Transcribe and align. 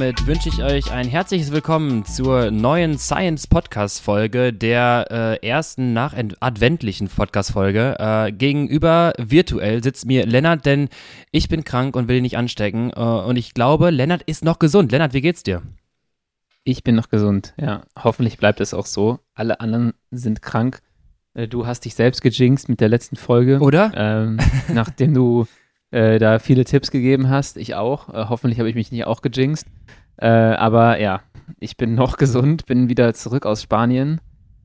damit 0.00 0.26
wünsche 0.26 0.48
ich 0.48 0.62
euch 0.62 0.92
ein 0.92 1.06
herzliches 1.06 1.52
Willkommen 1.52 2.06
zur 2.06 2.50
neuen 2.50 2.96
Science 2.96 3.46
Podcast 3.46 4.00
Folge, 4.00 4.50
der 4.50 5.38
äh, 5.42 5.46
ersten 5.46 5.92
nach 5.92 6.14
adventlichen 6.40 7.08
Podcast 7.08 7.52
Folge. 7.52 7.96
Äh, 7.98 8.32
gegenüber 8.32 9.12
virtuell 9.18 9.82
sitzt 9.82 10.06
mir 10.06 10.24
Lennart, 10.24 10.64
denn 10.64 10.88
ich 11.32 11.50
bin 11.50 11.64
krank 11.64 11.96
und 11.96 12.08
will 12.08 12.16
ihn 12.16 12.22
nicht 12.22 12.38
anstecken. 12.38 12.90
Äh, 12.96 12.98
und 12.98 13.36
ich 13.36 13.52
glaube, 13.52 13.90
Lennart 13.90 14.22
ist 14.22 14.42
noch 14.42 14.58
gesund. 14.58 14.90
Lennart, 14.90 15.12
wie 15.12 15.20
geht's 15.20 15.42
dir? 15.42 15.60
Ich 16.64 16.82
bin 16.82 16.94
noch 16.94 17.10
gesund, 17.10 17.52
ja. 17.58 17.82
Hoffentlich 18.02 18.38
bleibt 18.38 18.62
es 18.62 18.72
auch 18.72 18.86
so. 18.86 19.18
Alle 19.34 19.60
anderen 19.60 19.92
sind 20.10 20.40
krank. 20.40 20.80
Äh, 21.34 21.46
du 21.46 21.66
hast 21.66 21.84
dich 21.84 21.94
selbst 21.94 22.22
gejinxt 22.22 22.70
mit 22.70 22.80
der 22.80 22.88
letzten 22.88 23.16
Folge. 23.16 23.58
Oder? 23.58 23.92
Ähm, 23.94 24.38
nachdem 24.72 25.12
du 25.12 25.46
äh, 25.90 26.18
da 26.18 26.38
viele 26.38 26.64
Tipps 26.64 26.90
gegeben 26.90 27.28
hast. 27.28 27.56
Ich 27.56 27.74
auch. 27.74 28.08
Äh, 28.08 28.26
hoffentlich 28.28 28.58
habe 28.58 28.68
ich 28.68 28.74
mich 28.74 28.92
nicht 28.92 29.04
auch 29.04 29.22
gejinxt. 29.22 29.66
Äh, 30.16 30.28
aber 30.28 31.00
ja, 31.00 31.22
ich 31.58 31.76
bin 31.76 31.94
noch 31.94 32.16
gesund, 32.18 32.66
bin 32.66 32.88
wieder 32.88 33.14
zurück 33.14 33.46
aus 33.46 33.62
Spanien. 33.62 34.20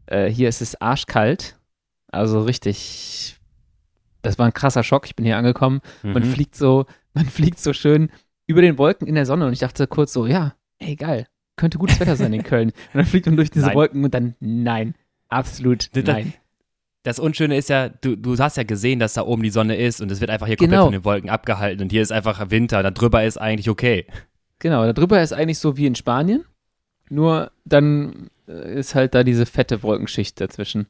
Äh, 0.05 0.27
hier 0.27 0.49
ist 0.49 0.61
es 0.61 0.79
arschkalt. 0.79 1.57
Also 2.07 2.41
richtig. 2.41 3.37
Das 4.21 4.39
war 4.39 4.45
ein 4.45 4.53
krasser 4.53 4.83
Schock. 4.83 5.05
Ich 5.05 5.15
bin 5.15 5.25
hier 5.25 5.37
angekommen. 5.37 5.81
Mhm. 6.03 6.13
Man 6.13 6.23
fliegt 6.23 6.55
so, 6.55 6.85
man 7.13 7.25
fliegt 7.25 7.59
so 7.59 7.73
schön 7.73 8.09
über 8.47 8.61
den 8.61 8.77
Wolken 8.77 9.07
in 9.07 9.15
der 9.15 9.25
Sonne 9.25 9.47
und 9.47 9.53
ich 9.53 9.59
dachte 9.59 9.87
kurz 9.87 10.13
so, 10.13 10.27
ja, 10.27 10.53
ey 10.77 10.95
geil, 10.95 11.27
könnte 11.55 11.79
gutes 11.79 11.99
Wetter 11.99 12.15
sein 12.15 12.33
in 12.33 12.43
Köln. 12.43 12.69
Und 12.69 12.95
dann 12.99 13.05
fliegt 13.05 13.25
man 13.25 13.35
durch 13.35 13.49
diese 13.49 13.65
nein. 13.65 13.75
Wolken 13.75 14.03
und 14.03 14.13
dann 14.13 14.35
nein, 14.39 14.93
absolut 15.29 15.89
nein 15.95 16.33
das 17.05 17.19
Unschöne 17.19 17.55
ist 17.55 17.69
ja, 17.69 17.87
du, 17.87 18.15
du 18.15 18.35
hast 18.37 18.57
ja 18.57 18.63
gesehen, 18.63 18.99
dass 18.99 19.13
da 19.13 19.21
oben 19.21 19.43
die 19.43 19.51
Sonne 19.51 19.75
ist 19.77 20.01
und 20.01 20.11
es 20.11 20.21
wird 20.21 20.31
einfach 20.31 20.47
hier 20.47 20.57
komplett 20.57 20.71
genau. 20.71 20.85
von 20.85 20.91
den 20.91 21.05
Wolken 21.05 21.29
abgehalten 21.29 21.83
und 21.83 21.91
hier 21.91 22.01
ist 22.01 22.11
einfach 22.11 22.49
Winter, 22.49 22.81
da 22.81 22.89
drüber 22.89 23.23
ist 23.23 23.37
eigentlich 23.37 23.69
okay. 23.69 24.07
Genau, 24.57 24.83
da 24.83 24.91
drüber 24.91 25.21
ist 25.21 25.31
eigentlich 25.31 25.59
so 25.59 25.77
wie 25.77 25.85
in 25.85 25.93
Spanien, 25.93 26.45
nur 27.09 27.51
dann 27.63 28.31
äh, 28.47 28.79
ist 28.79 28.95
halt 28.95 29.13
da 29.13 29.23
diese 29.23 29.45
fette 29.45 29.83
Wolkenschicht 29.83 30.41
dazwischen. 30.41 30.87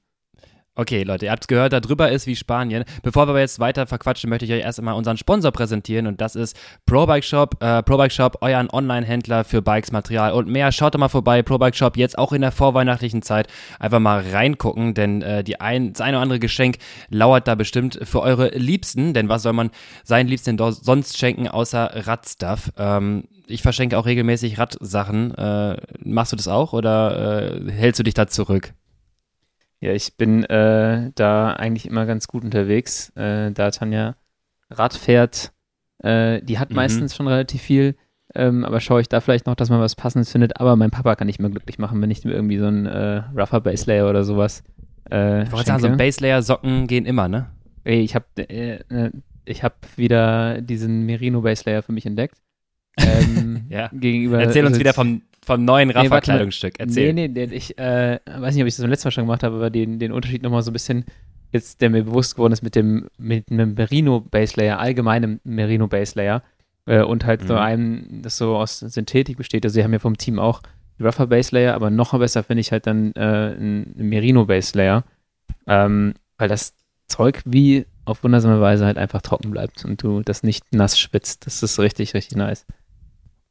Okay, 0.78 1.04
Leute, 1.04 1.26
ihr 1.26 1.32
habt 1.32 1.46
es 1.46 1.48
gehört, 1.48 1.72
da 1.72 1.80
drüber 1.80 2.12
ist 2.12 2.28
wie 2.28 2.36
Spanien. 2.36 2.84
Bevor 3.02 3.30
wir 3.30 3.40
jetzt 3.40 3.62
weiter 3.62 3.88
verquatschen, 3.88 4.30
möchte 4.30 4.44
ich 4.44 4.52
euch 4.52 4.60
erst 4.60 4.78
einmal 4.78 4.96
unseren 4.96 5.16
Sponsor 5.16 5.54
präsentieren 5.54 6.06
und 6.06 6.20
das 6.20 6.36
ist 6.36 6.58
ProBike 6.86 7.24
Shop. 7.24 7.56
Äh, 7.64 7.82
ProBike 7.82 8.12
Shop, 8.12 8.40
euren 8.42 8.70
Online-Händler 8.70 9.46
für 9.46 9.62
Bikes, 9.62 9.94
Material 9.94 10.34
und 10.34 10.50
mehr. 10.50 10.74
Schaut 10.74 10.94
doch 10.94 11.00
mal 11.00 11.08
vorbei, 11.08 11.44
ProBike 11.44 11.78
Shop, 11.78 11.96
jetzt 11.96 12.18
auch 12.18 12.34
in 12.34 12.42
der 12.42 12.52
vorweihnachtlichen 12.52 13.22
Zeit. 13.22 13.48
Einfach 13.80 14.00
mal 14.00 14.22
reingucken, 14.30 14.94
denn 14.94 15.22
äh, 15.22 15.46
die 15.46 15.62
ein, 15.62 15.94
das 15.94 16.02
eine 16.02 16.18
oder 16.18 16.24
andere 16.24 16.40
Geschenk 16.40 16.78
lauert 17.08 17.48
da 17.48 17.56
bestimmt 17.56 17.98
für 18.04 18.22
eure 18.22 18.50
Liebsten, 18.50 19.14
denn 19.14 19.30
was 19.30 19.44
soll 19.44 19.54
man 19.54 19.72
seinen 20.04 20.28
Liebsten 20.28 20.58
sonst 20.58 21.18
schenken, 21.18 21.48
außer 21.48 22.06
Radstuff? 22.06 22.74
Ähm, 22.78 23.24
ich 23.48 23.62
verschenke 23.62 23.98
auch 23.98 24.06
regelmäßig 24.06 24.60
Radsachen. 24.60 25.34
Äh, 25.36 25.78
machst 26.04 26.34
du 26.34 26.36
das 26.36 26.50
auch 26.50 26.74
oder 26.74 27.54
äh, 27.66 27.72
hältst 27.72 28.00
du 28.00 28.04
dich 28.04 28.14
da 28.14 28.28
zurück? 28.28 28.74
Ja, 29.82 29.92
ich 29.92 30.16
bin 30.18 30.44
äh, 30.46 31.12
da 31.16 31.54
eigentlich 31.54 31.86
immer 31.86 32.06
ganz 32.06 32.28
gut 32.28 32.44
unterwegs. 32.44 33.10
Äh, 33.16 33.52
da 33.52 33.72
Tanja 33.72 34.16
Rad 34.70 34.94
fährt, 34.94 35.52
äh, 36.00 36.42
die 36.42 36.60
hat 36.60 36.70
mhm. 36.70 36.78
meistens 36.78 37.16
schon 37.16 37.28
relativ 37.28 37.62
viel. 37.62 37.96
Ähm, 38.34 38.66
aber 38.66 38.82
schaue 38.82 39.02
ich 39.02 39.08
da 39.08 39.22
vielleicht 39.22 39.46
noch, 39.46 39.56
dass 39.56 39.70
man 39.70 39.80
was 39.80 39.96
Passendes 39.96 40.32
findet. 40.32 40.60
Aber 40.60 40.76
mein 40.76 40.92
Papa 40.92 41.16
kann 41.16 41.30
ich 41.30 41.40
mir 41.40 41.50
glücklich 41.50 41.78
machen, 41.78 42.02
wenn 42.02 42.12
ich 42.12 42.24
mir 42.26 42.32
irgendwie 42.34 42.58
so 42.58 42.68
ein 42.68 42.86
äh, 42.86 43.24
Rougher 43.36 43.62
Base 43.62 43.86
Layer 43.86 44.10
oder 44.10 44.24
sowas. 44.24 44.64
Äh, 45.12 45.44
ich 45.44 45.52
wollte 45.52 45.68
sagen, 45.68 45.82
so 45.82 45.88
ein 45.88 45.98
Base 45.98 46.20
Layer 46.22 46.42
Socken 46.42 46.88
gehen 46.88 47.06
immer, 47.06 47.28
ne? 47.28 47.48
Ey, 47.84 48.02
ich 48.02 48.16
habe 48.16 48.26
äh, 48.38 48.80
äh, 48.90 49.12
ich 49.46 49.64
habe 49.64 49.76
wieder 49.96 50.60
diesen 50.62 51.06
Merino 51.06 51.42
Base 51.42 51.64
Layer 51.66 51.84
für 51.84 51.92
mich 51.92 52.06
entdeckt. 52.06 52.38
Ähm, 52.98 53.66
ja. 53.68 53.90
gegenüber, 53.92 54.40
Erzähl 54.40 54.64
uns 54.64 54.76
also 54.76 54.80
wieder 54.80 54.94
vom 54.94 55.22
vom 55.46 55.64
neuen 55.64 55.90
Rafa-Kleidungsstück. 55.90 56.76
Erzähl. 56.80 57.14
Nee, 57.14 57.28
nee, 57.28 57.48
nee 57.48 57.56
ich 57.56 57.78
äh, 57.78 58.20
weiß 58.26 58.56
nicht, 58.56 58.64
ob 58.64 58.68
ich 58.68 58.76
das 58.76 58.82
beim 58.82 58.90
letzten 58.90 59.08
Mal 59.08 59.12
schon 59.12 59.26
gemacht 59.26 59.44
habe, 59.44 59.56
aber 59.56 59.70
den, 59.70 60.00
den 60.00 60.12
Unterschied 60.12 60.44
nochmal 60.44 60.62
so 60.62 60.72
ein 60.72 60.74
bisschen, 60.74 61.06
jetzt, 61.52 61.82
der 61.82 61.90
mir 61.90 62.04
bewusst 62.04 62.36
geworden 62.36 62.54
ist 62.54 62.64
mit 62.64 62.76
dem, 62.76 63.10
mit 63.18 63.52
einem 63.52 63.76
Merino-Base-Layer, 63.76 64.80
allgemeinem 64.80 65.40
Merino-Base-Layer 65.44 66.44
äh, 66.86 67.02
und 67.02 67.26
halt 67.26 67.44
mhm. 67.44 67.48
so 67.48 67.56
einem, 67.56 68.22
das 68.22 68.38
so 68.38 68.56
aus 68.56 68.80
Synthetik 68.80 69.38
besteht. 69.38 69.66
Also, 69.66 69.76
sie 69.76 69.84
haben 69.84 69.94
ja 69.94 70.00
vom 70.00 70.18
Team 70.18 70.40
auch 70.40 70.62
Rougher 71.00 71.28
Base 71.28 71.54
Layer, 71.54 71.74
aber 71.74 71.90
noch 71.90 72.18
besser 72.18 72.44
finde 72.44 72.62
ich 72.62 72.72
halt 72.72 72.88
dann 72.88 73.12
äh, 73.14 73.54
ein 73.54 73.94
Merino 73.96 74.46
Base 74.46 74.78
Layer, 74.78 75.04
ähm, 75.68 76.14
weil 76.38 76.48
das 76.48 76.74
Zeug 77.08 77.42
wie 77.46 77.86
auf 78.06 78.24
wundersame 78.24 78.62
Weise 78.62 78.86
halt 78.86 78.98
einfach 78.98 79.22
trocken 79.22 79.52
bleibt 79.52 79.84
und 79.84 80.02
du 80.02 80.22
das 80.22 80.44
nicht 80.44 80.64
nass 80.74 80.98
schwitzt. 80.98 81.46
Das 81.46 81.64
ist 81.64 81.80
richtig, 81.80 82.14
richtig 82.14 82.38
nice. 82.38 82.66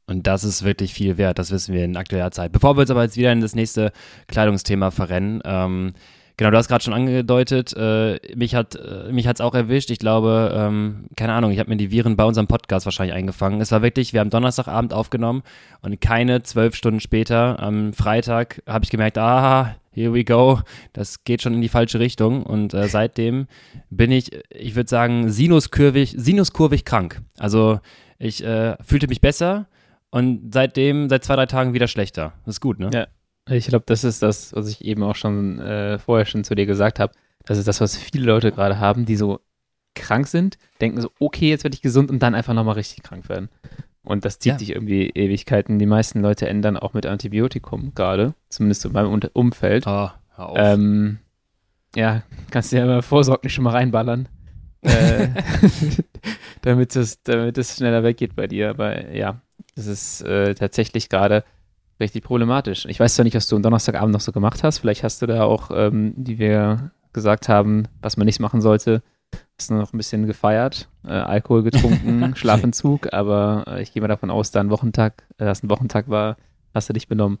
Und 0.07 0.27
das 0.27 0.43
ist 0.43 0.63
wirklich 0.63 0.93
viel 0.93 1.17
wert, 1.17 1.39
das 1.39 1.51
wissen 1.51 1.73
wir 1.73 1.83
in 1.83 1.97
aktueller 1.97 2.31
Zeit. 2.31 2.51
Bevor 2.51 2.77
wir 2.77 2.81
uns 2.81 2.91
aber 2.91 3.03
jetzt 3.03 3.17
wieder 3.17 3.31
in 3.31 3.41
das 3.41 3.55
nächste 3.55 3.91
Kleidungsthema 4.27 4.91
verrennen, 4.91 5.41
ähm, 5.45 5.93
genau, 6.37 6.51
du 6.51 6.57
hast 6.57 6.67
gerade 6.67 6.83
schon 6.83 6.93
angedeutet, 6.93 7.73
äh, 7.75 8.19
mich 8.35 8.53
hat 8.53 8.75
äh, 8.75 9.11
mich 9.11 9.27
hat's 9.27 9.41
auch 9.41 9.55
erwischt. 9.55 9.89
Ich 9.89 9.97
glaube, 9.97 10.53
ähm, 10.55 11.07
keine 11.15 11.33
Ahnung, 11.33 11.51
ich 11.51 11.57
habe 11.57 11.69
mir 11.71 11.77
die 11.77 11.89
Viren 11.89 12.15
bei 12.15 12.23
unserem 12.23 12.45
Podcast 12.45 12.85
wahrscheinlich 12.85 13.15
eingefangen. 13.15 13.61
Es 13.61 13.71
war 13.71 13.81
wirklich, 13.81 14.13
wir 14.13 14.19
haben 14.19 14.29
Donnerstagabend 14.29 14.93
aufgenommen 14.93 15.41
und 15.81 15.99
keine 16.01 16.43
zwölf 16.43 16.75
Stunden 16.75 16.99
später, 16.99 17.59
am 17.59 17.93
Freitag, 17.93 18.61
habe 18.67 18.85
ich 18.85 18.91
gemerkt, 18.91 19.17
ah, 19.17 19.75
here 19.91 20.13
we 20.13 20.23
go, 20.23 20.59
das 20.93 21.23
geht 21.23 21.41
schon 21.41 21.55
in 21.55 21.61
die 21.61 21.69
falsche 21.69 21.99
Richtung. 21.99 22.43
Und 22.43 22.75
äh, 22.75 22.87
seitdem 22.89 23.47
bin 23.89 24.11
ich, 24.11 24.31
ich 24.51 24.75
würde 24.75 24.89
sagen, 24.89 25.31
sinuskurvig, 25.31 26.13
sinuskurvig 26.15 26.85
krank. 26.85 27.21
Also 27.39 27.79
ich 28.19 28.43
äh, 28.43 28.75
fühlte 28.83 29.07
mich 29.07 29.21
besser 29.21 29.67
und 30.15 30.53
seitdem, 30.53 31.09
seit 31.09 31.25
zwei, 31.25 31.35
drei 31.35 31.45
Tagen 31.45 31.73
wieder 31.73 31.89
schlechter. 31.89 32.31
Das 32.45 32.55
ist 32.55 32.61
gut, 32.61 32.79
ne? 32.79 32.89
Ja. 32.93 33.07
Ich 33.53 33.67
glaube, 33.67 33.83
das 33.85 34.05
ist 34.05 34.21
das, 34.21 34.55
was 34.55 34.69
ich 34.69 34.85
eben 34.85 35.03
auch 35.03 35.15
schon 35.15 35.59
äh, 35.59 35.99
vorher 35.99 36.25
schon 36.25 36.45
zu 36.45 36.55
dir 36.55 36.65
gesagt 36.65 37.01
habe. 37.01 37.11
Das 37.43 37.57
ist 37.57 37.67
das, 37.67 37.81
was 37.81 37.97
viele 37.97 38.25
Leute 38.25 38.53
gerade 38.53 38.79
haben, 38.79 39.05
die 39.05 39.17
so 39.17 39.41
krank 39.93 40.27
sind, 40.27 40.57
denken 40.79 41.01
so, 41.01 41.11
okay, 41.19 41.49
jetzt 41.49 41.65
werde 41.65 41.75
ich 41.75 41.81
gesund 41.81 42.09
und 42.09 42.23
dann 42.23 42.33
einfach 42.33 42.53
nochmal 42.53 42.75
richtig 42.75 43.03
krank 43.03 43.27
werden. 43.27 43.49
Und 44.03 44.23
das 44.23 44.39
zieht 44.39 44.53
ja. 44.53 44.59
sich 44.59 44.69
irgendwie 44.69 45.09
Ewigkeiten. 45.09 45.79
Die 45.79 45.85
meisten 45.85 46.21
Leute 46.21 46.47
ändern 46.47 46.77
auch 46.77 46.93
mit 46.93 47.05
Antibiotikum 47.05 47.93
gerade, 47.93 48.35
zumindest 48.47 48.85
in 48.85 48.93
meinem 48.93 49.21
Umfeld. 49.33 49.85
Oh, 49.85 50.11
hör 50.35 50.49
auf. 50.49 50.57
Ähm, 50.57 51.17
ja, 51.93 52.23
kannst 52.51 52.71
du 52.71 52.77
ja 52.77 52.85
mal 52.85 53.01
vorsorglich 53.01 53.53
schon 53.53 53.65
mal 53.65 53.71
reinballern. 53.71 54.29
äh, 54.81 55.27
damit 56.61 56.95
es 56.95 57.21
damit 57.23 57.57
es 57.57 57.75
schneller 57.75 58.03
weggeht 58.03 58.33
bei 58.33 58.47
dir. 58.47 58.69
Aber 58.69 59.11
ja, 59.11 59.41
das 59.75 59.87
ist 59.87 60.21
äh, 60.21 60.55
tatsächlich 60.55 61.09
gerade 61.09 61.43
richtig 61.99 62.23
problematisch. 62.23 62.85
Ich 62.85 62.99
weiß 62.99 63.15
zwar 63.15 63.23
nicht, 63.23 63.35
was 63.35 63.47
du 63.47 63.55
am 63.55 63.61
Donnerstagabend 63.61 64.13
noch 64.13 64.21
so 64.21 64.31
gemacht 64.31 64.63
hast. 64.63 64.79
Vielleicht 64.79 65.03
hast 65.03 65.21
du 65.21 65.27
da 65.27 65.43
auch, 65.43 65.71
ähm, 65.73 66.13
wie 66.17 66.39
wir 66.39 66.91
gesagt 67.13 67.47
haben, 67.47 67.87
was 68.01 68.17
man 68.17 68.25
nicht 68.25 68.39
machen 68.39 68.61
sollte, 68.61 69.01
hast 69.57 69.69
du 69.69 69.75
noch 69.75 69.93
ein 69.93 69.97
bisschen 69.97 70.27
gefeiert, 70.27 70.89
äh, 71.05 71.11
Alkohol 71.11 71.63
getrunken, 71.63 72.35
Schlafentzug, 72.35 73.13
aber 73.13 73.63
äh, 73.67 73.81
ich 73.81 73.93
gehe 73.93 74.01
mal 74.01 74.07
davon 74.07 74.29
aus, 74.29 74.51
da 74.51 74.59
ein 74.59 74.69
Wochentag, 74.69 75.23
äh, 75.37 75.45
dass 75.45 75.63
ein 75.63 75.69
Wochentag 75.69 76.09
war, 76.09 76.37
hast 76.73 76.89
du 76.89 76.93
dich 76.93 77.07
benommen. 77.07 77.39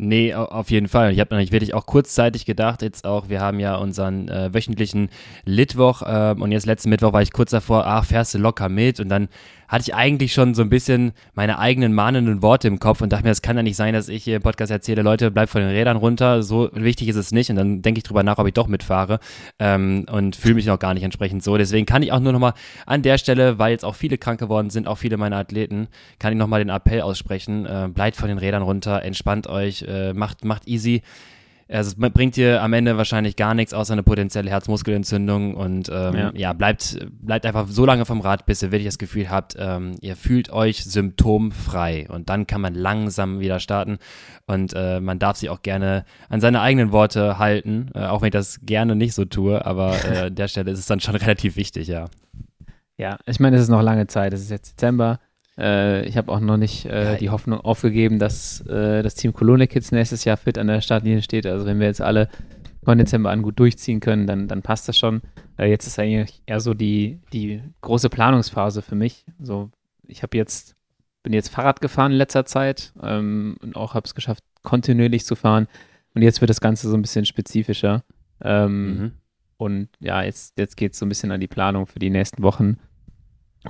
Nee, 0.00 0.32
auf 0.32 0.70
jeden 0.70 0.86
Fall. 0.86 1.12
Ich 1.12 1.18
habe 1.18 1.30
natürlich 1.30 1.50
wirklich 1.50 1.74
auch 1.74 1.84
kurzzeitig 1.84 2.46
gedacht, 2.46 2.82
jetzt 2.82 3.04
auch, 3.04 3.28
wir 3.28 3.40
haben 3.40 3.58
ja 3.58 3.74
unseren 3.74 4.28
äh, 4.28 4.54
wöchentlichen 4.54 5.10
Litwoch 5.44 6.02
äh, 6.02 6.36
und 6.38 6.52
jetzt 6.52 6.66
letzten 6.66 6.90
Mittwoch 6.90 7.12
war 7.12 7.20
ich 7.20 7.32
kurz 7.32 7.50
davor, 7.50 7.84
ach, 7.84 8.04
fährst 8.04 8.32
du 8.32 8.38
locker 8.38 8.68
mit 8.68 9.00
und 9.00 9.08
dann 9.08 9.28
hatte 9.68 9.82
ich 9.82 9.94
eigentlich 9.94 10.32
schon 10.32 10.54
so 10.54 10.62
ein 10.62 10.70
bisschen 10.70 11.12
meine 11.34 11.58
eigenen 11.58 11.92
mahnenden 11.92 12.42
Worte 12.42 12.68
im 12.68 12.78
Kopf 12.78 13.02
und 13.02 13.12
dachte 13.12 13.24
mir, 13.24 13.30
es 13.30 13.42
kann 13.42 13.56
ja 13.56 13.62
nicht 13.62 13.76
sein, 13.76 13.94
dass 13.94 14.08
ich 14.08 14.24
hier 14.24 14.36
im 14.36 14.42
Podcast 14.42 14.72
erzähle, 14.72 15.02
Leute, 15.02 15.30
bleibt 15.30 15.50
von 15.50 15.60
den 15.60 15.70
Rädern 15.70 15.98
runter, 15.98 16.42
so 16.42 16.70
wichtig 16.72 17.08
ist 17.08 17.16
es 17.16 17.32
nicht 17.32 17.50
und 17.50 17.56
dann 17.56 17.82
denke 17.82 17.98
ich 17.98 18.04
drüber 18.04 18.22
nach, 18.22 18.38
ob 18.38 18.46
ich 18.46 18.54
doch 18.54 18.66
mitfahre 18.66 19.20
ähm, 19.58 20.06
und 20.10 20.36
fühle 20.36 20.54
mich 20.54 20.66
noch 20.66 20.78
gar 20.78 20.94
nicht 20.94 21.02
entsprechend 21.02 21.42
so. 21.44 21.56
Deswegen 21.56 21.86
kann 21.86 22.02
ich 22.02 22.12
auch 22.12 22.20
nur 22.20 22.32
nochmal 22.32 22.54
an 22.86 23.02
der 23.02 23.18
Stelle, 23.18 23.58
weil 23.58 23.72
jetzt 23.72 23.84
auch 23.84 23.94
viele 23.94 24.18
krank 24.18 24.40
geworden 24.40 24.70
sind, 24.70 24.88
auch 24.88 24.98
viele 24.98 25.16
meiner 25.18 25.36
Athleten, 25.36 25.88
kann 26.18 26.32
ich 26.32 26.38
nochmal 26.38 26.60
den 26.60 26.70
Appell 26.70 27.02
aussprechen, 27.02 27.66
äh, 27.66 27.88
bleibt 27.92 28.16
von 28.16 28.28
den 28.28 28.38
Rädern 28.38 28.62
runter, 28.62 29.02
entspannt 29.02 29.46
euch, 29.46 29.82
äh, 29.82 30.14
macht, 30.14 30.44
macht 30.44 30.66
easy. 30.66 31.02
Also 31.70 31.90
es 31.90 32.12
bringt 32.12 32.36
dir 32.36 32.62
am 32.62 32.72
Ende 32.72 32.96
wahrscheinlich 32.96 33.36
gar 33.36 33.52
nichts 33.52 33.74
außer 33.74 33.92
eine 33.92 34.02
potenzielle 34.02 34.50
Herzmuskelentzündung 34.50 35.54
und 35.54 35.90
ähm, 35.92 36.14
ja. 36.14 36.32
ja. 36.34 36.52
bleibt, 36.54 36.98
bleibt 37.20 37.44
einfach 37.44 37.66
so 37.68 37.84
lange 37.84 38.06
vom 38.06 38.22
Rad, 38.22 38.46
bis 38.46 38.62
ihr 38.62 38.72
wirklich 38.72 38.88
das 38.88 38.98
Gefühl 38.98 39.28
habt, 39.28 39.54
ähm, 39.58 39.96
ihr 40.00 40.16
fühlt 40.16 40.50
euch 40.50 40.84
symptomfrei 40.84 42.06
und 42.08 42.30
dann 42.30 42.46
kann 42.46 42.62
man 42.62 42.74
langsam 42.74 43.40
wieder 43.40 43.60
starten 43.60 43.98
und 44.46 44.72
äh, 44.74 45.00
man 45.00 45.18
darf 45.18 45.36
sich 45.36 45.50
auch 45.50 45.60
gerne 45.60 46.06
an 46.30 46.40
seine 46.40 46.62
eigenen 46.62 46.90
Worte 46.90 47.38
halten, 47.38 47.90
äh, 47.94 48.06
auch 48.06 48.22
wenn 48.22 48.28
ich 48.28 48.32
das 48.32 48.60
gerne 48.62 48.96
nicht 48.96 49.12
so 49.12 49.26
tue, 49.26 49.64
aber 49.66 49.94
äh, 50.04 50.18
an 50.26 50.34
der 50.34 50.48
Stelle 50.48 50.70
ist 50.70 50.78
es 50.78 50.86
dann 50.86 51.00
schon 51.00 51.16
relativ 51.16 51.56
wichtig, 51.56 51.88
ja. 51.88 52.06
Ja, 52.96 53.18
ich 53.26 53.38
meine, 53.38 53.56
es 53.56 53.62
ist 53.62 53.68
noch 53.68 53.82
lange 53.82 54.06
Zeit, 54.08 54.32
es 54.32 54.40
ist 54.40 54.50
jetzt 54.50 54.72
Dezember, 54.72 55.20
äh, 55.58 56.06
ich 56.06 56.16
habe 56.16 56.30
auch 56.32 56.40
noch 56.40 56.56
nicht 56.56 56.86
äh, 56.86 57.18
die 57.18 57.30
Hoffnung 57.30 57.60
aufgegeben, 57.60 58.18
dass 58.18 58.60
äh, 58.66 59.02
das 59.02 59.14
Team 59.14 59.32
Colonia 59.32 59.66
Kids 59.66 59.92
nächstes 59.92 60.24
Jahr 60.24 60.36
fit 60.36 60.58
an 60.58 60.68
der 60.68 60.80
Startlinie 60.80 61.22
steht. 61.22 61.46
Also 61.46 61.66
wenn 61.66 61.80
wir 61.80 61.86
jetzt 61.86 62.00
alle 62.00 62.28
von 62.84 62.96
Dezember 62.96 63.30
an 63.30 63.42
gut 63.42 63.58
durchziehen 63.58 64.00
können, 64.00 64.26
dann, 64.26 64.48
dann 64.48 64.62
passt 64.62 64.88
das 64.88 64.96
schon. 64.96 65.20
Äh, 65.58 65.68
jetzt 65.68 65.86
ist 65.86 65.98
eigentlich 65.98 66.42
eher 66.46 66.60
so 66.60 66.74
die, 66.74 67.20
die 67.32 67.60
große 67.80 68.08
Planungsphase 68.08 68.82
für 68.82 68.94
mich. 68.94 69.26
So, 69.40 69.70
ich 70.06 70.22
habe 70.22 70.36
jetzt 70.36 70.76
bin 71.22 71.32
jetzt 71.32 71.50
Fahrrad 71.50 71.80
gefahren 71.80 72.12
in 72.12 72.18
letzter 72.18 72.46
Zeit 72.46 72.92
ähm, 73.02 73.56
und 73.60 73.76
auch 73.76 73.94
habe 73.94 74.06
es 74.06 74.14
geschafft, 74.14 74.42
kontinuierlich 74.62 75.26
zu 75.26 75.36
fahren. 75.36 75.68
Und 76.14 76.22
jetzt 76.22 76.40
wird 76.40 76.48
das 76.48 76.60
Ganze 76.60 76.88
so 76.88 76.96
ein 76.96 77.02
bisschen 77.02 77.26
spezifischer. 77.26 78.02
Ähm, 78.40 78.86
mhm. 78.86 79.12
Und 79.56 79.88
ja, 80.00 80.22
jetzt, 80.22 80.58
jetzt 80.58 80.76
geht 80.76 80.92
es 80.92 80.98
so 80.98 81.04
ein 81.04 81.08
bisschen 81.08 81.30
an 81.30 81.40
die 81.40 81.48
Planung 81.48 81.86
für 81.86 81.98
die 81.98 82.10
nächsten 82.10 82.42
Wochen 82.42 82.78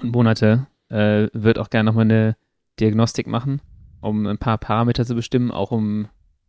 und 0.01 0.13
Monate. 0.13 0.67
Äh, 0.91 1.29
wird 1.33 1.59
auch 1.59 1.71
gerne 1.71 1.89
nochmal 1.89 2.05
eine 2.05 2.37
Diagnostik 2.81 3.27
machen, 3.27 3.61
um 4.01 4.27
ein 4.27 4.39
paar 4.39 4.59
Parameter 4.59 5.05
zu 5.05 5.15
bestimmen, 5.15 5.51
auch 5.51 5.71
um 5.71 6.09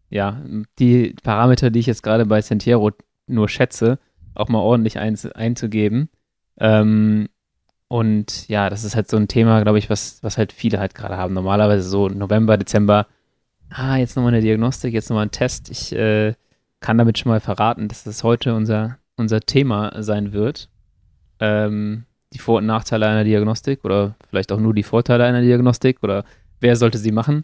ja, 0.09 0.41
die 0.79 1.15
Parameter, 1.23 1.69
die 1.69 1.79
ich 1.79 1.85
jetzt 1.85 2.03
gerade 2.03 2.25
bei 2.25 2.41
Sentiero 2.41 2.91
nur 3.27 3.47
schätze, 3.47 3.99
auch 4.33 4.49
mal 4.49 4.59
ordentlich 4.59 4.97
ein, 4.97 5.17
einzugeben. 5.35 6.09
Ähm, 6.57 7.29
und 7.87 8.47
ja, 8.47 8.69
das 8.69 8.83
ist 8.83 8.95
halt 8.95 9.09
so 9.09 9.17
ein 9.17 9.27
Thema, 9.27 9.61
glaube 9.61 9.79
ich, 9.79 9.89
was, 9.89 10.23
was 10.23 10.37
halt 10.37 10.51
viele 10.51 10.79
halt 10.79 10.95
gerade 10.95 11.17
haben. 11.17 11.33
Normalerweise 11.33 11.87
so 11.87 12.07
November, 12.07 12.57
Dezember, 12.57 13.07
ah, 13.69 13.97
jetzt 13.97 14.15
nochmal 14.15 14.33
eine 14.33 14.41
Diagnostik, 14.41 14.93
jetzt 14.93 15.09
nochmal 15.09 15.25
ein 15.25 15.31
Test. 15.31 15.69
Ich 15.69 15.93
äh, 15.93 16.33
kann 16.79 16.97
damit 16.97 17.17
schon 17.17 17.31
mal 17.31 17.39
verraten, 17.39 17.87
dass 17.87 18.03
das 18.03 18.23
heute 18.23 18.55
unser, 18.55 18.97
unser 19.15 19.41
Thema 19.41 20.03
sein 20.03 20.33
wird. 20.33 20.69
Ähm, 21.39 22.05
die 22.33 22.39
Vor- 22.39 22.59
und 22.59 22.65
Nachteile 22.65 23.07
einer 23.07 23.23
Diagnostik 23.23 23.83
oder 23.83 24.15
vielleicht 24.29 24.51
auch 24.51 24.59
nur 24.59 24.73
die 24.73 24.83
Vorteile 24.83 25.25
einer 25.25 25.41
Diagnostik 25.41 26.03
oder 26.03 26.23
wer 26.59 26.75
sollte 26.75 26.97
sie 26.97 27.11
machen. 27.11 27.43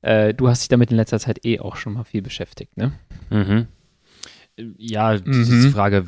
Äh, 0.00 0.34
du 0.34 0.48
hast 0.48 0.62
dich 0.62 0.68
damit 0.68 0.90
in 0.90 0.96
letzter 0.96 1.18
Zeit 1.18 1.44
eh 1.44 1.60
auch 1.60 1.76
schon 1.76 1.94
mal 1.94 2.04
viel 2.04 2.22
beschäftigt, 2.22 2.76
ne? 2.76 2.92
Mhm. 3.30 3.66
Ja, 4.76 5.18
mhm. 5.18 5.42
ist 5.42 5.64
die 5.64 5.70
Frage, 5.70 6.06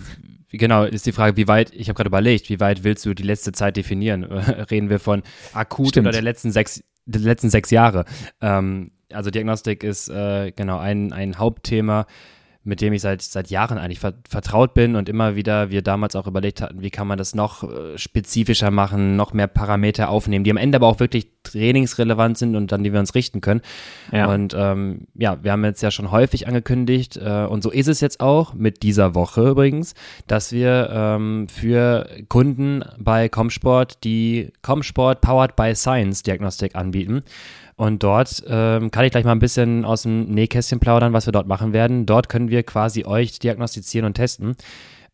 genau, 0.51 0.85
ist 0.85 1.07
die 1.07 1.13
Frage, 1.13 1.37
wie 1.37 1.49
weit, 1.49 1.73
ich 1.75 1.89
habe 1.89 1.97
gerade 1.97 2.09
überlegt, 2.09 2.49
wie 2.51 2.61
weit 2.61 2.85
willst 2.85 3.07
du 3.07 3.15
die 3.15 3.23
letzte 3.23 3.53
Zeit 3.53 3.77
definieren? 3.77 4.25
Reden 4.71 4.91
wir 4.91 4.99
von 4.99 5.23
akut 5.53 5.91
Stimmt. 5.91 6.07
oder 6.07 6.13
der 6.13 6.23
letzten 6.23 6.53
sechs, 6.53 6.83
der 7.07 7.23
letzten 7.23 7.51
sechs 7.51 7.71
Jahre? 7.71 8.05
Ähm, 8.41 8.91
also 9.13 9.31
Diagnostik 9.31 9.85
ist 9.85 10.09
äh, 10.09 10.53
genau 10.53 10.79
ein, 10.79 11.13
ein 11.13 11.39
Hauptthema 11.39 12.07
mit 12.65 12.81
dem 12.81 12.95
ich 12.95 13.03
seit, 13.03 13.21
seit 13.21 13.51
Jahren 13.51 13.77
eigentlich 13.77 14.01
vertraut 14.01 14.73
bin 14.73 14.97
und 14.97 15.09
immer 15.09 15.37
wieder 15.37 15.71
wir 15.71 15.83
damals 15.83 16.17
auch 16.17 16.27
überlegt 16.27 16.63
hatten, 16.63 16.81
wie 16.81 16.91
kann 16.91 17.07
man 17.07 17.19
das 17.19 17.35
noch 17.35 17.63
äh, 17.63 17.99
spezifischer 17.99 18.71
machen, 18.71 19.17
noch 19.17 19.35
mehr 19.35 19.47
Parameter 19.47 20.09
aufnehmen, 20.09 20.45
die 20.45 20.51
am 20.51 20.57
Ende 20.57 20.77
aber 20.77 20.87
auch 20.87 20.99
wirklich 20.99 21.29
trainingsrelevant 21.43 22.39
sind 22.39 22.57
und 22.57 22.73
an 22.73 22.83
die 22.83 22.93
wir 22.93 23.01
uns 23.01 23.15
richten 23.15 23.43
können. 23.43 23.61
Ja. 24.13 24.33
Und 24.33 24.55
ähm, 24.57 25.07
ja, 25.15 25.39
wir 25.43 25.53
haben 25.53 25.65
jetzt 25.65 25.83
ja 25.83 25.91
schon 25.91 26.11
häufig 26.11 26.49
angekündigt 26.49 27.19
äh, 27.19 27.45
und 27.45 27.63
so 27.63 27.71
ist 27.71 27.89
es 27.89 28.01
jetzt 28.01 28.21
auch 28.21 28.55
mit 28.55 28.83
dieser 28.83 29.15
Woche 29.15 29.51
übrigens, 29.51 29.95
dass 30.27 30.51
wir 30.51 30.89
ähm, 30.91 31.47
für 31.49 32.09
Kunden 32.29 32.83
bei 32.99 33.29
Comsport 33.29 34.03
die 34.05 34.53
Comsport 34.63 35.21
Powered 35.21 35.55
by 35.55 35.75
Science 35.75 36.23
Diagnostik 36.23 36.75
anbieten. 36.75 37.23
Und 37.77 38.03
dort 38.03 38.43
ähm, 38.47 38.91
kann 38.91 39.05
ich 39.05 39.11
gleich 39.11 39.25
mal 39.25 39.33
ein 39.33 39.41
bisschen 39.41 39.85
aus 39.85 40.03
dem 40.03 40.27
Nähkästchen 40.27 40.81
plaudern, 40.81 41.13
was 41.13 41.27
wir 41.27 41.33
dort 41.33 41.49
machen 41.49 41.73
werden. 41.73 42.07
Dort 42.07 42.29
können 42.29 42.49
wir 42.49 42.63
quasi 42.63 43.05
euch 43.05 43.39
diagnostizieren 43.39 44.07
und 44.07 44.15
testen. 44.15 44.57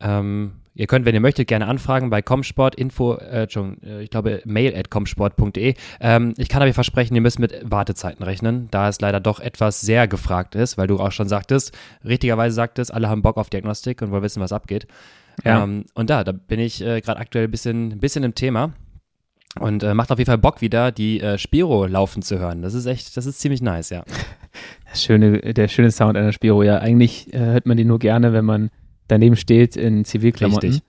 Ähm, 0.01 0.53
ihr 0.75 0.87
könnt, 0.87 1.07
wenn 1.07 1.15
ihr 1.15 1.21
möchtet, 1.21 1.49
gerne 1.49 1.67
anfragen 1.67 2.11
bei 2.11 2.21
Comsport, 2.23 2.75
Info, 2.75 3.15
äh, 3.15 3.45
äh, 3.45 4.03
ich 4.03 4.11
glaube, 4.11 4.43
mail 4.45 4.77
at 4.77 4.91
comsport.de. 4.91 5.75
Ähm, 6.01 6.35
ich 6.37 6.49
kann 6.49 6.63
aber 6.63 6.73
versprechen, 6.75 7.15
ihr 7.15 7.21
müsst 7.21 7.39
mit 7.39 7.59
Wartezeiten 7.65 8.25
rechnen, 8.25 8.69
da 8.71 8.89
es 8.89 9.01
leider 9.01 9.21
doch 9.21 9.41
etwas 9.41 9.81
sehr 9.81 10.07
gefragt 10.07 10.55
ist, 10.55 10.77
weil 10.77 10.87
du 10.87 10.99
auch 10.99 11.13
schon 11.13 11.29
sagtest, 11.29 11.77
richtigerweise 12.05 12.55
sagtest, 12.55 12.93
alle 12.93 13.09
haben 13.09 13.23
Bock 13.23 13.37
auf 13.37 13.51
Diagnostik 13.51 14.03
und 14.03 14.11
wollen 14.11 14.23
wissen, 14.23 14.43
was 14.43 14.53
abgeht. 14.53 14.87
Ja. 15.45 15.63
Ähm, 15.65 15.85
und 15.95 16.11
da, 16.11 16.25
da 16.25 16.33
bin 16.33 16.61
ich 16.61 16.83
äh, 16.83 17.01
gerade 17.01 17.21
aktuell 17.21 17.45
ein 17.45 17.51
bisschen, 17.51 17.99
bisschen 17.99 18.25
im 18.25 18.35
Thema. 18.35 18.73
Und 19.59 19.83
äh, 19.83 19.95
macht 19.95 20.13
auf 20.13 20.19
jeden 20.19 20.29
Fall 20.29 20.39
Bock 20.39 20.61
wieder, 20.61 20.93
die 20.93 21.21
äh, 21.21 21.37
Spiro 21.37 21.87
laufen 21.87 22.23
zu 22.23 22.39
hören. 22.39 22.63
Das 22.63 22.75
ist 22.75 22.87
echt, 22.87 23.17
das 23.17 23.27
ist 23.27 23.41
ziemlich 23.41 23.63
nice, 23.63 23.91
ja. 23.91 24.05
Das 24.89 25.05
schöne, 25.05 25.39
der 25.55 25.69
schöne 25.69 25.93
Sound 25.93 26.17
einer 26.17 26.33
Spiro, 26.33 26.65
ja. 26.65 26.79
Eigentlich 26.79 27.33
äh, 27.33 27.39
hört 27.39 27.67
man 27.67 27.77
die 27.77 27.85
nur 27.85 28.01
gerne, 28.01 28.33
wenn 28.33 28.45
man 28.45 28.71
daneben 29.07 29.37
steht 29.37 29.77
in 29.77 30.05
Zivilklamotten. 30.05 30.71
Richtig. 30.71 30.85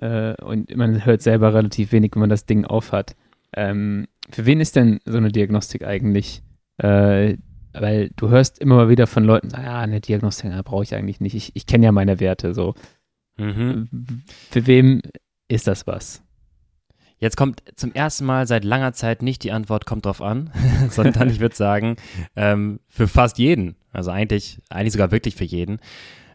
Äh, 0.00 0.34
und 0.42 0.74
man 0.76 1.04
hört 1.04 1.22
selber 1.22 1.54
relativ 1.54 1.92
wenig, 1.92 2.12
wenn 2.14 2.20
man 2.20 2.30
das 2.30 2.44
Ding 2.44 2.64
aufhat. 2.66 3.16
Ähm, 3.54 4.06
für 4.30 4.44
wen 4.44 4.60
ist 4.60 4.76
denn 4.76 5.00
so 5.06 5.16
eine 5.16 5.32
Diagnostik 5.32 5.84
eigentlich? 5.84 6.42
Äh, 6.76 7.36
weil 7.72 8.10
du 8.16 8.28
hörst 8.28 8.58
immer 8.58 8.76
mal 8.76 8.88
wieder 8.88 9.06
von 9.06 9.24
Leuten, 9.24 9.48
ja, 9.50 9.76
ah, 9.76 9.80
eine 9.80 10.00
Diagnostik 10.00 10.50
brauche 10.64 10.82
ich 10.82 10.94
eigentlich 10.94 11.20
nicht. 11.20 11.34
Ich, 11.34 11.52
ich 11.54 11.66
kenne 11.66 11.86
ja 11.86 11.92
meine 11.92 12.20
Werte 12.20 12.54
so. 12.54 12.74
Mhm. 13.36 13.88
Für 14.50 14.66
wem 14.66 15.00
ist 15.48 15.66
das 15.66 15.86
was? 15.86 16.22
Jetzt 17.20 17.36
kommt 17.36 17.62
zum 17.74 17.92
ersten 17.92 18.24
Mal 18.24 18.46
seit 18.46 18.64
langer 18.64 18.92
Zeit 18.92 19.22
nicht 19.22 19.42
die 19.42 19.52
Antwort, 19.52 19.86
kommt 19.86 20.06
drauf 20.06 20.22
an, 20.22 20.50
sondern 20.90 21.30
ich 21.30 21.40
würde 21.40 21.56
sagen, 21.56 21.96
ähm, 22.36 22.80
für 22.88 23.08
fast 23.08 23.38
jeden, 23.38 23.76
also 23.92 24.10
eigentlich, 24.10 24.60
eigentlich 24.68 24.92
sogar 24.92 25.10
wirklich 25.10 25.34
für 25.34 25.44
jeden, 25.44 25.80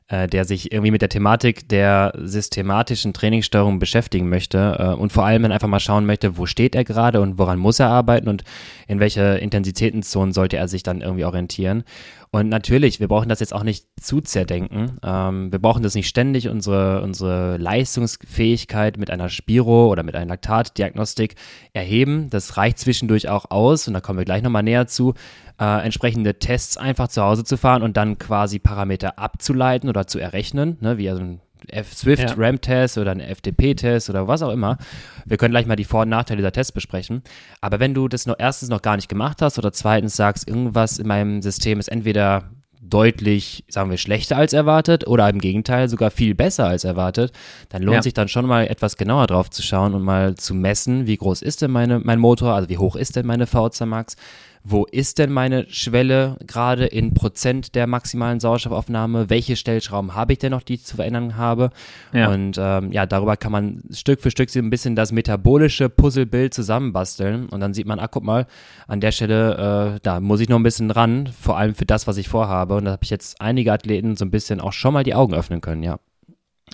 äh, 0.08 0.28
der 0.28 0.46
sich 0.46 0.72
irgendwie 0.72 0.92
mit 0.92 1.02
der 1.02 1.10
Thematik 1.10 1.70
der 1.70 2.14
systematischen 2.18 3.14
Trainingssteuerung 3.14 3.80
beschäftigen 3.80 4.30
möchte 4.30 4.78
äh, 4.80 5.00
und 5.00 5.12
vor 5.12 5.26
allem 5.26 5.44
dann 5.44 5.52
einfach 5.52 5.68
mal 5.68 5.80
schauen 5.80 6.06
möchte, 6.06 6.38
wo 6.38 6.46
steht 6.46 6.76
er 6.76 6.84
gerade 6.84 7.22
und 7.22 7.38
woran 7.38 7.60
muss 7.60 7.80
er 7.80 7.90
arbeiten 7.90 8.28
und 8.28 8.44
in 8.88 9.00
welche 9.00 9.38
Intensitätenzonen 9.38 10.34
sollte 10.34 10.58
er 10.58 10.68
sich 10.68 10.84
dann 10.84 11.02
irgendwie 11.02 11.26
orientieren. 11.26 11.84
Und 12.32 12.50
natürlich, 12.50 13.00
wir 13.00 13.08
brauchen 13.08 13.30
das 13.30 13.42
jetzt 13.42 13.54
auch 13.54 13.62
nicht 13.62 13.86
zu 14.02 14.20
zerdenken. 14.20 14.98
Ähm, 15.04 15.52
wir 15.52 15.60
brauchen 15.60 15.84
das 15.84 15.94
nicht 15.94 16.08
ständig, 16.08 16.50
unsere, 16.50 17.04
unsere 17.04 17.58
Leistungsfähigkeit 17.58 18.98
mit 18.98 19.12
einer 19.12 19.30
Spiro 19.30 19.88
oder 19.92 20.02
mit 20.02 20.16
einer 20.16 20.26
Laktatdiagnostik 20.26 21.36
erheben. 21.74 22.32
Das 22.32 22.58
reicht 22.58 22.80
zwischendurch 22.80 23.30
auch 23.30 23.52
aus, 23.52 23.88
und 23.88 23.94
da 23.94 24.02
kommen 24.02 24.18
wir 24.18 24.26
gleich 24.26 24.42
nochmal 24.42 24.64
näher 24.64 24.88
zu, 24.88 25.14
äh, 25.60 25.84
entsprechende 25.84 26.40
Tests 26.40 26.78
einfach 26.78 27.08
zu 27.08 27.22
Hause 27.22 27.44
zu 27.44 27.58
fahren 27.58 27.84
und 27.84 27.98
dann 27.98 28.18
quasi 28.18 28.60
Parameter 28.60 29.20
abzuleiten 29.20 29.90
oder 29.90 30.08
zu 30.08 30.20
errechnen, 30.20 30.78
ne, 30.82 30.98
wie 30.98 31.10
also 31.10 31.22
ein 31.22 31.42
Swift-RAM-Test 31.84 32.98
oder 32.98 33.12
ein 33.12 33.22
FTP-Test 33.22 34.10
oder 34.10 34.28
was 34.28 34.42
auch 34.42 34.52
immer. 34.52 34.78
Wir 35.26 35.38
können 35.38 35.52
gleich 35.54 35.66
mal 35.66 35.76
die 35.76 35.86
Vor- 35.86 36.02
und 36.02 36.10
Nachteile 36.10 36.38
dieser 36.38 36.52
Tests 36.52 36.72
besprechen. 36.72 37.24
Aber 37.62 37.80
wenn 37.80 37.94
du 37.94 38.08
das 38.08 38.26
noch 38.26 38.36
erstens 38.38 38.70
noch 38.70 38.82
gar 38.82 38.96
nicht 38.96 39.08
gemacht 39.08 39.42
hast 39.42 39.58
oder 39.58 39.72
zweitens 39.72 40.16
sagst, 40.16 40.48
irgendwas 40.48 41.00
in 41.00 41.08
meinem 41.08 41.42
System 41.42 41.80
ist 41.80 41.88
entweder 41.88 42.50
deutlich, 42.82 43.64
sagen 43.70 43.90
wir, 43.90 43.98
schlechter 43.98 44.38
als 44.38 44.52
erwartet 44.52 45.08
oder 45.08 45.30
im 45.30 45.40
Gegenteil 45.40 45.88
sogar 45.88 46.12
viel 46.12 46.36
besser 46.36 46.68
als 46.68 46.84
erwartet, 46.84 47.32
dann 47.70 47.82
lohnt 47.82 47.96
ja. 47.96 48.02
sich 48.04 48.14
dann 48.14 48.28
schon 48.28 48.46
mal 48.46 48.68
etwas 48.68 48.98
genauer 48.98 49.28
drauf 49.28 49.50
zu 49.50 49.62
schauen 49.62 49.94
und 49.94 50.04
mal 50.04 50.36
zu 50.36 50.54
messen, 50.54 51.08
wie 51.08 51.16
groß 51.16 51.42
ist 51.42 51.62
denn 51.62 51.72
meine, 51.72 52.00
mein 52.00 52.20
Motor, 52.20 52.54
also 52.54 52.70
wie 52.70 52.78
hoch 52.78 52.96
ist 52.98 53.16
denn 53.16 53.26
meine 53.26 53.48
VZ 53.48 53.86
Max, 53.86 54.16
wo 54.64 54.86
ist 54.86 55.20
denn 55.20 55.32
meine 55.32 55.70
Schwelle 55.70 56.38
gerade 56.48 56.86
in 56.86 57.14
Prozent 57.14 57.76
der 57.76 57.86
maximalen 57.86 58.40
Sauerstoffaufnahme, 58.40 59.30
welche 59.30 59.58
Stellschrauben 59.58 60.16
habe 60.16 60.34
ich 60.34 60.40
denn 60.40 60.52
noch, 60.52 60.64
die 60.64 60.76
ich 60.76 60.86
zu 60.86 60.96
verändern 60.96 61.36
habe. 61.36 61.70
Ja. 62.14 62.30
Und 62.30 62.58
ähm, 62.58 62.92
ja, 62.94 63.06
darüber 63.06 63.36
kann 63.36 63.52
man 63.52 63.84
Stück 63.92 64.22
für 64.22 64.32
Stück 64.32 64.50
so 64.50 64.60
ein 64.60 64.70
bisschen 64.70 64.96
das 64.96 65.12
metabolische 65.12 65.90
Puzzlebild 65.90 66.54
zusammenbasteln 66.54 67.50
und 67.50 67.60
dann 67.60 67.74
sieht 67.74 67.88
man, 67.88 68.00
ah, 68.00 68.08
guck 68.08 68.24
mal, 68.24 68.48
an 68.88 69.02
der 69.02 69.12
Stelle, 69.12 69.96
äh, 69.96 70.00
da 70.02 70.22
muss 70.22 70.40
ich 70.40 70.48
noch 70.48 70.58
ein 70.58 70.64
bisschen 70.64 70.92
ran, 70.92 71.28
vor 71.28 71.58
allem 71.58 71.76
für 71.76 71.86
das, 71.86 72.08
was 72.08 72.16
ich 72.16 72.30
vorhabe. 72.30 72.76
Und 72.76 72.86
da 72.86 72.92
habe 72.92 73.04
ich 73.04 73.10
jetzt 73.10 73.42
einige 73.42 73.74
Athleten 73.74 74.16
so 74.16 74.24
ein 74.24 74.32
bisschen 74.32 74.62
auch 74.62 74.74
schon 74.74 74.94
mal 74.94 75.04
die 75.04 75.16
Augen 75.16 75.34
öffnen 75.34 75.60
können, 75.60 75.84
ja. 75.84 76.00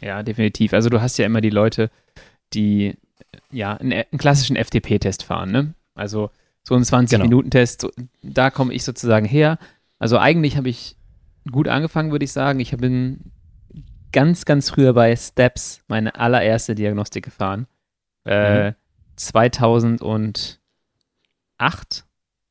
Ja, 0.01 0.22
definitiv. 0.22 0.74
Also 0.74 0.89
du 0.89 1.01
hast 1.01 1.17
ja 1.17 1.25
immer 1.25 1.41
die 1.41 1.50
Leute, 1.50 1.89
die 2.53 2.96
ja 3.51 3.74
einen, 3.74 3.93
einen 3.93 4.19
klassischen 4.19 4.55
FTP-Test 4.55 5.24
fahren, 5.24 5.51
ne? 5.51 5.74
Also 5.96 6.29
so 6.63 6.75
ein 6.75 6.83
20-Minuten-Test, 6.83 7.81
genau. 7.81 7.93
so, 7.95 8.03
da 8.21 8.49
komme 8.51 8.73
ich 8.73 8.83
sozusagen 8.83 9.25
her. 9.25 9.57
Also 9.97 10.17
eigentlich 10.17 10.57
habe 10.57 10.69
ich 10.69 10.95
gut 11.51 11.67
angefangen, 11.67 12.11
würde 12.11 12.25
ich 12.25 12.31
sagen. 12.31 12.59
Ich 12.59 12.75
bin 12.77 13.31
ganz, 14.11 14.45
ganz 14.45 14.69
früher 14.69 14.93
bei 14.93 15.15
Steps 15.15 15.81
meine 15.87 16.15
allererste 16.15 16.75
Diagnostik 16.75 17.25
gefahren. 17.25 17.67
Äh, 18.25 18.71
mhm. 18.71 18.75
2008 19.15 20.35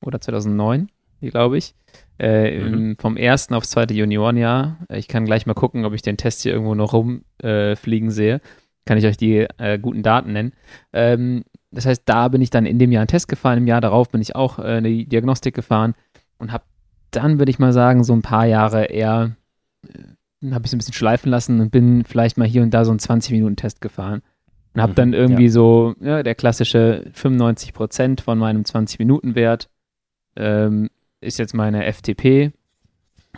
oder 0.00 0.20
2009, 0.20 0.90
glaube 1.20 1.58
ich. 1.58 1.74
Äh, 2.18 2.58
mhm. 2.58 2.96
vom 2.98 3.16
ersten 3.16 3.54
aufs 3.54 3.70
zweite 3.70 3.94
Juniorenjahr. 3.94 4.78
Ich 4.90 5.06
kann 5.06 5.24
gleich 5.24 5.46
mal 5.46 5.54
gucken, 5.54 5.84
ob 5.84 5.94
ich 5.94 6.02
den 6.02 6.16
Test 6.16 6.42
hier 6.42 6.52
irgendwo 6.52 6.74
noch 6.74 6.92
rumfliegen 6.92 8.08
äh, 8.08 8.12
sehe. 8.12 8.40
Kann 8.84 8.98
ich 8.98 9.06
euch 9.06 9.16
die 9.16 9.46
äh, 9.58 9.78
guten 9.78 10.02
Daten 10.02 10.32
nennen. 10.32 10.52
Ähm, 10.92 11.44
das 11.70 11.86
heißt, 11.86 12.02
da 12.06 12.28
bin 12.28 12.40
ich 12.40 12.50
dann 12.50 12.66
in 12.66 12.78
dem 12.78 12.92
Jahr 12.92 13.02
einen 13.02 13.08
Test 13.08 13.28
gefahren, 13.28 13.58
im 13.58 13.66
Jahr 13.66 13.80
darauf 13.80 14.10
bin 14.10 14.22
ich 14.22 14.34
auch 14.34 14.58
äh, 14.58 14.62
eine 14.62 15.04
Diagnostik 15.04 15.54
gefahren 15.54 15.94
und 16.38 16.52
habe 16.52 16.64
dann, 17.10 17.38
würde 17.38 17.50
ich 17.50 17.58
mal 17.58 17.72
sagen, 17.72 18.04
so 18.04 18.12
ein 18.12 18.22
paar 18.22 18.46
Jahre 18.46 18.86
eher, 18.86 19.36
äh, 19.86 20.50
habe 20.52 20.64
ich 20.64 20.70
so 20.70 20.76
ein 20.76 20.78
bisschen 20.78 20.94
schleifen 20.94 21.30
lassen 21.30 21.60
und 21.60 21.70
bin 21.70 22.04
vielleicht 22.04 22.38
mal 22.38 22.46
hier 22.46 22.62
und 22.62 22.72
da 22.72 22.84
so 22.84 22.90
einen 22.90 23.00
20-Minuten-Test 23.00 23.80
gefahren. 23.80 24.22
Und 24.74 24.82
habe 24.82 24.92
mhm, 24.92 24.96
dann 24.96 25.12
irgendwie 25.12 25.46
ja. 25.46 25.50
so, 25.50 25.94
ja, 26.00 26.22
der 26.22 26.34
klassische 26.34 27.04
95 27.12 27.72
Prozent 27.72 28.20
von 28.20 28.38
meinem 28.38 28.62
20-Minuten-Wert 28.62 29.68
ähm, 30.36 30.90
ist 31.20 31.38
jetzt 31.38 31.54
meine 31.54 31.90
FTP. 31.92 32.52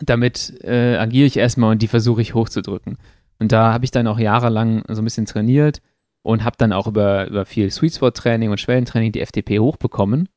Damit 0.02 0.54
äh, 0.62 0.96
agiere 0.96 1.26
ich 1.26 1.36
erstmal 1.36 1.72
und 1.72 1.82
die 1.82 1.88
versuche 1.88 2.22
ich 2.22 2.34
hochzudrücken. 2.34 2.98
Und 3.38 3.52
da 3.52 3.72
habe 3.72 3.84
ich 3.84 3.90
dann 3.90 4.06
auch 4.06 4.18
jahrelang 4.18 4.84
so 4.88 5.00
ein 5.00 5.04
bisschen 5.04 5.26
trainiert 5.26 5.80
und 6.22 6.44
habe 6.44 6.56
dann 6.58 6.72
auch 6.72 6.86
über, 6.86 7.26
über 7.28 7.44
viel 7.44 7.70
Sweet 7.70 7.94
Spot 7.94 8.10
Training 8.10 8.50
und 8.50 8.60
Schwellentraining 8.60 9.12
die 9.12 9.24
FTP 9.24 9.58
hochbekommen. 9.58 10.28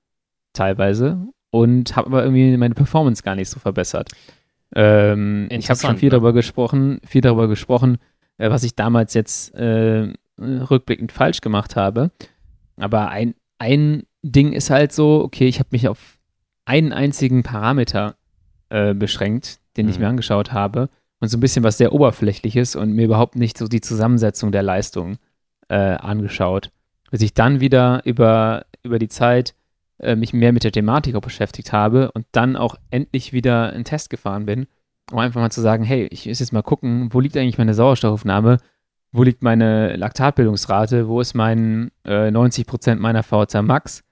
teilweise 0.53 1.27
und 1.53 1.95
habe 1.95 2.07
aber 2.07 2.23
irgendwie 2.23 2.57
meine 2.57 2.73
Performance 2.73 3.21
gar 3.21 3.35
nicht 3.35 3.49
so 3.49 3.59
verbessert. 3.59 4.09
Ähm, 4.75 5.47
ich 5.51 5.69
habe 5.69 5.79
schon 5.79 5.97
viel 5.97 6.07
ne? 6.07 6.13
darüber 6.13 6.33
gesprochen, 6.33 6.99
viel 7.05 7.21
darüber 7.21 7.47
gesprochen, 7.47 7.99
äh, 8.39 8.49
was 8.49 8.63
ich 8.63 8.75
damals 8.75 9.13
jetzt 9.13 9.53
äh, 9.53 10.11
rückblickend 10.39 11.11
falsch 11.11 11.41
gemacht 11.41 11.75
habe. 11.75 12.09
Aber 12.77 13.09
ein, 13.09 13.35
ein 13.59 14.03
Ding 14.23 14.51
ist 14.51 14.71
halt 14.71 14.91
so, 14.93 15.23
okay, 15.23 15.45
ich 15.45 15.59
habe 15.59 15.69
mich 15.71 15.87
auf 15.87 16.17
einen 16.65 16.91
einzigen 16.91 17.43
Parameter 17.43 18.15
äh, 18.69 18.95
beschränkt, 18.95 19.59
den 19.77 19.85
mhm. 19.85 19.91
ich 19.91 19.99
mir 19.99 20.07
angeschaut 20.07 20.53
habe 20.53 20.89
und 21.19 21.27
so 21.27 21.37
ein 21.37 21.41
bisschen 21.41 21.63
was 21.63 21.77
sehr 21.77 21.93
oberflächliches 21.93 22.75
und 22.75 22.93
mir 22.93 23.05
überhaupt 23.05 23.35
nicht 23.35 23.59
so 23.59 23.67
die 23.67 23.81
Zusammensetzung 23.81 24.51
der 24.51 24.63
Leistung 24.63 25.17
äh, 25.73 25.95
angeschaut. 25.95 26.69
Bis 27.09 27.21
ich 27.21 27.33
dann 27.33 27.59
wieder 27.59 28.01
über, 28.05 28.65
über 28.83 28.99
die 28.99 29.07
Zeit 29.07 29.55
äh, 29.99 30.15
mich 30.15 30.31
mehr 30.31 30.53
mit 30.53 30.63
der 30.63 30.71
Thematik 30.71 31.15
auch 31.15 31.21
beschäftigt 31.21 31.73
habe 31.73 32.11
und 32.11 32.25
dann 32.31 32.55
auch 32.55 32.75
endlich 32.91 33.33
wieder 33.33 33.73
einen 33.73 33.83
Test 33.83 34.11
gefahren 34.11 34.45
bin, 34.45 34.67
um 35.11 35.17
einfach 35.17 35.41
mal 35.41 35.49
zu 35.49 35.61
sagen, 35.61 35.83
hey, 35.83 36.07
ich 36.11 36.27
muss 36.27 36.39
jetzt 36.39 36.53
mal 36.53 36.61
gucken, 36.61 37.09
wo 37.11 37.19
liegt 37.19 37.35
eigentlich 37.35 37.57
meine 37.57 37.73
Sauerstoffaufnahme, 37.73 38.59
wo 39.11 39.23
liegt 39.23 39.41
meine 39.41 39.95
Laktatbildungsrate, 39.95 41.07
wo 41.07 41.21
ist 41.21 41.33
mein 41.33 41.91
äh, 42.03 42.27
90% 42.27 42.95
meiner 42.95 43.23
VHC 43.23 43.63
Max 43.63 44.03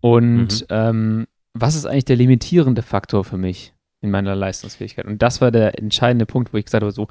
und 0.00 0.62
mhm. 0.62 0.66
ähm, 0.70 1.26
was 1.52 1.74
ist 1.74 1.84
eigentlich 1.84 2.06
der 2.06 2.16
limitierende 2.16 2.82
Faktor 2.82 3.24
für 3.24 3.36
mich 3.36 3.74
in 4.00 4.10
meiner 4.10 4.34
Leistungsfähigkeit? 4.34 5.04
Und 5.04 5.20
das 5.20 5.40
war 5.42 5.50
der 5.50 5.78
entscheidende 5.78 6.24
Punkt, 6.24 6.54
wo 6.54 6.56
ich 6.56 6.64
gesagt 6.64 6.82
habe, 6.82 6.92
so, 6.92 7.08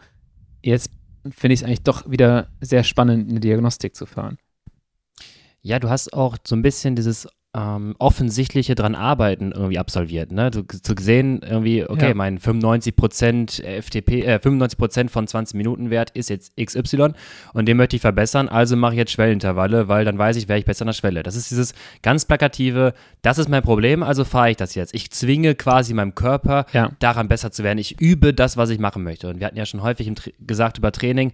jetzt 0.64 0.92
finde 1.32 1.54
ich 1.54 1.62
es 1.62 1.64
eigentlich 1.64 1.84
doch 1.84 2.10
wieder 2.10 2.50
sehr 2.62 2.84
spannend, 2.84 3.30
eine 3.30 3.40
Diagnostik 3.40 3.96
zu 3.96 4.06
fahren. 4.06 4.38
Ja, 5.62 5.80
du 5.80 5.90
hast 5.90 6.14
auch 6.14 6.38
so 6.46 6.56
ein 6.56 6.62
bisschen 6.62 6.96
dieses 6.96 7.28
ähm, 7.56 7.96
offensichtliche 7.98 8.76
dran 8.76 8.94
arbeiten 8.94 9.52
irgendwie 9.52 9.80
absolviert. 9.80 10.32
Ne? 10.32 10.52
Du, 10.52 10.62
zu 10.64 10.94
sehen 11.00 11.42
irgendwie, 11.42 11.84
okay, 11.84 12.10
ja. 12.10 12.14
mein 12.14 12.38
95% 12.40 13.64
FTP, 13.82 14.24
äh, 14.24 14.40
95% 14.42 15.10
von 15.10 15.28
20 15.28 15.56
Minuten 15.56 15.90
Wert 15.90 16.12
ist 16.12 16.30
jetzt 16.30 16.54
XY 16.58 17.14
und 17.54 17.66
den 17.68 17.78
möchte 17.78 17.96
ich 17.96 18.04
verbessern, 18.04 18.50
also 18.50 18.76
mache 18.76 18.94
ich 18.94 19.00
jetzt 19.00 19.12
Schwellintervalle, 19.14 19.88
weil 19.88 20.06
dann 20.06 20.20
weiß 20.20 20.36
ich, 20.36 20.48
wäre 20.48 20.60
ich 20.60 20.66
besser 20.66 20.84
an 20.84 20.88
der 20.88 20.94
Schwelle. 20.94 21.24
Das 21.24 21.36
ist 21.36 21.50
dieses 21.50 21.74
ganz 22.04 22.26
plakative, 22.26 22.94
das 23.24 23.40
ist 23.40 23.50
mein 23.50 23.64
Problem, 23.64 24.04
also 24.04 24.26
fahre 24.26 24.52
ich 24.52 24.58
das 24.58 24.76
jetzt. 24.76 24.94
Ich 24.94 25.10
zwinge 25.10 25.56
quasi 25.56 25.96
meinem 25.96 26.14
Körper 26.14 26.68
ja. 26.74 26.92
daran 27.00 27.30
besser 27.30 27.52
zu 27.52 27.64
werden. 27.64 27.80
Ich 27.80 28.00
übe 28.00 28.32
das, 28.32 28.58
was 28.58 28.70
ich 28.70 28.78
machen 28.78 29.04
möchte. 29.04 29.28
Und 29.28 29.40
wir 29.40 29.48
hatten 29.48 29.58
ja 29.58 29.66
schon 29.66 29.82
häufig 29.82 30.12
gesagt 30.40 30.78
über 30.78 30.92
Training, 30.92 31.32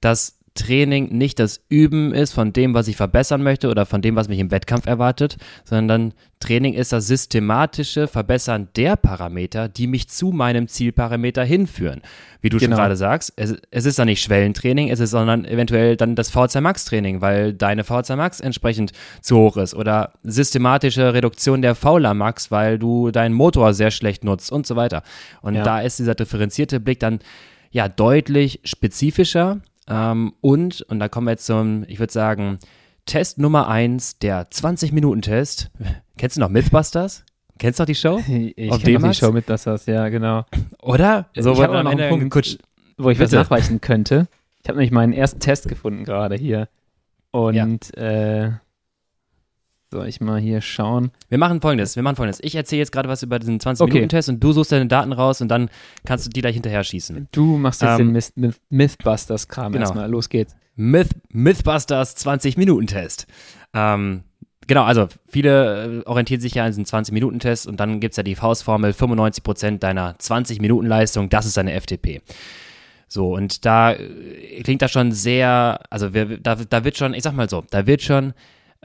dass 0.00 0.38
Training 0.56 1.16
nicht 1.16 1.38
das 1.38 1.60
Üben 1.68 2.12
ist 2.12 2.32
von 2.32 2.52
dem, 2.52 2.74
was 2.74 2.88
ich 2.88 2.96
verbessern 2.96 3.42
möchte 3.42 3.68
oder 3.68 3.86
von 3.86 4.02
dem, 4.02 4.16
was 4.16 4.28
mich 4.28 4.40
im 4.40 4.50
Wettkampf 4.50 4.86
erwartet, 4.86 5.36
sondern 5.64 6.12
Training 6.40 6.74
ist 6.74 6.92
das 6.92 7.06
systematische 7.06 8.08
Verbessern 8.08 8.68
der 8.76 8.96
Parameter, 8.96 9.68
die 9.68 9.86
mich 9.86 10.08
zu 10.08 10.32
meinem 10.32 10.68
Zielparameter 10.68 11.44
hinführen. 11.44 12.02
Wie 12.42 12.50
du 12.50 12.58
genau. 12.58 12.76
schon 12.76 12.82
gerade 12.82 12.96
sagst, 12.96 13.32
es, 13.36 13.54
es 13.70 13.86
ist 13.86 13.98
dann 13.98 14.06
nicht 14.06 14.22
Schwellentraining, 14.22 14.90
es 14.90 15.00
ist 15.00 15.10
sondern 15.10 15.44
eventuell 15.44 15.96
dann 15.96 16.14
das 16.14 16.30
VZ 16.30 16.60
Max 16.60 16.84
Training, 16.84 17.20
weil 17.20 17.54
deine 17.54 17.84
VZ 17.84 18.10
Max 18.16 18.40
entsprechend 18.40 18.92
zu 19.22 19.36
hoch 19.36 19.56
ist 19.56 19.74
oder 19.74 20.12
systematische 20.24 21.14
Reduktion 21.14 21.62
der 21.62 21.74
Fauler 21.74 22.12
Max, 22.14 22.50
weil 22.50 22.78
du 22.78 23.10
deinen 23.10 23.34
Motor 23.34 23.72
sehr 23.72 23.90
schlecht 23.90 24.24
nutzt 24.24 24.52
und 24.52 24.66
so 24.66 24.76
weiter. 24.76 25.02
Und 25.40 25.54
ja. 25.54 25.62
da 25.62 25.80
ist 25.80 25.98
dieser 25.98 26.14
differenzierte 26.14 26.80
Blick 26.80 27.00
dann 27.00 27.20
ja 27.70 27.88
deutlich 27.88 28.60
spezifischer 28.64 29.60
ähm, 29.88 30.34
und, 30.40 30.82
und 30.82 30.98
da 30.98 31.08
kommen 31.08 31.26
wir 31.26 31.32
jetzt 31.32 31.46
zum, 31.46 31.84
ich 31.88 31.98
würde 31.98 32.12
sagen, 32.12 32.58
Test 33.06 33.38
Nummer 33.38 33.68
1, 33.68 34.18
der 34.18 34.48
20-Minuten-Test. 34.50 35.70
Kennst 36.18 36.36
du 36.36 36.40
noch 36.40 36.48
Mythbusters? 36.48 37.24
Kennst 37.58 37.78
du 37.78 37.82
noch 37.82 37.86
die 37.86 37.94
Show? 37.94 38.20
Ich 38.26 38.82
kenne 38.82 39.08
die 39.08 39.14
Show 39.14 39.32
Mythbusters, 39.32 39.86
ja, 39.86 40.08
genau. 40.08 40.44
Oder? 40.82 41.26
So, 41.36 41.52
ich 41.52 41.62
habe 41.62 41.74
noch 41.74 41.90
einen 41.90 42.08
Punkt, 42.08 42.30
Kutsch. 42.30 42.58
wo 42.98 43.10
ich 43.10 43.18
Bitte. 43.18 43.38
was 43.38 43.44
nachweisen 43.48 43.80
könnte. 43.80 44.28
Ich 44.62 44.68
habe 44.68 44.78
nämlich 44.78 44.90
meinen 44.90 45.12
ersten 45.12 45.40
Test 45.40 45.68
gefunden 45.68 46.04
gerade 46.04 46.34
hier. 46.34 46.68
Und 47.30 47.54
ja. 47.96 48.46
äh, 48.46 48.52
soll 49.92 50.08
ich 50.08 50.20
mal 50.20 50.40
hier 50.40 50.60
schauen? 50.60 51.10
Wir 51.28 51.38
machen 51.38 51.60
folgendes, 51.60 51.96
wir 51.96 52.02
machen 52.02 52.16
folgendes. 52.16 52.40
Ich 52.42 52.54
erzähle 52.54 52.80
jetzt 52.80 52.92
gerade 52.92 53.08
was 53.08 53.22
über 53.22 53.38
diesen 53.38 53.60
20-Minuten-Test 53.60 54.28
okay. 54.28 54.34
und 54.34 54.42
du 54.42 54.52
suchst 54.52 54.72
deine 54.72 54.86
Daten 54.86 55.12
raus 55.12 55.40
und 55.40 55.48
dann 55.48 55.70
kannst 56.04 56.26
du 56.26 56.30
die 56.30 56.40
gleich 56.40 56.54
hinterher 56.54 56.82
schießen. 56.82 57.28
Du 57.32 57.56
machst 57.56 57.82
jetzt 57.82 58.00
ähm, 58.00 58.08
den 58.08 58.12
Myth 58.12 58.32
Myth 58.36 58.60
Mythbusters-Kram 58.70 59.72
genau. 59.72 59.84
erstmal. 59.84 60.10
Los 60.10 60.28
geht's. 60.28 60.56
Myth 60.74 61.10
Mythbusters 61.30 62.16
20-Minuten-Test. 62.16 63.26
Ähm, 63.74 64.24
genau, 64.66 64.82
also 64.82 65.08
viele 65.28 66.02
äh, 66.02 66.06
orientieren 66.06 66.40
sich 66.40 66.54
ja 66.54 66.64
an 66.64 66.70
diesen 66.70 66.84
20-Minuten-Test 66.84 67.66
und 67.66 67.78
dann 67.78 68.00
gibt 68.00 68.12
es 68.12 68.16
ja 68.16 68.22
die 68.22 68.34
Faustformel 68.34 68.90
95% 68.90 69.78
deiner 69.78 70.16
20-Minuten-Leistung, 70.16 71.28
das 71.28 71.46
ist 71.46 71.56
deine 71.56 71.80
FTP. 71.80 72.22
So, 73.08 73.34
und 73.34 73.64
da 73.64 73.92
äh, 73.92 74.62
klingt 74.64 74.82
das 74.82 74.90
schon 74.90 75.12
sehr, 75.12 75.80
also 75.90 76.12
wir, 76.12 76.38
da, 76.38 76.56
da 76.56 76.84
wird 76.84 76.96
schon, 76.96 77.14
ich 77.14 77.22
sag 77.22 77.34
mal 77.34 77.48
so, 77.48 77.64
da 77.70 77.86
wird 77.86 78.02
schon 78.02 78.34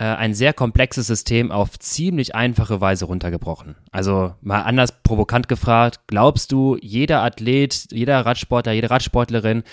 ein 0.03 0.33
sehr 0.33 0.53
komplexes 0.53 1.07
System 1.07 1.51
auf 1.51 1.77
ziemlich 1.79 2.33
einfache 2.35 2.81
Weise 2.81 3.05
runtergebrochen. 3.05 3.75
Also 3.91 4.33
mal 4.41 4.61
anders 4.61 4.91
provokant 5.03 5.47
gefragt, 5.47 6.01
glaubst 6.07 6.51
du, 6.51 6.77
jeder 6.81 7.21
Athlet, 7.23 7.87
jeder 7.91 8.25
Radsportler, 8.25 8.71
jede 8.71 8.89
Radsportlerin, 8.89 9.63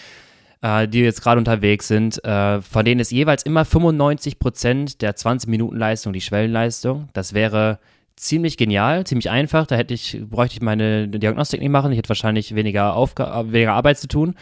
äh, 0.60 0.88
die 0.88 1.00
jetzt 1.00 1.22
gerade 1.22 1.38
unterwegs 1.38 1.88
sind, 1.88 2.22
äh, 2.24 2.60
von 2.60 2.84
denen 2.84 3.00
ist 3.00 3.12
jeweils 3.12 3.44
immer 3.44 3.64
95 3.64 4.38
Prozent 4.38 5.02
der 5.02 5.16
20 5.16 5.48
Minuten 5.48 5.76
Leistung 5.76 6.12
die 6.12 6.20
Schwellenleistung. 6.20 7.08
Das 7.12 7.32
wäre 7.32 7.78
ziemlich 8.16 8.56
genial, 8.56 9.06
ziemlich 9.06 9.30
einfach. 9.30 9.66
Da 9.66 9.76
hätte 9.76 9.94
ich, 9.94 10.20
bräuchte 10.28 10.56
ich 10.56 10.62
meine 10.62 11.08
Diagnostik 11.08 11.60
nicht 11.60 11.70
machen. 11.70 11.92
Ich 11.92 11.98
hätte 11.98 12.08
wahrscheinlich 12.08 12.54
weniger, 12.54 12.94
Aufga 12.94 13.44
weniger 13.52 13.74
Arbeit 13.74 13.98
zu 13.98 14.08
tun 14.08 14.34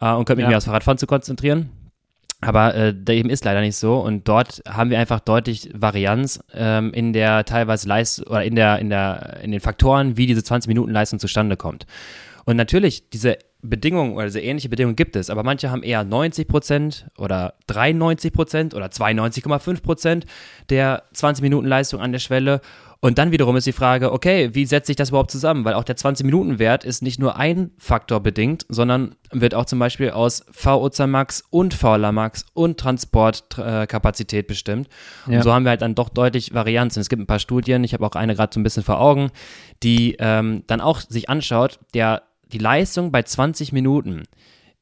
äh, 0.00 0.12
und 0.12 0.24
könnte 0.24 0.36
mich 0.36 0.44
ja. 0.44 0.48
mehr 0.48 0.58
aufs 0.58 0.66
Fahrradfahren 0.66 0.98
zu 0.98 1.06
konzentrieren. 1.06 1.70
Aber 2.40 2.74
äh, 2.74 2.94
dem 2.94 3.30
ist 3.30 3.44
leider 3.44 3.60
nicht 3.60 3.76
so 3.76 3.98
und 3.98 4.28
dort 4.28 4.62
haben 4.68 4.90
wir 4.90 4.98
einfach 5.00 5.18
deutlich 5.18 5.70
Varianz 5.74 6.38
ähm, 6.54 6.92
in 6.92 7.12
der 7.12 7.44
teilweise 7.44 7.88
Leistung 7.88 8.26
oder 8.28 8.44
in 8.44 8.54
der 8.54 8.78
in 8.78 8.90
der 8.90 9.40
in 9.42 9.50
den 9.50 9.60
Faktoren, 9.60 10.16
wie 10.16 10.26
diese 10.26 10.44
20 10.44 10.68
Minuten 10.68 10.92
Leistung 10.92 11.18
zustande 11.18 11.56
kommt. 11.56 11.86
Und 12.44 12.56
natürlich 12.56 13.10
diese 13.10 13.38
Bedingungen 13.60 14.14
oder 14.14 14.26
diese 14.26 14.40
ähnliche 14.40 14.68
Bedingungen 14.68 14.94
gibt 14.94 15.16
es, 15.16 15.30
aber 15.30 15.42
manche 15.42 15.70
haben 15.70 15.82
eher 15.82 16.04
90 16.04 16.46
Prozent 16.46 17.06
oder 17.18 17.54
93 17.66 18.32
Prozent 18.32 18.74
oder 18.74 18.86
92,5 18.86 19.82
Prozent 19.82 20.26
der 20.70 21.02
20 21.12 21.42
Minuten 21.42 21.66
Leistung 21.66 22.00
an 22.00 22.12
der 22.12 22.20
Schwelle 22.20 22.60
und 23.00 23.18
dann 23.18 23.30
wiederum 23.30 23.54
ist 23.54 23.66
die 23.66 23.72
Frage, 23.72 24.12
okay, 24.12 24.50
wie 24.54 24.66
setzt 24.66 24.88
sich 24.88 24.96
das 24.96 25.10
überhaupt 25.10 25.30
zusammen? 25.30 25.64
Weil 25.64 25.74
auch 25.74 25.84
der 25.84 25.96
20-Minuten-Wert 25.96 26.82
ist 26.82 27.00
nicht 27.00 27.20
nur 27.20 27.36
ein 27.36 27.70
Faktor 27.78 28.20
bedingt, 28.20 28.66
sondern 28.68 29.14
wird 29.30 29.54
auch 29.54 29.66
zum 29.66 29.78
Beispiel 29.78 30.10
aus 30.10 30.44
VO2 30.48 31.06
Max 31.06 31.44
und 31.50 31.74
VLA 31.74 32.10
Max 32.10 32.44
und 32.54 32.80
Transportkapazität 32.80 34.48
bestimmt. 34.48 34.88
Ja. 35.28 35.36
Und 35.36 35.42
so 35.44 35.52
haben 35.52 35.64
wir 35.64 35.70
halt 35.70 35.82
dann 35.82 35.94
doch 35.94 36.08
deutlich 36.08 36.54
Varianzen. 36.54 37.00
Es 37.00 37.08
gibt 37.08 37.22
ein 37.22 37.26
paar 37.26 37.38
Studien, 37.38 37.84
ich 37.84 37.94
habe 37.94 38.04
auch 38.04 38.16
eine 38.16 38.34
gerade 38.34 38.52
so 38.52 38.58
ein 38.58 38.64
bisschen 38.64 38.82
vor 38.82 39.00
Augen, 39.00 39.30
die 39.84 40.16
ähm, 40.18 40.64
dann 40.66 40.80
auch 40.80 41.00
sich 41.00 41.30
anschaut, 41.30 41.78
der 41.94 42.22
die 42.50 42.58
Leistung 42.58 43.12
bei 43.12 43.22
20 43.22 43.72
Minuten 43.72 44.24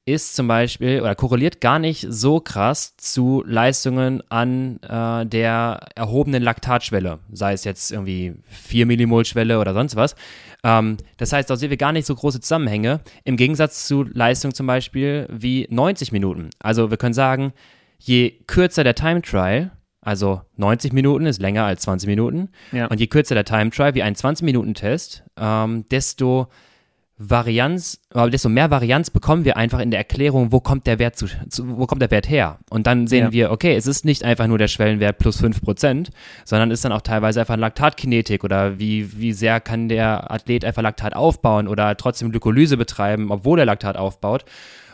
ist 0.07 0.37
zum 0.37 0.47
Beispiel 0.47 1.01
oder 1.01 1.17
korreliert 1.17 1.61
gar 1.61 1.81
nicht 1.81 2.07
so 2.09 2.39
krass 2.39 2.97
zu 2.97 3.43
Leistungen 3.45 4.23
an 4.31 4.81
äh, 4.83 5.27
der 5.27 5.81
erhobenen 5.97 6.45
Laktatschwelle, 6.45 7.19
sei 7.33 7.53
es 7.53 7.65
jetzt 7.65 7.91
irgendwie 7.91 8.35
4 8.49 8.87
Millimol-Schwelle 8.87 9.59
oder 9.59 9.75
sonst 9.75 9.97
was. 9.97 10.15
Ähm, 10.63 10.97
das 11.17 11.33
heißt, 11.33 11.51
da 11.51 11.57
sehen 11.57 11.71
wir 11.71 11.77
gar 11.77 11.93
nicht 11.93 12.07
so 12.07 12.15
große 12.15 12.41
Zusammenhänge 12.41 13.01
im 13.25 13.37
Gegensatz 13.37 13.89
zu 13.89 14.05
Leistungen 14.05 14.55
zum 14.55 14.69
Beispiel 14.69 15.27
wie 15.29 15.67
90 15.71 16.13
Minuten. 16.13 16.51
Also 16.61 16.91
wir 16.91 16.99
können 16.99 17.15
sagen, 17.15 17.53
je 17.99 18.31
kürzer 18.47 18.85
der 18.85 18.95
Time 18.95 19.23
Trial, 19.23 19.73
also 20.03 20.41
90 20.57 20.93
Minuten 20.93 21.27
ist 21.27 21.41
länger 21.41 21.65
als 21.65 21.83
20 21.83 22.07
Minuten, 22.07 22.51
ja. 22.71 22.87
und 22.87 23.01
je 23.01 23.09
kürzer 23.09 23.35
der 23.35 23.45
Time 23.45 23.71
Trial 23.71 23.97
wie 23.97 24.05
ein 24.05 24.15
20-Minuten-Test, 24.15 25.25
ähm, 25.37 25.85
desto 25.91 26.47
Varianz, 27.19 28.03
aber 28.11 28.31
desto 28.31 28.51
mehr 28.51 28.71
Varianz 28.71 29.09
bekommen 29.09 29.47
wir 29.47 29.57
einfach 29.57 29.81
in 29.81 29.91
der 29.91 29.99
Erklärung, 29.99 30.53
wo 30.53 30.61
kommt 30.61 30.87
der 30.87 30.99
Wert 30.99 31.17
zu, 31.17 31.27
zu 31.49 31.79
wo 31.79 31.87
kommt 31.87 32.03
der 32.03 32.11
Wert 32.11 32.29
her? 32.29 32.59
Und 32.69 32.87
dann 32.87 33.07
sehen 33.07 33.27
ja. 33.27 33.33
wir, 33.33 33.51
okay, 33.53 33.75
es 33.75 33.87
ist 33.87 34.05
nicht 34.05 34.23
einfach 34.23 34.47
nur 34.47 34.59
der 34.59 34.69
Schwellenwert 34.69 35.17
plus 35.17 35.43
5%, 35.43 36.09
sondern 36.45 36.71
ist 36.71 36.85
dann 36.85 36.93
auch 36.93 37.01
teilweise 37.01 37.41
einfach 37.41 37.57
Laktatkinetik 37.57 38.45
oder 38.45 38.79
wie, 38.79 39.19
wie 39.19 39.33
sehr 39.33 39.61
kann 39.61 39.89
der 39.89 40.31
Athlet 40.31 40.65
einfach 40.65 40.83
Laktat 40.83 41.17
aufbauen 41.17 41.69
oder 41.69 41.97
trotzdem 41.97 42.31
Glykolyse 42.31 42.77
betreiben, 42.77 43.31
obwohl 43.31 43.61
er 43.61 43.65
Laktat 43.65 43.97
aufbaut. 43.97 44.45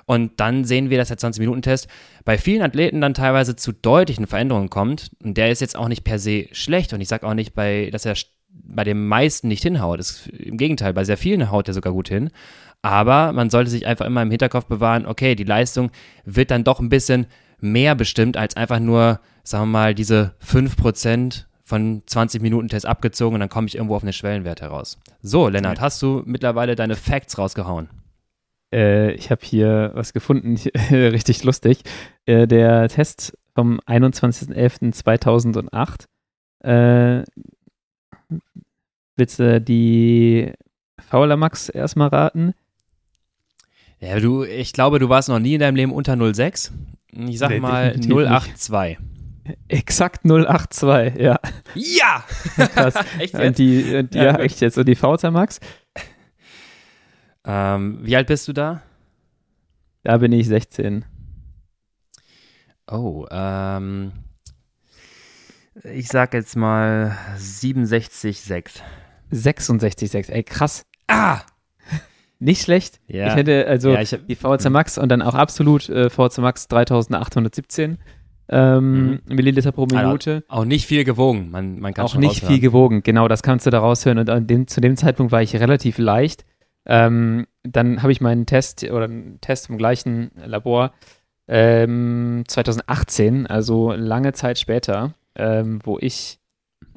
Und 0.05 0.41
dann 0.41 0.64
sehen 0.64 0.91
wir, 0.91 0.99
dass 0.99 1.09
der 1.09 1.19
20-Minuten-Test 1.19 1.88
bei 2.25 2.38
vielen 2.38 2.62
Athleten 2.62 3.00
dann 3.00 3.14
teilweise 3.14 3.57
zu 3.57 3.73
deutlichen 3.73 4.26
Veränderungen 4.26 4.71
kommt. 4.71 5.11
Und 5.23 5.37
der 5.37 5.50
ist 5.50 5.61
jetzt 5.61 5.76
auch 5.76 5.88
nicht 5.88 6.05
per 6.05 6.19
se 6.19 6.49
schlecht. 6.52 6.93
Und 6.93 7.00
ich 7.00 7.09
sage 7.09 7.26
auch 7.26 7.35
nicht, 7.35 7.55
bei, 7.55 7.88
dass 7.91 8.05
er 8.05 8.14
bei 8.52 8.85
den 8.85 9.06
meisten 9.06 9.49
nicht 9.49 9.62
hinhaut. 9.62 9.99
Das, 9.99 10.26
Im 10.26 10.56
Gegenteil, 10.56 10.94
bei 10.94 11.04
sehr 11.04 11.16
vielen 11.16 11.50
haut 11.50 11.68
er 11.68 11.75
sogar 11.75 11.92
gut 11.92 12.09
hin. 12.09 12.30
Aber 12.82 13.32
man 13.32 13.50
sollte 13.50 13.71
sich 13.71 13.87
einfach 13.87 14.06
immer 14.06 14.23
im 14.23 14.30
Hinterkopf 14.30 14.66
bewahren, 14.66 15.06
okay, 15.06 15.35
die 15.35 15.44
Leistung 15.44 15.90
wird 16.25 16.50
dann 16.50 16.64
doch 16.64 16.80
ein 16.80 16.88
bisschen 16.88 17.26
mehr 17.61 17.94
bestimmt 17.94 18.37
als 18.37 18.56
einfach 18.56 18.80
nur, 18.80 19.21
sagen 19.44 19.64
wir 19.64 19.78
mal, 19.78 19.94
diese 19.94 20.35
5% 20.44 21.44
von 21.62 22.02
20 22.04 22.42
Minuten 22.42 22.68
Test 22.68 22.87
abgezogen 22.87 23.35
und 23.35 23.40
dann 23.40 23.49
komme 23.49 23.68
ich 23.68 23.76
irgendwo 23.76 23.94
auf 23.94 24.02
eine 24.02 24.12
Schwellenwert 24.12 24.61
heraus. 24.61 24.99
So, 25.23 25.49
Lennart, 25.49 25.80
hast 25.80 26.02
du 26.02 26.23
mittlerweile 26.26 26.75
deine 26.75 26.97
Facts 26.97 27.38
rausgehauen? 27.38 27.88
Äh, 28.75 29.12
ich 29.12 29.30
habe 29.30 29.42
hier 29.44 29.92
was 29.94 30.12
gefunden, 30.12 30.56
richtig 30.90 31.44
lustig. 31.44 31.82
Äh, 32.26 32.49
der 32.49 32.88
Test 32.88 33.38
vom 33.54 33.78
21.11.2008. 33.87 36.06
Äh, 36.64 37.23
willst 39.17 39.39
du 39.39 39.61
die 39.61 40.53
Fauler 40.99 41.37
Max 41.37 41.69
erstmal 41.69 42.09
raten? 42.09 42.55
Ja, 44.01 44.19
du, 44.19 44.45
ich 44.45 44.73
glaube, 44.73 44.99
du 44.99 45.09
warst 45.09 45.29
noch 45.29 45.39
nie 45.39 45.55
in 45.55 45.61
deinem 45.61 45.77
Leben 45.77 45.93
unter 45.93 46.17
06. 46.35 46.73
Ich 47.12 47.39
sag 47.39 47.51
nee, 47.51 47.61
mal 47.61 47.95
082. 47.97 48.99
Exakt 49.69 50.25
082, 50.25 51.15
ja. 51.21 51.39
Ja! 51.75 52.25
Krass. 52.75 52.95
echt 53.19 53.35
jetzt? 53.35 53.47
Und 53.47 53.59
die, 53.59 53.95
und 53.95 54.15
ja, 54.15 54.25
ja 54.25 54.39
echt 54.39 54.61
jetzt. 54.61 54.79
Und 54.79 54.87
die 54.87 54.97
VZ 54.97 55.31
Max? 55.31 55.61
Ähm, 57.45 57.99
wie 58.03 58.17
alt 58.17 58.29
bist 58.29 58.49
du 58.49 58.53
da? 58.53 58.83
Da 60.05 60.17
bin 60.19 60.33
ich 60.33 60.47
16. 60.49 61.05
Oh, 62.91 63.27
ähm, 63.31 64.12
ich 65.85 66.09
sag 66.09 66.35
jetzt 66.35 66.57
mal 66.57 67.17
67,6. 67.39 68.81
66,6, 69.33 70.31
ey, 70.31 70.43
krass. 70.43 70.85
Ah! 71.07 71.41
Nicht 72.39 72.62
schlecht. 72.62 73.01
Ja. 73.07 73.29
Ich 73.29 73.35
hätte 73.35 73.67
also 73.67 73.93
ja, 73.93 74.01
ich 74.01 74.12
hab, 74.12 74.27
die 74.27 74.35
VHC 74.35 74.71
Max 74.71 74.99
und 74.99 75.09
dann 75.09 75.23
auch 75.23 75.35
absolut 75.35 75.89
äh, 75.89 76.11
VHC 76.11 76.39
Max 76.39 76.69
3817 76.69 77.99
ähm, 78.49 79.11
mhm. 79.11 79.21
Milliliter 79.35 79.73
pro 79.73 79.87
Minute. 79.87 80.45
Also 80.49 80.62
auch 80.62 80.65
nicht 80.65 80.87
viel 80.87 81.05
gewogen. 81.05 81.51
Man, 81.51 81.81
man 81.81 81.95
kann 81.95 82.05
auch 82.05 82.17
nicht 82.17 82.31
raushören. 82.31 82.55
viel 82.55 82.61
gewogen, 82.61 83.03
genau, 83.03 83.29
das 83.29 83.43
kannst 83.43 83.67
du 83.67 83.71
da 83.71 83.79
raushören. 83.79 84.19
Und 84.19 84.51
dem, 84.51 84.67
zu 84.67 84.81
dem 84.81 84.97
Zeitpunkt 84.97 85.33
war 85.33 85.43
ich 85.43 85.57
relativ 85.57 85.99
leicht. 85.99 86.45
Ähm, 86.85 87.47
dann 87.62 88.03
habe 88.03 88.12
ich 88.12 88.21
meinen 88.21 88.45
Test 88.45 88.85
oder 88.85 89.05
einen 89.05 89.41
Test 89.41 89.71
im 89.71 89.79
gleichen 89.79 90.33
Labor 90.45 90.93
ähm, 91.49 92.45
2018, 92.47 93.47
also 93.47 93.93
lange 93.93 94.33
Zeit 94.33 94.59
später, 94.59 95.15
ähm, 95.37 95.81
wo 95.85 95.99
ich 95.99 96.39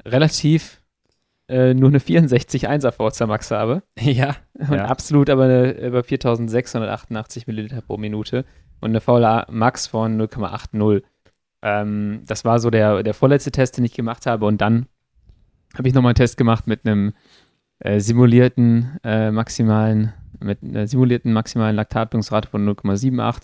relativ 0.04 0.82
äh, 1.48 1.74
nur 1.74 1.88
eine 1.88 1.98
64,1er 1.98 2.92
Forza 2.92 3.26
Max 3.26 3.50
habe. 3.50 3.82
Ja. 4.00 4.36
Und 4.58 4.72
ja. 4.72 4.86
absolut 4.86 5.30
aber 5.30 5.44
eine, 5.44 5.72
über 5.72 6.02
4688 6.02 7.46
Milliliter 7.46 7.82
pro 7.82 7.96
Minute 7.96 8.44
und 8.80 8.90
eine 8.90 9.00
VLA 9.00 9.46
Max 9.50 9.86
von 9.86 10.20
0,80. 10.20 11.02
Ähm, 11.62 12.22
das 12.26 12.44
war 12.44 12.58
so 12.58 12.70
der, 12.70 13.02
der 13.02 13.14
vorletzte 13.14 13.50
Test, 13.50 13.76
den 13.76 13.84
ich 13.84 13.94
gemacht 13.94 14.26
habe. 14.26 14.46
Und 14.46 14.60
dann 14.60 14.86
habe 15.76 15.88
ich 15.88 15.94
nochmal 15.94 16.10
einen 16.10 16.16
Test 16.16 16.36
gemacht 16.36 16.66
mit 16.66 16.86
einem 16.86 17.12
äh, 17.80 18.00
simulierten 18.00 18.98
äh, 19.04 19.30
maximalen, 19.30 20.12
mit 20.40 20.62
einer 20.62 20.86
simulierten 20.86 21.32
maximalen 21.32 21.76
Laktatbildungsrate 21.76 22.48
von 22.48 22.68
0,78 22.68 23.42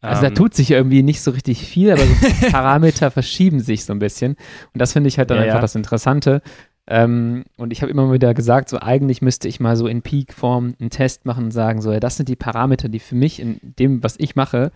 Also 0.00 0.24
ähm, 0.24 0.32
da 0.32 0.40
tut 0.40 0.54
sich 0.54 0.70
irgendwie 0.70 1.02
nicht 1.02 1.20
so 1.20 1.32
richtig 1.32 1.66
viel, 1.66 1.90
aber 1.90 2.02
so 2.02 2.14
Parameter 2.50 3.10
verschieben 3.10 3.60
sich 3.60 3.84
so 3.84 3.92
ein 3.92 3.98
bisschen. 3.98 4.36
Und 4.72 4.80
das 4.80 4.92
finde 4.92 5.08
ich 5.08 5.18
halt 5.18 5.30
dann 5.30 5.38
ja, 5.38 5.44
einfach 5.44 5.56
ja. 5.56 5.62
das 5.62 5.74
Interessante. 5.74 6.42
Ähm, 6.86 7.44
und 7.56 7.72
ich 7.72 7.82
habe 7.82 7.92
immer 7.92 8.12
wieder 8.12 8.34
gesagt, 8.34 8.68
so 8.68 8.78
eigentlich 8.78 9.22
müsste 9.22 9.48
ich 9.48 9.60
mal 9.60 9.76
so 9.76 9.86
in 9.86 10.02
Peak-Form 10.02 10.74
einen 10.80 10.90
Test 10.90 11.26
machen 11.26 11.46
und 11.46 11.50
sagen, 11.50 11.82
so, 11.82 11.92
ja, 11.92 12.00
das 12.00 12.16
sind 12.16 12.28
die 12.28 12.36
Parameter, 12.36 12.88
die 12.88 12.98
für 12.98 13.14
mich 13.14 13.40
in 13.40 13.60
dem, 13.62 14.02
was 14.02 14.16
ich 14.18 14.36
mache, 14.36 14.70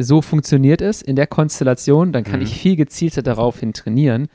so 0.00 0.22
funktioniert 0.22 0.80
es 0.80 1.02
in 1.02 1.16
der 1.16 1.26
Konstellation, 1.26 2.12
dann 2.12 2.24
kann 2.24 2.40
mhm. 2.40 2.46
ich 2.46 2.56
viel 2.56 2.76
gezielter 2.76 3.22
daraufhin 3.22 3.72
trainieren 3.72 4.28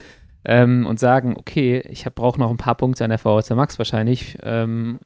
ähm, 0.46 0.86
und 0.86 1.00
sagen, 1.00 1.36
okay, 1.38 1.80
ich 1.90 2.06
brauche 2.16 2.40
noch 2.40 2.50
ein 2.50 2.58
paar 2.58 2.76
Punkte 2.76 3.04
an 3.04 3.10
der 3.10 3.20
VHC 3.20 3.56
Max 3.56 3.78
wahrscheinlich 3.78 4.38
ähm, 4.44 5.00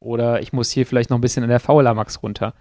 oder 0.00 0.40
ich 0.40 0.52
muss 0.52 0.70
hier 0.70 0.86
vielleicht 0.86 1.10
noch 1.10 1.18
ein 1.18 1.20
bisschen 1.20 1.42
an 1.42 1.50
der 1.50 1.60
VLA 1.60 1.94
Max 1.94 2.22
runter. 2.22 2.54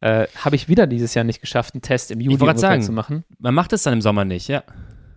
Äh, 0.00 0.26
Habe 0.36 0.56
ich 0.56 0.68
wieder 0.68 0.86
dieses 0.86 1.14
Jahr 1.14 1.24
nicht 1.24 1.40
geschafft, 1.40 1.74
einen 1.74 1.82
Test 1.82 2.10
im 2.10 2.20
Juli 2.20 2.58
sagen, 2.58 2.82
zu 2.82 2.92
machen. 2.92 3.24
Man 3.38 3.54
macht 3.54 3.72
es 3.72 3.82
dann 3.82 3.94
im 3.94 4.00
Sommer 4.00 4.24
nicht, 4.24 4.48
ja. 4.48 4.62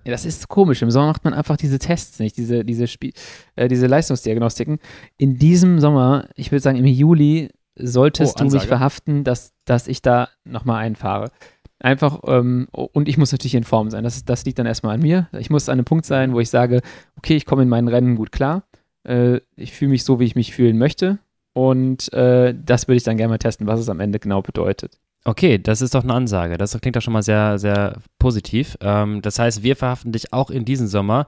Ja, 0.05 0.11
das 0.11 0.23
ist 0.23 0.47
komisch. 0.47 0.83
Im 0.83 0.91
Sommer 0.91 1.07
macht 1.07 1.23
man 1.23 1.33
einfach 1.33 1.57
diese 1.57 1.79
Tests 1.79 2.19
nicht, 2.19 2.37
diese, 2.37 2.63
diese, 2.63 2.85
Spie 2.85 3.13
äh, 3.55 3.67
diese 3.67 3.87
Leistungsdiagnostiken. 3.87 4.77
In 5.17 5.37
diesem 5.39 5.79
Sommer, 5.79 6.29
ich 6.35 6.51
würde 6.51 6.61
sagen 6.61 6.77
im 6.77 6.85
Juli, 6.85 7.49
solltest 7.75 8.39
oh, 8.39 8.43
du 8.43 8.51
mich 8.51 8.67
verhaften, 8.67 9.23
dass, 9.23 9.53
dass 9.65 9.87
ich 9.87 10.03
da 10.03 10.29
nochmal 10.43 10.83
einfahre. 10.83 11.31
Einfach, 11.79 12.21
ähm, 12.27 12.67
und 12.71 13.09
ich 13.09 13.17
muss 13.17 13.31
natürlich 13.31 13.55
in 13.55 13.63
Form 13.63 13.89
sein. 13.89 14.03
Das, 14.03 14.23
das 14.23 14.45
liegt 14.45 14.59
dann 14.59 14.65
erstmal 14.65 14.95
an 14.95 15.01
mir. 15.01 15.27
Ich 15.37 15.49
muss 15.49 15.69
an 15.69 15.73
einem 15.73 15.85
Punkt 15.85 16.05
sein, 16.05 16.33
wo 16.33 16.39
ich 16.39 16.49
sage, 16.49 16.81
okay, 17.17 17.35
ich 17.35 17.45
komme 17.45 17.63
in 17.63 17.69
meinen 17.69 17.87
Rennen 17.87 18.15
gut 18.15 18.31
klar. 18.31 18.63
Äh, 19.03 19.41
ich 19.55 19.73
fühle 19.73 19.91
mich 19.91 20.03
so, 20.03 20.19
wie 20.19 20.25
ich 20.25 20.35
mich 20.35 20.53
fühlen 20.53 20.77
möchte. 20.77 21.19
Und 21.53 22.11
äh, 22.13 22.53
das 22.53 22.87
würde 22.87 22.97
ich 22.97 23.03
dann 23.03 23.17
gerne 23.17 23.31
mal 23.31 23.37
testen, 23.37 23.67
was 23.67 23.79
es 23.79 23.89
am 23.89 23.99
Ende 23.99 24.19
genau 24.19 24.41
bedeutet. 24.41 24.99
Okay, 25.25 25.57
das 25.57 25.81
ist 25.81 25.95
doch 25.95 26.03
eine 26.03 26.13
Ansage. 26.13 26.57
Das 26.57 26.79
klingt 26.79 26.95
doch 26.95 27.01
schon 27.01 27.13
mal 27.13 27.23
sehr, 27.23 27.57
sehr 27.57 27.97
positiv. 28.19 28.77
Ähm, 28.81 29.21
das 29.21 29.39
heißt, 29.39 29.63
wir 29.63 29.75
verhaften 29.75 30.11
dich 30.11 30.33
auch 30.33 30.49
in 30.49 30.65
diesem 30.65 30.87
Sommer, 30.87 31.27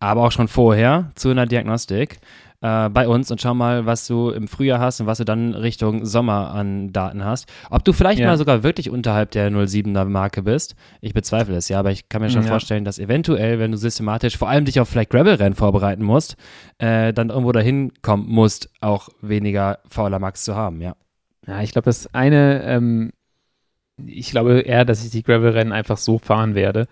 aber 0.00 0.22
auch 0.22 0.32
schon 0.32 0.48
vorher 0.48 1.12
zu 1.14 1.30
einer 1.30 1.46
Diagnostik 1.46 2.18
äh, 2.64 2.88
bei 2.88 3.06
uns 3.06 3.30
und 3.30 3.42
schau 3.42 3.52
mal, 3.52 3.84
was 3.84 4.06
du 4.06 4.30
im 4.30 4.48
Frühjahr 4.48 4.80
hast 4.80 4.98
und 4.98 5.06
was 5.06 5.18
du 5.18 5.26
dann 5.26 5.52
Richtung 5.52 6.06
Sommer 6.06 6.50
an 6.50 6.94
Daten 6.94 7.22
hast. 7.22 7.46
Ob 7.68 7.84
du 7.84 7.92
vielleicht 7.92 8.20
ja. 8.20 8.26
mal 8.26 8.38
sogar 8.38 8.62
wirklich 8.62 8.88
unterhalb 8.88 9.32
der 9.32 9.50
07er 9.50 10.06
Marke 10.06 10.42
bist. 10.42 10.74
Ich 11.02 11.12
bezweifle 11.12 11.56
es, 11.56 11.68
ja, 11.68 11.78
aber 11.78 11.90
ich 11.90 12.08
kann 12.08 12.22
mir 12.22 12.30
schon 12.30 12.44
ja. 12.44 12.48
vorstellen, 12.48 12.86
dass 12.86 12.98
eventuell, 12.98 13.58
wenn 13.58 13.72
du 13.72 13.76
systematisch 13.76 14.38
vor 14.38 14.48
allem 14.48 14.64
dich 14.64 14.80
auf 14.80 14.88
vielleicht 14.88 15.10
Gravel-Rennen 15.10 15.54
vorbereiten 15.54 16.02
musst, 16.02 16.36
äh, 16.78 17.12
dann 17.12 17.28
irgendwo 17.28 17.52
dahin 17.52 17.92
kommen 18.00 18.26
musst, 18.30 18.70
auch 18.80 19.10
weniger 19.20 19.80
Fauler 19.86 20.18
Max 20.18 20.44
zu 20.44 20.54
haben, 20.54 20.80
ja. 20.80 20.96
Ja, 21.46 21.60
ich 21.60 21.72
glaube, 21.72 21.84
das 21.84 22.14
eine, 22.14 22.62
ähm, 22.62 23.12
ich 24.02 24.30
glaube 24.30 24.60
eher, 24.60 24.86
dass 24.86 25.04
ich 25.04 25.10
die 25.10 25.22
Gravel-Rennen 25.22 25.72
einfach 25.74 25.98
so 25.98 26.18
fahren 26.18 26.54
werde, 26.54 26.88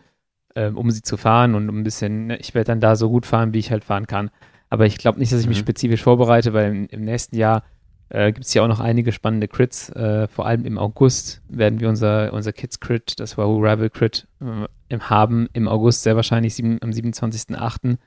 ähm, 0.55 0.77
um 0.77 0.91
sie 0.91 1.01
zu 1.01 1.17
fahren 1.17 1.55
und 1.55 1.71
um 1.71 1.79
ein 1.79 1.83
bisschen, 1.83 2.27
ne, 2.27 2.37
ich 2.37 2.55
werde 2.55 2.67
dann 2.67 2.81
da 2.81 2.95
so 2.95 3.09
gut 3.09 3.25
fahren, 3.25 3.55
wie 3.55 3.59
ich 3.59 3.71
halt 3.71 3.85
fahren 3.85 4.07
kann. 4.07 4.29
Aber 4.73 4.87
ich 4.87 4.97
glaube 4.97 5.19
nicht, 5.19 5.31
dass 5.31 5.41
ich 5.43 5.49
mich 5.49 5.59
mhm. 5.59 5.65
spezifisch 5.65 6.03
vorbereite, 6.03 6.55
weil 6.55 6.71
im, 6.71 6.87
im 6.87 7.03
nächsten 7.03 7.37
Jahr 7.37 7.63
äh, 8.09 8.33
gibt 8.33 8.47
es 8.47 8.55
ja 8.55 8.63
auch 8.63 8.69
noch 8.69 8.81
einige 8.81 9.13
spannende 9.13 9.47
Crits. 9.47 9.91
Äh, 9.91 10.29
vor 10.29 10.47
allem 10.47 10.65
im 10.65 10.79
August 10.79 11.43
werden 11.51 11.79
wir 11.79 11.91
unser, 11.91 12.33
unser 12.33 12.55
Kids 12.55 12.81
Crit, 12.81 13.21
das 13.21 13.37
Wahoo 13.37 13.63
Ravel 13.63 13.91
Crit, 13.91 14.27
äh, 14.41 14.99
haben. 14.99 15.51
Im 15.53 15.69
August 15.69 16.05
sehr 16.05 16.17
wahrscheinlich 16.17 16.55
sieben, 16.55 16.79
am 16.81 16.89
27.08. 16.89 17.99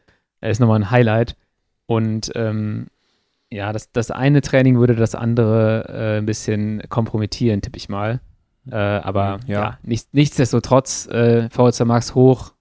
Äh, 0.41 0.49
ist 0.49 0.59
nochmal 0.59 0.79
ein 0.79 0.89
Highlight. 0.89 1.35
Und 1.85 2.31
ähm, 2.33 2.87
ja, 3.51 3.71
das, 3.71 3.91
das 3.91 4.09
eine 4.09 4.41
Training 4.41 4.79
würde 4.79 4.95
das 4.95 5.13
andere 5.13 5.85
äh, 5.87 6.17
ein 6.17 6.25
bisschen 6.25 6.81
kompromittieren, 6.89 7.61
tippe 7.61 7.77
ich 7.77 7.89
mal. 7.89 8.21
Äh, 8.71 8.75
aber 8.75 9.39
ja, 9.45 9.61
ja 9.61 9.77
nicht, 9.83 10.15
nichtsdestotrotz, 10.15 11.05
äh, 11.09 11.47
VHC 11.51 11.85
Max 11.85 12.15
hoch, 12.15 12.54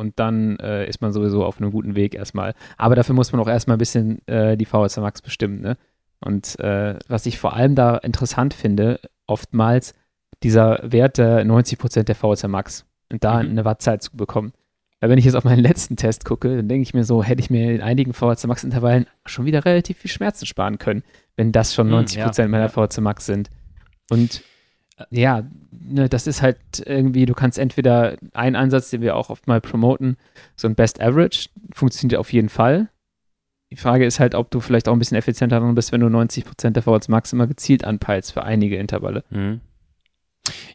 und 0.00 0.18
dann 0.18 0.56
äh, 0.60 0.88
ist 0.88 1.02
man 1.02 1.12
sowieso 1.12 1.44
auf 1.44 1.60
einem 1.60 1.70
guten 1.70 1.94
Weg 1.94 2.14
erstmal. 2.14 2.54
Aber 2.78 2.96
dafür 2.96 3.14
muss 3.14 3.32
man 3.32 3.40
auch 3.40 3.48
erstmal 3.48 3.76
ein 3.76 3.78
bisschen 3.78 4.26
äh, 4.26 4.56
die 4.56 4.64
VHC 4.64 5.00
Max 5.00 5.20
bestimmen. 5.20 5.60
Ne? 5.60 5.76
Und 6.20 6.58
äh, 6.58 6.98
was 7.06 7.26
ich 7.26 7.38
vor 7.38 7.52
allem 7.54 7.74
da 7.74 7.98
interessant 7.98 8.54
finde, 8.54 8.98
oftmals 9.26 9.94
dieser 10.42 10.80
Wert 10.82 11.18
der 11.18 11.44
90% 11.44 12.04
der 12.04 12.14
VHC 12.14 12.48
Max 12.48 12.86
und 13.12 13.22
da 13.24 13.42
mhm. 13.42 13.50
eine 13.50 13.64
Wattzeit 13.66 14.02
zu 14.02 14.16
bekommen. 14.16 14.52
Weil 15.00 15.10
wenn 15.10 15.18
ich 15.18 15.26
jetzt 15.26 15.34
auf 15.34 15.44
meinen 15.44 15.60
letzten 15.60 15.96
Test 15.96 16.24
gucke, 16.24 16.56
dann 16.56 16.68
denke 16.68 16.82
ich 16.82 16.94
mir 16.94 17.04
so, 17.04 17.22
hätte 17.22 17.42
ich 17.42 17.50
mir 17.50 17.70
in 17.70 17.82
einigen 17.82 18.14
VHC 18.14 18.46
Max 18.46 18.64
Intervallen 18.64 19.06
schon 19.26 19.44
wieder 19.44 19.66
relativ 19.66 19.98
viel 19.98 20.10
Schmerzen 20.10 20.46
sparen 20.46 20.78
können, 20.78 21.02
wenn 21.36 21.52
das 21.52 21.74
schon 21.74 21.90
90% 21.90 22.16
mhm, 22.16 22.18
ja, 22.38 22.48
meiner 22.48 22.64
ja. 22.64 22.68
VHC 22.68 23.02
Max 23.02 23.26
sind. 23.26 23.50
Und 24.08 24.42
ja, 25.10 25.44
ne, 25.70 26.08
das 26.08 26.26
ist 26.26 26.42
halt 26.42 26.58
irgendwie, 26.84 27.26
du 27.26 27.34
kannst 27.34 27.58
entweder 27.58 28.16
einen 28.32 28.56
Ansatz, 28.56 28.90
den 28.90 29.00
wir 29.02 29.16
auch 29.16 29.30
oft 29.30 29.46
mal 29.46 29.60
promoten, 29.60 30.16
so 30.56 30.68
ein 30.68 30.74
Best 30.74 31.00
Average, 31.00 31.48
funktioniert 31.74 32.18
auf 32.20 32.32
jeden 32.32 32.48
Fall. 32.48 32.88
Die 33.72 33.76
Frage 33.76 34.04
ist 34.04 34.18
halt, 34.18 34.34
ob 34.34 34.50
du 34.50 34.60
vielleicht 34.60 34.88
auch 34.88 34.92
ein 34.92 34.98
bisschen 34.98 35.16
effizienter 35.16 35.60
drin 35.60 35.74
bist, 35.74 35.92
wenn 35.92 36.00
du 36.00 36.08
90% 36.08 36.70
der 36.70 36.82
VHs 36.82 37.08
Max 37.08 37.32
immer 37.32 37.46
gezielt 37.46 37.84
anpeilst 37.84 38.32
für 38.32 38.42
einige 38.42 38.76
Intervalle. 38.76 39.24
Mhm. 39.30 39.60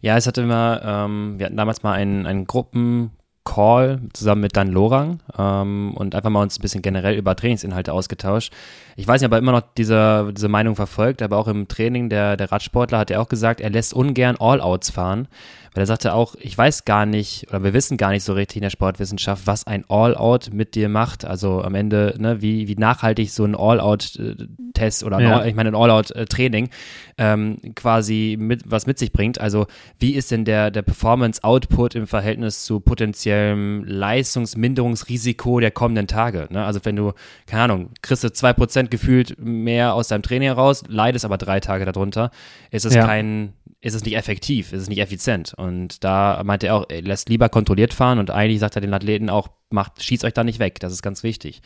Ja, 0.01 0.15
es 0.15 0.27
hatte 0.27 0.41
immer, 0.41 0.81
ähm, 0.83 1.35
wir 1.37 1.47
hatten 1.47 1.57
damals 1.57 1.83
mal 1.83 1.93
einen, 1.93 2.25
einen 2.25 2.45
Gruppen- 2.45 3.11
Call 3.45 4.01
zusammen 4.11 4.41
mit 4.41 4.57
Dan 4.57 4.67
Lorang 4.67 5.19
ähm, 5.37 5.93
und 5.95 6.15
einfach 6.15 6.29
mal 6.29 6.41
uns 6.41 6.59
ein 6.59 6.61
bisschen 6.61 6.81
generell 6.81 7.15
über 7.15 7.35
Trainingsinhalte 7.35 7.93
ausgetauscht. 7.93 8.51
Ich 8.97 9.07
weiß 9.07 9.21
nicht, 9.21 9.27
ob 9.27 9.33
er 9.33 9.37
immer 9.37 9.53
noch 9.53 9.61
diese, 9.77 10.33
diese 10.35 10.49
Meinung 10.49 10.75
verfolgt, 10.75 11.21
aber 11.21 11.37
auch 11.37 11.47
im 11.47 11.67
Training 11.67 12.09
der, 12.09 12.35
der 12.35 12.51
Radsportler 12.51 12.97
hat 12.97 13.11
er 13.11 13.21
auch 13.21 13.29
gesagt, 13.29 13.61
er 13.61 13.69
lässt 13.69 13.93
ungern 13.93 14.35
All-Outs 14.37 14.89
fahren, 14.89 15.27
weil 15.75 15.83
er 15.83 15.87
sagte 15.87 16.13
auch, 16.13 16.35
ich 16.39 16.57
weiß 16.57 16.85
gar 16.85 17.05
nicht, 17.05 17.47
oder 17.49 17.63
wir 17.63 17.73
wissen 17.73 17.97
gar 17.97 18.09
nicht 18.11 18.23
so 18.23 18.33
richtig 18.33 18.57
in 18.57 18.61
der 18.63 18.69
Sportwissenschaft, 18.69 19.45
was 19.45 19.67
ein 19.67 19.83
All-Out 19.89 20.49
mit 20.53 20.73
dir 20.73 20.89
macht. 20.89 21.25
Also 21.25 21.61
am 21.61 21.75
Ende, 21.75 22.15
ne, 22.17 22.41
wie, 22.41 22.67
wie 22.67 22.75
nachhaltig 22.75 23.29
so 23.31 23.43
ein 23.45 23.55
All-Out-Test 23.55 25.03
oder 25.03 25.19
Ja. 25.19 25.39
All, 25.39 25.47
ich 25.49 25.55
meine 25.55 25.69
ein 25.69 25.75
All-Out-Training 25.75 26.69
ähm, 27.17 27.57
quasi 27.75 28.37
mit, 28.39 28.63
was 28.65 28.87
mit 28.87 28.97
sich 28.97 29.11
bringt. 29.11 29.39
Also 29.39 29.67
wie 29.99 30.15
ist 30.15 30.31
denn 30.31 30.45
der, 30.45 30.71
der 30.71 30.81
Performance-Output 30.81 31.95
im 31.95 32.07
Verhältnis 32.07 32.63
zu 32.63 32.79
potenziellem 32.79 33.83
Leistungsminderungsrisiko 33.85 35.59
der 35.59 35.71
kommenden 35.71 36.07
Tage? 36.07 36.47
Ne? 36.51 36.63
Also 36.65 36.79
wenn 36.83 36.95
du, 36.95 37.13
keine 37.47 37.63
Ahnung, 37.63 37.89
kriegst 38.01 38.23
du 38.23 38.27
2% 38.27 38.87
gefühlt 38.87 39.35
mehr 39.39 39.93
aus 39.93 40.07
deinem 40.07 40.21
Training 40.23 40.47
heraus, 40.47 40.83
leidest 40.87 41.25
aber 41.25 41.37
drei 41.37 41.59
Tage 41.59 41.85
darunter, 41.85 42.31
ist 42.71 42.85
es 42.85 42.93
Ja. 42.95 43.05
kein, 43.05 43.53
ist 43.85 43.93
es 43.93 44.03
nicht 44.03 44.15
effektiv, 44.17 44.73
ist 44.73 44.81
es 44.81 44.89
nicht 44.89 44.99
effizient. 44.99 45.53
Und 45.55 46.03
da 46.03 46.41
meinte 46.43 46.67
er 46.67 46.75
auch, 46.75 46.85
er 46.89 47.01
lässt 47.03 47.29
lieber 47.29 47.49
kontrolliert 47.49 47.93
fahren 47.93 48.17
und 48.17 48.31
eigentlich 48.31 48.59
sagt 48.59 48.75
er 48.75 48.81
den 48.81 48.93
Athleten 48.93 49.29
auch, 49.29 49.49
macht, 49.69 50.01
schießt 50.03 50.25
euch 50.25 50.33
da 50.33 50.43
nicht 50.43 50.59
weg, 50.59 50.79
das 50.79 50.91
ist 50.91 51.01
ganz 51.03 51.21
wichtig. 51.21 51.61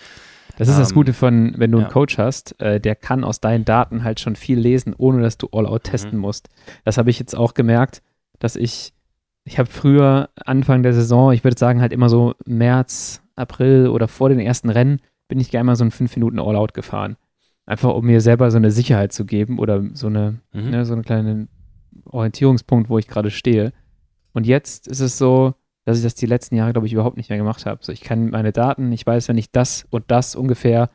Das 0.57 0.67
ist 0.67 0.77
das 0.77 0.89
Ähm, 0.91 0.95
Gute 0.95 1.13
von, 1.13 1.53
wenn 1.57 1.71
du 1.71 1.77
einen 1.77 1.87
ja. 1.87 1.91
Coach 1.93 2.17
hast, 2.17 2.59
äh, 2.59 2.81
der 2.81 2.95
kann 2.95 3.23
aus 3.23 3.39
deinen 3.39 3.63
Daten 3.63 4.03
halt 4.03 4.19
schon 4.19 4.35
viel 4.35 4.59
lesen, 4.59 4.93
ohne 4.97 5.21
dass 5.21 5.37
du 5.37 5.45
Mhm. 5.47 5.59
All-Out 5.59 5.83
testen 5.85 6.19
musst. 6.19 6.49
Das 6.83 6.97
habe 6.97 7.09
ich 7.09 7.19
jetzt 7.19 7.35
auch 7.35 7.53
gemerkt, 7.53 8.01
dass 8.39 8.57
ich, 8.57 8.91
ich 9.45 9.57
habe 9.57 9.69
früher, 9.69 10.29
Anfang 10.45 10.83
der 10.83 10.93
Saison, 10.93 11.31
ich 11.31 11.45
würde 11.45 11.57
sagen 11.57 11.79
halt 11.79 11.93
immer 11.93 12.09
so 12.09 12.33
März, 12.45 13.21
April 13.37 13.87
oder 13.87 14.09
vor 14.09 14.27
den 14.27 14.39
ersten 14.39 14.69
Rennen, 14.69 14.99
bin 15.29 15.39
ich 15.39 15.51
gerne 15.51 15.63
mal 15.63 15.75
so 15.77 15.85
ein 15.85 15.91
5 15.91 16.13
Minuten 16.17 16.39
All-Out 16.39 16.73
gefahren. 16.73 17.15
Einfach 17.65 17.93
um 17.93 18.05
mir 18.05 18.19
selber 18.19 18.51
so 18.51 18.57
eine 18.57 18.71
Sicherheit 18.71 19.13
zu 19.13 19.23
geben 19.25 19.57
oder 19.59 19.81
so 19.93 20.07
eine, 20.07 20.39
Mhm. 20.51 20.69
ne, 20.71 20.85
so 20.85 20.91
einen 20.93 21.03
kleinen 21.03 21.47
Orientierungspunkt, 22.05 22.89
wo 22.89 22.97
ich 22.97 23.07
gerade 23.07 23.31
stehe. 23.31 23.73
Und 24.33 24.45
jetzt 24.45 24.87
ist 24.87 24.99
es 24.99 25.17
so, 25.17 25.53
dass 25.85 25.97
ich 25.97 26.03
das 26.03 26.15
die 26.15 26.25
letzten 26.25 26.55
Jahre, 26.55 26.71
glaube 26.71 26.87
ich, 26.87 26.93
überhaupt 26.93 27.17
nicht 27.17 27.29
mehr 27.29 27.37
gemacht 27.37 27.65
habe. 27.65 27.79
So, 27.81 27.91
ich 27.91 28.01
kann 28.01 28.29
meine 28.29 28.51
Daten, 28.51 28.91
ich 28.91 29.05
weiß, 29.05 29.27
wenn 29.27 29.37
ich 29.37 29.51
das 29.51 29.85
und 29.89 30.05
das 30.07 30.35
ungefähr 30.35 30.89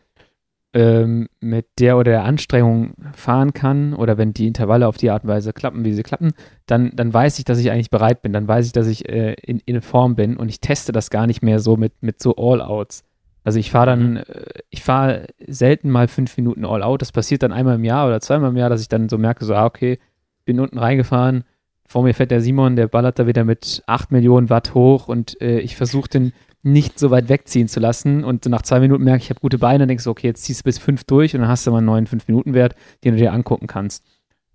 ähm, 0.74 1.28
mit 1.40 1.66
der 1.78 1.96
oder 1.96 2.10
der 2.10 2.24
Anstrengung 2.24 2.94
fahren 3.14 3.52
kann 3.54 3.94
oder 3.94 4.18
wenn 4.18 4.34
die 4.34 4.46
Intervalle 4.46 4.88
auf 4.88 4.96
die 4.96 5.10
Art 5.10 5.22
und 5.22 5.30
Weise 5.30 5.52
klappen, 5.52 5.84
wie 5.84 5.92
sie 5.92 6.02
klappen, 6.02 6.32
dann, 6.66 6.90
dann 6.94 7.14
weiß 7.14 7.38
ich, 7.38 7.44
dass 7.44 7.58
ich 7.58 7.70
eigentlich 7.70 7.90
bereit 7.90 8.22
bin. 8.22 8.32
Dann 8.32 8.48
weiß 8.48 8.66
ich, 8.66 8.72
dass 8.72 8.88
ich 8.88 9.08
äh, 9.08 9.34
in, 9.34 9.60
in 9.64 9.80
Form 9.82 10.16
bin 10.16 10.36
und 10.36 10.48
ich 10.48 10.60
teste 10.60 10.92
das 10.92 11.10
gar 11.10 11.26
nicht 11.26 11.42
mehr 11.42 11.60
so 11.60 11.76
mit, 11.76 11.92
mit 12.02 12.20
so 12.20 12.34
All-Outs. 12.36 13.04
Also 13.44 13.58
ich 13.58 13.70
fahre 13.70 13.86
dann, 13.86 14.16
äh, 14.16 14.46
ich 14.70 14.82
fahre 14.82 15.26
selten 15.46 15.90
mal 15.90 16.08
fünf 16.08 16.36
Minuten 16.36 16.64
All-Out. 16.64 17.02
Das 17.02 17.12
passiert 17.12 17.44
dann 17.44 17.52
einmal 17.52 17.76
im 17.76 17.84
Jahr 17.84 18.08
oder 18.08 18.20
zweimal 18.20 18.50
im 18.50 18.56
Jahr, 18.56 18.70
dass 18.70 18.80
ich 18.80 18.88
dann 18.88 19.08
so 19.08 19.16
merke, 19.16 19.44
so, 19.44 19.54
ah, 19.54 19.66
okay, 19.66 19.98
bin 20.44 20.60
unten 20.60 20.78
reingefahren, 20.78 21.44
vor 21.86 22.02
mir 22.02 22.14
fährt 22.14 22.30
der 22.30 22.40
Simon, 22.40 22.76
der 22.76 22.88
ballert 22.88 23.18
da 23.18 23.26
wieder 23.26 23.44
mit 23.44 23.82
8 23.86 24.10
Millionen 24.10 24.50
Watt 24.50 24.74
hoch 24.74 25.08
und 25.08 25.40
äh, 25.40 25.60
ich 25.60 25.76
versuche 25.76 26.08
den 26.08 26.32
nicht 26.62 26.98
so 26.98 27.10
weit 27.10 27.28
wegziehen 27.28 27.68
zu 27.68 27.78
lassen 27.78 28.24
und 28.24 28.46
nach 28.46 28.62
zwei 28.62 28.80
Minuten 28.80 29.04
merke 29.04 29.18
ich, 29.18 29.24
ich 29.24 29.30
habe 29.30 29.40
gute 29.40 29.58
Beine 29.58 29.84
und 29.84 29.88
denkst, 29.88 30.04
so, 30.04 30.10
okay, 30.10 30.28
jetzt 30.28 30.44
ziehst 30.44 30.60
du 30.60 30.64
bis 30.64 30.78
fünf 30.78 31.04
durch 31.04 31.34
und 31.34 31.42
dann 31.42 31.50
hast 31.50 31.66
du 31.66 31.70
mal 31.70 31.78
einen 31.78 31.86
neuen 31.86 32.06
5-Minuten-Wert, 32.06 32.74
den 33.04 33.14
du 33.14 33.20
dir 33.20 33.34
angucken 33.34 33.66
kannst. 33.66 34.02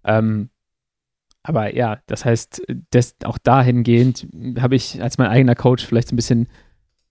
Ähm, 0.04 0.50
aber 1.44 1.76
ja, 1.76 2.00
das 2.08 2.26
heißt, 2.26 2.64
das, 2.90 3.16
auch 3.24 3.38
dahingehend 3.38 4.28
habe 4.60 4.76
ich 4.76 5.02
als 5.02 5.20
mein 5.20 5.30
eigener 5.30 5.56
Coach 5.56 5.86
vielleicht 5.86 6.12
ein 6.12 6.16
bisschen 6.16 6.48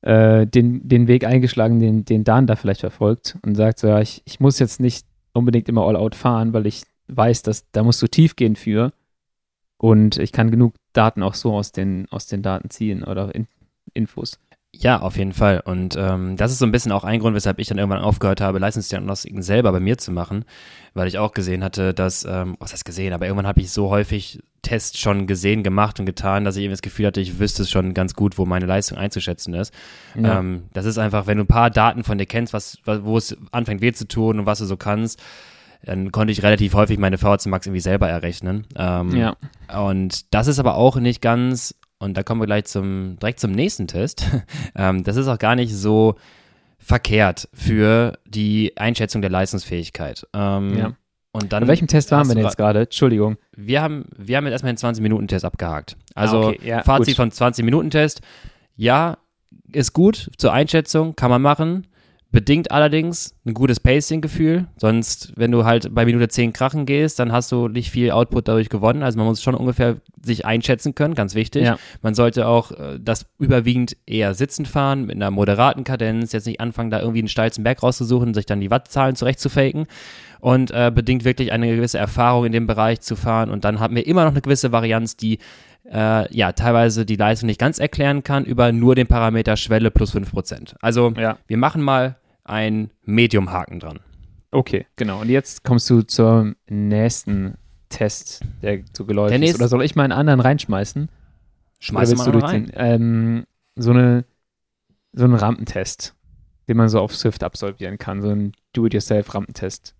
äh, 0.03 0.47
den, 0.47 0.87
den 0.89 1.07
Weg 1.07 1.25
eingeschlagen, 1.25 1.79
den, 1.79 2.05
den 2.05 2.25
Dan 2.25 2.49
da 2.49 2.57
vielleicht 2.57 2.81
verfolgt 2.81 3.39
und 3.43 3.55
sagt 3.55 3.79
so, 3.79 3.87
ja, 3.87 4.01
ich, 4.01 4.23
ich 4.25 4.41
muss 4.41 4.59
jetzt 4.59 4.81
nicht 4.81 5.07
unbedingt 5.33 5.69
immer 5.69 5.87
All-Out 5.87 6.17
fahren, 6.17 6.53
weil 6.53 6.67
ich 6.67 6.83
weiß, 7.09 7.43
dass 7.43 7.71
da 7.71 7.83
musst 7.83 8.01
du 8.03 8.07
tief 8.07 8.37
gehen 8.37 8.57
für 8.57 8.93
und 9.79 10.19
ich 10.19 10.33
kann 10.33 10.51
genug 10.51 10.75
Daten 10.93 11.23
auch 11.23 11.35
so 11.35 11.55
aus 11.55 11.73
den, 11.73 12.07
aus 12.11 12.27
den 12.27 12.43
Daten 12.43 12.71
ziehen 12.71 13.05
oder 13.05 13.35
in, 13.35 13.47
Infos. 13.95 14.39
Ja, 14.75 15.01
auf 15.01 15.17
jeden 15.17 15.33
Fall. 15.33 15.61
Und 15.65 15.97
ähm, 15.97 16.37
das 16.37 16.53
ist 16.53 16.59
so 16.59 16.67
ein 16.67 16.73
bisschen 16.73 16.93
auch 16.93 17.03
ein 17.03 17.21
Grund, 17.21 17.35
weshalb 17.35 17.59
ich 17.59 17.69
dann 17.69 17.79
irgendwann 17.79 18.03
aufgehört 18.03 18.41
habe, 18.43 18.59
Leistungsdiagnostiken 18.59 19.43
selber 19.43 19.73
bei 19.73 19.81
mir 19.81 19.97
zu 19.97 20.13
machen, 20.13 20.45
weil 20.93 21.09
ich 21.09 21.19
auch 21.19 21.33
gesehen 21.33 21.65
hatte, 21.65 21.95
dass, 21.95 22.25
ähm, 22.29 22.57
was 22.59 22.73
heißt 22.73 22.85
gesehen, 22.85 23.15
aber 23.15 23.27
irgendwann 23.27 23.47
habe 23.47 23.61
ich 23.61 23.71
so 23.71 23.89
häufig 23.89 24.41
Tests 24.61 24.99
schon 24.99 25.27
gesehen, 25.27 25.63
gemacht 25.63 25.99
und 26.01 26.07
getan, 26.07 26.45
dass 26.45 26.57
ich 26.57 26.65
eben 26.65 26.73
das 26.73 26.83
Gefühl 26.83 27.07
hatte, 27.07 27.21
ich 27.21 27.39
wüsste 27.39 27.63
es 27.63 27.71
schon 27.71 27.95
ganz 27.95 28.15
gut, 28.15 28.37
wo 28.37 28.45
meine 28.45 28.67
Leistung 28.67 28.99
einzuschätzen 28.99 29.55
ist. 29.55 29.73
Ja. 30.15 30.41
Ähm, 30.41 30.65
das 30.75 30.85
ist 30.85 30.99
einfach, 30.99 31.27
wenn 31.27 31.39
du 31.39 31.45
ein 31.45 31.49
paar 31.49 31.71
Daten 31.71 32.05
von 32.05 32.19
dir 32.19 32.27
kennst, 32.27 32.53
was, 32.53 32.79
was, 32.85 33.05
wo 33.05 33.17
es 33.17 33.37
anfängt 33.53 33.81
weh 33.81 33.93
zu 33.93 34.07
tun 34.07 34.41
und 34.41 34.47
was 34.47 34.59
du 34.59 34.67
so 34.67 34.77
kannst, 34.77 35.23
dann 35.89 36.13
konnte 36.13 36.33
ich 36.33 36.43
relativ 36.43 36.75
häufig 36.75 36.99
meine 36.99 37.17
VHC 37.17 37.47
Max 37.47 37.67
irgendwie 37.67 37.81
selber 37.81 38.09
errechnen. 38.09 38.67
Ähm, 38.77 39.17
ja. 39.17 39.37
und 39.83 40.33
das 40.35 40.47
ist 40.47 40.59
aber 40.59 40.75
auch 40.77 40.97
nicht 40.97 41.23
ganz, 41.23 41.75
und 41.99 42.17
da 42.17 42.23
kommen 42.23 42.41
wir 42.43 42.47
gleich 42.47 42.67
zum, 42.67 43.17
direkt 43.19 43.41
zum 43.41 43.53
nächsten 43.53 43.87
Test. 43.87 44.25
ähm, 44.77 45.03
das 45.03 45.17
ist 45.17 45.29
auch 45.29 45.39
gar 45.39 45.57
nicht 45.57 45.75
so 45.75 46.17
verkehrt 46.79 47.49
für 47.55 48.19
die 48.27 48.77
Einschätzung 48.77 49.23
der 49.23 49.31
Leistungsfähigkeit. 49.31 50.27
Ähm, 50.35 50.77
Ja. 50.79 50.93
Und 51.31 51.53
dann, 51.53 51.63
Bei 51.63 51.69
welchem 51.69 51.87
Test 51.87 52.11
waren 52.11 52.27
wir 52.27 52.35
denn 52.35 52.45
jetzt 52.45 52.57
gerade? 52.57 52.81
Entschuldigung. 52.81 53.37
wir 53.55 53.83
haben, 53.83 54.07
wir 54.17 54.37
haben 54.37 54.45
jetzt 54.47 54.53
erstmal 54.53 54.75
den 54.75 54.79
20-Minuten-Test 54.79 55.45
abgehakt. 55.45 55.97
Also 56.15 56.41
Ah, 56.41 56.49
okay. 56.49 56.61
ja, 56.65 56.83
Fazit 56.83 57.09
gut. 57.09 57.17
von 57.17 57.31
20-Minuten-Test. 57.31 58.21
Ja, 58.77 59.19
ist 59.73 59.93
gut 59.93 60.31
zur 60.39 60.53
Einschätzung, 60.53 61.15
kann 61.17 61.31
man 61.31 61.43
machen. 61.43 61.87
Bedingt 62.31 62.71
allerdings 62.73 63.35
ein 63.47 63.55
gutes 63.55 63.81
Pacing-Gefühl. 63.81 64.67
Sonst, 64.77 65.33
wenn 65.37 65.51
du 65.51 65.65
halt 65.65 65.95
bei 65.95 66.05
Minute 66.05 66.29
10 66.29 66.53
krachen 66.53 66.85
gehst, 66.85 67.19
dann 67.19 67.33
hast 67.33 67.51
du 67.51 67.69
nicht 67.69 67.91
viel 67.91 68.11
Output 68.11 68.49
dadurch 68.49 68.69
gewonnen. 68.69 69.03
Also 69.03 69.17
man 69.17 69.27
muss 69.27 69.43
schon 69.43 69.55
ungefähr 69.55 69.97
sich 70.23 70.45
einschätzen 70.45 70.95
können, 70.95 71.15
ganz 71.15 71.35
wichtig. 71.35 71.65
Ja. 71.65 71.79
Man 72.03 72.15
sollte 72.15 72.47
auch 72.47 72.71
äh, 72.73 72.99
das 73.01 73.25
überwiegend 73.39 73.97
eher 74.05 74.35
sitzend 74.35 74.69
fahren, 74.69 75.07
mit 75.07 75.17
einer 75.17 75.31
moderaten 75.31 75.85
Kadenz, 75.85 76.33
jetzt 76.33 76.47
nicht 76.47 76.61
anfangen, 76.61 76.91
da 76.91 77.01
irgendwie 77.01 77.21
einen 77.21 77.29
steilsten 77.29 77.65
Berg 77.65 77.83
rauszusuchen 77.83 78.35
sich 78.35 78.45
dann 78.45 78.61
die 78.61 78.71
Wattzahlen 78.71 79.17
zurechtzufaken. 79.17 79.87
Und 80.41 80.71
äh, 80.71 80.93
bedingt 80.95 81.25
wirklich 81.25 81.51
eine 81.51 81.75
gewisse 81.75 81.99
Erfahrung 81.99 82.45
in 82.45 82.53
dem 82.53 82.67
Bereich 82.67 83.01
zu 83.01 83.17
fahren. 83.17 83.51
Und 83.51 83.65
dann 83.65 83.81
haben 83.81 83.97
wir 83.97 84.07
immer 84.07 84.25
noch 84.25 84.33
eine 84.33 84.43
gewisse 84.43 84.71
Varianz, 84.71 85.17
die 85.17 85.39
äh, 85.91 86.35
ja 86.37 86.53
teilweise 86.53 87.05
die 87.07 87.17
Leistung 87.17 87.47
nicht 87.47 87.61
ganz 87.61 87.79
erklären 87.79 88.23
kann, 88.23 88.45
über 88.45 88.73
nur 88.73 88.95
den 88.95 89.07
Parameter 89.07 89.57
Schwelle 89.57 89.91
plus 89.91 90.15
5%. 90.15 90.75
Also 90.81 91.13
Ja. 91.17 91.39
wir 91.47 91.57
machen 91.57 91.83
mal 91.83 92.17
ein 92.45 92.91
Medium-Haken 93.05 93.81
dran. 93.81 94.01
Okay, 94.51 94.87
genau. 94.97 95.21
Und 95.21 95.29
jetzt 95.29 95.65
kommst 95.65 95.89
du 95.91 96.03
zum 96.03 96.57
nächsten 96.69 97.55
Test, 97.91 98.43
der 98.63 98.81
so 98.97 99.05
geläufig 99.05 99.31
Der 99.31 99.37
ist. 99.37 99.41
nächste- 99.41 99.59
Oder 99.63 99.69
soll 99.69 99.83
ich 99.85 99.95
mal 99.97 100.05
einen 100.05 100.13
anderen 100.13 100.41
reinschmeißen? 100.41 101.09
Schmeiß 101.81 102.15
mal 102.17 102.33
du 102.33 102.39
rein. 102.39 102.71
Ähm, 102.75 103.45
so, 103.77 103.91
eine, 103.93 104.25
so 105.13 105.25
einen 105.25 105.35
Rampentest, 105.35 106.15
den 106.69 106.77
man 106.77 106.89
so 106.89 107.01
auf 107.01 107.15
Swift 107.15 107.45
absolvieren 107.45 107.99
kann. 107.99 108.21
So 108.23 108.31
ein 108.31 108.53
Do-it-yourself-Rampentest. 108.73 109.95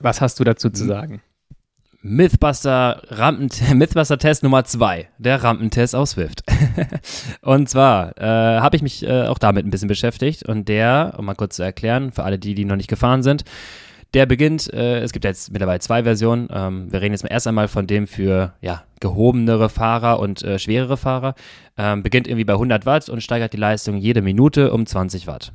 Was 0.00 0.20
hast 0.20 0.38
du 0.40 0.44
dazu 0.44 0.70
zu 0.70 0.84
Mhm. 0.84 0.88
sagen? 0.88 1.20
Mythbuster 2.00 3.02
Rampen 3.08 3.50
Mythbuster 3.74 4.18
Test 4.18 4.44
Nummer 4.44 4.64
2, 4.64 5.08
der 5.18 5.42
Rampentest 5.42 5.96
aus 5.96 6.12
Swift. 6.12 6.42
und 7.42 7.68
zwar 7.68 8.16
äh, 8.16 8.60
habe 8.60 8.76
ich 8.76 8.82
mich 8.82 9.02
äh, 9.02 9.26
auch 9.26 9.38
damit 9.38 9.66
ein 9.66 9.70
bisschen 9.70 9.88
beschäftigt 9.88 10.44
und 10.44 10.68
der, 10.68 11.14
um 11.18 11.24
mal 11.24 11.34
kurz 11.34 11.56
zu 11.56 11.64
erklären, 11.64 12.12
für 12.12 12.22
alle 12.22 12.38
die, 12.38 12.54
die 12.54 12.64
noch 12.64 12.76
nicht 12.76 12.88
gefahren 12.88 13.24
sind, 13.24 13.44
der 14.14 14.26
beginnt, 14.26 14.72
äh, 14.72 15.00
es 15.00 15.12
gibt 15.12 15.24
jetzt 15.24 15.50
mittlerweile 15.50 15.80
zwei 15.80 16.04
Versionen. 16.04 16.48
Ähm, 16.52 16.90
wir 16.90 17.00
reden 17.00 17.12
jetzt 17.12 17.24
mal 17.24 17.32
erst 17.32 17.48
einmal 17.48 17.66
von 17.66 17.86
dem 17.88 18.06
für 18.06 18.54
ja, 18.60 18.84
gehobenere 19.00 19.68
Fahrer 19.68 20.20
und 20.20 20.42
äh, 20.42 20.58
schwerere 20.58 20.96
Fahrer. 20.96 21.34
Ähm, 21.76 22.04
beginnt 22.04 22.28
irgendwie 22.28 22.44
bei 22.44 22.54
100 22.54 22.86
Watt 22.86 23.08
und 23.08 23.22
steigert 23.22 23.52
die 23.52 23.58
Leistung 23.58 23.98
jede 23.98 24.22
Minute 24.22 24.72
um 24.72 24.86
20 24.86 25.26
Watt. 25.26 25.52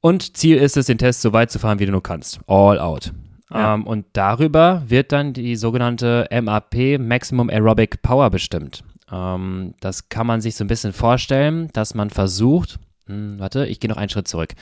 Und 0.00 0.36
Ziel 0.36 0.58
ist 0.58 0.76
es, 0.76 0.86
den 0.86 0.96
Test 0.96 1.22
so 1.22 1.32
weit 1.32 1.50
zu 1.50 1.58
fahren, 1.58 1.80
wie 1.80 1.86
du 1.86 1.92
nur 1.92 2.02
kannst. 2.02 2.38
All 2.46 2.78
out. 2.78 3.12
Ja. 3.50 3.74
Ähm, 3.74 3.86
und 3.86 4.06
darüber 4.12 4.82
wird 4.86 5.12
dann 5.12 5.32
die 5.32 5.56
sogenannte 5.56 6.28
MAP, 6.30 6.98
Maximum 6.98 7.48
Aerobic 7.48 8.02
Power, 8.02 8.30
bestimmt. 8.30 8.84
Ähm, 9.10 9.74
das 9.80 10.08
kann 10.08 10.26
man 10.26 10.40
sich 10.40 10.56
so 10.56 10.64
ein 10.64 10.68
bisschen 10.68 10.92
vorstellen, 10.92 11.68
dass 11.72 11.94
man 11.94 12.10
versucht, 12.10 12.78
hm, 13.06 13.38
warte, 13.38 13.66
ich 13.66 13.80
gehe 13.80 13.88
noch 13.90 13.96
einen 13.96 14.10
Schritt 14.10 14.28
zurück. 14.28 14.54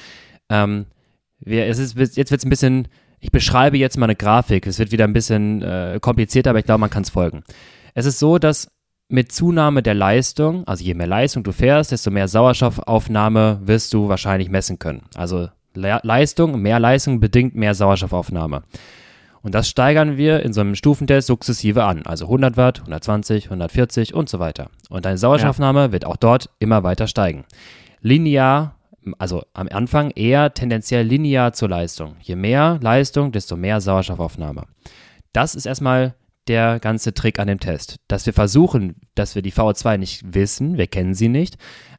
Ähm, 0.49 0.87
wir, 1.41 1.67
es 1.67 1.79
ist, 1.79 1.97
jetzt 1.97 2.31
wird 2.31 2.41
es 2.41 2.45
ein 2.45 2.51
bisschen, 2.51 2.89
ich 3.19 3.31
beschreibe 3.31 3.77
jetzt 3.77 3.99
mal 3.99 4.07
eine 4.07 4.17
Grafik, 4.17 4.67
es 4.67 4.79
wird 4.79 4.93
wieder 4.93 5.05
ein 5.05 5.13
bisschen 5.13 5.63
äh, 5.63 5.99
komplizierter, 6.01 6.51
aber 6.51 6.61
ich 6.61 6.65
glaube, 6.65 6.81
man 6.81 6.91
kann 6.91 7.03
es 7.03 7.11
folgen. 7.11 7.43
Es 7.95 8.07
ist 8.07 8.19
so, 8.19 8.39
dass 8.39 8.69
mit 9.09 9.33
Zunahme 9.33 9.83
der 9.83 9.95
Leistung, 9.95 10.67
also 10.67 10.85
je 10.85 10.95
mehr 10.95 11.07
Leistung 11.07 11.45
du 11.45 11.53
fährst, 11.53 11.93
desto 11.93 12.11
mehr 12.11 12.29
Sauerstoffaufnahme 12.29 13.61
wirst 13.63 13.93
du 13.95 14.09
wahrscheinlich 14.09 14.49
messen 14.49 14.79
können. 14.79 15.03
Also 15.15 15.49
Le 15.77 16.01
Leistung, 16.03 16.61
mehr 16.61 16.81
Leistung 16.81 17.21
bedingt 17.21 17.55
mehr 17.55 17.75
Sauerstoffaufnahme. 17.75 18.63
Und 19.43 19.55
das 19.55 19.69
steigern 19.69 20.17
wir 20.17 20.43
in 20.43 20.53
so 20.53 20.61
einem 20.61 20.75
Stufentest 20.75 21.29
sukzessive 21.29 21.85
an. 21.85 22.05
Also 22.05 22.25
100 22.25 22.57
Watt, 22.57 22.81
120, 22.81 23.45
140 23.45 24.13
und 24.13 24.29
so 24.29 24.41
weiter. 24.41 24.71
Und 24.89 25.05
deine 25.05 25.19
Sauerstoffaufnahme 25.19 25.81
ja. 25.81 25.93
wird 25.93 26.05
auch 26.05 26.17
dort 26.17 26.51
immer 26.59 26.83
weiter 26.83 27.07
steigen. 27.07 27.45
Linear, 28.01 28.75
also 29.19 29.45
am 29.55 29.69
Anfang 29.69 30.11
eher 30.11 30.53
tendenziell 30.53 31.07
linear 31.07 31.53
zur 31.53 31.69
Leistung. 31.69 32.17
Je 32.21 32.35
mehr 32.35 32.81
Leistung, 32.83 33.31
desto 33.31 33.57
mehr 33.57 33.81
Sauerstoffaufnahme. 33.81 34.65
Das 35.33 35.55
ist 35.55 35.67
erstmal 35.67 36.17
der 36.49 36.81
ganze 36.81 37.15
Trick 37.15 37.39
an 37.39 37.49
dem 37.49 37.61
Test. 37.61 37.97
Dass 38.09 38.27
wir 38.27 38.33
versuchen, 38.33 38.97
dass 39.15 39.35
wir 39.35 39.43
die 39.43 39.53
VO2 39.53 39.97
nicht 39.97 40.35
wissen, 40.35 40.77
wir 40.77 40.87
kennen 40.87 41.15
sie 41.15 41.29
nicht, 41.29 41.57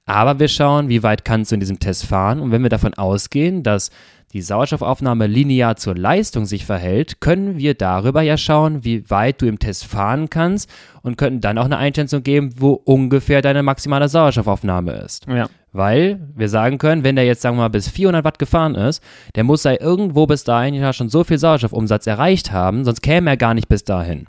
aber 0.08 0.40
wir 0.40 0.48
schauen, 0.48 0.90
wie 0.90 1.04
weit 1.04 1.26
kannst 1.26 1.52
du 1.52 1.56
in 1.56 1.60
diesem 1.60 1.80
Test 1.80 2.06
fahren. 2.06 2.40
Und 2.40 2.52
wenn 2.52 2.64
wir 2.64 2.70
davon 2.70 2.94
ausgehen, 2.96 3.62
dass 3.62 3.92
die 4.34 4.42
Sauerstoffaufnahme 4.42 5.28
linear 5.28 5.76
zur 5.76 5.96
Leistung 5.96 6.46
sich 6.46 6.66
verhält, 6.66 7.22
können 7.22 7.58
wir 7.58 7.76
darüber 7.76 8.22
ja 8.22 8.38
schauen, 8.38 8.84
wie 8.84 9.10
weit 9.10 9.42
du 9.42 9.48
im 9.48 9.60
Test 9.60 9.86
fahren 9.86 10.30
kannst 10.30 10.70
und 11.02 11.18
könnten 11.18 11.42
dann 11.42 11.58
auch 11.58 11.66
eine 11.66 11.78
Einschätzung 11.78 12.24
geben, 12.24 12.56
wo 12.58 12.72
ungefähr 12.72 13.42
deine 13.42 13.64
maximale 13.64 14.10
Sauerstoffaufnahme 14.10 14.94
ist. 14.94 15.28
Ja. 15.28 15.48
Weil 15.74 16.20
wir 16.36 16.50
sagen 16.50 16.78
können, 16.78 17.04
wenn 17.04 17.18
der 17.18 17.26
jetzt, 17.26 17.42
sagen 17.42 17.58
wir 17.58 17.64
mal, 17.64 17.70
bis 17.70 17.90
400 17.90 18.24
Watt 18.24 18.40
gefahren 18.40 18.76
ist, 18.76 19.04
der 19.36 19.44
muss 19.44 19.64
ja 19.66 19.80
irgendwo 19.80 20.26
bis 20.26 20.44
dahin 20.46 20.74
ja 20.74 20.94
schon 20.94 21.10
so 21.10 21.26
viel 21.26 21.38
Sauerstoffumsatz 21.38 22.08
erreicht 22.08 22.52
haben, 22.52 22.86
sonst 22.86 23.02
käme 23.02 23.30
er 23.30 23.38
gar 23.38 23.54
nicht 23.54 23.68
bis 23.68 23.84
dahin. 23.84 24.28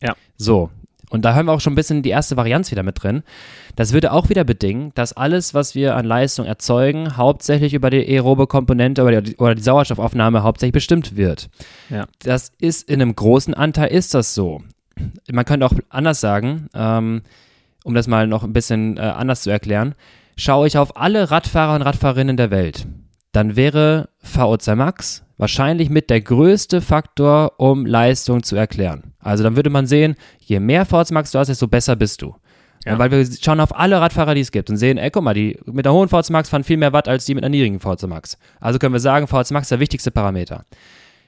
Ja. 0.00 0.14
So, 0.36 0.70
und 1.10 1.24
da 1.24 1.34
haben 1.34 1.46
wir 1.46 1.52
auch 1.52 1.60
schon 1.60 1.72
ein 1.72 1.76
bisschen 1.76 2.02
die 2.02 2.10
erste 2.10 2.36
Varianz 2.36 2.70
wieder 2.70 2.82
mit 2.82 3.02
drin. 3.02 3.22
Das 3.76 3.92
würde 3.92 4.12
auch 4.12 4.28
wieder 4.28 4.44
bedingen, 4.44 4.92
dass 4.94 5.12
alles, 5.12 5.54
was 5.54 5.74
wir 5.74 5.96
an 5.96 6.04
Leistung 6.04 6.46
erzeugen, 6.46 7.16
hauptsächlich 7.16 7.74
über 7.74 7.90
die 7.90 8.06
aerobe 8.06 8.46
Komponente 8.46 9.04
oder 9.04 9.22
die, 9.22 9.36
oder 9.36 9.54
die 9.54 9.62
Sauerstoffaufnahme 9.62 10.42
hauptsächlich 10.42 10.72
bestimmt 10.72 11.16
wird. 11.16 11.48
Ja. 11.90 12.06
Das 12.20 12.52
ist 12.58 12.88
in 12.88 13.00
einem 13.00 13.14
großen 13.14 13.54
Anteil 13.54 13.88
ist 13.88 14.14
das 14.14 14.34
so. 14.34 14.62
Man 15.30 15.44
könnte 15.44 15.66
auch 15.66 15.74
anders 15.90 16.20
sagen, 16.20 16.68
ähm, 16.74 17.22
um 17.84 17.94
das 17.94 18.08
mal 18.08 18.26
noch 18.26 18.42
ein 18.42 18.52
bisschen 18.52 18.96
äh, 18.96 19.00
anders 19.00 19.42
zu 19.42 19.50
erklären, 19.50 19.94
schaue 20.36 20.66
ich 20.66 20.76
auf 20.76 20.96
alle 20.96 21.30
Radfahrer 21.30 21.76
und 21.76 21.82
Radfahrerinnen 21.82 22.36
der 22.36 22.50
Welt, 22.50 22.86
dann 23.36 23.54
wäre 23.54 24.08
VO2 24.24 24.76
Max 24.76 25.22
wahrscheinlich 25.36 25.90
mit 25.90 26.08
der 26.08 26.22
größte 26.22 26.80
Faktor, 26.80 27.60
um 27.60 27.84
Leistung 27.84 28.42
zu 28.42 28.56
erklären. 28.56 29.12
Also 29.18 29.44
dann 29.44 29.56
würde 29.56 29.68
man 29.68 29.86
sehen, 29.86 30.14
je 30.38 30.58
mehr 30.58 30.86
VO2 30.86 31.12
Max 31.12 31.32
du 31.32 31.38
hast, 31.38 31.48
desto 31.48 31.68
besser 31.68 31.96
bist 31.96 32.22
du. 32.22 32.34
Ja. 32.86 32.98
Weil 32.98 33.10
wir 33.10 33.26
schauen 33.38 33.60
auf 33.60 33.76
alle 33.76 34.00
Radfahrer, 34.00 34.34
die 34.34 34.40
es 34.40 34.52
gibt 34.52 34.70
und 34.70 34.78
sehen, 34.78 34.96
ey, 34.96 35.10
guck 35.10 35.22
mal, 35.22 35.34
die 35.34 35.58
mit 35.66 35.86
einer 35.86 35.94
hohen 35.94 36.08
VO2 36.08 36.32
Max 36.32 36.48
fahren 36.48 36.64
viel 36.64 36.78
mehr 36.78 36.94
Watt 36.94 37.08
als 37.08 37.26
die 37.26 37.34
mit 37.34 37.44
einer 37.44 37.50
niedrigen 37.50 37.78
VO2 37.78 38.06
Max. 38.06 38.38
Also 38.58 38.78
können 38.78 38.94
wir 38.94 39.00
sagen, 39.00 39.26
VO2 39.26 39.52
Max 39.52 39.66
ist 39.66 39.72
der 39.72 39.80
wichtigste 39.80 40.10
Parameter. 40.10 40.64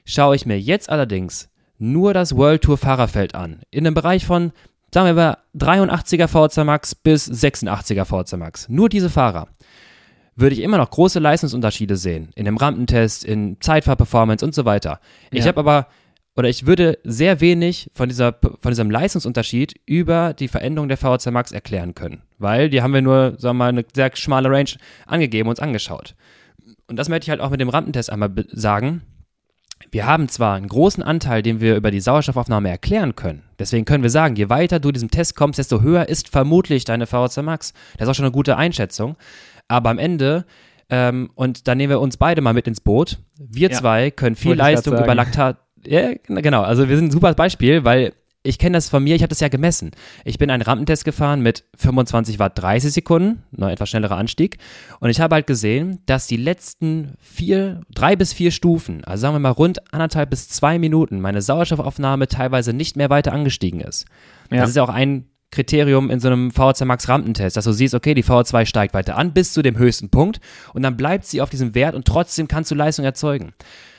Schaue 0.03 0.35
ich 0.35 0.47
mir 0.47 0.59
jetzt 0.59 0.89
allerdings 0.89 1.47
nur 1.77 2.15
das 2.15 2.35
World 2.35 2.63
Tour 2.63 2.79
Fahrerfeld 2.79 3.35
an, 3.35 3.61
in 3.69 3.85
einem 3.85 3.93
Bereich 3.93 4.25
von, 4.25 4.51
sagen 4.91 5.05
wir 5.05 5.13
mal, 5.13 5.37
83er 5.55 6.25
VO2 6.25 6.63
Max 6.63 6.95
bis 6.95 7.29
86er 7.29 8.05
VO2 8.05 8.37
Max. 8.37 8.67
Nur 8.67 8.89
diese 8.89 9.11
Fahrer 9.11 9.47
würde 10.39 10.55
ich 10.55 10.61
immer 10.61 10.77
noch 10.77 10.89
große 10.89 11.19
Leistungsunterschiede 11.19 11.95
sehen. 11.95 12.29
In 12.35 12.45
dem 12.45 12.57
Rampentest, 12.57 13.23
in 13.25 13.57
Zeitfahrperformance 13.59 14.43
und 14.45 14.55
so 14.55 14.65
weiter. 14.65 14.99
Ich 15.31 15.47
habe 15.47 15.59
aber, 15.59 15.87
oder 16.35 16.49
ich 16.49 16.65
würde 16.65 16.97
sehr 17.03 17.41
wenig 17.41 17.89
von, 17.93 18.09
dieser, 18.09 18.33
von 18.33 18.71
diesem 18.71 18.89
Leistungsunterschied 18.89 19.79
über 19.85 20.33
die 20.33 20.47
Veränderung 20.47 20.87
der 20.87 20.97
VHC 20.97 21.31
Max 21.31 21.51
erklären 21.51 21.95
können. 21.95 22.21
Weil 22.37 22.69
die 22.69 22.81
haben 22.81 22.93
wir 22.93 23.01
nur, 23.01 23.35
sagen 23.37 23.57
wir 23.57 23.65
mal, 23.65 23.69
eine 23.69 23.85
sehr 23.93 24.11
schmale 24.15 24.49
Range 24.49 24.71
angegeben, 25.05 25.47
und 25.47 25.53
uns 25.53 25.59
angeschaut. 25.59 26.15
Und 26.87 26.97
das 26.97 27.09
möchte 27.09 27.25
ich 27.25 27.29
halt 27.29 27.41
auch 27.41 27.49
mit 27.49 27.61
dem 27.61 27.69
Rampentest 27.69 28.11
einmal 28.11 28.31
sagen. 28.51 29.01
Wir 29.91 30.05
haben 30.05 30.27
zwar 30.27 30.55
einen 30.55 30.67
großen 30.67 31.01
Anteil, 31.01 31.41
den 31.41 31.61
wir 31.61 31.75
über 31.75 31.89
die 31.89 32.01
Sauerstoffaufnahme 32.01 32.69
erklären 32.69 33.15
können. 33.15 33.43
Deswegen 33.57 33.85
können 33.85 34.03
wir 34.03 34.09
sagen, 34.09 34.35
je 34.35 34.49
weiter 34.49 34.79
du 34.79 34.91
diesem 34.91 35.09
Test 35.09 35.35
kommst, 35.35 35.57
desto 35.57 35.81
höher 35.81 36.09
ist 36.09 36.29
vermutlich 36.29 36.83
deine 36.83 37.07
VHC 37.07 37.41
Max. 37.41 37.73
Das 37.97 38.07
ist 38.07 38.11
auch 38.11 38.15
schon 38.15 38.25
eine 38.25 38.31
gute 38.31 38.57
Einschätzung. 38.57 39.15
Aber 39.69 39.89
am 39.89 39.99
Ende, 39.99 40.45
ähm, 40.89 41.29
und 41.35 41.67
da 41.69 41.75
nehmen 41.75 41.91
wir 41.91 42.01
uns 42.01 42.17
beide 42.17 42.41
mal 42.41 42.53
mit 42.53 42.67
ins 42.67 42.81
Boot, 42.81 43.19
wir 43.37 43.69
ja. 43.69 43.77
zwei 43.77 44.11
können 44.11 44.35
viel 44.35 44.55
Leistung 44.55 44.97
über 44.97 45.15
Laktat. 45.15 45.57
Ja, 45.85 46.11
genau. 46.27 46.63
Also 46.63 46.89
wir 46.89 46.97
sind 46.97 47.05
ein 47.05 47.11
super 47.11 47.33
Beispiel, 47.33 47.85
weil 47.85 48.13
ich 48.41 48.57
kenne 48.57 48.77
das 48.77 48.89
von 48.89 49.03
mir, 49.03 49.15
ich 49.15 49.21
habe 49.21 49.29
das 49.29 49.41
ja 49.41 49.49
gemessen. 49.49 49.91
Ich 50.23 50.37
bin 50.37 50.49
einen 50.49 50.61
Rampentest 50.61 51.03
gefahren 51.03 51.41
mit 51.41 51.65
25 51.75 52.39
Watt 52.39 52.57
30 52.57 52.91
Sekunden, 52.91 53.43
ein 53.57 53.69
etwas 53.69 53.89
schnellerer 53.89 54.15
Anstieg. 54.15 54.57
Und 54.99 55.09
ich 55.09 55.19
habe 55.19 55.35
halt 55.35 55.45
gesehen, 55.45 55.99
dass 56.05 56.27
die 56.27 56.37
letzten 56.37 57.15
vier, 57.19 57.81
drei 57.93 58.15
bis 58.15 58.31
vier 58.31 58.51
Stufen, 58.51 59.03
also 59.03 59.21
sagen 59.21 59.35
wir 59.35 59.39
mal 59.39 59.49
rund 59.49 59.93
anderthalb 59.93 60.29
bis 60.29 60.47
zwei 60.47 60.79
Minuten, 60.79 61.19
meine 61.19 61.41
Sauerstoffaufnahme 61.41 62.27
teilweise 62.27 62.71
nicht 62.71 62.95
mehr 62.95 63.09
weiter 63.09 63.33
angestiegen 63.33 63.81
ist. 63.81 64.05
Ja. 64.51 64.61
Das 64.61 64.69
ist 64.69 64.75
ja 64.77 64.83
auch 64.83 64.89
ein 64.89 65.25
Kriterium 65.51 66.11
in 66.11 66.19
so 66.19 66.27
einem 66.27 66.49
VO2 66.49 66.85
Max 66.85 67.09
Rampentest, 67.09 67.57
dass 67.57 67.65
du 67.65 67.71
siehst, 67.71 67.95
okay, 67.95 68.13
die 68.13 68.23
VO2 68.23 68.65
steigt 68.65 68.93
weiter 68.93 69.17
an 69.17 69.33
bis 69.33 69.53
zu 69.53 69.61
dem 69.61 69.77
höchsten 69.77 70.09
Punkt 70.09 70.39
und 70.73 70.83
dann 70.83 70.95
bleibt 70.95 71.25
sie 71.25 71.41
auf 71.41 71.49
diesem 71.49 71.73
Wert 71.73 71.95
und 71.95 72.05
trotzdem 72.05 72.47
kannst 72.47 72.69
du 72.71 72.75
Leistung 72.75 73.05
erzeugen. 73.05 73.53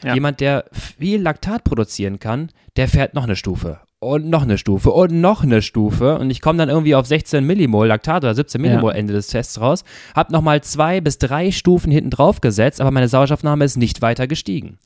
Ja. 0.04 0.14
Jemand, 0.14 0.40
der 0.40 0.64
viel 0.72 1.20
Laktat 1.20 1.64
produzieren 1.64 2.20
kann, 2.20 2.50
der 2.76 2.88
fährt 2.88 3.14
noch 3.14 3.24
eine 3.24 3.36
Stufe 3.36 3.80
und 4.00 4.30
noch 4.30 4.42
eine 4.42 4.56
Stufe 4.56 4.90
und 4.90 5.20
noch 5.20 5.42
eine 5.42 5.60
Stufe 5.60 6.18
und 6.18 6.30
ich 6.30 6.40
komme 6.40 6.58
dann 6.58 6.70
irgendwie 6.70 6.94
auf 6.94 7.06
16 7.06 7.44
Millimol 7.44 7.86
Laktat 7.86 8.24
oder 8.24 8.34
17 8.34 8.60
Millimol 8.60 8.92
ja. 8.92 8.98
Ende 8.98 9.12
des 9.12 9.26
Tests 9.26 9.60
raus, 9.60 9.84
hab 10.14 10.30
nochmal 10.30 10.62
zwei 10.62 11.00
bis 11.00 11.18
drei 11.18 11.50
Stufen 11.50 11.92
hinten 11.92 12.10
drauf 12.10 12.40
gesetzt, 12.40 12.80
aber 12.80 12.90
meine 12.90 13.08
Sauerstoffnahme 13.08 13.64
ist 13.64 13.76
nicht 13.76 14.00
weiter 14.00 14.26
gestiegen. 14.26 14.78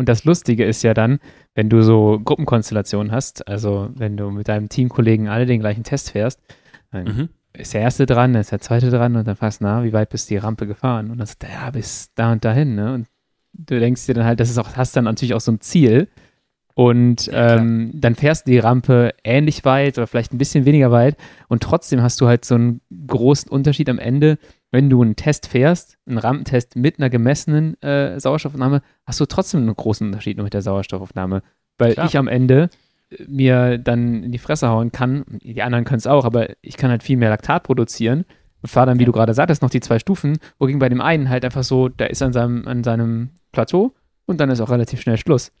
Und 0.00 0.08
das 0.08 0.24
Lustige 0.24 0.64
ist 0.64 0.82
ja 0.82 0.94
dann, 0.94 1.18
wenn 1.54 1.68
du 1.68 1.82
so 1.82 2.18
Gruppenkonstellationen 2.24 3.12
hast, 3.12 3.46
also 3.46 3.90
wenn 3.94 4.16
du 4.16 4.30
mit 4.30 4.48
deinem 4.48 4.70
Teamkollegen 4.70 5.28
alle 5.28 5.44
den 5.44 5.60
gleichen 5.60 5.84
Test 5.84 6.12
fährst, 6.12 6.40
dann 6.90 7.04
mhm. 7.04 7.28
ist 7.52 7.74
der 7.74 7.82
erste 7.82 8.06
dran, 8.06 8.32
dann 8.32 8.40
ist 8.40 8.50
der 8.50 8.62
zweite 8.62 8.88
dran 8.88 9.14
und 9.14 9.28
dann 9.28 9.36
fragst 9.36 9.60
du, 9.60 9.66
na, 9.66 9.84
wie 9.84 9.92
weit 9.92 10.08
bist 10.08 10.30
du 10.30 10.34
die 10.36 10.38
Rampe 10.38 10.66
gefahren? 10.66 11.10
Und 11.10 11.18
dann 11.18 11.26
sagt 11.26 11.44
er, 11.44 11.50
ja, 11.50 11.70
bis 11.70 12.14
da 12.14 12.32
und 12.32 12.46
dahin, 12.46 12.76
ne? 12.76 12.94
Und 12.94 13.08
du 13.52 13.78
denkst 13.78 14.06
dir 14.06 14.14
dann 14.14 14.24
halt, 14.24 14.40
das 14.40 14.48
ist 14.48 14.56
auch, 14.56 14.74
hast 14.74 14.96
dann 14.96 15.04
natürlich 15.04 15.34
auch 15.34 15.40
so 15.42 15.52
ein 15.52 15.60
Ziel. 15.60 16.08
Und 16.72 17.26
ja, 17.26 17.58
ähm, 17.58 17.90
dann 17.92 18.14
fährst 18.14 18.46
du 18.46 18.52
die 18.52 18.58
Rampe 18.58 19.12
ähnlich 19.22 19.66
weit 19.66 19.98
oder 19.98 20.06
vielleicht 20.06 20.32
ein 20.32 20.38
bisschen 20.38 20.64
weniger 20.64 20.90
weit 20.90 21.18
und 21.48 21.62
trotzdem 21.62 22.00
hast 22.00 22.18
du 22.22 22.26
halt 22.26 22.46
so 22.46 22.54
einen 22.54 22.80
großen 23.06 23.50
Unterschied 23.50 23.90
am 23.90 23.98
Ende, 23.98 24.38
wenn 24.70 24.88
du 24.88 25.02
einen 25.02 25.16
Test 25.16 25.46
fährst, 25.46 25.98
einen 26.06 26.18
Rampentest 26.18 26.76
mit 26.76 26.98
einer 26.98 27.10
gemessenen 27.10 27.80
äh, 27.82 28.18
Sauerstoffaufnahme, 28.20 28.82
hast 29.04 29.20
du 29.20 29.26
trotzdem 29.26 29.62
einen 29.62 29.74
großen 29.74 30.06
Unterschied 30.06 30.36
nur 30.36 30.44
mit 30.44 30.54
der 30.54 30.62
Sauerstoffaufnahme. 30.62 31.42
Weil 31.78 31.94
Klar. 31.94 32.06
ich 32.06 32.16
am 32.16 32.28
Ende 32.28 32.70
äh, 33.10 33.24
mir 33.26 33.78
dann 33.78 34.22
in 34.22 34.32
die 34.32 34.38
Fresse 34.38 34.68
hauen 34.68 34.92
kann, 34.92 35.24
die 35.42 35.62
anderen 35.62 35.84
können 35.84 35.98
es 35.98 36.06
auch, 36.06 36.24
aber 36.24 36.50
ich 36.62 36.76
kann 36.76 36.90
halt 36.90 37.02
viel 37.02 37.16
mehr 37.16 37.30
Laktat 37.30 37.64
produzieren 37.64 38.24
und 38.62 38.68
fahre 38.68 38.86
dann, 38.86 38.98
wie 38.98 39.02
ja. 39.02 39.06
du 39.06 39.12
gerade 39.12 39.34
sagtest, 39.34 39.62
noch 39.62 39.70
die 39.70 39.80
zwei 39.80 39.98
Stufen, 39.98 40.38
wogegen 40.58 40.78
bei 40.78 40.88
dem 40.88 41.00
einen 41.00 41.28
halt 41.28 41.44
einfach 41.44 41.64
so, 41.64 41.88
der 41.88 42.10
ist 42.10 42.22
an 42.22 42.32
seinem, 42.32 42.66
an 42.68 42.84
seinem 42.84 43.30
Plateau 43.52 43.94
und 44.26 44.40
dann 44.40 44.50
ist 44.50 44.60
auch 44.60 44.70
relativ 44.70 45.00
schnell 45.00 45.16
Schluss. 45.16 45.52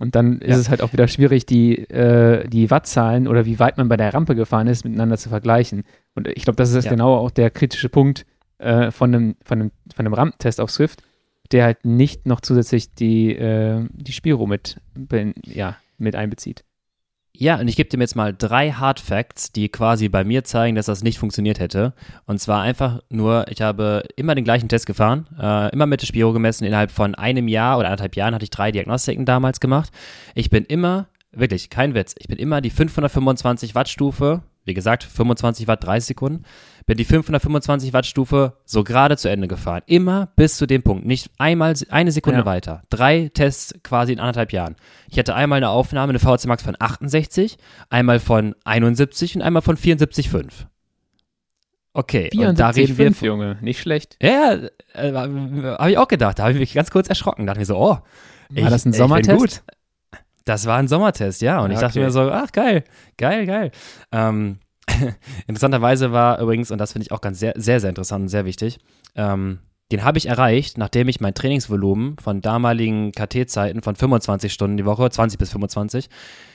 Und 0.00 0.14
dann 0.14 0.38
ist 0.38 0.56
es 0.56 0.70
halt 0.70 0.80
auch 0.80 0.94
wieder 0.94 1.08
schwierig, 1.08 1.44
die, 1.44 1.76
äh, 1.90 2.48
die 2.48 2.70
Wattzahlen 2.70 3.28
oder 3.28 3.44
wie 3.44 3.58
weit 3.58 3.76
man 3.76 3.90
bei 3.90 3.98
der 3.98 4.14
Rampe 4.14 4.34
gefahren 4.34 4.66
ist, 4.66 4.82
miteinander 4.82 5.18
zu 5.18 5.28
vergleichen. 5.28 5.82
Und 6.14 6.26
ich 6.26 6.44
glaube, 6.44 6.56
das 6.56 6.72
ist 6.72 6.86
ja. 6.86 6.90
genau 6.90 7.16
auch 7.16 7.30
der 7.30 7.50
kritische 7.50 7.90
Punkt, 7.90 8.24
äh, 8.60 8.90
von, 8.90 9.14
einem, 9.14 9.36
von, 9.42 9.60
einem, 9.60 9.70
von 9.94 10.06
einem 10.06 10.14
Rampentest 10.14 10.60
auf 10.60 10.70
Swift, 10.70 11.02
der 11.52 11.64
halt 11.64 11.84
nicht 11.84 12.26
noch 12.26 12.40
zusätzlich 12.40 12.94
die, 12.94 13.34
äh, 13.34 13.86
die 13.92 14.12
Spiro 14.12 14.46
mit, 14.46 14.80
ja, 15.44 15.76
mit 15.98 16.14
einbezieht. 16.14 16.64
Ja, 17.32 17.58
und 17.58 17.68
ich 17.68 17.76
gebe 17.76 17.88
dir 17.88 17.98
jetzt 17.98 18.16
mal 18.16 18.34
drei 18.36 18.72
Hard 18.72 19.00
Facts, 19.00 19.50
die 19.50 19.70
quasi 19.70 20.08
bei 20.08 20.24
mir 20.24 20.44
zeigen, 20.44 20.76
dass 20.76 20.86
das 20.86 21.02
nicht 21.02 21.18
funktioniert 21.18 21.58
hätte. 21.58 21.94
Und 22.26 22.38
zwar 22.38 22.60
einfach 22.60 23.00
nur, 23.08 23.46
ich 23.48 23.62
habe 23.62 24.02
immer 24.16 24.34
den 24.34 24.44
gleichen 24.44 24.68
Test 24.68 24.84
gefahren, 24.84 25.26
äh, 25.40 25.72
immer 25.72 25.86
mit 25.86 26.02
der 26.02 26.06
Spiro 26.06 26.32
gemessen. 26.32 26.64
Innerhalb 26.64 26.90
von 26.90 27.14
einem 27.14 27.48
Jahr 27.48 27.78
oder 27.78 27.88
anderthalb 27.88 28.16
Jahren 28.16 28.34
hatte 28.34 28.44
ich 28.44 28.50
drei 28.50 28.72
Diagnostiken 28.72 29.24
damals 29.24 29.60
gemacht. 29.60 29.90
Ich 30.34 30.50
bin 30.50 30.64
immer, 30.64 31.06
wirklich, 31.32 31.70
kein 31.70 31.94
Witz, 31.94 32.14
ich 32.18 32.28
bin 32.28 32.38
immer 32.38 32.60
die 32.60 32.70
525 32.70 33.74
Watt 33.74 33.88
Stufe 33.88 34.42
wie 34.64 34.74
gesagt, 34.74 35.04
25 35.04 35.66
Watt 35.68 35.84
30 35.84 36.08
Sekunden, 36.08 36.44
bin 36.90 36.96
die 36.96 37.04
525 37.04 37.92
Watt 37.92 38.04
Stufe 38.04 38.54
so 38.64 38.82
gerade 38.82 39.16
zu 39.16 39.30
Ende 39.30 39.46
gefahren. 39.46 39.82
Immer 39.86 40.32
bis 40.34 40.56
zu 40.56 40.66
dem 40.66 40.82
Punkt. 40.82 41.06
Nicht 41.06 41.30
einmal 41.38 41.72
eine 41.88 42.10
Sekunde 42.10 42.40
ja. 42.40 42.46
weiter. 42.46 42.82
Drei 42.90 43.30
Tests 43.32 43.72
quasi 43.84 44.12
in 44.12 44.18
anderthalb 44.18 44.52
Jahren. 44.52 44.74
Ich 45.08 45.16
hatte 45.16 45.36
einmal 45.36 45.58
eine 45.58 45.68
Aufnahme, 45.68 46.10
eine 46.10 46.18
VHC 46.18 46.48
Max 46.48 46.64
von 46.64 46.74
68, 46.76 47.58
einmal 47.90 48.18
von 48.18 48.56
71 48.64 49.36
und 49.36 49.42
einmal 49.42 49.62
von 49.62 49.76
74,5. 49.76 50.66
Okay, 51.92 52.28
74, 52.32 52.48
und 52.48 52.58
da 52.58 52.70
reden 52.70 52.96
5, 52.96 53.22
wir. 53.22 53.28
Junge, 53.28 53.58
nicht 53.60 53.78
schlecht. 53.78 54.16
Ja, 54.20 54.54
äh, 54.94 55.12
habe 55.12 55.92
ich 55.92 55.96
auch 55.96 56.08
gedacht. 56.08 56.40
Da 56.40 56.42
habe 56.42 56.54
ich 56.54 56.58
mich 56.58 56.74
ganz 56.74 56.90
kurz 56.90 57.08
erschrocken. 57.08 57.46
Da 57.46 57.52
dachte 57.52 57.60
mir 57.60 57.66
so, 57.66 57.76
oh. 57.76 57.98
War 57.98 58.02
ich, 58.52 58.66
das 58.66 58.84
ein 58.84 58.92
Sommertest? 58.92 59.62
Das 60.44 60.66
war 60.66 60.78
ein 60.78 60.88
Sommertest, 60.88 61.40
ja. 61.40 61.60
Und 61.60 61.70
ja, 61.70 61.74
ich 61.74 61.80
dachte 61.80 62.00
okay. 62.00 62.06
mir 62.06 62.10
so, 62.10 62.32
ach 62.32 62.50
geil, 62.50 62.82
geil, 63.16 63.46
geil. 63.46 63.70
Ähm, 64.10 64.58
interessanterweise 65.46 66.12
war 66.12 66.40
übrigens, 66.40 66.70
und 66.70 66.78
das 66.78 66.92
finde 66.92 67.06
ich 67.06 67.12
auch 67.12 67.20
ganz 67.20 67.38
sehr, 67.38 67.54
sehr, 67.56 67.80
sehr 67.80 67.90
interessant 67.90 68.22
und 68.22 68.28
sehr 68.28 68.44
wichtig, 68.44 68.78
ähm, 69.16 69.60
den 69.92 70.04
habe 70.04 70.18
ich 70.18 70.26
erreicht, 70.26 70.78
nachdem 70.78 71.08
ich 71.08 71.20
mein 71.20 71.34
Trainingsvolumen 71.34 72.16
von 72.18 72.40
damaligen 72.40 73.10
KT-Zeiten 73.12 73.82
von 73.82 73.96
25 73.96 74.52
Stunden 74.52 74.76
die 74.76 74.84
Woche, 74.84 75.10
20 75.10 75.38
bis 75.38 75.50
25, 75.50 76.08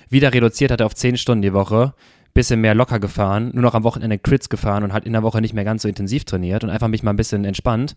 wieder 0.09 0.33
reduziert 0.33 0.71
hatte 0.71 0.85
auf 0.85 0.95
10 0.95 1.17
Stunden 1.17 1.41
die 1.41 1.53
Woche, 1.53 1.93
bisschen 2.35 2.59
mehr 2.61 2.75
locker 2.75 2.99
gefahren, 2.99 3.49
nur 3.53 3.63
noch 3.63 3.73
am 3.73 3.83
Wochenende 3.83 4.19
Crits 4.19 4.49
gefahren 4.49 4.83
und 4.83 4.93
halt 4.93 5.05
in 5.05 5.13
der 5.13 5.23
Woche 5.23 5.41
nicht 5.41 5.53
mehr 5.53 5.63
ganz 5.63 5.81
so 5.81 5.87
intensiv 5.87 6.25
trainiert 6.25 6.63
und 6.63 6.69
einfach 6.69 6.89
mich 6.89 7.01
mal 7.01 7.11
ein 7.11 7.15
bisschen 7.15 7.45
entspannt. 7.45 7.95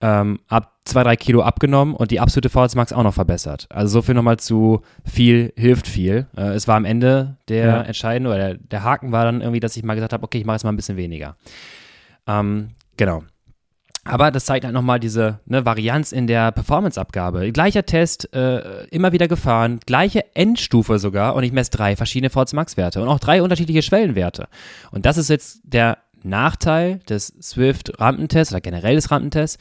Ähm, 0.00 0.38
ab 0.46 0.74
zwei, 0.84 1.02
drei 1.02 1.16
Kilo 1.16 1.42
abgenommen 1.42 1.94
und 1.94 2.12
die 2.12 2.20
absolute 2.20 2.50
VHS 2.50 2.76
Max 2.76 2.92
auch 2.92 3.02
noch 3.02 3.14
verbessert. 3.14 3.66
Also 3.70 3.94
so 3.94 4.02
viel 4.02 4.14
nochmal 4.14 4.36
zu 4.36 4.82
viel 5.04 5.52
hilft 5.56 5.88
viel. 5.88 6.26
Äh, 6.36 6.50
es 6.50 6.68
war 6.68 6.76
am 6.76 6.84
Ende 6.84 7.38
der 7.48 7.66
ja. 7.66 7.80
entscheidende 7.80 8.30
oder 8.30 8.38
der, 8.38 8.54
der, 8.58 8.84
Haken 8.84 9.10
war 9.10 9.24
dann 9.24 9.40
irgendwie, 9.40 9.58
dass 9.58 9.76
ich 9.76 9.82
mal 9.82 9.94
gesagt 9.94 10.12
habe, 10.12 10.22
okay, 10.22 10.38
ich 10.38 10.44
mache 10.44 10.56
jetzt 10.56 10.64
mal 10.64 10.70
ein 10.70 10.76
bisschen 10.76 10.98
weniger. 10.98 11.36
Ähm, 12.28 12.72
genau. 12.96 13.24
Aber 14.08 14.30
das 14.30 14.44
zeigt 14.46 14.64
halt 14.64 14.74
nochmal 14.74 15.00
diese 15.00 15.40
ne, 15.46 15.64
Varianz 15.64 16.12
in 16.12 16.26
der 16.26 16.52
Performance-Abgabe. 16.52 17.52
Gleicher 17.52 17.84
Test, 17.84 18.32
äh, 18.34 18.86
immer 18.86 19.12
wieder 19.12 19.28
gefahren, 19.28 19.80
gleiche 19.86 20.24
Endstufe 20.34 20.98
sogar 20.98 21.34
und 21.34 21.44
ich 21.44 21.52
messe 21.52 21.70
drei 21.70 21.96
verschiedene 21.96 22.30
VZ 22.30 22.54
Max-Werte 22.54 23.02
und 23.02 23.08
auch 23.08 23.18
drei 23.18 23.42
unterschiedliche 23.42 23.82
Schwellenwerte. 23.82 24.48
Und 24.90 25.06
das 25.06 25.18
ist 25.18 25.28
jetzt 25.28 25.60
der 25.64 25.98
Nachteil 26.22 26.98
des 27.08 27.34
Swift-Rampentests 27.40 28.52
oder 28.52 28.60
generell 28.60 28.96
des 28.96 29.10
Rampentests. 29.10 29.58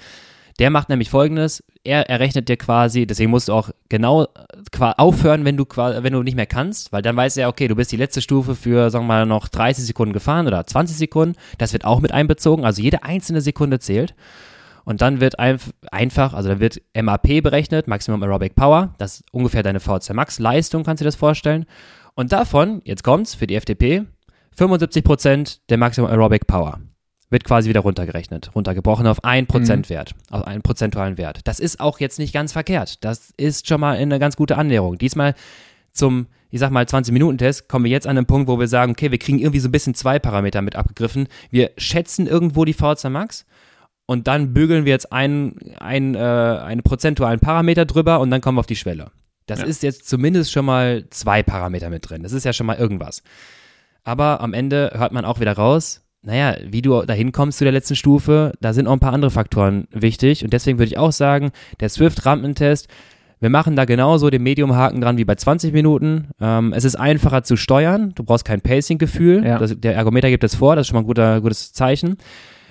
Der 0.60 0.70
macht 0.70 0.89
nämlich 0.89 1.10
folgendes: 1.10 1.63
Er 1.84 2.10
errechnet 2.10 2.50
dir 2.50 2.58
quasi, 2.58 3.06
deswegen 3.06 3.30
musst 3.30 3.48
du 3.48 3.54
auch 3.54 3.70
genau 3.89 4.28
aufhören, 4.80 5.46
wenn 5.46 5.58
du, 5.58 5.65
wenn 5.65 6.13
du 6.13 6.24
nicht 6.24 6.36
mehr 6.36 6.46
kannst, 6.46 6.91
weil 6.91 7.02
dann 7.02 7.15
weiß 7.15 7.38
er, 7.38 7.50
okay, 7.50 7.67
du 7.67 7.76
bist 7.76 7.91
die 7.91 7.98
letzte 7.98 8.22
Stufe 8.22 8.56
für, 8.56 8.89
sagen 8.89 9.06
wir 9.06 9.20
mal, 9.20 9.26
noch 9.26 9.48
30 9.48 9.86
Sekunden 9.86 10.13
gefahren 10.13 10.48
oder 10.48 10.65
20 10.65 10.98
Sekunden. 10.98 11.36
Das 11.58 11.74
wird 11.74 11.86
auch 11.86 12.00
mit 12.00 12.12
einbezogen, 12.12 12.65
also 12.65 12.82
jede 12.82 13.04
einzelne 13.04 13.41
Sekunde 13.41 13.80
zählt. 13.80 14.15
Und 14.84 15.02
dann 15.02 15.20
wird 15.20 15.38
einfach, 15.38 16.34
also 16.34 16.48
dann 16.48 16.62
wird 16.62 16.82
MAP 16.96 17.43
berechnet, 17.43 17.88
Maximum 17.88 18.24
Aerobic 18.24 18.56
Power. 18.56 18.93
Das 18.98 19.15
ist 19.15 19.26
ungefähr 19.34 19.62
deine 19.62 19.82
VC 19.82 20.13
Max 20.13 20.39
Leistung, 20.39 20.84
kannst 20.84 21.02
du 21.02 21.04
dir 21.04 21.10
das 21.10 21.17
vorstellen. 21.17 21.65
Und 22.15 22.32
davon, 22.32 22.82
jetzt 22.86 23.04
kommt's 23.04 23.36
für 23.36 23.48
die 23.48 23.56
FDP, 23.56 24.06
75% 24.58 25.60
der 25.70 25.78
Maximum 25.78 26.10
Aerobic 26.10 26.48
Power 26.48 26.80
wird 27.30 27.44
quasi 27.44 27.70
wieder 27.70 27.82
runtergerechnet, 27.82 28.52
runtergebrochen 28.56 29.08
auf 29.08 29.24
einen 29.24 29.48
Prozentwert, 29.48 30.13
mhm. 30.16 30.36
auf 30.36 30.48
einen 30.48 30.62
prozentualen 30.62 31.18
Wert. 31.18 31.42
Das 31.44 31.60
ist 31.60 31.80
auch 31.80 32.00
jetzt 32.00 32.20
nicht 32.20 32.34
ganz 32.34 32.54
verkehrt. 32.54 33.04
Das 33.04 33.34
ist 33.38 33.68
schon 33.68 33.82
mal 33.82 33.98
eine 33.98 34.20
ganz 34.20 34.38
gute 34.38 34.58
Annäherung. 34.58 34.98
Diesmal 34.98 35.36
zum, 35.92 36.28
ich 36.50 36.60
sag 36.60 36.72
mal, 36.72 36.86
20-Minuten-Test 36.86 37.68
kommen 37.68 37.86
wir 37.86 37.92
jetzt 37.92 38.08
an 38.08 38.18
einen 38.18 38.28
Punkt, 38.28 38.48
wo 38.48 38.60
wir 38.60 38.68
sagen, 38.68 38.94
okay, 38.94 39.12
wir 39.12 39.18
kriegen 39.18 39.40
irgendwie 39.40 39.60
so 39.60 39.68
ein 39.68 39.74
bisschen 39.74 39.94
zwei 39.94 40.20
Parameter 40.20 40.62
mit 40.62 40.76
abgegriffen. 40.76 41.28
Wir 41.50 41.72
schätzen 41.78 42.28
irgendwo 42.28 42.63
die 42.63 42.74
VZ 42.74 43.10
Max 43.10 43.46
und 44.06 44.28
dann 44.28 44.54
bügeln 44.54 44.86
wir 44.86 44.94
jetzt 44.94 45.12
einen, 45.12 45.58
einen, 45.80 46.16
äh, 46.16 46.20
einen 46.20 46.82
prozentualen 46.82 47.40
Parameter 47.40 47.86
drüber 47.86 48.22
und 48.22 48.32
dann 48.32 48.40
kommen 48.42 48.58
wir 48.58 48.62
auf 48.62 48.68
die 48.68 48.76
Schwelle. 48.78 49.12
Das 49.48 49.60
ja. 49.60 49.66
ist 49.66 49.84
jetzt 49.84 50.08
zumindest 50.08 50.52
schon 50.52 50.66
mal 50.66 51.06
zwei 51.10 51.44
Parameter 51.44 51.90
mit 51.90 52.10
drin. 52.10 52.24
Das 52.24 52.32
ist 52.32 52.46
ja 52.46 52.54
schon 52.54 52.68
mal 52.68 52.78
irgendwas. 52.78 53.22
Aber 54.04 54.40
am 54.40 54.54
Ende 54.54 54.92
hört 54.96 55.12
man 55.12 55.26
auch 55.26 55.40
wieder 55.42 55.54
raus, 55.54 56.07
naja, 56.21 56.56
wie 56.63 56.82
du 56.82 57.01
dahin 57.03 57.32
kommst 57.32 57.60
zu 57.60 57.63
der 57.63 57.73
letzten 57.73 57.95
Stufe, 57.95 58.53
da 58.60 58.73
sind 58.73 58.88
auch 58.88 58.93
ein 58.93 58.99
paar 58.99 59.13
andere 59.13 59.32
Faktoren 59.32 59.88
wichtig. 59.91 60.43
Und 60.43 60.53
deswegen 60.53 60.77
würde 60.77 60.89
ich 60.89 60.97
auch 60.97 61.12
sagen, 61.12 61.51
der 61.80 61.89
Swift-Rampentest, 61.89 62.88
wir 63.39 63.49
machen 63.49 63.75
da 63.75 63.86
genauso 63.86 64.30
den 64.30 64.41
Medium-Haken 64.43 64.99
dran 64.99 65.17
wie 65.17 65.25
bei 65.25 65.36
20 65.36 65.71
Minuten. 65.71 66.30
Ähm, 66.41 66.73
es 66.73 66.84
ist 66.86 66.95
einfacher 66.95 67.43
zu 67.43 67.56
steuern. 67.56 68.13
Du 68.15 68.23
brauchst 68.23 68.45
kein 68.45 68.62
Pacing-Gefühl. 68.62 69.45
Ja. 69.45 69.60
Der 69.60 69.95
Ergometer 69.95 70.30
gibt 70.30 70.43
es 70.43 70.56
vor, 70.56 70.75
das 70.75 70.84
ist 70.84 70.88
schon 70.88 70.95
mal 70.95 71.01
ein 71.01 71.08
guter, 71.08 71.41
gutes 71.41 71.71
Zeichen. 71.71 72.17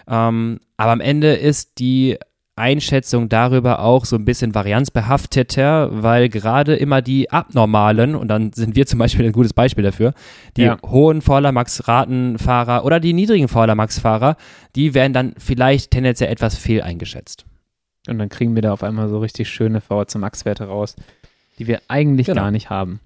Ähm, 0.09 0.59
aber 0.77 0.93
am 0.93 1.01
Ende 1.01 1.35
ist 1.35 1.79
die 1.79 2.19
Einschätzung 2.57 3.29
darüber 3.29 3.81
auch 3.81 4.07
so 4.07 4.17
ein 4.17 4.25
bisschen 4.25 4.55
varianzbehafteter, 4.55 6.03
weil 6.03 6.31
gerade 6.31 6.75
immer 6.75 7.03
die 7.03 7.31
abnormalen, 7.31 8.15
und 8.15 8.29
dann 8.29 8.53
sind 8.53 8.75
wir 8.75 8.87
zum 8.87 8.99
Beispiel 8.99 9.27
ein 9.27 9.33
gutes 9.33 9.53
Beispiel 9.53 9.85
dafür, 9.85 10.15
die 10.57 10.63
ja. 10.63 10.79
hohen 10.87 11.21
Vordermax-Ratenfahrer 11.21 12.85
oder 12.85 12.99
die 12.99 13.13
niedrigen 13.13 13.49
Vordermax-Fahrer, 13.49 14.37
die 14.75 14.95
werden 14.95 15.13
dann 15.13 15.35
vielleicht 15.37 15.91
tendenziell 15.91 16.33
etwas 16.33 16.57
fehl 16.57 16.81
eingeschätzt. 16.81 17.45
Und 18.09 18.19
dann 18.19 18.31
kriegen 18.31 18.55
wir 18.55 18.63
da 18.63 18.73
auf 18.73 18.83
einmal 18.83 19.09
so 19.09 19.19
richtig 19.19 19.51
schöne 19.51 19.83
VHC 19.83 20.17
Max-Werte 20.17 20.65
raus, 20.65 20.97
die 21.59 21.67
wir 21.67 21.83
eigentlich 21.89 22.29
genau. 22.29 22.43
gar 22.43 22.51
nicht 22.51 22.71
haben. 22.71 23.01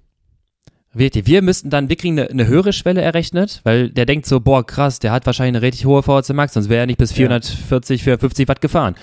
Wirklich, 0.93 1.25
wir 1.25 1.41
müssten 1.41 1.69
dann, 1.69 1.87
wir 1.87 1.95
kriegen 1.95 2.19
eine, 2.19 2.29
eine, 2.29 2.47
höhere 2.47 2.73
Schwelle 2.73 3.01
errechnet, 3.01 3.61
weil 3.63 3.89
der 3.89 4.05
denkt 4.05 4.25
so, 4.25 4.41
boah, 4.41 4.65
krass, 4.65 4.99
der 4.99 5.13
hat 5.13 5.25
wahrscheinlich 5.25 5.55
eine 5.55 5.65
richtig 5.65 5.85
hohe 5.85 6.03
VHC 6.03 6.33
Max, 6.33 6.53
sonst 6.53 6.67
wäre 6.67 6.81
er 6.81 6.85
nicht 6.85 6.97
bis 6.97 7.13
440, 7.13 8.03
450 8.03 8.47
Watt 8.49 8.59
gefahren. 8.59 8.95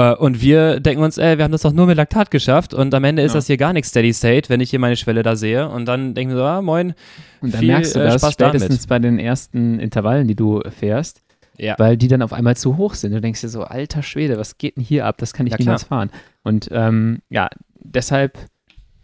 Äh, 0.00 0.14
und 0.14 0.40
wir 0.40 0.80
denken 0.80 1.02
uns, 1.02 1.18
ey, 1.18 1.36
wir 1.36 1.44
haben 1.44 1.52
das 1.52 1.62
doch 1.62 1.72
nur 1.72 1.86
mit 1.86 1.98
Laktat 1.98 2.30
geschafft 2.30 2.72
und 2.72 2.94
am 2.94 3.04
Ende 3.04 3.22
ist 3.22 3.32
ja. 3.32 3.38
das 3.38 3.46
hier 3.46 3.58
gar 3.58 3.74
nichts 3.74 3.90
Steady 3.90 4.14
State, 4.14 4.48
wenn 4.48 4.60
ich 4.60 4.70
hier 4.70 4.78
meine 4.78 4.96
Schwelle 4.96 5.22
da 5.22 5.36
sehe. 5.36 5.68
Und 5.68 5.84
dann 5.86 6.14
denken 6.14 6.32
wir 6.32 6.38
so, 6.38 6.44
ah, 6.44 6.62
moin. 6.62 6.94
Und 7.42 7.52
dann 7.52 7.60
viel, 7.60 7.68
merkst 7.68 7.94
du 7.94 8.00
äh, 8.00 8.04
das 8.04 8.22
Spaß 8.22 8.32
spätestens 8.32 8.86
damit. 8.86 8.88
bei 8.88 8.98
den 8.98 9.18
ersten 9.18 9.78
Intervallen, 9.78 10.26
die 10.26 10.36
du 10.36 10.62
fährst. 10.70 11.22
Ja. 11.58 11.74
Weil 11.78 11.98
die 11.98 12.08
dann 12.08 12.22
auf 12.22 12.32
einmal 12.32 12.56
zu 12.56 12.78
hoch 12.78 12.94
sind. 12.94 13.12
Du 13.12 13.20
denkst 13.20 13.42
dir 13.42 13.50
so, 13.50 13.64
alter 13.64 14.02
Schwede, 14.02 14.38
was 14.38 14.56
geht 14.56 14.78
denn 14.78 14.82
hier 14.82 15.04
ab? 15.04 15.18
Das 15.18 15.34
kann 15.34 15.46
ich 15.46 15.52
ja, 15.52 15.58
niemals 15.58 15.86
klar. 15.86 15.98
fahren. 15.98 16.10
Und 16.42 16.70
ähm, 16.72 17.18
ja, 17.28 17.50
deshalb 17.78 18.38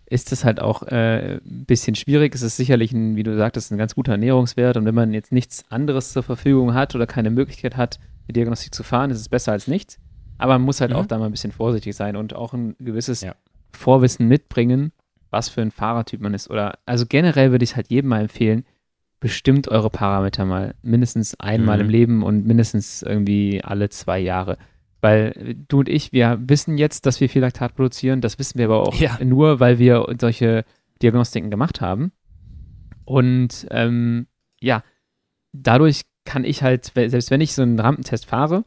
ist 0.07 0.33
es 0.33 0.47
halt 0.47 0.61
auch 0.61 0.83
äh, 0.85 1.35
ein 1.35 1.65
bisschen 1.67 1.95
schwierig. 1.95 2.35
Es 2.35 2.41
ist 2.41 2.57
sicherlich, 2.57 2.93
ein, 2.93 3.17
wie 3.17 3.23
du 3.23 3.37
sagtest, 3.37 3.71
ein 3.71 3.77
ganz 3.77 3.95
guter 3.95 4.13
Ernährungswert. 4.13 4.79
Und 4.79 4.87
wenn 4.87 4.95
man 4.95 5.13
jetzt 5.13 5.33
nichts 5.33 5.65
anderes 5.69 6.13
zur 6.13 6.23
Verfügung 6.23 6.73
hat 6.73 6.95
oder 6.95 7.07
keine 7.07 7.29
Möglichkeit 7.29 7.77
hat, 7.77 7.99
die 8.29 8.33
Diagnostik 8.33 8.75
zu 8.75 8.83
fahren, 8.83 9.11
ist 9.11 9.21
es 9.21 9.29
besser 9.29 9.53
als 9.53 9.69
nichts. 9.69 9.99
Aber 10.39 10.55
man 10.55 10.63
muss 10.63 10.81
halt 10.81 10.91
mhm. 10.91 10.97
auch 10.97 11.07
da 11.07 11.19
mal 11.19 11.27
ein 11.27 11.33
bisschen 11.33 11.53
vorsichtig 11.53 11.95
sein 11.97 12.17
und 12.17 12.35
auch 12.35 12.53
ein 12.53 12.77
gewisses 12.79 13.23
ja. 13.23 13.35
Vorwissen 13.73 14.29
mitbringen, 14.29 14.93
was 15.31 15.49
für 15.49 15.63
ein 15.63 15.71
Fahrertyp 15.71 16.21
man 16.21 16.35
ist. 16.35 16.51
Oder 16.51 16.79
also 16.87 17.07
generell 17.07 17.51
würde 17.51 17.65
ich 17.65 17.71
es 17.71 17.77
halt 17.77 17.91
jedem 17.91 18.11
mal 18.11 18.23
empfehlen, 18.23 18.65
bestimmt 19.21 19.69
eure 19.69 19.91
Parameter 19.91 20.45
mal 20.45 20.75
mindestens 20.83 21.39
einmal 21.41 21.79
mhm. 21.79 21.85
im 21.85 21.91
Leben 21.91 22.23
und 22.23 22.47
mindestens 22.47 23.03
irgendwie 23.03 23.63
alle 23.63 23.89
zwei 23.89 24.19
Jahre. 24.19 24.59
Weil 25.01 25.57
du 25.69 25.81
und 25.81 25.89
ich, 25.89 26.13
wir 26.13 26.39
wissen 26.41 26.79
jetzt, 26.79 27.07
dass 27.07 27.21
wir 27.21 27.29
viel 27.29 27.43
Laktat 27.43 27.75
produzieren. 27.75 28.21
Das 28.21 28.39
wissen 28.39 28.59
wir 28.59 28.67
aber 28.67 28.81
auch 28.81 28.95
ja. 28.95 29.19
nur, 29.23 29.61
weil 29.61 29.79
wir 29.79 30.07
solche 30.21 30.65
Diagnostiken 31.03 31.51
gemacht 31.51 31.81
haben. 31.81 32.13
Und 33.05 33.67
ähm, 33.71 34.27
ja, 34.61 34.83
dadurch 35.53 36.03
kann 36.25 36.45
ich 36.45 36.63
halt, 36.63 36.93
selbst 36.95 37.31
wenn 37.31 37.41
ich 37.41 37.55
so 37.55 37.63
einen 37.63 37.79
Rampentest 37.79 38.27
fahre, 38.27 38.65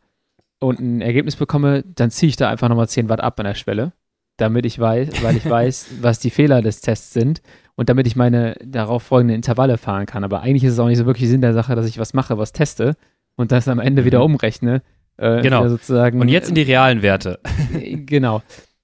und 0.60 0.80
ein 0.80 1.02
Ergebnis 1.02 1.36
bekomme, 1.36 1.84
dann 1.84 2.12
ziehe 2.12 2.30
ich 2.30 2.36
da 2.36 2.50
einfach 2.50 2.70
nochmal 2.70 2.90
10 2.90 3.10
Watt 3.10 3.22
ab 3.22 3.40
an 3.40 3.46
der 3.46 3.56
Schwelle, 3.56 3.94
damit 4.38 4.66
ich 4.66 4.78
weiß, 4.78 5.24
weil 5.24 5.38
ich 5.38 5.50
weiß, 5.50 5.88
was 6.02 6.20
die 6.20 6.30
Fehler 6.30 6.62
des 6.62 6.82
Tests 6.82 7.14
sind 7.14 7.42
und 7.76 7.90
damit 7.90 8.08
ich 8.08 8.16
meine 8.16 8.56
darauf 8.64 9.04
folgenden 9.04 9.36
Intervalle 9.36 9.78
fahren 9.78 10.06
kann. 10.06 10.24
Aber 10.24 10.42
eigentlich 10.42 10.66
ist 10.66 10.74
es 10.74 10.80
auch 10.80 10.88
nicht 10.88 10.98
so 10.98 11.06
wirklich 11.06 11.30
Sinn 11.30 11.42
der 11.42 11.54
Sache, 11.54 11.76
dass 11.76 11.88
ich 11.88 11.98
was 11.98 12.14
mache, 12.14 12.38
was 12.38 12.52
teste 12.52 12.96
und 13.36 13.52
das 13.52 13.68
am 13.68 13.80
Ende 13.80 14.02
mhm. 14.02 14.06
wieder 14.06 14.24
umrechne. 14.24 14.82
Äh, 15.18 15.42
genau. 15.42 15.68
Sozusagen, 15.68 16.20
und 16.20 16.30
jetzt 16.30 16.50
in 16.50 16.56
die 16.56 16.62
realen 16.62 17.02
Werte. 17.02 17.40
genau. 18.06 18.42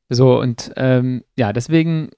So, 0.09 0.39
und 0.39 0.71
ähm, 0.75 1.23
ja, 1.37 1.51
deswegen 1.51 2.09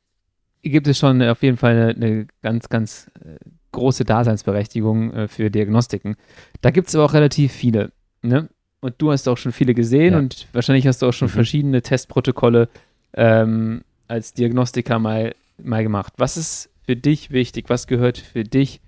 gibt 0.62 0.88
es 0.88 0.98
schon 0.98 1.22
auf 1.24 1.42
jeden 1.42 1.58
Fall 1.58 1.76
eine, 1.76 1.96
eine 1.96 2.28
ganz, 2.42 2.70
ganz 2.70 3.10
äh, 3.24 3.38
große 3.72 4.06
Daseinsberechtigung 4.06 5.14
äh, 5.14 5.28
für 5.28 5.50
Diagnostiken. 5.50 6.16
Da 6.62 6.72
gibt 6.72 6.90
es 6.90 6.96
aber 6.96 7.06
auch 7.06 7.14
relativ 7.14 7.52
viele. 7.52 7.92
Ne? 8.22 8.50
Und 8.88 8.96
du 9.00 9.12
hast 9.12 9.28
auch 9.28 9.38
schon 9.38 9.52
viele 9.52 9.74
gesehen 9.74 10.14
ja. 10.14 10.20
und 10.20 10.48
wahrscheinlich 10.54 10.88
hast 10.88 11.02
du 11.02 11.08
auch 11.08 11.14
schon 11.14 11.28
mhm. 11.28 11.34
verschiedene 11.34 11.82
Testprotokolle 11.82 12.70
ähm, 13.14 13.82
als 14.08 14.34
Diagnostiker 14.34 14.98
mal, 14.98 15.36
mal 15.62 15.84
gemacht. 15.84 16.14
Was 16.18 16.38
ist 16.38 16.70
für 16.86 16.96
dich 16.96 17.32
wichtig? 17.32 17.66
Was 17.68 17.88
gehört 17.88 18.18
für 18.18 18.46
dich 18.46 18.80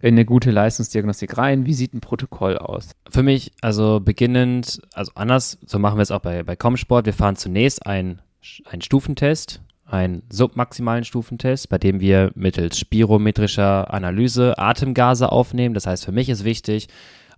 in 0.00 0.14
eine 0.14 0.24
gute 0.24 0.52
Leistungsdiagnostik 0.52 1.36
rein? 1.36 1.66
Wie 1.66 1.74
sieht 1.74 1.92
ein 1.92 2.00
Protokoll 2.00 2.56
aus? 2.56 2.90
Für 3.10 3.24
mich, 3.24 3.50
also 3.60 3.98
beginnend, 3.98 4.80
also 4.92 5.10
anders, 5.16 5.58
so 5.66 5.80
machen 5.80 5.98
wir 5.98 6.02
es 6.02 6.12
auch 6.12 6.20
bei, 6.20 6.44
bei 6.44 6.54
Comsport. 6.54 7.06
Wir 7.06 7.12
fahren 7.12 7.34
zunächst 7.34 7.84
einen 7.84 8.22
Stufentest, 8.40 9.60
einen 9.86 10.22
submaximalen 10.30 11.02
Stufentest, 11.02 11.68
bei 11.68 11.78
dem 11.78 11.98
wir 11.98 12.30
mittels 12.36 12.78
spirometrischer 12.78 13.92
Analyse 13.92 14.56
Atemgase 14.56 15.32
aufnehmen. 15.32 15.74
Das 15.74 15.88
heißt, 15.88 16.04
für 16.04 16.12
mich 16.12 16.28
ist 16.28 16.44
wichtig, 16.44 16.86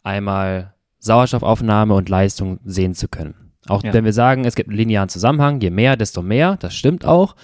einmal 0.02 0.74
Sauerstoffaufnahme 1.00 1.94
und 1.94 2.08
Leistung 2.08 2.60
sehen 2.64 2.94
zu 2.94 3.08
können. 3.08 3.34
Auch 3.68 3.82
ja. 3.82 3.92
wenn 3.92 4.04
wir 4.04 4.12
sagen, 4.12 4.44
es 4.44 4.54
gibt 4.54 4.68
einen 4.68 4.78
linearen 4.78 5.08
Zusammenhang, 5.08 5.60
je 5.60 5.70
mehr, 5.70 5.96
desto 5.96 6.22
mehr, 6.22 6.56
das 6.56 6.74
stimmt 6.74 7.04
auch. 7.04 7.36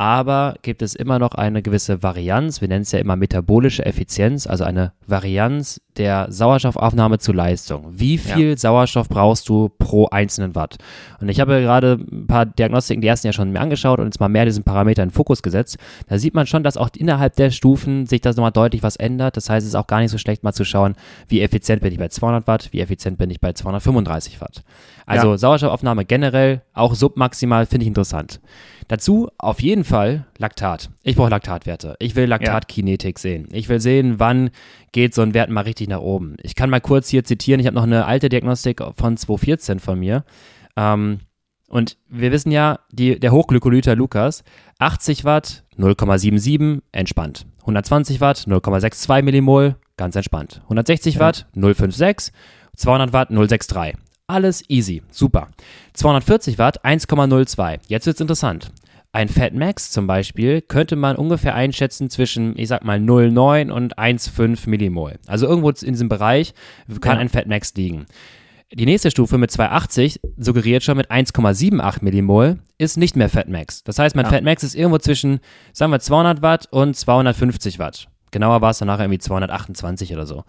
Aber 0.00 0.54
gibt 0.62 0.80
es 0.80 0.94
immer 0.94 1.18
noch 1.18 1.32
eine 1.32 1.60
gewisse 1.60 2.02
Varianz, 2.02 2.62
wir 2.62 2.68
nennen 2.68 2.84
es 2.84 2.92
ja 2.92 3.00
immer 3.00 3.16
metabolische 3.16 3.84
Effizienz, 3.84 4.46
also 4.46 4.64
eine 4.64 4.94
Varianz 5.06 5.78
der 5.98 6.32
Sauerstoffaufnahme 6.32 7.18
zu 7.18 7.34
Leistung. 7.34 7.84
Wie 7.90 8.16
viel 8.16 8.50
ja. 8.50 8.56
Sauerstoff 8.56 9.10
brauchst 9.10 9.46
du 9.50 9.68
pro 9.68 10.06
einzelnen 10.06 10.54
Watt? 10.54 10.78
Und 11.20 11.28
ich 11.28 11.38
habe 11.38 11.60
gerade 11.60 11.98
ein 12.10 12.26
paar 12.26 12.46
Diagnostiken, 12.46 13.02
die 13.02 13.08
ersten 13.08 13.26
ja 13.26 13.34
schon 13.34 13.52
mir 13.52 13.60
angeschaut 13.60 13.98
und 13.98 14.06
jetzt 14.06 14.20
mal 14.20 14.30
mehr 14.30 14.46
diesen 14.46 14.64
Parameter 14.64 15.02
in 15.02 15.10
den 15.10 15.14
Fokus 15.14 15.42
gesetzt. 15.42 15.76
Da 16.08 16.16
sieht 16.18 16.32
man 16.32 16.46
schon, 16.46 16.62
dass 16.62 16.78
auch 16.78 16.88
innerhalb 16.96 17.36
der 17.36 17.50
Stufen 17.50 18.06
sich 18.06 18.22
das 18.22 18.36
nochmal 18.36 18.52
deutlich 18.52 18.82
was 18.82 18.96
ändert. 18.96 19.36
Das 19.36 19.50
heißt, 19.50 19.64
es 19.64 19.74
ist 19.74 19.78
auch 19.78 19.86
gar 19.86 20.00
nicht 20.00 20.12
so 20.12 20.16
schlecht 20.16 20.44
mal 20.44 20.54
zu 20.54 20.64
schauen, 20.64 20.94
wie 21.28 21.42
effizient 21.42 21.82
bin 21.82 21.92
ich 21.92 21.98
bei 21.98 22.08
200 22.08 22.46
Watt, 22.46 22.68
wie 22.72 22.80
effizient 22.80 23.18
bin 23.18 23.28
ich 23.28 23.40
bei 23.40 23.52
235 23.52 24.40
Watt. 24.40 24.62
Also 25.06 25.32
ja. 25.32 25.38
Sauerstoffaufnahme 25.38 26.04
generell, 26.04 26.62
auch 26.72 26.94
submaximal, 26.94 27.66
finde 27.66 27.84
ich 27.84 27.88
interessant. 27.88 28.40
Dazu 28.88 29.28
auf 29.38 29.60
jeden 29.60 29.84
Fall 29.84 30.26
Laktat. 30.38 30.90
Ich 31.02 31.16
brauche 31.16 31.30
Laktatwerte. 31.30 31.94
Ich 32.00 32.16
will 32.16 32.26
Laktatkinetik 32.26 33.18
ja. 33.18 33.22
sehen. 33.22 33.48
Ich 33.52 33.68
will 33.68 33.80
sehen, 33.80 34.18
wann 34.18 34.50
geht 34.92 35.14
so 35.14 35.22
ein 35.22 35.32
Wert 35.32 35.48
mal 35.50 35.62
richtig 35.62 35.88
nach 35.88 36.00
oben. 36.00 36.36
Ich 36.42 36.54
kann 36.54 36.70
mal 36.70 36.80
kurz 36.80 37.08
hier 37.08 37.24
zitieren. 37.24 37.60
Ich 37.60 37.66
habe 37.66 37.76
noch 37.76 37.84
eine 37.84 38.06
alte 38.06 38.28
Diagnostik 38.28 38.80
von 38.96 39.16
2014 39.16 39.78
von 39.78 39.98
mir. 39.98 40.24
Ähm, 40.76 41.20
und 41.68 41.98
wir 42.08 42.32
wissen 42.32 42.50
ja, 42.50 42.80
die, 42.90 43.20
der 43.20 43.30
Hochglykolyter 43.30 43.94
Lukas, 43.94 44.42
80 44.80 45.24
Watt, 45.24 45.62
0,77, 45.78 46.82
entspannt. 46.90 47.46
120 47.60 48.20
Watt, 48.20 48.38
0,62 48.48 49.22
Millimol, 49.22 49.76
ganz 49.96 50.16
entspannt. 50.16 50.62
160 50.64 51.14
ja. 51.14 51.20
Watt, 51.20 51.46
0,56, 51.54 52.32
200 52.76 53.12
Watt, 53.12 53.30
0,63. 53.30 53.94
Alles 54.30 54.62
easy, 54.68 55.02
super. 55.10 55.48
240 55.94 56.56
Watt, 56.56 56.84
1,02. 56.84 57.80
Jetzt 57.88 58.06
wird's 58.06 58.20
interessant. 58.20 58.70
Ein 59.10 59.28
Fat 59.28 59.54
Max 59.54 59.90
zum 59.90 60.06
Beispiel 60.06 60.60
könnte 60.60 60.94
man 60.94 61.16
ungefähr 61.16 61.56
einschätzen 61.56 62.10
zwischen, 62.10 62.56
ich 62.56 62.68
sag 62.68 62.84
mal, 62.84 62.98
0,9 62.98 63.72
und 63.72 63.98
1,5 63.98 64.68
Millimol. 64.68 65.18
Also 65.26 65.48
irgendwo 65.48 65.70
in 65.70 65.94
diesem 65.94 66.08
Bereich 66.08 66.54
kann 67.00 67.16
ja. 67.16 67.20
ein 67.22 67.28
Fat 67.28 67.48
Max 67.48 67.74
liegen. 67.74 68.06
Die 68.72 68.86
nächste 68.86 69.10
Stufe 69.10 69.36
mit 69.36 69.50
280 69.50 70.20
suggeriert 70.36 70.84
schon 70.84 70.96
mit 70.96 71.10
1,78 71.10 72.04
Millimol 72.04 72.60
ist 72.78 72.98
nicht 72.98 73.16
mehr 73.16 73.28
Fat 73.28 73.48
Max. 73.48 73.82
Das 73.82 73.98
heißt, 73.98 74.14
mein 74.14 74.26
ja. 74.26 74.30
Fat 74.30 74.44
Max 74.44 74.62
ist 74.62 74.76
irgendwo 74.76 74.98
zwischen, 74.98 75.40
sagen 75.72 75.90
wir, 75.90 75.98
200 75.98 76.40
Watt 76.40 76.68
und 76.70 76.94
250 76.94 77.80
Watt. 77.80 78.06
Genauer 78.30 78.60
war 78.60 78.70
es 78.70 78.78
dann 78.78 78.86
nachher 78.86 79.06
irgendwie 79.06 79.18
228 79.18 80.12
oder 80.12 80.24
so. 80.24 80.44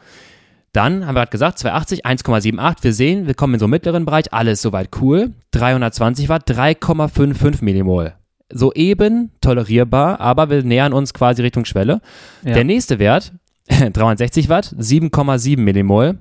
Dann 0.74 1.06
haben 1.06 1.16
wir 1.16 1.22
gerade 1.22 1.32
gesagt, 1.32 1.60
280, 1.60 2.06
1,78. 2.06 2.84
Wir 2.84 2.94
sehen, 2.94 3.28
wir 3.28 3.34
kommen 3.34 3.56
in 3.56 3.60
so 3.60 3.66
einen 3.66 3.72
mittleren 3.72 4.06
Bereich. 4.06 4.34
Alles 4.34 4.62
soweit 4.62 4.90
cool. 5.02 5.32
320 5.52 6.30
Watt, 6.30 6.50
3,55 6.50 7.64
Millimol. 7.64 8.14
So 8.54 8.74
eben 8.74 9.32
tolerierbar, 9.42 10.20
aber 10.20 10.50
wir 10.50 10.64
nähern 10.64 10.94
uns 10.94 11.14
quasi 11.14 11.42
Richtung 11.42 11.66
Schwelle. 11.66 12.02
Ja. 12.44 12.54
Der 12.54 12.64
nächste 12.64 13.00
Wert, 13.00 13.34
360 13.68 14.50
Watt, 14.50 14.74
7,7 14.78 15.60
Millimol. 15.60 16.20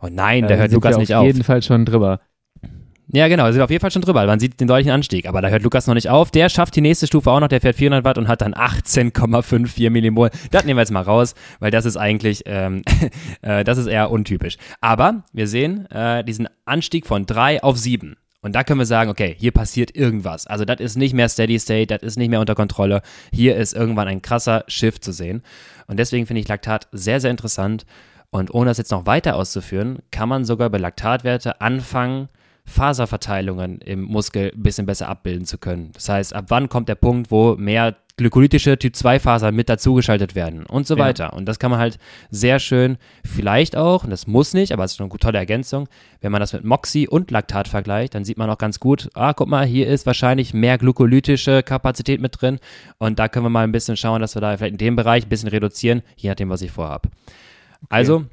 Oh 0.00 0.08
nein, 0.10 0.46
der 0.46 0.56
äh, 0.56 0.60
hört 0.60 0.72
Lukas 0.72 0.98
nicht 0.98 1.14
auf. 1.14 1.20
Auf 1.20 1.26
jeden 1.26 1.44
Fall 1.44 1.62
schon 1.62 1.84
drüber. 1.84 2.20
Ja, 3.12 3.28
genau, 3.28 3.50
sind 3.52 3.62
auf 3.62 3.70
jeden 3.70 3.80
Fall 3.80 3.92
schon 3.92 4.02
drüber. 4.02 4.26
Man 4.26 4.40
sieht 4.40 4.60
den 4.60 4.66
deutlichen 4.66 4.90
Anstieg, 4.90 5.28
aber 5.28 5.40
da 5.40 5.48
hört 5.48 5.62
Lukas 5.62 5.86
noch 5.86 5.94
nicht 5.94 6.08
auf. 6.08 6.32
Der 6.32 6.48
schafft 6.48 6.74
die 6.74 6.80
nächste 6.80 7.06
Stufe 7.06 7.30
auch 7.30 7.38
noch, 7.38 7.46
der 7.46 7.60
fährt 7.60 7.76
400 7.76 8.04
Watt 8.04 8.18
und 8.18 8.26
hat 8.26 8.40
dann 8.40 8.52
18,54 8.52 9.90
Millimol. 9.90 10.30
Das 10.50 10.64
nehmen 10.64 10.76
wir 10.76 10.82
jetzt 10.82 10.90
mal 10.90 11.02
raus, 11.02 11.34
weil 11.60 11.70
das 11.70 11.84
ist 11.84 11.96
eigentlich, 11.96 12.42
ähm, 12.46 12.82
äh, 13.42 13.62
das 13.62 13.78
ist 13.78 13.86
eher 13.86 14.10
untypisch. 14.10 14.56
Aber 14.80 15.22
wir 15.32 15.46
sehen 15.46 15.88
äh, 15.90 16.24
diesen 16.24 16.48
Anstieg 16.64 17.06
von 17.06 17.26
3 17.26 17.62
auf 17.62 17.78
7. 17.78 18.16
Und 18.42 18.54
da 18.54 18.64
können 18.64 18.80
wir 18.80 18.86
sagen, 18.86 19.10
okay, 19.10 19.36
hier 19.38 19.52
passiert 19.52 19.94
irgendwas. 19.94 20.48
Also 20.48 20.64
das 20.64 20.80
ist 20.80 20.96
nicht 20.96 21.14
mehr 21.14 21.28
Steady 21.28 21.58
State, 21.60 21.96
das 21.96 22.02
ist 22.02 22.16
nicht 22.16 22.28
mehr 22.28 22.40
unter 22.40 22.54
Kontrolle. 22.56 23.02
Hier 23.32 23.56
ist 23.56 23.72
irgendwann 23.72 24.08
ein 24.08 24.22
krasser 24.22 24.64
Shift 24.66 25.04
zu 25.04 25.12
sehen. 25.12 25.42
Und 25.86 25.98
deswegen 25.98 26.26
finde 26.26 26.40
ich 26.40 26.48
Laktat 26.48 26.88
sehr, 26.90 27.20
sehr 27.20 27.30
interessant. 27.30 27.86
Und 28.30 28.52
ohne 28.52 28.70
das 28.70 28.78
jetzt 28.78 28.90
noch 28.90 29.06
weiter 29.06 29.36
auszuführen, 29.36 30.00
kann 30.10 30.28
man 30.28 30.44
sogar 30.44 30.70
bei 30.70 30.78
Laktatwerte 30.78 31.60
anfangen, 31.60 32.28
Faserverteilungen 32.66 33.78
im 33.78 34.02
Muskel 34.02 34.52
ein 34.54 34.62
bisschen 34.62 34.86
besser 34.86 35.08
abbilden 35.08 35.46
zu 35.46 35.56
können. 35.56 35.92
Das 35.92 36.08
heißt, 36.08 36.34
ab 36.34 36.46
wann 36.48 36.68
kommt 36.68 36.88
der 36.88 36.96
Punkt, 36.96 37.30
wo 37.30 37.54
mehr 37.56 37.96
glykolytische 38.16 38.78
Typ-2-Fasern 38.78 39.54
mit 39.54 39.68
dazugeschaltet 39.68 40.34
werden 40.34 40.64
und 40.64 40.86
so 40.86 40.96
weiter. 40.98 41.34
Und 41.34 41.46
das 41.46 41.58
kann 41.58 41.70
man 41.70 41.78
halt 41.78 41.98
sehr 42.30 42.58
schön, 42.58 42.96
vielleicht 43.24 43.76
auch, 43.76 44.04
und 44.04 44.10
das 44.10 44.26
muss 44.26 44.54
nicht, 44.54 44.72
aber 44.72 44.84
es 44.84 44.92
ist 44.92 45.00
eine 45.00 45.10
tolle 45.10 45.38
Ergänzung, 45.38 45.86
wenn 46.22 46.32
man 46.32 46.40
das 46.40 46.54
mit 46.54 46.64
Moxie 46.64 47.06
und 47.06 47.30
Laktat 47.30 47.68
vergleicht, 47.68 48.14
dann 48.14 48.24
sieht 48.24 48.38
man 48.38 48.48
auch 48.48 48.58
ganz 48.58 48.80
gut, 48.80 49.10
ah, 49.14 49.34
guck 49.34 49.48
mal, 49.48 49.66
hier 49.66 49.86
ist 49.86 50.06
wahrscheinlich 50.06 50.54
mehr 50.54 50.78
glykolytische 50.78 51.62
Kapazität 51.62 52.20
mit 52.20 52.40
drin 52.40 52.58
und 52.98 53.18
da 53.18 53.28
können 53.28 53.44
wir 53.44 53.50
mal 53.50 53.64
ein 53.64 53.72
bisschen 53.72 53.98
schauen, 53.98 54.22
dass 54.22 54.34
wir 54.34 54.40
da 54.40 54.56
vielleicht 54.56 54.72
in 54.72 54.78
dem 54.78 54.96
Bereich 54.96 55.26
ein 55.26 55.28
bisschen 55.28 55.50
reduzieren, 55.50 56.02
je 56.16 56.30
nachdem, 56.30 56.48
was 56.48 56.62
ich 56.62 56.72
vorhabe. 56.72 57.10
Okay. 57.82 57.86
Also, 57.90 58.24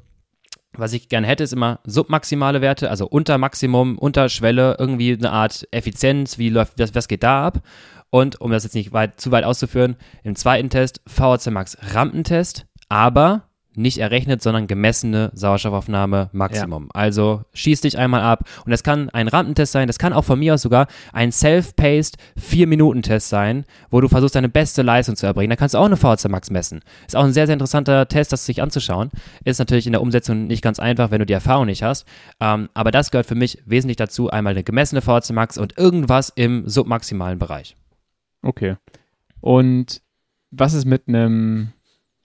was 0.78 0.92
ich 0.92 1.08
gerne 1.08 1.26
hätte, 1.26 1.44
ist 1.44 1.52
immer 1.52 1.80
submaximale 1.84 2.60
Werte, 2.60 2.90
also 2.90 3.06
unter 3.06 3.38
Maximum, 3.38 3.98
unter 3.98 4.28
Schwelle, 4.28 4.76
irgendwie 4.78 5.12
eine 5.12 5.30
Art 5.30 5.66
Effizienz, 5.70 6.38
wie 6.38 6.50
läuft, 6.50 6.78
was, 6.78 6.94
was 6.94 7.08
geht 7.08 7.22
da 7.22 7.46
ab? 7.46 7.62
Und 8.10 8.40
um 8.40 8.50
das 8.50 8.64
jetzt 8.64 8.74
nicht 8.74 8.92
weit, 8.92 9.20
zu 9.20 9.30
weit 9.32 9.44
auszuführen, 9.44 9.96
im 10.22 10.36
zweiten 10.36 10.70
Test 10.70 11.00
VHC 11.06 11.50
Max 11.50 11.76
Rampentest, 11.94 12.66
aber 12.88 13.42
nicht 13.76 13.98
errechnet, 13.98 14.42
sondern 14.42 14.66
gemessene 14.66 15.30
Sauerstoffaufnahme 15.34 16.30
Maximum. 16.32 16.84
Ja. 16.84 16.90
Also 16.94 17.42
schieß 17.52 17.82
dich 17.82 17.98
einmal 17.98 18.22
ab. 18.22 18.48
Und 18.64 18.70
das 18.70 18.82
kann 18.82 19.10
ein 19.10 19.28
Rampentest 19.28 19.72
sein, 19.72 19.86
das 19.86 19.98
kann 19.98 20.12
auch 20.12 20.24
von 20.24 20.38
mir 20.38 20.54
aus 20.54 20.62
sogar 20.62 20.86
ein 21.12 21.32
Self-Paced 21.32 22.16
4-Minuten-Test 22.40 23.28
sein, 23.28 23.64
wo 23.90 24.00
du 24.00 24.08
versuchst, 24.08 24.34
deine 24.34 24.48
beste 24.48 24.82
Leistung 24.82 25.16
zu 25.16 25.26
erbringen. 25.26 25.50
Da 25.50 25.56
kannst 25.56 25.74
du 25.74 25.78
auch 25.78 25.86
eine 25.86 25.96
VHC 25.96 26.28
Max 26.28 26.50
messen. 26.50 26.80
Ist 27.06 27.16
auch 27.16 27.24
ein 27.24 27.32
sehr, 27.32 27.46
sehr 27.46 27.54
interessanter 27.54 28.08
Test, 28.08 28.32
das 28.32 28.46
sich 28.46 28.62
anzuschauen. 28.62 29.10
Ist 29.44 29.58
natürlich 29.58 29.86
in 29.86 29.92
der 29.92 30.02
Umsetzung 30.02 30.46
nicht 30.46 30.62
ganz 30.62 30.78
einfach, 30.78 31.10
wenn 31.10 31.18
du 31.18 31.26
die 31.26 31.32
Erfahrung 31.32 31.66
nicht 31.66 31.82
hast. 31.82 32.06
Ähm, 32.40 32.68
aber 32.74 32.90
das 32.90 33.10
gehört 33.10 33.26
für 33.26 33.34
mich 33.34 33.62
wesentlich 33.66 33.96
dazu. 33.96 34.30
Einmal 34.30 34.52
eine 34.52 34.64
gemessene 34.64 35.02
VHC 35.02 35.32
Max 35.32 35.58
und 35.58 35.76
irgendwas 35.78 36.30
im 36.34 36.68
submaximalen 36.68 37.38
Bereich. 37.38 37.76
Okay. 38.42 38.76
Und 39.40 40.02
was 40.50 40.74
ist 40.74 40.84
mit 40.84 41.08
einem, 41.08 41.72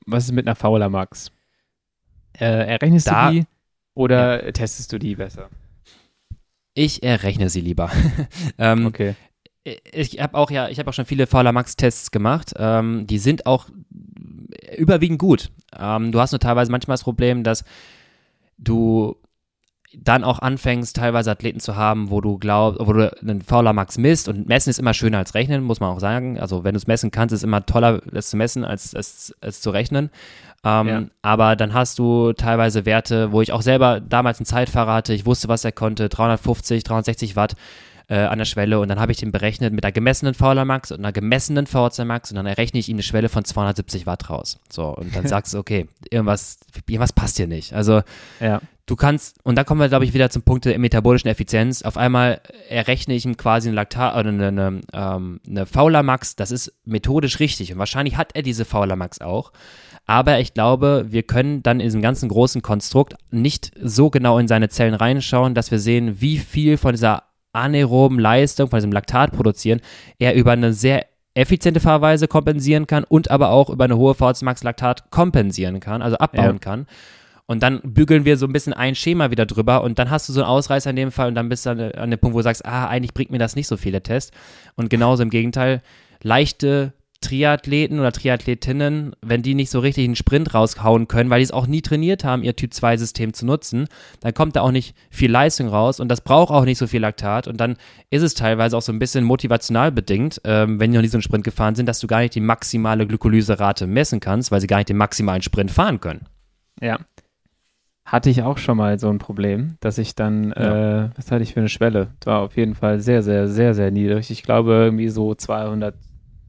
was 0.05 0.25
ist 0.25 0.31
mit 0.31 0.47
einer 0.47 0.55
Fauler 0.55 0.89
Max? 0.89 1.31
Äh, 2.33 2.67
errechnest 2.67 3.07
da, 3.07 3.31
du 3.31 3.39
die 3.39 3.45
oder 3.93 4.45
ja. 4.45 4.51
testest 4.51 4.91
du 4.93 4.99
die 4.99 5.15
besser? 5.15 5.49
Ich 6.73 7.03
errechne 7.03 7.49
sie 7.49 7.61
lieber. 7.61 7.91
ähm, 8.57 8.85
okay. 8.85 9.15
Ich 9.63 10.19
habe 10.19 10.37
auch 10.37 10.49
ja, 10.51 10.69
ich 10.69 10.79
habe 10.79 10.89
auch 10.89 10.93
schon 10.93 11.05
viele 11.05 11.27
Fowler 11.27 11.51
Max 11.51 11.75
Tests 11.75 12.11
gemacht. 12.11 12.53
Ähm, 12.57 13.05
die 13.07 13.19
sind 13.19 13.45
auch 13.45 13.69
überwiegend 14.77 15.19
gut. 15.19 15.51
Ähm, 15.77 16.11
du 16.11 16.19
hast 16.19 16.31
nur 16.31 16.39
teilweise 16.39 16.71
manchmal 16.71 16.95
das 16.95 17.03
Problem, 17.03 17.43
dass 17.43 17.63
du 18.57 19.15
dann 19.97 20.23
auch 20.23 20.39
anfängst, 20.39 20.95
teilweise 20.95 21.31
Athleten 21.31 21.59
zu 21.59 21.75
haben, 21.75 22.11
wo 22.11 22.21
du 22.21 22.37
glaubst, 22.37 22.79
wo 22.85 22.93
du 22.93 23.11
einen 23.21 23.41
Fowler 23.41 23.73
Max 23.73 23.97
misst 23.97 24.27
und 24.27 24.47
messen 24.47 24.69
ist 24.69 24.79
immer 24.79 24.93
schöner 24.93 25.17
als 25.17 25.33
rechnen, 25.33 25.63
muss 25.63 25.79
man 25.79 25.95
auch 25.95 25.99
sagen. 25.99 26.39
Also 26.39 26.63
wenn 26.63 26.73
du 26.73 26.77
es 26.77 26.87
messen 26.87 27.11
kannst, 27.11 27.33
ist 27.33 27.39
es 27.39 27.43
immer 27.43 27.65
toller, 27.65 28.01
es 28.13 28.29
zu 28.29 28.37
messen, 28.37 28.63
als 28.63 28.93
es 28.93 29.61
zu 29.61 29.69
rechnen. 29.71 30.11
Ähm, 30.63 30.87
ja. 30.87 31.03
Aber 31.21 31.55
dann 31.55 31.73
hast 31.73 31.99
du 31.99 32.33
teilweise 32.33 32.85
Werte, 32.85 33.31
wo 33.31 33.41
ich 33.41 33.51
auch 33.51 33.61
selber 33.61 33.99
damals 33.99 34.39
einen 34.39 34.45
Zeitfahrer 34.45 34.93
hatte, 34.93 35.13
ich 35.13 35.25
wusste, 35.25 35.47
was 35.47 35.63
er 35.63 35.71
konnte, 35.71 36.09
350, 36.09 36.83
360 36.83 37.35
Watt 37.35 37.55
äh, 38.09 38.17
an 38.17 38.39
der 38.39 38.45
Schwelle 38.45 38.79
und 38.79 38.89
dann 38.89 38.99
habe 38.99 39.11
ich 39.11 39.19
den 39.19 39.31
berechnet 39.31 39.71
mit 39.73 39.85
einer 39.85 39.91
gemessenen 39.91 40.33
Fowler 40.33 40.65
Max 40.65 40.91
und 40.91 40.99
einer 40.99 41.13
gemessenen 41.13 41.67
VHC 41.67 42.05
Max 42.05 42.31
und 42.31 42.35
dann 42.35 42.45
errechne 42.45 42.79
ich 42.79 42.89
ihm 42.89 42.95
eine 42.95 43.03
Schwelle 43.03 43.29
von 43.29 43.45
270 43.45 44.05
Watt 44.05 44.29
raus. 44.29 44.59
So, 44.69 44.87
und 44.89 45.15
dann 45.15 45.27
sagst 45.27 45.53
du, 45.53 45.59
okay, 45.59 45.87
irgendwas, 46.09 46.59
irgendwas 46.87 47.13
passt 47.13 47.37
hier 47.37 47.47
nicht. 47.47 47.73
Also, 47.73 48.01
ja. 48.39 48.61
Du 48.89 48.95
kannst, 48.95 49.37
und 49.43 49.57
da 49.57 49.63
kommen 49.63 49.79
wir, 49.79 49.89
glaube 49.89 50.05
ich, 50.05 50.13
wieder 50.13 50.29
zum 50.29 50.41
Punkt 50.41 50.65
der 50.65 50.77
metabolischen 50.79 51.29
Effizienz. 51.29 51.83
Auf 51.83 51.97
einmal 51.97 52.41
errechne 52.69 53.13
ich 53.13 53.25
ihm 53.25 53.37
quasi 53.37 53.69
eine 53.69 53.75
Laktat 53.75 54.15
oder 54.15 54.29
eine, 54.29 54.47
eine, 54.47 54.81
ähm, 54.93 55.39
eine 55.47 55.65
Fowler 55.65 56.03
Max, 56.03 56.35
das 56.35 56.51
ist 56.51 56.73
methodisch 56.85 57.39
richtig 57.39 57.71
und 57.71 57.79
wahrscheinlich 57.79 58.17
hat 58.17 58.35
er 58.35 58.41
diese 58.41 58.65
Fowler 58.65 58.95
Max 58.95 59.21
auch. 59.21 59.51
Aber 60.05 60.39
ich 60.39 60.55
glaube, 60.55 61.05
wir 61.09 61.23
können 61.23 61.61
dann 61.61 61.79
in 61.79 61.85
diesem 61.85 62.01
ganzen 62.01 62.29
großen 62.29 62.63
Konstrukt 62.63 63.13
nicht 63.29 63.71
so 63.79 64.09
genau 64.09 64.39
in 64.39 64.47
seine 64.47 64.69
Zellen 64.69 64.95
reinschauen, 64.95 65.53
dass 65.53 65.69
wir 65.69 65.77
sehen, 65.77 66.19
wie 66.19 66.39
viel 66.39 66.77
von 66.77 66.93
dieser 66.93 67.23
anaeroben 67.53 68.17
Leistung, 68.17 68.69
von 68.69 68.77
diesem 68.77 68.91
Laktat 68.91 69.31
produzieren, 69.31 69.81
er 70.17 70.33
über 70.33 70.51
eine 70.51 70.73
sehr 70.73 71.05
effiziente 71.35 71.79
Fahrweise 71.79 72.27
kompensieren 72.27 72.87
kann 72.87 73.03
und 73.03 73.29
aber 73.29 73.49
auch 73.49 73.69
über 73.69 73.83
eine 73.83 73.97
hohe 73.97 74.15
VHC 74.15 74.41
Max 74.43 74.63
Laktat 74.63 75.11
kompensieren 75.11 75.79
kann, 75.79 76.01
also 76.01 76.17
abbauen 76.17 76.55
ja. 76.55 76.59
kann. 76.59 76.87
Und 77.49 77.63
dann 77.63 77.81
bügeln 77.81 78.25
wir 78.25 78.37
so 78.37 78.45
ein 78.45 78.53
bisschen 78.53 78.73
ein 78.73 78.93
Schema 78.93 79.31
wieder 79.31 79.47
drüber 79.47 79.81
und 79.81 79.97
dann 79.97 80.11
hast 80.11 80.29
du 80.29 80.33
so 80.33 80.41
einen 80.41 80.49
Ausreißer 80.49 80.91
in 80.91 80.95
dem 80.95 81.11
Fall 81.11 81.29
und 81.29 81.33
dann 81.33 81.49
bist 81.49 81.65
du 81.65 81.71
an, 81.71 81.79
an 81.79 82.11
dem 82.11 82.19
Punkt, 82.19 82.35
wo 82.35 82.39
du 82.39 82.43
sagst, 82.43 82.63
ah, 82.63 82.87
eigentlich 82.87 83.15
bringt 83.15 83.31
mir 83.31 83.39
das 83.39 83.55
nicht 83.55 83.65
so 83.65 83.75
viele 83.75 84.03
Tests. 84.03 84.31
Und 84.75 84.91
genauso 84.91 85.23
im 85.23 85.31
Gegenteil, 85.31 85.81
leichte 86.21 86.93
Triathleten 87.21 87.99
oder 87.99 88.11
Triathletinnen, 88.11 89.15
wenn 89.23 89.41
die 89.41 89.55
nicht 89.55 89.71
so 89.71 89.79
richtig 89.79 90.05
einen 90.05 90.15
Sprint 90.15 90.53
raushauen 90.53 91.07
können, 91.07 91.31
weil 91.31 91.39
die 91.39 91.45
es 91.45 91.51
auch 91.51 91.65
nie 91.65 91.81
trainiert 91.81 92.23
haben, 92.23 92.43
ihr 92.43 92.55
Typ-2-System 92.55 93.33
zu 93.33 93.47
nutzen, 93.47 93.87
dann 94.19 94.35
kommt 94.35 94.55
da 94.55 94.61
auch 94.61 94.71
nicht 94.71 94.93
viel 95.09 95.31
Leistung 95.31 95.69
raus 95.69 95.99
und 95.99 96.07
das 96.07 96.21
braucht 96.21 96.53
auch 96.53 96.65
nicht 96.65 96.77
so 96.77 96.85
viel 96.85 97.01
Laktat 97.01 97.47
und 97.47 97.57
dann 97.57 97.77
ist 98.11 98.21
es 98.21 98.35
teilweise 98.35 98.77
auch 98.77 98.83
so 98.83 98.91
ein 98.91 98.99
bisschen 98.99 99.23
motivational 99.23 99.91
bedingt, 99.91 100.39
ähm, 100.43 100.79
wenn 100.79 100.91
die 100.91 100.97
noch 100.97 101.01
nie 101.01 101.07
so 101.07 101.17
einen 101.17 101.23
Sprint 101.23 101.45
gefahren 101.45 101.73
sind, 101.73 101.87
dass 101.87 101.99
du 101.99 102.05
gar 102.05 102.19
nicht 102.19 102.35
die 102.35 102.41
maximale 102.41 103.07
Glykolyserate 103.07 103.87
messen 103.87 104.19
kannst, 104.19 104.51
weil 104.51 104.61
sie 104.61 104.67
gar 104.67 104.77
nicht 104.77 104.89
den 104.89 104.97
maximalen 104.97 105.41
Sprint 105.41 105.71
fahren 105.71 105.99
können. 105.99 106.27
Ja. 106.79 106.99
Hatte 108.11 108.31
ich 108.31 108.41
auch 108.41 108.57
schon 108.57 108.77
mal 108.77 108.97
so 108.97 109.07
ein 109.07 109.19
Problem, 109.19 109.77
dass 109.81 109.99
ich 109.99 110.15
dann, 110.15 110.51
ja. 110.57 111.05
äh, 111.05 111.09
was 111.15 111.31
hatte 111.31 111.43
ich 111.43 111.53
für 111.53 111.59
eine 111.59 111.69
Schwelle? 111.69 112.07
Das 112.19 112.25
war 112.25 112.39
auf 112.39 112.57
jeden 112.57 112.73
Fall 112.73 112.99
sehr, 113.01 113.21
sehr, 113.21 113.47
sehr, 113.47 113.75
sehr 113.75 113.91
niedrig. 113.91 114.31
Ich 114.31 114.41
glaube 114.41 114.71
irgendwie 114.71 115.09
so 115.09 115.35
200 115.35 115.93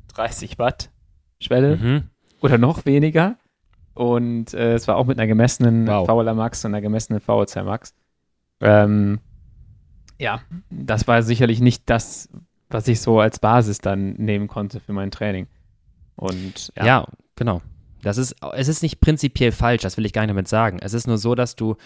30 0.09 0.59
Watt 0.59 0.91
Schwelle 1.39 1.77
mhm. 1.77 2.03
oder 2.41 2.57
noch 2.57 2.87
weniger. 2.87 3.37
Und 3.93 4.55
äh, 4.55 4.73
es 4.73 4.89
war 4.89 4.97
auch 4.97 5.05
mit 5.05 5.19
einer 5.19 5.27
gemessenen 5.27 5.87
wow. 5.87 6.07
VLA 6.07 6.33
Max 6.33 6.65
und 6.65 6.71
einer 6.71 6.81
gemessenen 6.81 7.21
VO2 7.21 7.63
Max. 7.65 7.95
Ähm, 8.61 9.21
ja, 10.19 10.41
das 10.71 11.07
war 11.07 11.23
sicherlich 11.23 11.61
nicht 11.61 11.83
das, 11.91 12.31
was 12.71 12.89
ich 12.89 13.03
so 13.03 13.21
als 13.21 13.39
Basis 13.39 13.79
dann 13.81 14.15
nehmen 14.15 14.49
konnte 14.49 14.81
für 14.81 14.95
mein 14.95 15.11
Training. 15.11 15.47
Und 16.17 16.73
ja, 16.75 16.87
ja 16.87 17.07
genau. 17.37 17.61
Das 18.03 18.18
ist, 18.18 18.36
es 18.55 18.68
ist 18.68 18.82
nicht 18.82 19.01
prinzipiell 19.01 19.53
falsch, 19.53 19.82
das 19.82 19.96
will 19.96 20.07
ich 20.07 20.12
gar 20.12 20.22
nicht 20.22 20.30
damit 20.30 20.48
sagen. 20.48 20.78
Es 20.80 20.94
ist 20.94 21.07
nur 21.07 21.18
so, 21.18 21.34
dass 21.34 21.57
du 21.57 21.76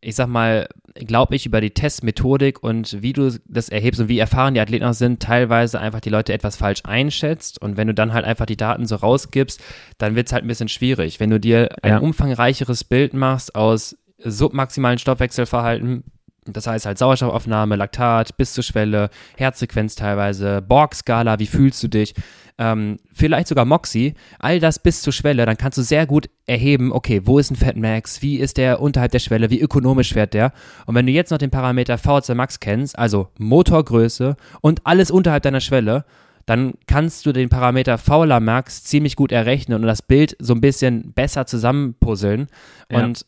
ich 0.00 0.14
sag 0.14 0.28
mal, 0.28 0.68
glaube 0.94 1.34
ich, 1.34 1.46
über 1.46 1.60
die 1.60 1.70
Testmethodik 1.70 2.62
und 2.62 3.02
wie 3.02 3.12
du 3.12 3.36
das 3.46 3.68
erhebst 3.68 4.00
und 4.00 4.08
wie 4.08 4.18
erfahren 4.18 4.54
die 4.54 4.60
Athleten 4.60 4.84
auch 4.84 4.92
sind, 4.92 5.20
teilweise 5.20 5.80
einfach 5.80 6.00
die 6.00 6.10
Leute 6.10 6.32
etwas 6.32 6.56
falsch 6.56 6.82
einschätzt. 6.84 7.60
Und 7.60 7.76
wenn 7.76 7.88
du 7.88 7.94
dann 7.94 8.12
halt 8.12 8.24
einfach 8.24 8.46
die 8.46 8.56
Daten 8.56 8.86
so 8.86 8.96
rausgibst, 8.96 9.60
dann 9.98 10.14
wird 10.14 10.26
es 10.26 10.32
halt 10.32 10.44
ein 10.44 10.48
bisschen 10.48 10.68
schwierig. 10.68 11.18
Wenn 11.18 11.30
du 11.30 11.40
dir 11.40 11.70
ein 11.82 11.92
ja. 11.92 11.98
umfangreicheres 11.98 12.84
Bild 12.84 13.14
machst 13.14 13.54
aus 13.54 13.96
submaximalen 14.18 14.98
Stoffwechselverhalten, 14.98 16.04
das 16.48 16.66
heißt 16.66 16.86
halt 16.86 16.98
Sauerstoffaufnahme, 16.98 17.76
Laktat 17.76 18.36
bis 18.36 18.52
zur 18.52 18.64
Schwelle, 18.64 19.10
Herzfrequenz 19.36 19.94
teilweise, 19.94 20.62
Borg-Skala, 20.62 21.38
wie 21.38 21.46
fühlst 21.46 21.82
du 21.82 21.88
dich? 21.88 22.14
ähm, 22.58 22.98
vielleicht 23.12 23.48
sogar 23.48 23.64
Moxie, 23.64 24.14
all 24.38 24.60
das 24.60 24.78
bis 24.78 25.02
zur 25.02 25.12
Schwelle, 25.12 25.44
dann 25.44 25.58
kannst 25.58 25.78
du 25.78 25.82
sehr 25.82 26.06
gut 26.06 26.30
erheben, 26.46 26.92
okay, 26.92 27.22
wo 27.24 27.38
ist 27.38 27.50
ein 27.50 27.56
Fat 27.56 27.76
Max, 27.76 28.22
wie 28.22 28.36
ist 28.38 28.56
der 28.56 28.80
unterhalb 28.80 29.12
der 29.12 29.18
Schwelle, 29.18 29.50
wie 29.50 29.60
ökonomisch 29.60 30.12
fährt 30.12 30.34
der? 30.34 30.52
Und 30.86 30.94
wenn 30.94 31.06
du 31.06 31.12
jetzt 31.12 31.30
noch 31.30 31.38
den 31.38 31.50
Parameter 31.50 31.98
VHC 31.98 32.34
Max 32.34 32.60
kennst, 32.60 32.98
also 32.98 33.28
Motorgröße 33.38 34.36
und 34.60 34.80
alles 34.84 35.10
unterhalb 35.10 35.42
deiner 35.42 35.60
Schwelle, 35.60 36.04
dann 36.46 36.74
kannst 36.86 37.26
du 37.26 37.32
den 37.32 37.48
Parameter 37.48 37.98
Fauler 37.98 38.40
Max 38.40 38.84
ziemlich 38.84 39.16
gut 39.16 39.32
errechnen 39.32 39.80
und 39.80 39.86
das 39.86 40.00
Bild 40.00 40.36
so 40.38 40.54
ein 40.54 40.60
bisschen 40.60 41.12
besser 41.12 41.46
zusammenpuzzeln 41.46 42.46
ja. 42.90 43.04
und 43.04 43.26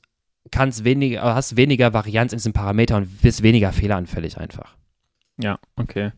kannst 0.51 0.85
weniger, 0.85 1.23
hast 1.35 1.57
weniger 1.57 1.93
Varianz 1.93 2.33
in 2.33 2.39
diesem 2.39 2.53
Parameter 2.53 2.97
und 2.97 3.23
bist 3.23 3.43
weniger 3.43 3.73
fehleranfällig 3.73 4.39
einfach. 4.39 4.77
Ja, 5.41 5.59
okay. 5.77 6.13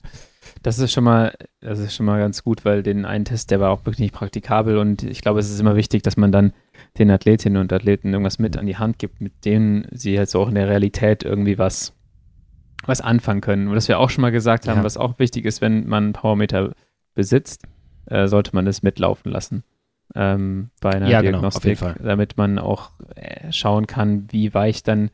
Das 0.63 0.79
ist 0.79 0.93
schon 0.93 1.05
mal, 1.05 1.35
das 1.61 1.79
ist 1.79 1.95
schon 1.95 2.07
mal 2.07 2.19
ganz 2.19 2.43
gut, 2.43 2.65
weil 2.65 2.83
den 2.83 3.05
einen 3.05 3.25
Test, 3.25 3.51
der 3.51 3.61
war 3.61 3.71
auch 3.71 3.81
wirklich 3.81 3.99
nicht 3.99 4.15
praktikabel 4.15 4.79
und 4.79 5.03
ich 5.03 5.21
glaube, 5.21 5.39
es 5.39 5.51
ist 5.51 5.61
immer 5.61 5.77
wichtig, 5.77 6.03
dass 6.03 6.17
man 6.17 6.33
dann 6.33 6.53
den 6.99 7.11
Athletinnen 7.11 7.61
und 7.61 7.73
Athleten 7.73 8.13
irgendwas 8.13 8.39
mit 8.39 8.57
an 8.57 8.67
die 8.67 8.79
Hand 8.79 8.99
gibt, 8.99 9.21
mit 9.21 9.45
denen 9.45 9.87
sie 9.93 10.19
halt 10.19 10.31
so 10.31 10.41
auch 10.41 10.49
in 10.49 10.55
der 10.55 10.69
Realität 10.69 11.23
irgendwie 11.23 11.59
was, 11.59 11.95
was 12.87 13.01
anfangen 13.01 13.43
können. 13.43 13.69
Und 13.69 13.77
was 13.77 13.89
wir 13.89 13.99
auch 13.99 14.11
schon 14.11 14.23
mal 14.23 14.33
gesagt 14.33 14.67
haben, 14.67 14.79
ja. 14.79 14.85
was 14.85 14.97
auch 14.97 15.19
wichtig 15.19 15.45
ist, 15.45 15.61
wenn 15.61 15.87
man 15.87 16.05
einen 16.05 16.13
Powermeter 16.15 16.73
besitzt, 17.15 17.65
äh, 18.07 18.27
sollte 18.27 18.55
man 18.55 18.67
es 18.67 18.83
mitlaufen 18.83 19.31
lassen. 19.31 19.63
Ähm, 20.15 20.71
bei 20.81 20.91
einer 20.91 21.09
ja, 21.09 21.23
Diagnostik, 21.23 21.79
genau, 21.79 21.95
damit 22.03 22.37
man 22.37 22.59
auch 22.59 22.91
äh, 23.15 23.53
schauen 23.53 23.87
kann, 23.87 24.27
wie 24.31 24.53
weicht 24.55 24.89
dann 24.89 25.11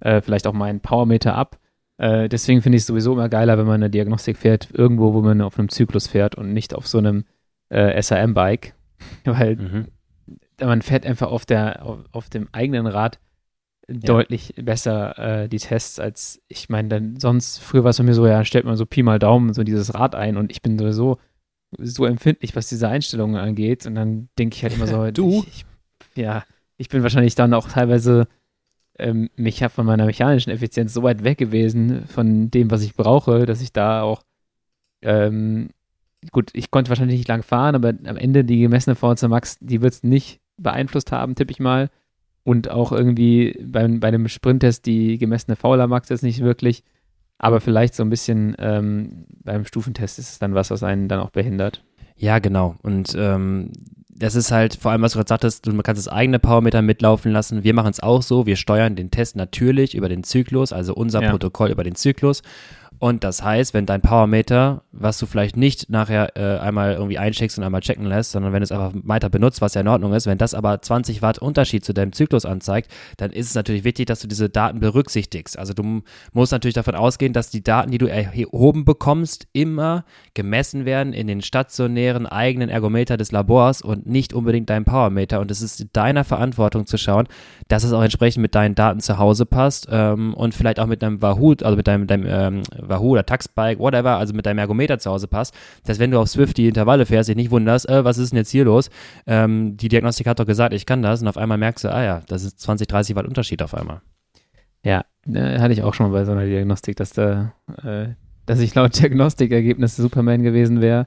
äh, 0.00 0.20
vielleicht 0.20 0.46
auch 0.46 0.52
mein 0.52 0.80
Powermeter 0.80 1.34
ab 1.34 1.58
äh, 1.98 2.28
deswegen 2.28 2.62
finde 2.62 2.76
ich 2.76 2.82
es 2.82 2.86
sowieso 2.86 3.12
immer 3.12 3.28
geiler, 3.28 3.56
wenn 3.58 3.66
man 3.66 3.76
eine 3.82 3.90
Diagnostik 3.90 4.36
fährt, 4.36 4.68
irgendwo, 4.72 5.14
wo 5.14 5.22
man 5.22 5.40
auf 5.40 5.58
einem 5.58 5.68
Zyklus 5.68 6.06
fährt 6.06 6.34
und 6.34 6.52
nicht 6.52 6.74
auf 6.74 6.86
so 6.86 6.98
einem 6.98 7.24
äh, 7.70 8.00
SRM-Bike. 8.00 8.74
Weil 9.24 9.56
mhm. 9.56 9.86
man 10.60 10.82
fährt 10.82 11.06
einfach 11.06 11.30
auf, 11.30 11.46
der, 11.46 11.84
auf, 11.84 11.98
auf 12.12 12.28
dem 12.28 12.48
eigenen 12.52 12.86
Rad 12.86 13.18
ja. 13.88 13.96
deutlich 14.00 14.54
besser 14.56 15.18
äh, 15.44 15.48
die 15.48 15.58
Tests 15.58 15.98
als 15.98 16.42
ich 16.48 16.68
meine, 16.68 16.88
dann 16.88 17.18
sonst, 17.18 17.58
früher 17.58 17.84
war 17.84 17.90
es 17.90 17.98
bei 17.98 18.04
mir 18.04 18.14
so, 18.14 18.26
ja, 18.26 18.44
stellt 18.44 18.64
man 18.64 18.76
so 18.76 18.84
Pi 18.84 19.02
mal 19.02 19.18
Daumen 19.18 19.54
so 19.54 19.64
dieses 19.64 19.94
Rad 19.94 20.14
ein 20.14 20.36
und 20.36 20.50
ich 20.50 20.60
bin 20.60 20.78
sowieso 20.78 21.18
so 21.78 22.04
empfindlich, 22.04 22.56
was 22.56 22.68
diese 22.68 22.88
Einstellungen 22.88 23.36
angeht 23.36 23.86
und 23.86 23.94
dann 23.94 24.28
denke 24.38 24.56
ich 24.56 24.62
halt 24.62 24.74
immer 24.74 24.86
so, 24.86 25.10
du? 25.12 25.44
Ich, 25.46 25.64
ich, 26.14 26.22
ja, 26.22 26.44
ich 26.76 26.88
bin 26.88 27.02
wahrscheinlich 27.02 27.34
dann 27.34 27.54
auch 27.54 27.68
teilweise 27.68 28.28
ähm, 28.98 29.30
mich 29.36 29.64
von 29.68 29.86
meiner 29.86 30.06
mechanischen 30.06 30.50
Effizienz 30.50 30.92
so 30.94 31.02
weit 31.02 31.24
weg 31.24 31.38
gewesen 31.38 32.06
von 32.06 32.50
dem, 32.50 32.70
was 32.70 32.82
ich 32.82 32.94
brauche, 32.94 33.46
dass 33.46 33.60
ich 33.60 33.72
da 33.72 34.02
auch 34.02 34.22
ähm, 35.02 35.70
gut, 36.32 36.50
ich 36.54 36.70
konnte 36.70 36.88
wahrscheinlich 36.88 37.18
nicht 37.18 37.28
lang 37.28 37.42
fahren, 37.42 37.74
aber 37.74 37.94
am 38.04 38.16
Ende 38.16 38.44
die 38.44 38.60
gemessene 38.60 38.96
VZ 38.96 39.28
Max, 39.28 39.58
die 39.60 39.82
wird 39.82 39.94
es 39.94 40.02
nicht 40.02 40.40
beeinflusst 40.56 41.12
haben, 41.12 41.34
tippe 41.34 41.52
ich 41.52 41.60
mal. 41.60 41.90
Und 42.44 42.70
auch 42.70 42.92
irgendwie 42.92 43.58
beim, 43.64 43.98
bei 43.98 44.10
dem 44.12 44.28
Sprinttest 44.28 44.86
die 44.86 45.18
gemessene 45.18 45.56
Fauler 45.56 45.88
Max 45.88 46.08
jetzt 46.08 46.22
nicht 46.22 46.40
wirklich. 46.40 46.84
Aber 47.38 47.60
vielleicht 47.60 47.94
so 47.94 48.02
ein 48.02 48.10
bisschen 48.10 48.56
ähm, 48.58 49.26
beim 49.44 49.64
Stufentest 49.64 50.18
ist 50.18 50.30
es 50.30 50.38
dann 50.38 50.54
was, 50.54 50.70
was 50.70 50.82
einen 50.82 51.08
dann 51.08 51.20
auch 51.20 51.30
behindert. 51.30 51.82
Ja, 52.16 52.38
genau. 52.38 52.76
Und 52.82 53.14
ähm, 53.18 53.72
das 54.08 54.34
ist 54.34 54.50
halt 54.50 54.76
vor 54.76 54.92
allem, 54.92 55.02
was 55.02 55.12
du 55.12 55.18
gerade 55.18 55.28
sagtest, 55.28 55.66
du 55.66 55.76
kannst 55.82 56.06
das 56.06 56.12
eigene 56.12 56.38
Powermeter 56.38 56.80
mitlaufen 56.80 57.32
lassen. 57.32 57.64
Wir 57.64 57.74
machen 57.74 57.90
es 57.90 58.00
auch 58.00 58.22
so. 58.22 58.46
Wir 58.46 58.56
steuern 58.56 58.96
den 58.96 59.10
Test 59.10 59.36
natürlich 59.36 59.94
über 59.94 60.08
den 60.08 60.24
Zyklus, 60.24 60.72
also 60.72 60.94
unser 60.94 61.22
ja. 61.22 61.30
Protokoll 61.30 61.70
über 61.70 61.84
den 61.84 61.94
Zyklus. 61.94 62.42
Und 62.98 63.24
das 63.24 63.42
heißt, 63.42 63.74
wenn 63.74 63.84
dein 63.84 64.00
Powermeter, 64.00 64.82
was 64.90 65.18
du 65.18 65.26
vielleicht 65.26 65.56
nicht 65.56 65.90
nachher 65.90 66.36
äh, 66.36 66.58
einmal 66.58 66.94
irgendwie 66.94 67.18
eincheckst 67.18 67.58
und 67.58 67.64
einmal 67.64 67.82
checken 67.82 68.06
lässt, 68.06 68.32
sondern 68.32 68.52
wenn 68.52 68.60
du 68.60 68.64
es 68.64 68.72
einfach 68.72 68.92
weiter 69.04 69.28
benutzt, 69.28 69.60
was 69.60 69.74
ja 69.74 69.82
in 69.82 69.88
Ordnung 69.88 70.14
ist, 70.14 70.26
wenn 70.26 70.38
das 70.38 70.54
aber 70.54 70.80
20 70.80 71.20
Watt 71.20 71.38
Unterschied 71.38 71.84
zu 71.84 71.92
deinem 71.92 72.12
Zyklus 72.12 72.46
anzeigt, 72.46 72.90
dann 73.18 73.32
ist 73.32 73.48
es 73.48 73.54
natürlich 73.54 73.84
wichtig, 73.84 74.06
dass 74.06 74.20
du 74.20 74.28
diese 74.28 74.48
Daten 74.48 74.80
berücksichtigst. 74.80 75.58
Also 75.58 75.74
du 75.74 76.02
musst 76.32 76.52
natürlich 76.52 76.74
davon 76.74 76.94
ausgehen, 76.94 77.34
dass 77.34 77.50
die 77.50 77.62
Daten, 77.62 77.90
die 77.90 77.98
du 77.98 78.06
erhoben 78.06 78.84
bekommst, 78.86 79.46
immer 79.52 80.04
gemessen 80.32 80.86
werden 80.86 81.12
in 81.12 81.26
den 81.26 81.42
stationären 81.42 82.26
eigenen 82.26 82.70
Ergometer 82.70 83.18
des 83.18 83.30
Labors 83.30 83.82
und 83.82 84.06
nicht 84.06 84.32
unbedingt 84.32 84.70
deinem 84.70 84.86
Powermeter. 84.86 85.40
Und 85.40 85.50
es 85.50 85.60
ist 85.60 85.86
deiner 85.92 86.24
Verantwortung 86.24 86.86
zu 86.86 86.96
schauen, 86.96 87.28
dass 87.68 87.84
es 87.84 87.92
auch 87.92 88.02
entsprechend 88.02 88.40
mit 88.40 88.54
deinen 88.54 88.74
Daten 88.74 89.00
zu 89.00 89.18
Hause 89.18 89.44
passt 89.44 89.86
ähm, 89.90 90.32
und 90.32 90.54
vielleicht 90.54 90.80
auch 90.80 90.86
mit 90.86 91.02
deinem 91.02 91.20
Wahoo, 91.20 91.54
also 91.62 91.76
mit 91.76 91.86
deinem, 91.86 92.06
deinem 92.06 92.26
ähm, 92.26 92.62
Wahoo 92.88 93.10
oder 93.10 93.26
Taxbike, 93.26 93.78
whatever, 93.78 94.16
also 94.16 94.34
mit 94.34 94.46
deinem 94.46 94.58
Ergometer 94.58 94.98
zu 94.98 95.10
Hause 95.10 95.28
passt. 95.28 95.54
Das 95.82 95.90
heißt, 95.90 96.00
wenn 96.00 96.10
du 96.10 96.20
auf 96.20 96.28
Swift 96.28 96.56
die 96.56 96.68
Intervalle 96.68 97.06
fährst, 97.06 97.28
dich 97.28 97.36
nicht 97.36 97.50
wunderst, 97.50 97.88
äh, 97.88 98.04
was 98.04 98.18
ist 98.18 98.32
denn 98.32 98.38
jetzt 98.38 98.50
hier 98.50 98.64
los? 98.64 98.90
Ähm, 99.26 99.76
die 99.76 99.88
Diagnostik 99.88 100.26
hat 100.26 100.38
doch 100.38 100.46
gesagt, 100.46 100.74
ich 100.74 100.86
kann 100.86 101.02
das 101.02 101.22
und 101.22 101.28
auf 101.28 101.36
einmal 101.36 101.58
merkst 101.58 101.84
du, 101.84 101.92
ah 101.92 102.02
ja, 102.02 102.22
das 102.28 102.44
ist 102.44 102.60
20, 102.60 102.88
30 102.88 103.16
Watt 103.16 103.26
Unterschied 103.26 103.62
auf 103.62 103.74
einmal. 103.74 104.00
Ja, 104.84 105.04
äh, 105.26 105.58
hatte 105.58 105.72
ich 105.72 105.82
auch 105.82 105.94
schon 105.94 106.10
mal 106.10 106.18
bei 106.18 106.24
so 106.24 106.32
einer 106.32 106.44
Diagnostik, 106.44 106.96
dass 106.96 107.10
da, 107.10 107.52
äh, 107.82 108.08
dass 108.46 108.60
ich 108.60 108.74
laut 108.74 108.98
Diagnostikergebnis 109.00 109.96
Superman 109.96 110.42
gewesen 110.42 110.80
wäre. 110.80 111.06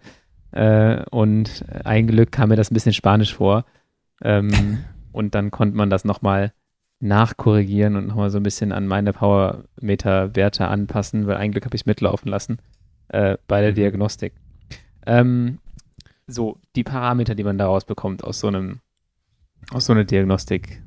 Äh, 0.52 1.04
und 1.12 1.64
ein 1.84 2.08
Glück 2.08 2.32
kam 2.32 2.50
mir 2.50 2.56
das 2.56 2.72
ein 2.72 2.74
bisschen 2.74 2.94
spanisch 2.94 3.34
vor. 3.34 3.66
Ähm, 4.22 4.80
und 5.12 5.36
dann 5.36 5.52
konnte 5.52 5.78
man 5.78 5.90
das 5.90 6.06
nochmal 6.06 6.52
nachkorrigieren 7.00 7.96
und 7.96 8.08
nochmal 8.08 8.30
so 8.30 8.38
ein 8.38 8.44
bisschen 8.44 8.72
an 8.72 8.88
meine 8.88 9.14
Powermeter-Werte 9.14 10.68
anpassen, 10.68 11.28
weil 11.28 11.38
ein 11.38 11.52
Glück 11.52 11.66
habe 11.66 11.76
ich 11.76 11.82
es 11.82 11.86
mitlaufen 11.86 12.30
lassen 12.30 12.58
äh, 13.08 13.38
bei 13.48 13.62
der 13.62 13.72
mhm. 13.72 13.76
Diagnostik. 13.76 14.34
Ähm, 15.06 15.60
so, 16.28 16.58
die 16.76 16.84
Parameter, 16.84 17.36
die 17.36 17.44
man 17.44 17.58
daraus 17.58 17.86
bekommt 17.86 18.24
aus 18.24 18.40
so 18.40 18.48
einem, 18.48 18.80
aus 19.72 19.86
so 19.86 19.94
einer 19.94 20.04
Diagnostik. 20.04 20.82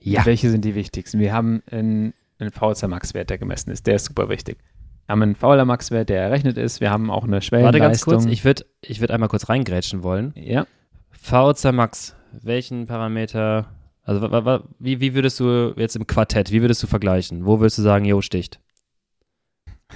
Ja. 0.00 0.26
Welche 0.26 0.50
sind 0.50 0.64
die 0.64 0.74
wichtigsten? 0.74 1.18
Wir 1.18 1.32
haben 1.32 1.62
einen, 1.70 2.14
einen 2.38 2.50
VHC-Max-Wert, 2.50 3.30
der 3.30 3.38
gemessen 3.38 3.70
ist. 3.70 3.86
Der 3.86 3.96
ist 3.96 4.06
super 4.06 4.28
wichtig. 4.28 4.58
Wir 5.06 5.12
haben 5.12 5.22
einen 5.22 5.36
VLA-Max-Wert, 5.36 6.08
der 6.08 6.22
errechnet 6.22 6.58
ist. 6.58 6.80
Wir 6.80 6.90
haben 6.90 7.10
auch 7.10 7.24
eine 7.24 7.40
Schwellenleistung. 7.40 7.80
Warte 7.80 7.92
ganz 7.92 8.04
kurz, 8.04 8.26
ich 8.26 8.44
würde 8.44 8.66
ich 8.82 9.00
würd 9.00 9.10
einmal 9.10 9.28
kurz 9.28 9.48
reingrätschen 9.48 10.02
wollen. 10.02 10.32
Ja. 10.36 10.66
VHC-Max, 11.12 12.14
welchen 12.42 12.86
Parameter 12.86 13.66
also 14.08 14.64
wie, 14.78 15.00
wie 15.00 15.14
würdest 15.14 15.38
du 15.38 15.74
jetzt 15.76 15.94
im 15.94 16.06
Quartett, 16.06 16.50
wie 16.50 16.62
würdest 16.62 16.82
du 16.82 16.86
vergleichen? 16.86 17.44
Wo 17.44 17.60
würdest 17.60 17.76
du 17.76 17.82
sagen, 17.82 18.06
jo, 18.06 18.22
sticht? 18.22 18.58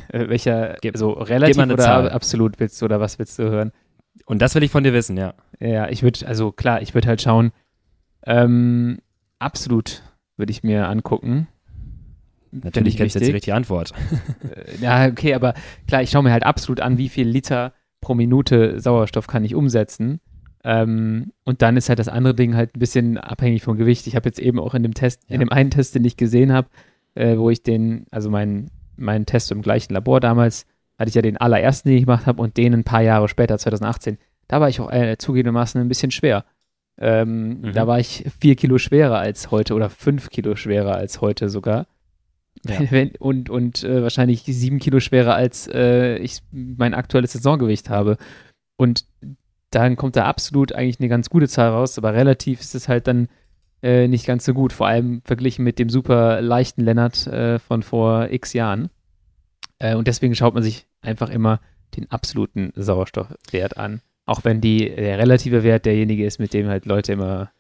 Äh, 0.08 0.28
welcher, 0.28 0.74
Ge 0.82 0.92
so 0.94 1.12
relativ 1.12 1.56
oder 1.56 1.78
Zahl. 1.78 2.10
absolut 2.10 2.60
willst 2.60 2.80
du 2.82 2.84
oder 2.84 3.00
was 3.00 3.18
willst 3.18 3.38
du 3.38 3.44
hören? 3.44 3.72
Und 4.26 4.42
das 4.42 4.54
will 4.54 4.62
ich 4.62 4.70
von 4.70 4.84
dir 4.84 4.92
wissen, 4.92 5.16
ja. 5.16 5.32
Ja, 5.60 5.88
ich 5.88 6.02
würde, 6.02 6.26
also 6.26 6.52
klar, 6.52 6.82
ich 6.82 6.92
würde 6.92 7.08
halt 7.08 7.22
schauen, 7.22 7.52
ähm, 8.26 8.98
absolut 9.38 10.02
würde 10.36 10.50
ich 10.50 10.62
mir 10.62 10.88
angucken. 10.88 11.48
Natürlich 12.50 12.98
kennst 12.98 13.14
du 13.14 13.20
jetzt 13.20 13.28
die 13.28 13.32
richtige 13.32 13.54
Antwort. 13.54 13.92
Äh, 14.42 14.76
ja, 14.82 15.06
okay, 15.06 15.32
aber 15.32 15.54
klar, 15.88 16.02
ich 16.02 16.10
schaue 16.10 16.22
mir 16.22 16.32
halt 16.32 16.44
absolut 16.44 16.80
an, 16.80 16.98
wie 16.98 17.08
viel 17.08 17.26
Liter 17.26 17.72
pro 18.02 18.14
Minute 18.14 18.78
Sauerstoff 18.78 19.26
kann 19.26 19.42
ich 19.42 19.54
umsetzen 19.54 20.20
Ähm, 20.64 21.32
und 21.44 21.62
dann 21.62 21.76
ist 21.76 21.88
halt 21.88 21.98
das 21.98 22.08
andere 22.08 22.34
Ding 22.34 22.54
halt 22.54 22.76
ein 22.76 22.78
bisschen 22.78 23.18
abhängig 23.18 23.62
vom 23.62 23.76
Gewicht. 23.76 24.06
Ich 24.06 24.14
habe 24.14 24.28
jetzt 24.28 24.38
eben 24.38 24.60
auch 24.60 24.74
in 24.74 24.82
dem 24.82 24.94
Test, 24.94 25.22
ja. 25.28 25.34
in 25.34 25.40
dem 25.40 25.50
einen 25.50 25.70
Test, 25.70 25.94
den 25.94 26.04
ich 26.04 26.16
gesehen 26.16 26.52
habe, 26.52 26.68
äh, 27.14 27.36
wo 27.36 27.50
ich 27.50 27.62
den, 27.62 28.06
also 28.10 28.30
meinen 28.30 28.70
mein 28.96 29.26
Test 29.26 29.50
im 29.50 29.62
gleichen 29.62 29.92
Labor 29.92 30.20
damals, 30.20 30.66
hatte 30.98 31.08
ich 31.08 31.14
ja 31.14 31.22
den 31.22 31.36
allerersten, 31.36 31.88
den 31.88 31.98
ich 31.98 32.04
gemacht 32.04 32.26
habe 32.26 32.40
und 32.40 32.56
den 32.56 32.74
ein 32.74 32.84
paar 32.84 33.02
Jahre 33.02 33.28
später, 33.28 33.58
2018. 33.58 34.18
Da 34.46 34.60
war 34.60 34.68
ich 34.68 34.80
auch 34.80 34.92
äh, 34.92 35.16
zugegebenermaßen 35.18 35.80
ein 35.80 35.88
bisschen 35.88 36.10
schwer. 36.10 36.44
Ähm, 36.98 37.60
mhm. 37.60 37.72
Da 37.72 37.86
war 37.86 37.98
ich 37.98 38.24
vier 38.40 38.54
Kilo 38.54 38.78
schwerer 38.78 39.18
als 39.18 39.50
heute 39.50 39.74
oder 39.74 39.90
fünf 39.90 40.30
Kilo 40.30 40.56
schwerer 40.56 40.94
als 40.94 41.20
heute 41.20 41.48
sogar. 41.48 41.86
Ja. 42.66 42.78
und 43.18 43.50
und 43.50 43.82
äh, 43.82 44.02
wahrscheinlich 44.02 44.42
sieben 44.44 44.78
Kilo 44.78 45.00
schwerer 45.00 45.34
als 45.34 45.68
äh, 45.68 46.18
ich 46.18 46.40
mein 46.52 46.94
aktuelles 46.94 47.32
Saisongewicht 47.32 47.88
habe. 47.88 48.18
Und 48.76 49.06
dann 49.74 49.96
kommt 49.96 50.16
da 50.16 50.24
absolut 50.24 50.72
eigentlich 50.72 51.00
eine 51.00 51.08
ganz 51.08 51.30
gute 51.30 51.48
Zahl 51.48 51.70
raus, 51.70 51.98
aber 51.98 52.14
relativ 52.14 52.60
ist 52.60 52.74
es 52.74 52.88
halt 52.88 53.06
dann 53.06 53.28
äh, 53.82 54.06
nicht 54.08 54.26
ganz 54.26 54.44
so 54.44 54.54
gut, 54.54 54.72
vor 54.72 54.86
allem 54.86 55.22
verglichen 55.24 55.64
mit 55.64 55.78
dem 55.78 55.88
super 55.88 56.40
leichten 56.40 56.82
Lennart 56.82 57.26
äh, 57.26 57.58
von 57.58 57.82
vor 57.82 58.28
x 58.30 58.52
Jahren. 58.52 58.90
Äh, 59.78 59.96
und 59.96 60.06
deswegen 60.06 60.34
schaut 60.34 60.54
man 60.54 60.62
sich 60.62 60.86
einfach 61.00 61.30
immer 61.30 61.60
den 61.96 62.10
absoluten 62.10 62.72
Sauerstoffwert 62.76 63.76
an. 63.76 64.00
Auch 64.24 64.44
wenn 64.44 64.60
die, 64.60 64.88
der 64.94 65.18
relative 65.18 65.64
Wert 65.64 65.84
derjenige 65.84 66.24
ist, 66.24 66.38
mit 66.38 66.54
dem 66.54 66.68
halt 66.68 66.86
Leute 66.86 67.12
immer 67.12 67.50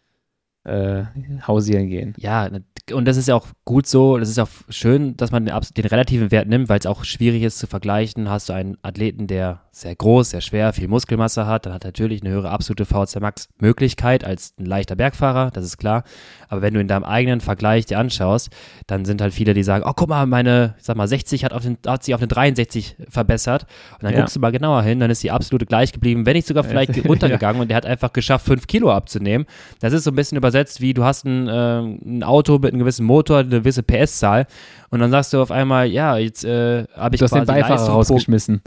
äh, 0.64 1.04
hausieren 1.46 1.88
gehen. 1.88 2.14
Ja, 2.18 2.48
und 2.92 3.06
das 3.06 3.16
ist 3.16 3.28
ja 3.28 3.34
auch 3.34 3.46
gut 3.64 3.86
so, 3.86 4.18
das 4.18 4.28
ist 4.28 4.38
auch 4.38 4.48
schön, 4.68 5.16
dass 5.16 5.30
man 5.30 5.46
den, 5.46 5.54
den 5.76 5.84
relativen 5.86 6.30
Wert 6.30 6.48
nimmt, 6.48 6.68
weil 6.68 6.78
es 6.78 6.86
auch 6.86 7.04
schwierig 7.04 7.42
ist 7.42 7.58
zu 7.58 7.66
vergleichen. 7.66 8.28
Hast 8.28 8.48
du 8.48 8.52
einen 8.52 8.76
Athleten, 8.82 9.26
der 9.26 9.62
sehr 9.74 9.96
groß, 9.96 10.30
sehr 10.30 10.42
schwer, 10.42 10.74
viel 10.74 10.86
Muskelmasse 10.86 11.46
hat, 11.46 11.64
dann 11.64 11.72
hat 11.72 11.84
er 11.84 11.88
natürlich 11.88 12.20
eine 12.22 12.30
höhere 12.30 12.50
absolute 12.50 12.84
VHC 12.84 13.20
Max 13.20 13.48
Möglichkeit 13.58 14.22
als 14.22 14.52
ein 14.58 14.66
leichter 14.66 14.96
Bergfahrer, 14.96 15.50
das 15.50 15.64
ist 15.64 15.78
klar. 15.78 16.04
Aber 16.48 16.60
wenn 16.60 16.74
du 16.74 16.80
in 16.80 16.88
deinem 16.88 17.04
eigenen 17.04 17.40
Vergleich 17.40 17.86
dir 17.86 17.98
anschaust, 17.98 18.50
dann 18.86 19.06
sind 19.06 19.22
halt 19.22 19.32
viele, 19.32 19.54
die 19.54 19.62
sagen, 19.62 19.84
oh 19.86 19.92
guck 19.96 20.10
mal, 20.10 20.26
meine, 20.26 20.74
sag 20.78 20.96
mal, 20.98 21.08
60 21.08 21.44
hat, 21.44 21.54
auf 21.54 21.62
den, 21.62 21.78
hat 21.86 22.04
sich 22.04 22.14
auf 22.14 22.20
eine 22.20 22.28
63 22.28 22.96
verbessert. 23.08 23.62
Und 23.94 24.02
dann 24.02 24.12
ja. 24.12 24.20
guckst 24.20 24.36
du 24.36 24.40
mal 24.40 24.52
genauer 24.52 24.82
hin, 24.82 25.00
dann 25.00 25.10
ist 25.10 25.22
die 25.22 25.30
absolute 25.30 25.64
gleich 25.64 25.92
geblieben, 25.92 26.26
wenn 26.26 26.34
nicht 26.34 26.46
sogar 26.46 26.64
vielleicht 26.64 27.02
runtergegangen 27.08 27.56
ja. 27.56 27.62
und 27.62 27.68
der 27.68 27.76
hat 27.78 27.86
einfach 27.86 28.12
geschafft, 28.12 28.44
5 28.44 28.66
Kilo 28.66 28.92
abzunehmen. 28.92 29.46
Das 29.80 29.94
ist 29.94 30.04
so 30.04 30.10
ein 30.10 30.16
bisschen 30.16 30.36
übersetzt 30.36 30.82
wie, 30.82 30.92
du 30.92 31.02
hast 31.02 31.24
ein, 31.24 31.48
äh, 31.48 31.80
ein 31.80 32.22
Auto 32.22 32.58
mit 32.58 32.74
einem 32.74 32.81
gewissen 32.82 33.06
Motor, 33.06 33.38
eine 33.38 33.48
gewisse 33.48 33.82
PS-Zahl 33.82 34.46
und 34.90 35.00
dann 35.00 35.10
sagst 35.10 35.32
du 35.32 35.40
auf 35.40 35.50
einmal, 35.50 35.86
ja, 35.86 36.16
jetzt 36.16 36.44
äh, 36.44 36.84
habe 36.94 37.14
ich 37.14 37.20
du 37.20 37.24
hast 37.24 37.34
den 37.34 37.44
Beifahrer 37.44 37.76
Leistung 37.76 37.94
rausgeschmissen. 37.94 38.62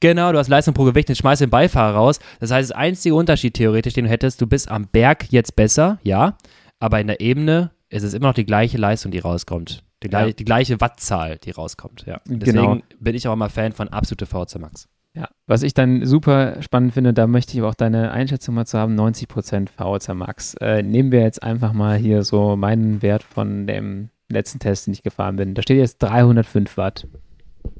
Genau, 0.00 0.30
du 0.32 0.38
hast 0.38 0.48
Leistung 0.48 0.74
pro 0.74 0.84
Gewicht, 0.84 1.08
dann 1.08 1.16
schmeißt 1.16 1.40
den 1.40 1.50
Beifahrer 1.50 1.96
raus. 1.96 2.20
Das 2.38 2.50
heißt, 2.50 2.70
das 2.70 2.76
einzige 2.76 3.14
Unterschied 3.14 3.54
theoretisch, 3.54 3.94
den 3.94 4.04
du 4.04 4.10
hättest, 4.10 4.40
du 4.40 4.46
bist 4.46 4.70
am 4.70 4.86
Berg 4.88 5.32
jetzt 5.32 5.56
besser, 5.56 5.98
ja, 6.02 6.36
aber 6.78 7.00
in 7.00 7.06
der 7.06 7.20
Ebene 7.20 7.70
ist 7.88 8.02
es 8.02 8.14
immer 8.14 8.28
noch 8.28 8.34
die 8.34 8.44
gleiche 8.44 8.78
Leistung, 8.78 9.10
die 9.10 9.18
rauskommt. 9.18 9.82
Die, 10.02 10.10
ja. 10.10 10.30
die 10.30 10.44
gleiche 10.44 10.80
Wattzahl, 10.80 11.38
die 11.38 11.50
rauskommt, 11.50 12.04
ja. 12.06 12.20
Genau. 12.26 12.38
Deswegen 12.38 12.72
genau. 12.72 12.82
bin 13.00 13.14
ich 13.14 13.26
auch 13.26 13.32
immer 13.32 13.48
Fan 13.48 13.72
von 13.72 13.88
absolute 13.88 14.26
VC 14.26 14.58
Max. 14.58 14.88
Ja, 15.16 15.30
was 15.46 15.62
ich 15.62 15.72
dann 15.72 16.04
super 16.04 16.60
spannend 16.60 16.92
finde, 16.92 17.14
da 17.14 17.26
möchte 17.26 17.56
ich 17.56 17.62
auch 17.62 17.74
deine 17.74 18.10
Einschätzung 18.10 18.54
mal 18.54 18.66
zu 18.66 18.78
haben, 18.78 19.00
90% 19.00 19.70
VHC 19.70 20.14
Max. 20.14 20.54
Äh, 20.60 20.82
nehmen 20.82 21.10
wir 21.10 21.22
jetzt 21.22 21.42
einfach 21.42 21.72
mal 21.72 21.96
hier 21.96 22.22
so 22.22 22.54
meinen 22.54 23.00
Wert 23.00 23.22
von 23.22 23.66
dem 23.66 24.10
letzten 24.28 24.58
Test, 24.58 24.86
den 24.86 24.92
ich 24.92 25.02
gefahren 25.02 25.36
bin. 25.36 25.54
Da 25.54 25.62
steht 25.62 25.78
jetzt 25.78 26.02
305 26.02 26.76
Watt. 26.76 27.08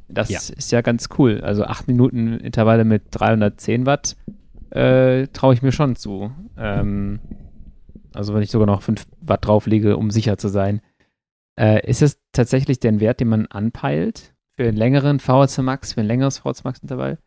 Das 0.09 0.31
ja. 0.31 0.39
ist 0.39 0.73
ja 0.73 0.81
ganz 0.81 1.11
cool. 1.19 1.43
Also 1.43 1.65
8 1.65 1.89
Minuten 1.89 2.39
Intervalle 2.39 2.87
mit 2.87 3.03
310 3.11 3.85
Watt 3.85 4.17
äh, 4.71 5.27
traue 5.29 5.53
ich 5.53 5.61
mir 5.61 5.73
schon 5.73 5.95
zu. 5.95 6.31
Ähm, 6.57 7.21
also 8.15 8.33
wenn 8.33 8.43
ich 8.43 8.51
sogar 8.51 8.67
noch 8.67 8.81
5 8.81 9.05
Watt 9.21 9.45
drauflege, 9.45 9.99
um 9.99 10.11
sicher 10.11 10.39
zu 10.39 10.49
sein. 10.49 10.81
Äh, 11.61 11.87
ist 11.87 12.01
es 12.01 12.19
tatsächlich 12.33 12.81
der 12.81 12.99
Wert, 12.99 13.21
den 13.21 13.29
man 13.29 13.45
anpeilt 13.47 14.35
für 14.57 14.69
einen 14.69 14.77
längeren 14.77 15.21
VHC 15.21 15.59
Max, 15.59 15.93
für 15.93 16.01
ein 16.01 16.07
längeres 16.07 16.39
VHC 16.39 16.65
Max 16.65 16.79
Intervall? 16.79 17.19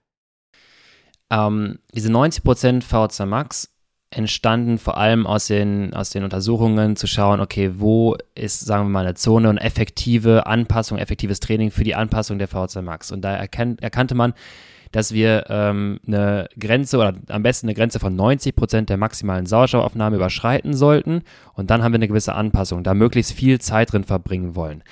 Ähm, 1.29 1.79
diese 1.93 2.09
90% 2.09 2.83
VHC 2.83 3.25
Max 3.25 3.69
entstanden 4.11 4.79
vor 4.79 4.97
allem 4.97 5.27
aus 5.27 5.47
den, 5.47 5.93
aus 5.93 6.09
den 6.09 6.23
Untersuchungen 6.23 6.95
zu 6.95 7.05
schauen, 7.05 7.39
okay, 7.41 7.73
wo 7.75 8.17
ist, 8.33 8.61
sagen 8.61 8.85
wir 8.85 8.89
mal, 8.89 9.05
eine 9.05 9.13
Zone 9.13 9.49
und 9.49 9.57
effektive 9.59 10.47
Anpassung, 10.47 10.97
effektives 10.97 11.39
Training 11.39 11.69
für 11.69 11.83
die 11.83 11.95
Anpassung 11.95 12.39
der 12.39 12.47
VHC 12.47 12.81
Max. 12.81 13.11
Und 13.11 13.21
da 13.21 13.35
erkennt, 13.35 13.83
erkannte 13.83 14.15
man, 14.15 14.33
dass 14.91 15.13
wir 15.13 15.45
ähm, 15.49 15.99
eine 16.07 16.47
Grenze 16.59 16.97
oder 16.97 17.13
am 17.27 17.43
besten 17.43 17.67
eine 17.67 17.75
Grenze 17.75 17.99
von 17.99 18.15
90 18.15 18.55
Prozent 18.55 18.89
der 18.89 18.97
maximalen 18.97 19.45
Sauerstoffaufnahme 19.45 20.15
überschreiten 20.15 20.73
sollten. 20.73 21.21
Und 21.53 21.69
dann 21.69 21.83
haben 21.83 21.91
wir 21.91 21.97
eine 21.97 22.07
gewisse 22.07 22.33
Anpassung, 22.33 22.83
da 22.83 22.95
möglichst 22.95 23.33
viel 23.33 23.61
Zeit 23.61 23.93
drin 23.93 24.03
verbringen 24.03 24.55
wollen. 24.55 24.83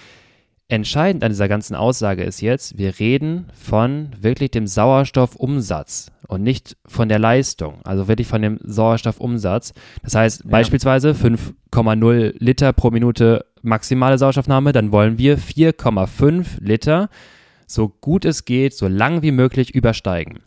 Entscheidend 0.69 1.23
an 1.23 1.31
dieser 1.31 1.47
ganzen 1.47 1.75
Aussage 1.75 2.23
ist 2.23 2.41
jetzt, 2.41 2.77
wir 2.77 2.99
reden 2.99 3.47
von 3.53 4.11
wirklich 4.19 4.51
dem 4.51 4.67
Sauerstoffumsatz 4.67 6.11
und 6.27 6.43
nicht 6.43 6.77
von 6.85 7.09
der 7.09 7.19
Leistung, 7.19 7.79
also 7.83 8.07
wirklich 8.07 8.27
von 8.27 8.41
dem 8.41 8.59
Sauerstoffumsatz. 8.63 9.73
Das 10.03 10.15
heißt 10.15 10.43
ja. 10.43 10.49
beispielsweise 10.49 11.11
5,0 11.11 12.35
Liter 12.39 12.73
pro 12.73 12.91
Minute 12.91 13.45
maximale 13.61 14.17
Sauerstoffnahme, 14.17 14.71
dann 14.71 14.91
wollen 14.91 15.17
wir 15.17 15.37
4,5 15.37 16.61
Liter 16.61 17.09
so 17.65 17.89
gut 17.89 18.25
es 18.25 18.45
geht, 18.45 18.73
so 18.73 18.87
lang 18.87 19.21
wie 19.21 19.31
möglich 19.31 19.75
übersteigen. 19.75 20.39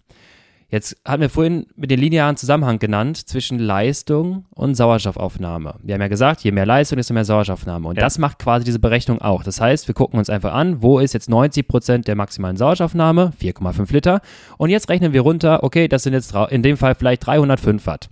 Jetzt 0.70 0.96
hatten 1.04 1.20
wir 1.20 1.30
vorhin 1.30 1.66
mit 1.74 1.90
den 1.90 1.98
linearen 1.98 2.36
Zusammenhang 2.36 2.78
genannt 2.78 3.16
zwischen 3.28 3.58
Leistung 3.58 4.46
und 4.50 4.76
Sauerstoffaufnahme. 4.76 5.74
Wir 5.82 5.94
haben 5.94 6.00
ja 6.00 6.06
gesagt, 6.06 6.42
je 6.42 6.52
mehr 6.52 6.64
Leistung, 6.64 6.96
desto 6.96 7.12
mehr 7.12 7.24
Sauerstoffaufnahme. 7.24 7.88
Und 7.88 7.96
ja. 7.96 8.02
das 8.02 8.18
macht 8.18 8.38
quasi 8.38 8.64
diese 8.64 8.78
Berechnung 8.78 9.20
auch. 9.20 9.42
Das 9.42 9.60
heißt, 9.60 9.88
wir 9.88 9.94
gucken 9.94 10.18
uns 10.18 10.30
einfach 10.30 10.54
an, 10.54 10.80
wo 10.80 11.00
ist 11.00 11.12
jetzt 11.12 11.28
90 11.28 11.66
Prozent 11.66 12.06
der 12.08 12.14
maximalen 12.14 12.56
Sauerstoffaufnahme, 12.56 13.32
4,5 13.40 13.92
Liter. 13.92 14.20
Und 14.58 14.70
jetzt 14.70 14.88
rechnen 14.88 15.12
wir 15.12 15.22
runter, 15.22 15.64
okay, 15.64 15.88
das 15.88 16.04
sind 16.04 16.12
jetzt 16.12 16.34
in 16.50 16.62
dem 16.62 16.76
Fall 16.76 16.94
vielleicht 16.94 17.26
305 17.26 17.86
Watt. 17.86 18.08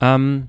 Ähm, 0.00 0.48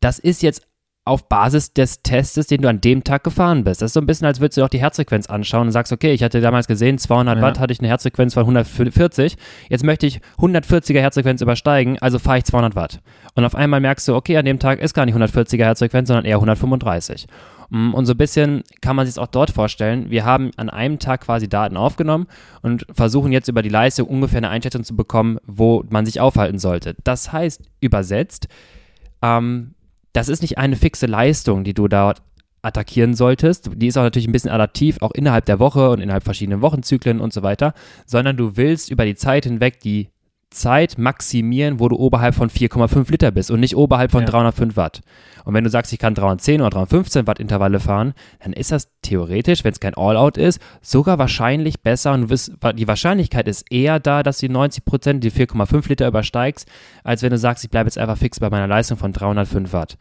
das 0.00 0.18
ist 0.18 0.42
jetzt 0.42 0.67
auf 1.08 1.28
Basis 1.28 1.72
des 1.72 2.02
Testes, 2.02 2.46
den 2.46 2.62
du 2.62 2.68
an 2.68 2.80
dem 2.80 3.02
Tag 3.02 3.24
gefahren 3.24 3.64
bist. 3.64 3.82
Das 3.82 3.88
ist 3.90 3.94
so 3.94 4.00
ein 4.00 4.06
bisschen, 4.06 4.26
als 4.26 4.40
würdest 4.40 4.58
du 4.58 4.64
auch 4.64 4.68
die 4.68 4.80
Herzfrequenz 4.80 5.26
anschauen 5.26 5.66
und 5.66 5.72
sagst, 5.72 5.92
okay, 5.92 6.12
ich 6.12 6.22
hatte 6.22 6.40
damals 6.40 6.66
gesehen, 6.68 6.98
200 6.98 7.36
ja. 7.36 7.42
Watt 7.42 7.58
hatte 7.58 7.72
ich 7.72 7.80
eine 7.80 7.88
Herzfrequenz 7.88 8.34
von 8.34 8.42
140. 8.42 9.36
Jetzt 9.68 9.84
möchte 9.84 10.06
ich 10.06 10.20
140er 10.38 11.00
Herzfrequenz 11.00 11.40
übersteigen, 11.40 11.98
also 12.00 12.18
fahre 12.18 12.38
ich 12.38 12.44
200 12.44 12.76
Watt. 12.76 13.00
Und 13.34 13.44
auf 13.44 13.54
einmal 13.54 13.80
merkst 13.80 14.06
du, 14.08 14.14
okay, 14.14 14.36
an 14.36 14.44
dem 14.44 14.58
Tag 14.58 14.80
ist 14.80 14.94
gar 14.94 15.06
nicht 15.06 15.16
140er 15.16 15.64
Herzfrequenz, 15.64 16.08
sondern 16.08 16.24
eher 16.24 16.36
135. 16.36 17.26
Mm, 17.70 17.94
und 17.94 18.06
so 18.06 18.12
ein 18.12 18.18
bisschen 18.18 18.62
kann 18.80 18.96
man 18.96 19.06
sich 19.06 19.14
es 19.14 19.18
auch 19.18 19.26
dort 19.26 19.50
vorstellen. 19.50 20.10
Wir 20.10 20.24
haben 20.24 20.50
an 20.56 20.70
einem 20.70 20.98
Tag 20.98 21.22
quasi 21.22 21.48
Daten 21.48 21.76
aufgenommen 21.76 22.26
und 22.62 22.86
versuchen 22.92 23.32
jetzt 23.32 23.48
über 23.48 23.62
die 23.62 23.68
Leistung 23.68 24.08
ungefähr 24.08 24.38
eine 24.38 24.50
Einschätzung 24.50 24.84
zu 24.84 24.96
bekommen, 24.96 25.38
wo 25.46 25.84
man 25.88 26.06
sich 26.06 26.20
aufhalten 26.20 26.58
sollte. 26.58 26.96
Das 27.04 27.32
heißt, 27.32 27.62
übersetzt, 27.80 28.48
ähm, 29.22 29.74
das 30.12 30.28
ist 30.28 30.42
nicht 30.42 30.58
eine 30.58 30.76
fixe 30.76 31.06
Leistung, 31.06 31.64
die 31.64 31.74
du 31.74 31.88
dort 31.88 32.22
attackieren 32.62 33.14
solltest. 33.14 33.70
Die 33.76 33.86
ist 33.86 33.96
auch 33.96 34.02
natürlich 34.02 34.28
ein 34.28 34.32
bisschen 34.32 34.50
adaptiv, 34.50 34.98
auch 35.00 35.12
innerhalb 35.12 35.46
der 35.46 35.58
Woche 35.58 35.90
und 35.90 36.00
innerhalb 36.00 36.24
verschiedenen 36.24 36.60
Wochenzyklen 36.60 37.20
und 37.20 37.32
so 37.32 37.42
weiter, 37.42 37.74
sondern 38.06 38.36
du 38.36 38.56
willst 38.56 38.90
über 38.90 39.04
die 39.04 39.14
Zeit 39.14 39.44
hinweg 39.44 39.80
die 39.80 40.08
Zeit 40.50 40.96
maximieren, 40.96 41.78
wo 41.78 41.88
du 41.88 41.96
oberhalb 41.96 42.34
von 42.34 42.48
4,5 42.48 43.10
Liter 43.10 43.30
bist 43.30 43.50
und 43.50 43.60
nicht 43.60 43.76
oberhalb 43.76 44.10
von 44.10 44.22
ja. 44.22 44.26
305 44.26 44.76
Watt. 44.76 45.00
Und 45.44 45.54
wenn 45.54 45.64
du 45.64 45.70
sagst, 45.70 45.92
ich 45.92 45.98
kann 45.98 46.14
310 46.14 46.60
oder 46.60 46.70
315 46.70 47.26
Watt 47.26 47.38
Intervalle 47.38 47.80
fahren, 47.80 48.14
dann 48.40 48.52
ist 48.52 48.72
das 48.72 48.88
theoretisch, 49.02 49.64
wenn 49.64 49.72
es 49.72 49.80
kein 49.80 49.94
All-Out 49.94 50.38
ist, 50.38 50.60
sogar 50.80 51.18
wahrscheinlich 51.18 51.80
besser 51.80 52.12
und 52.12 52.30
wirst, 52.30 52.52
die 52.74 52.88
Wahrscheinlichkeit 52.88 53.46
ist 53.46 53.70
eher 53.70 54.00
da, 54.00 54.22
dass 54.22 54.38
du 54.38 54.46
die 54.46 54.52
90 54.52 54.84
Prozent, 54.84 55.24
die 55.24 55.30
4,5 55.30 55.88
Liter 55.88 56.08
übersteigst, 56.08 56.68
als 57.04 57.22
wenn 57.22 57.30
du 57.30 57.38
sagst, 57.38 57.64
ich 57.64 57.70
bleibe 57.70 57.88
jetzt 57.88 57.98
einfach 57.98 58.18
fix 58.18 58.40
bei 58.40 58.50
meiner 58.50 58.66
Leistung 58.66 58.96
von 58.96 59.12
305 59.12 59.72
Watt. 59.72 59.96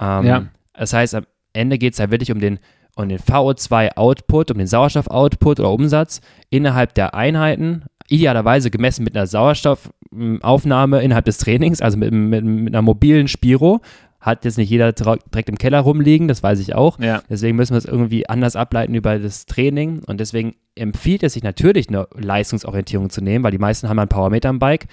Ähm, 0.00 0.24
ja. 0.24 0.46
Das 0.72 0.92
heißt, 0.92 1.14
am 1.14 1.26
Ende 1.52 1.78
geht 1.78 1.92
es 1.92 1.98
ja 1.98 2.10
wirklich 2.10 2.32
um 2.32 2.40
den 2.40 2.58
um 2.96 3.08
den 3.08 3.18
VO2-Output, 3.18 4.50
um 4.50 4.58
den 4.58 4.66
Sauerstoff-Output 4.66 5.60
oder 5.60 5.70
Umsatz 5.70 6.20
innerhalb 6.50 6.94
der 6.94 7.14
Einheiten, 7.14 7.84
idealerweise 8.10 8.70
gemessen 8.70 9.04
mit 9.04 9.16
einer 9.16 9.26
Sauerstoffaufnahme 9.26 11.00
innerhalb 11.00 11.24
des 11.24 11.38
Trainings, 11.38 11.80
also 11.80 11.96
mit, 11.96 12.12
mit, 12.12 12.44
mit 12.44 12.74
einer 12.74 12.82
mobilen 12.82 13.28
Spiro. 13.28 13.80
Hat 14.20 14.44
jetzt 14.44 14.58
nicht 14.58 14.68
jeder 14.68 14.92
direkt 14.92 15.48
im 15.48 15.56
Keller 15.56 15.80
rumliegen, 15.80 16.28
das 16.28 16.42
weiß 16.42 16.58
ich 16.60 16.74
auch. 16.74 16.98
Ja. 16.98 17.22
Deswegen 17.30 17.56
müssen 17.56 17.72
wir 17.72 17.78
es 17.78 17.86
irgendwie 17.86 18.28
anders 18.28 18.54
ableiten 18.54 18.94
über 18.94 19.18
das 19.18 19.46
Training. 19.46 20.02
Und 20.04 20.20
deswegen 20.20 20.56
empfiehlt 20.74 21.22
es 21.22 21.32
sich 21.32 21.42
natürlich, 21.42 21.88
eine 21.88 22.06
Leistungsorientierung 22.14 23.08
zu 23.08 23.22
nehmen, 23.22 23.44
weil 23.44 23.52
die 23.52 23.58
meisten 23.58 23.88
haben 23.88 23.98
einen 23.98 24.08
Powermeter 24.08 24.50
am 24.50 24.58
Bike. 24.58 24.88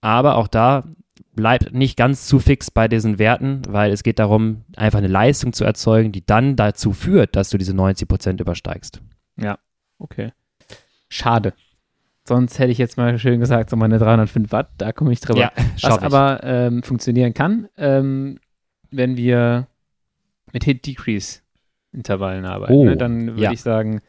Aber 0.00 0.36
auch 0.36 0.48
da 0.48 0.84
bleibt 1.34 1.74
nicht 1.74 1.98
ganz 1.98 2.26
zu 2.26 2.38
fix 2.38 2.70
bei 2.70 2.88
diesen 2.88 3.18
Werten, 3.18 3.62
weil 3.68 3.92
es 3.92 4.02
geht 4.02 4.18
darum, 4.18 4.62
einfach 4.76 4.98
eine 4.98 5.08
Leistung 5.08 5.52
zu 5.52 5.64
erzeugen, 5.64 6.12
die 6.12 6.24
dann 6.24 6.56
dazu 6.56 6.92
führt, 6.92 7.36
dass 7.36 7.50
du 7.50 7.58
diese 7.58 7.74
90 7.74 8.08
Prozent 8.08 8.40
übersteigst. 8.40 9.02
Ja, 9.36 9.58
okay. 9.98 10.32
Schade. 11.08 11.52
Sonst 12.26 12.58
hätte 12.58 12.70
ich 12.70 12.78
jetzt 12.78 12.96
mal 12.96 13.18
schön 13.18 13.40
gesagt, 13.40 13.70
so 13.70 13.76
meine 13.76 13.98
305 13.98 14.52
Watt, 14.52 14.70
da 14.78 14.92
komme 14.92 15.12
ich 15.12 15.20
drüber. 15.20 15.40
Ja, 15.40 15.52
Was 15.80 15.96
ich. 15.96 16.02
aber 16.02 16.40
ähm, 16.44 16.82
funktionieren 16.82 17.34
kann, 17.34 17.68
ähm, 17.76 18.38
wenn 18.90 19.16
wir 19.16 19.66
mit 20.52 20.64
Hit-Decrease-Intervallen 20.64 22.44
arbeiten. 22.44 22.72
Oh, 22.72 22.84
ne? 22.84 22.96
Dann 22.96 23.26
würde 23.26 23.42
ja. 23.42 23.52
ich 23.52 23.60
sagen, 23.60 24.02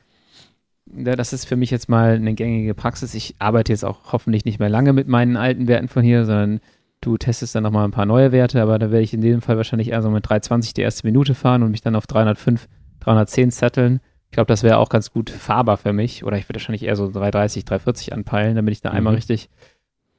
ja, 0.86 1.16
das 1.16 1.34
ist 1.34 1.46
für 1.46 1.56
mich 1.56 1.72
jetzt 1.72 1.90
mal 1.90 2.16
eine 2.16 2.34
gängige 2.34 2.74
Praxis. 2.74 3.16
Ich 3.16 3.36
arbeite 3.40 3.72
jetzt 3.72 3.86
auch 3.86 4.12
hoffentlich 4.12 4.46
nicht 4.46 4.60
mehr 4.60 4.70
lange 4.70 4.94
mit 4.94 5.08
meinen 5.08 5.38
alten 5.38 5.68
Werten 5.68 5.88
von 5.88 6.04
hier, 6.04 6.26
sondern 6.26 6.60
du 7.02 7.18
testest 7.18 7.56
dann 7.56 7.64
nochmal 7.64 7.86
ein 7.86 7.92
paar 7.92 8.06
neue 8.06 8.32
Werte, 8.32 8.62
aber 8.62 8.78
da 8.80 8.92
werde 8.92 9.04
ich 9.04 9.14
in 9.14 9.22
dem 9.22 9.42
Fall 9.42 9.58
wahrscheinlich 9.58 9.90
eher 9.90 10.02
so 10.02 10.10
mit 10.10 10.28
320 10.28 10.74
die 10.74 10.82
erste 10.82 11.08
Minute 11.08 11.36
fahren 11.36 11.64
und 11.64 11.72
mich 11.72 11.82
dann 11.82 11.96
auf 11.96 12.06
305, 12.08 12.68
310 13.00 13.52
setteln. 13.52 14.00
Ich 14.34 14.36
glaube, 14.36 14.48
das 14.48 14.64
wäre 14.64 14.80
auch 14.80 14.90
ganz 14.90 15.12
gut 15.12 15.30
fahrbar 15.30 15.78
für 15.78 15.94
mich. 15.94 16.24
Oder 16.24 16.40
ich 16.40 16.50
würde 16.50 16.56
wahrscheinlich 16.56 16.82
eher 16.82 16.96
so 16.96 17.08
330, 17.08 17.66
340 17.66 18.14
anpeilen, 18.14 18.56
damit 18.56 18.72
ich 18.72 18.82
da 18.82 18.90
einmal 18.90 19.14
Mhm. 19.14 19.18
richtig 19.18 19.48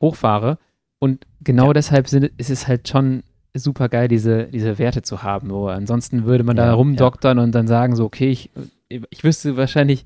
hochfahre. 0.00 0.56
Und 1.00 1.26
genau 1.42 1.66
Ja. 1.66 1.72
deshalb 1.72 2.06
sind, 2.06 2.30
ist 2.36 2.48
es 2.48 2.68
halt 2.68 2.86
schon 2.88 3.24
super 3.54 3.88
geil, 3.88 4.06
diese, 4.06 4.44
diese 4.44 4.78
Werte 4.78 5.02
zu 5.02 5.24
haben. 5.24 5.48
So, 5.48 5.66
ansonsten 5.66 6.26
würde 6.26 6.44
man 6.44 6.54
da 6.54 6.66
Ja, 6.66 6.72
rumdoktern 6.74 7.40
und 7.40 7.52
dann 7.56 7.66
sagen, 7.66 7.96
so, 7.96 8.04
okay, 8.04 8.30
ich, 8.30 8.50
ich 8.88 9.24
wüsste 9.24 9.56
wahrscheinlich 9.56 10.04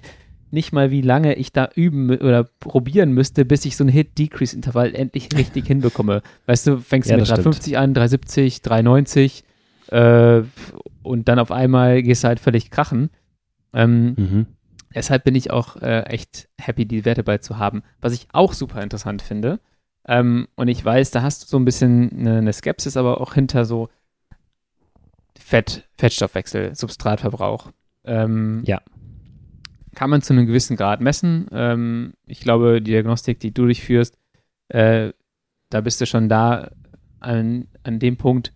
nicht 0.50 0.72
mal, 0.72 0.90
wie 0.90 1.02
lange 1.02 1.34
ich 1.34 1.52
da 1.52 1.68
üben 1.74 2.08
oder 2.08 2.44
probieren 2.60 3.12
müsste, 3.12 3.44
bis 3.44 3.66
ich 3.66 3.76
so 3.76 3.84
ein 3.84 3.88
Hit-Decrease-Intervall 3.88 4.94
endlich 4.94 5.28
richtig 5.36 5.66
hinbekomme. 5.66 6.22
Weißt 6.46 6.66
du, 6.66 6.78
fängst 6.78 7.10
du 7.10 7.12
Ja, 7.12 7.16
mit 7.18 7.28
das 7.28 7.28
stimmt. 7.28 7.44
350 7.44 7.76
an, 7.76 7.92
370, 7.92 8.62
390 8.62 9.44
äh, 9.88 10.40
und 11.02 11.28
dann 11.28 11.38
auf 11.38 11.52
einmal 11.52 12.02
gehst 12.02 12.24
du 12.24 12.28
halt 12.28 12.40
völlig 12.40 12.70
krachen. 12.70 13.10
Ähm, 13.72 14.14
Mhm. 14.16 14.46
Deshalb 14.94 15.24
bin 15.24 15.34
ich 15.34 15.50
auch 15.50 15.76
äh, 15.76 16.04
echt 16.04 16.48
happy, 16.58 16.86
die 16.86 17.04
Werte 17.04 17.22
bald 17.22 17.44
zu 17.44 17.58
haben. 17.58 17.82
Was 18.00 18.14
ich 18.14 18.26
auch 18.32 18.52
super 18.54 18.82
interessant 18.82 19.20
finde, 19.22 19.60
ähm, 20.06 20.48
und 20.56 20.68
ich 20.68 20.82
weiß, 20.82 21.10
da 21.10 21.20
hast 21.22 21.42
du 21.42 21.46
so 21.48 21.58
ein 21.58 21.66
bisschen 21.66 22.10
eine, 22.10 22.38
eine 22.38 22.52
Skepsis, 22.54 22.96
aber 22.96 23.20
auch 23.20 23.34
hinter 23.34 23.66
so 23.66 23.90
Fett, 25.38 25.86
Fettstoffwechsel, 25.96 26.74
Substratverbrauch. 26.74 27.70
Ähm, 28.04 28.62
Ja. 28.64 28.80
Kann 29.94 30.10
man 30.10 30.22
zu 30.22 30.32
einem 30.32 30.46
gewissen 30.46 30.76
Grad 30.76 31.00
messen. 31.00 31.46
Ähm, 31.52 32.14
ich 32.26 32.40
glaube, 32.40 32.80
die 32.80 32.92
Diagnostik, 32.92 33.40
die 33.40 33.52
du 33.52 33.64
durchführst, 33.64 34.16
äh, 34.68 35.12
da 35.70 35.80
bist 35.80 36.00
du 36.00 36.06
schon 36.06 36.28
da 36.28 36.70
an, 37.20 37.66
an 37.82 37.98
dem 37.98 38.16
Punkt, 38.16 38.52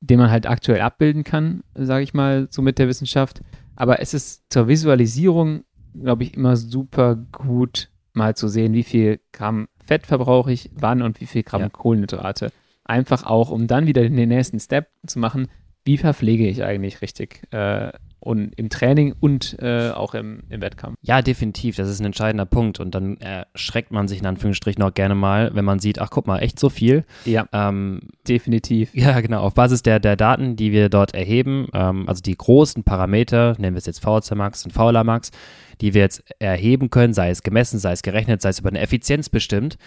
den 0.00 0.18
man 0.18 0.30
halt 0.30 0.46
aktuell 0.46 0.80
abbilden 0.80 1.24
kann, 1.24 1.62
sage 1.74 2.04
ich 2.04 2.14
mal, 2.14 2.46
so 2.50 2.62
mit 2.62 2.78
der 2.78 2.88
Wissenschaft. 2.88 3.40
Aber 3.76 4.00
es 4.00 4.14
ist 4.14 4.44
zur 4.50 4.68
Visualisierung, 4.68 5.64
glaube 5.94 6.24
ich, 6.24 6.34
immer 6.34 6.56
super 6.56 7.16
gut, 7.16 7.90
mal 8.12 8.36
zu 8.36 8.48
sehen, 8.48 8.74
wie 8.74 8.82
viel 8.82 9.20
Gramm 9.32 9.68
Fett 9.84 10.06
verbrauche 10.06 10.52
ich, 10.52 10.70
wann 10.74 11.02
und 11.02 11.20
wie 11.20 11.26
viel 11.26 11.42
Gramm 11.42 11.62
Ja. 11.62 11.68
Kohlenhydrate. 11.68 12.52
Einfach 12.84 13.24
auch, 13.24 13.50
um 13.50 13.66
dann 13.66 13.86
wieder 13.86 14.08
den 14.08 14.28
nächsten 14.28 14.60
Step 14.60 14.88
zu 15.06 15.18
machen, 15.18 15.48
wie 15.84 15.98
verpflege 15.98 16.48
ich 16.48 16.62
eigentlich 16.62 17.02
richtig 17.02 17.42
äh, 17.52 17.92
und 18.22 18.52
im 18.56 18.68
Training 18.68 19.14
und 19.18 19.56
äh, 19.60 19.90
auch 19.90 20.14
im, 20.14 20.44
im 20.48 20.60
Wettkampf. 20.60 20.96
Ja, 21.02 21.22
definitiv. 21.22 21.74
Das 21.76 21.88
ist 21.88 22.00
ein 22.00 22.06
entscheidender 22.06 22.46
Punkt. 22.46 22.78
Und 22.78 22.94
dann 22.94 23.16
erschreckt 23.18 23.90
man 23.90 24.06
sich 24.06 24.20
in 24.20 24.26
Anführungsstrichen 24.26 24.82
auch 24.82 24.94
gerne 24.94 25.16
mal, 25.16 25.50
wenn 25.54 25.64
man 25.64 25.80
sieht, 25.80 25.98
ach 25.98 26.10
guck 26.10 26.28
mal, 26.28 26.38
echt 26.38 26.58
so 26.58 26.68
viel. 26.68 27.04
Ja, 27.24 27.46
Ähm, 27.52 28.00
definitiv. 28.28 28.90
ja, 28.94 29.20
genau. 29.20 29.42
Auf 29.42 29.54
Basis 29.54 29.82
der, 29.82 29.98
der 29.98 30.16
Daten, 30.16 30.54
die 30.54 30.70
wir 30.70 30.88
dort 30.88 31.14
erheben, 31.14 31.66
ähm, 31.74 32.08
also 32.08 32.22
die 32.22 32.36
großen 32.36 32.84
Parameter, 32.84 33.56
nennen 33.58 33.74
wir 33.74 33.78
es 33.78 33.86
jetzt 33.86 34.02
VHC 34.04 34.36
Max 34.36 34.64
und 34.64 34.72
VLA 34.72 35.02
Max, 35.02 35.32
die 35.80 35.94
wir 35.94 36.02
jetzt 36.02 36.22
erheben 36.38 36.90
können, 36.90 37.12
sei 37.12 37.30
es 37.30 37.42
gemessen, 37.42 37.80
sei 37.80 37.90
es 37.90 38.02
gerechnet, 38.02 38.40
sei 38.40 38.50
es 38.50 38.60
über 38.60 38.68
eine 38.68 38.78
Effizienz 38.78 39.28
bestimmt, 39.28 39.78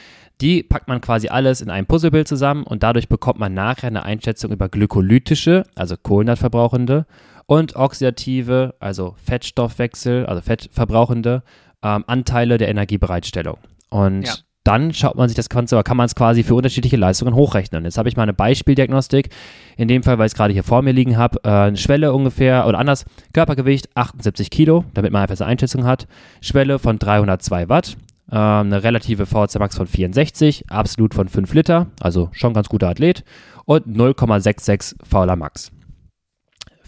die 0.41 0.61
packt 0.61 0.89
man 0.89 0.99
quasi 0.99 1.29
alles 1.29 1.61
in 1.61 1.69
ein 1.69 1.85
Puzzlebild 1.85 2.27
zusammen 2.27 2.63
und 2.63 2.83
dadurch 2.83 3.07
bekommt 3.07 3.39
man 3.39 3.53
nachher 3.53 3.87
eine 3.87 4.03
Einschätzung 4.03 4.51
über 4.51 4.67
glykolytische, 4.67 5.63
also 5.73 5.95
kohlenhydratverbrauchende 5.95 7.05
und 7.47 7.75
oxidative, 7.75 8.75
also 8.79 9.15
Fettstoffwechsel, 9.23 10.25
also 10.25 10.41
fettverbrauchende 10.41 11.43
ähm, 11.83 12.03
Anteile 12.07 12.57
der 12.57 12.69
Energiebereitstellung. 12.69 13.57
Und 13.89 14.23
Ja. 14.23 14.33
dann 14.63 14.93
schaut 14.93 15.15
man 15.15 15.29
sich 15.29 15.35
das 15.35 15.49
Ganze, 15.49 15.81
kann 15.83 15.97
man 15.97 16.07
es 16.07 16.15
quasi 16.15 16.41
für 16.43 16.55
unterschiedliche 16.55 16.97
Leistungen 16.97 17.35
hochrechnen. 17.35 17.83
Jetzt 17.85 17.99
habe 17.99 18.09
ich 18.09 18.17
mal 18.17 18.23
eine 18.23 18.33
Beispieldiagnostik, 18.33 19.29
in 19.77 19.87
dem 19.87 20.01
Fall, 20.01 20.17
weil 20.17 20.25
ich 20.25 20.31
es 20.31 20.37
gerade 20.37 20.53
hier 20.53 20.63
vor 20.63 20.81
mir 20.81 20.91
liegen 20.91 21.17
habe, 21.17 21.39
äh, 21.43 21.49
eine 21.49 21.77
Schwelle 21.77 22.13
ungefähr, 22.13 22.65
oder 22.67 22.79
anders, 22.79 23.05
Körpergewicht 23.33 23.89
78 23.95 24.49
Kilo, 24.49 24.83
damit 24.95 25.11
man 25.11 25.21
einfach 25.21 25.39
eine 25.39 25.49
Einschätzung 25.51 25.85
hat, 25.85 26.07
Schwelle 26.41 26.79
von 26.79 26.97
302 26.97 27.69
Watt, 27.69 27.95
äh, 28.31 28.35
eine 28.35 28.81
relative 28.83 29.27
VHC 29.27 29.59
Max 29.59 29.77
von 29.77 29.85
64, 29.85 30.63
absolut 30.71 31.13
von 31.13 31.27
5 31.27 31.53
Liter, 31.53 31.87
also 31.99 32.29
schon 32.31 32.53
ganz 32.55 32.67
guter 32.67 32.89
Athlet, 32.89 33.23
und 33.65 33.85
0,66 33.87 34.95
VLA 35.07 35.35
Max. 35.35 35.71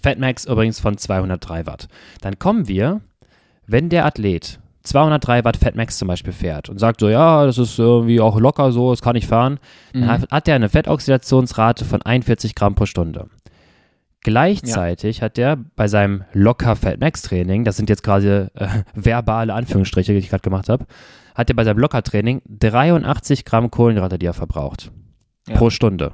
Fatmax 0.02 0.46
übrigens 0.46 0.80
von 0.80 0.98
203 0.98 1.66
Watt. 1.66 1.88
Dann 2.22 2.40
kommen 2.40 2.68
wir, 2.68 3.02
wenn 3.66 3.90
der 3.90 4.06
Athlet 4.06 4.60
203 4.84 5.44
Watt 5.44 5.58
Fatmax 5.58 5.98
zum 5.98 6.08
Beispiel 6.08 6.32
fährt 6.32 6.70
und 6.70 6.80
sagt 6.80 7.02
so, 7.02 7.10
ja, 7.10 7.46
das 7.46 7.58
ist 7.58 7.78
irgendwie 7.78 8.22
auch 8.22 8.40
locker 8.40 8.72
so, 8.72 8.92
das 8.92 9.02
kann 9.02 9.16
ich 9.18 9.28
fahren, 9.28 9.60
dann 9.94 10.04
Mhm. 10.04 10.08
hat, 10.08 10.32
hat 10.32 10.48
er 10.48 10.56
eine 10.56 10.70
Fettoxidationsrate 10.70 11.84
von 11.84 12.02
41 12.02 12.56
Gramm 12.56 12.76
pro 12.76 12.86
Stunde. 12.86 13.28
Gleichzeitig 14.24 15.22
hat 15.22 15.38
er 15.38 15.58
bei 15.76 15.88
seinem 15.88 16.24
locker 16.34 16.76
Fatmax 16.76 17.22
Training, 17.22 17.64
das 17.64 17.78
sind 17.78 17.90
jetzt 17.90 18.04
quasi 18.04 18.28
äh, 18.28 18.48
verbale 18.94 19.54
Anführungsstriche, 19.54 20.12
die 20.14 20.20
ich 20.20 20.30
gerade 20.30 20.42
gemacht 20.42 20.70
habe, 20.70 20.86
hat 21.36 21.50
er 21.50 21.56
bei 21.56 21.64
seinem 21.64 21.80
locker 21.80 22.02
Training 22.04 22.42
83 22.48 23.46
Gramm 23.46 23.70
Kohlenhydrate, 23.72 24.18
die 24.18 24.26
er 24.26 24.34
verbraucht. 24.34 24.92
Ja. 25.48 25.56
Pro 25.56 25.70
Stunde. 25.70 26.12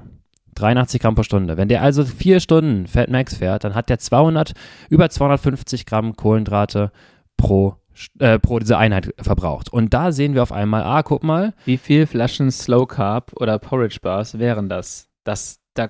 83 0.54 1.01
Gramm 1.01 1.16
pro 1.16 1.24
Stunde. 1.24 1.58
Wenn 1.58 1.68
der 1.68 1.82
also 1.82 2.04
vier 2.06 2.39
Stunden 2.39 2.88
Fatmax 2.88 3.36
fährt, 3.36 3.64
dann 3.64 3.76
hat 3.76 3.89
der 3.89 3.99
200, 3.99 4.54
über 4.89 5.10
250 5.10 5.86
Gramm 5.86 6.16
Kohlenhydrate 6.16 6.91
pro, 7.38 7.76
äh, 8.20 8.39
pro 8.39 8.60
diese 8.60 8.78
Einheit 8.78 9.14
verbraucht. 9.20 9.72
Und 9.72 9.93
da 9.93 10.12
sehen 10.12 10.34
wir 10.34 10.43
auf 10.43 10.51
einmal, 10.51 10.84
ah, 10.84 11.04
guck 11.04 11.24
mal, 11.24 11.54
Wie 11.66 11.78
viel 11.78 12.06
Flaschen 12.08 12.51
Slow 12.51 12.86
Carb 12.88 13.32
oder 13.36 13.60
Porridge 13.60 13.99
Bars 14.01 14.39
wären 14.39 14.70
das? 14.70 15.10
Das, 15.24 15.60
da 15.74 15.89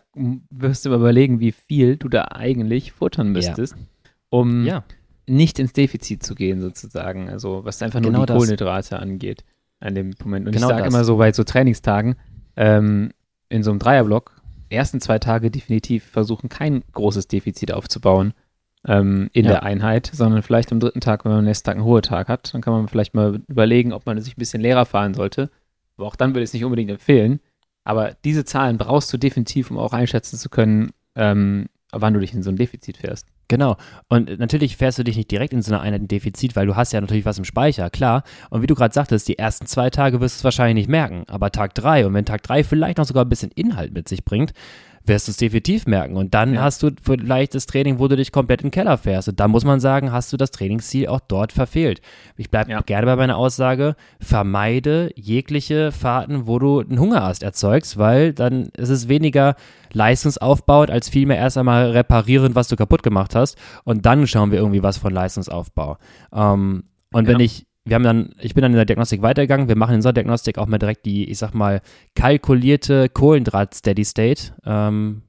wirst 0.50 0.86
du 0.86 0.94
überlegen, 0.94 1.40
wie 1.40 1.52
viel 1.52 1.98
du 1.98 2.08
da 2.08 2.26
eigentlich 2.32 2.92
futtern 2.92 3.32
müsstest, 3.32 3.76
um 4.30 4.66
ja, 4.66 4.84
nicht 5.28 5.60
ins 5.60 5.74
Defizit 5.74 6.24
zu 6.24 6.36
gehen, 6.36 6.62
sozusagen. 6.62 7.30
Also, 7.30 7.66
was 7.66 7.82
einfach 7.82 8.00
nur 8.00 8.12
Genau 8.12 8.22
die 8.22 8.28
das. 8.28 8.38
Kohlenhydrate 8.38 9.00
angeht 9.00 9.44
an 9.80 9.96
dem 9.96 10.14
Moment. 10.24 10.48
Und 10.48 10.54
Genau 10.54 10.70
ich 10.70 10.76
sage 10.76 10.88
immer 10.88 11.04
so 11.04 11.18
bei 11.18 11.32
so 11.34 11.44
Trainingstagen, 11.44 12.16
ähm, 12.56 13.12
in 13.50 13.64
so 13.64 13.72
einem 13.72 13.80
Dreierblock, 13.80 14.42
ersten 14.74 15.00
zwei 15.02 15.20
Tage 15.20 15.50
definitiv 15.52 16.04
versuchen, 16.06 16.50
kein 16.50 16.84
großes 16.92 17.28
Defizit 17.28 17.72
aufzubauen 17.74 18.34
ähm, 18.88 19.30
in 19.34 19.46
Ja. 19.46 19.52
der 19.52 19.64
Einheit, 19.64 20.10
sondern 20.14 20.42
vielleicht 20.44 20.72
am 20.72 20.80
dritten 20.80 21.00
Tag, 21.02 21.24
wenn 21.24 21.32
man 21.32 21.40
am 21.40 21.46
nächsten 21.46 21.66
Tag 21.66 21.76
einen 21.76 21.86
hohen 21.86 22.02
Tag 22.02 22.28
hat, 22.28 22.54
dann 22.54 22.62
kann 22.62 22.74
man 22.74 22.88
vielleicht 22.88 23.14
mal 23.14 23.42
überlegen, 23.48 23.94
ob 23.94 24.06
man 24.06 24.20
sich 24.22 24.36
ein 24.36 24.40
bisschen 24.40 24.62
leerer 24.62 24.86
fahren 24.86 25.14
sollte. 25.14 25.50
Aber 25.98 26.08
auch 26.08 26.16
dann 26.16 26.32
würde 26.32 26.42
ich 26.44 26.50
es 26.50 26.54
nicht 26.54 26.66
unbedingt 26.66 26.92
empfehlen. 26.92 27.40
Aber 27.86 28.16
diese 28.24 28.46
Zahlen 28.46 28.78
brauchst 28.78 29.12
du 29.14 29.18
definitiv, 29.18 29.70
um 29.72 29.78
auch 29.78 29.94
einschätzen 29.94 30.38
zu 30.38 30.50
können, 30.50 30.92
ähm, 31.16 31.68
wann 31.92 32.14
du 32.14 32.20
dich 32.20 32.34
in 32.34 32.42
so 32.44 32.50
ein 32.50 32.56
Defizit 32.56 32.98
fährst. 32.98 33.28
Genau. 33.48 33.78
Und 34.10 34.40
natürlich 34.40 34.78
fährst 34.78 35.00
du 35.00 35.04
dich 35.04 35.18
nicht 35.18 35.30
direkt 35.30 35.54
in 35.54 35.62
so 35.62 35.74
einer 35.74 35.82
Einheit 35.82 36.02
in 36.02 36.08
Defizit, 36.08 36.56
weil 36.56 36.66
du 36.66 36.76
hast 36.76 36.94
ja 36.94 37.02
natürlich 37.02 37.26
was 37.26 37.38
im 37.38 37.46
Speicher, 37.46 37.90
klar. 37.90 38.24
Und 38.50 38.62
wie 38.62 38.68
du 38.68 38.76
gerade 38.76 38.94
sagtest, 38.94 39.28
die 39.28 39.38
ersten 39.38 39.66
zwei 39.68 39.90
Tage 39.90 40.22
wirst 40.22 40.36
du 40.36 40.40
es 40.40 40.44
wahrscheinlich 40.44 40.84
nicht 40.84 40.90
merken. 40.90 41.24
Aber 41.28 41.52
Tag 41.52 41.76
drei 41.76 42.06
und 42.06 42.14
wenn 42.14 42.26
Tag 42.26 42.44
drei 42.44 42.64
vielleicht 42.64 42.98
noch 42.98 43.06
sogar 43.06 43.26
ein 43.26 43.30
bisschen 43.30 43.52
Inhalt 43.52 43.94
mit 43.94 44.08
sich 44.08 44.24
bringt, 44.24 44.54
wirst 45.06 45.28
du 45.28 45.32
es 45.32 45.38
definitiv 45.38 45.86
merken. 45.86 46.16
Und 46.16 46.34
dann 46.34 46.54
Ja. 46.54 46.62
hast 46.62 46.82
du 46.82 46.92
vielleicht 47.04 47.56
das 47.56 47.66
Training, 47.66 48.00
wo 48.00 48.08
du 48.08 48.16
dich 48.16 48.32
komplett 48.32 48.62
in 48.62 48.68
den 48.68 48.72
Keller 48.72 48.98
fährst. 48.98 49.28
Und 49.28 49.40
da 49.40 49.48
muss 49.48 49.66
man 49.66 49.80
sagen, 49.80 50.12
hast 50.12 50.32
du 50.32 50.38
das 50.38 50.52
Trainingsziel 50.52 51.08
auch 51.08 51.20
dort 51.20 51.52
verfehlt. 51.52 52.02
Ich 52.38 52.50
bleibe 52.50 52.72
Ja. 52.72 52.82
gerne 52.82 53.06
bei 53.06 53.16
meiner 53.18 53.38
Aussage, 53.38 53.96
vermeide 54.20 55.12
jegliche 55.16 55.92
Fahrten, 55.92 56.48
wo 56.48 56.58
du 56.60 56.80
einen 56.80 57.00
Hungerast 57.00 57.44
erzeugst, 57.44 57.98
weil 57.98 58.34
dann 58.34 58.68
ist 58.78 58.90
es 58.90 59.08
weniger 59.10 59.56
leistungsaufbauend, 59.92 60.90
als 60.92 61.10
vielmehr 61.10 61.38
erst 61.38 61.58
einmal 61.58 61.92
reparieren, 61.92 62.56
was 62.56 62.68
du 62.68 62.76
kaputt 62.76 63.04
gemacht 63.04 63.36
hast. 63.36 63.58
Und 63.84 64.06
dann 64.06 64.26
schauen 64.28 64.52
wir 64.52 64.60
irgendwie 64.60 64.84
was 64.84 64.98
von 64.98 65.14
Leistungsaufbau. 65.14 65.98
Ähm, 66.34 66.84
und 67.12 67.28
wenn 67.28 67.40
Ja. 67.40 67.46
ich, 67.46 67.66
wir 67.86 67.96
haben 67.96 68.04
dann, 68.04 68.30
ich 68.40 68.54
bin 68.54 68.62
dann 68.62 68.72
in 68.72 68.78
der 68.78 68.86
Diagnostik 68.86 69.22
weitergegangen. 69.22 69.68
Wir 69.68 69.76
machen 69.76 69.92
in 69.92 69.98
unserer 69.98 70.14
Diagnostik 70.14 70.58
auch 70.58 70.68
mal 70.68 70.78
direkt 70.78 71.06
die, 71.06 71.30
ich 71.30 71.38
sag 71.38 71.54
mal, 71.54 71.82
kalkulierte 72.16 73.10
Kohlenhydrat-Steady-State 73.10 74.54
ähm. 74.66 75.24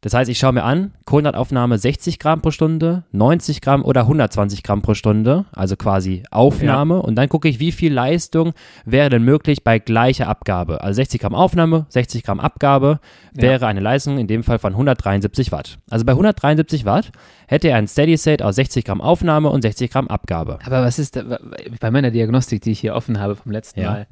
Das 0.00 0.14
heißt, 0.14 0.30
ich 0.30 0.38
schaue 0.38 0.52
mir 0.52 0.62
an, 0.62 0.92
Kohlenhydrataufnahme 1.06 1.76
60 1.76 2.20
Gramm 2.20 2.40
pro 2.40 2.52
Stunde, 2.52 3.04
90 3.12 3.60
Gramm 3.60 3.84
oder 3.84 4.02
120 4.02 4.62
Gramm 4.62 4.80
pro 4.80 4.94
Stunde, 4.94 5.46
also 5.52 5.74
quasi 5.76 6.22
Aufnahme. 6.30 6.94
Ja. 6.94 7.00
Und 7.00 7.16
dann 7.16 7.28
gucke 7.28 7.48
ich, 7.48 7.58
wie 7.58 7.72
viel 7.72 7.92
Leistung 7.92 8.52
wäre 8.84 9.10
denn 9.10 9.24
möglich 9.24 9.64
bei 9.64 9.80
gleicher 9.80 10.28
Abgabe. 10.28 10.82
Also 10.82 10.98
60 10.98 11.20
Gramm 11.20 11.34
Aufnahme, 11.34 11.86
60 11.88 12.22
Gramm 12.22 12.38
Abgabe 12.38 13.00
wäre 13.32 13.62
ja. 13.62 13.66
eine 13.66 13.80
Leistung 13.80 14.18
in 14.18 14.28
dem 14.28 14.44
Fall 14.44 14.60
von 14.60 14.72
173 14.72 15.50
Watt. 15.50 15.78
Also 15.90 16.04
bei 16.04 16.12
173 16.12 16.84
Watt 16.84 17.10
hätte 17.48 17.68
er 17.68 17.76
ein 17.76 17.88
Steady 17.88 18.16
State 18.16 18.44
aus 18.44 18.54
60 18.54 18.84
Gramm 18.84 19.00
Aufnahme 19.00 19.50
und 19.50 19.62
60 19.62 19.90
Gramm 19.90 20.08
Abgabe. 20.08 20.60
Aber 20.64 20.82
was 20.82 21.00
ist 21.00 21.16
da, 21.16 21.38
bei 21.80 21.90
meiner 21.90 22.12
Diagnostik, 22.12 22.62
die 22.62 22.70
ich 22.70 22.80
hier 22.80 22.94
offen 22.94 23.18
habe 23.18 23.34
vom 23.34 23.50
letzten 23.50 23.80
ja. 23.80 23.90
Mal? 23.90 24.06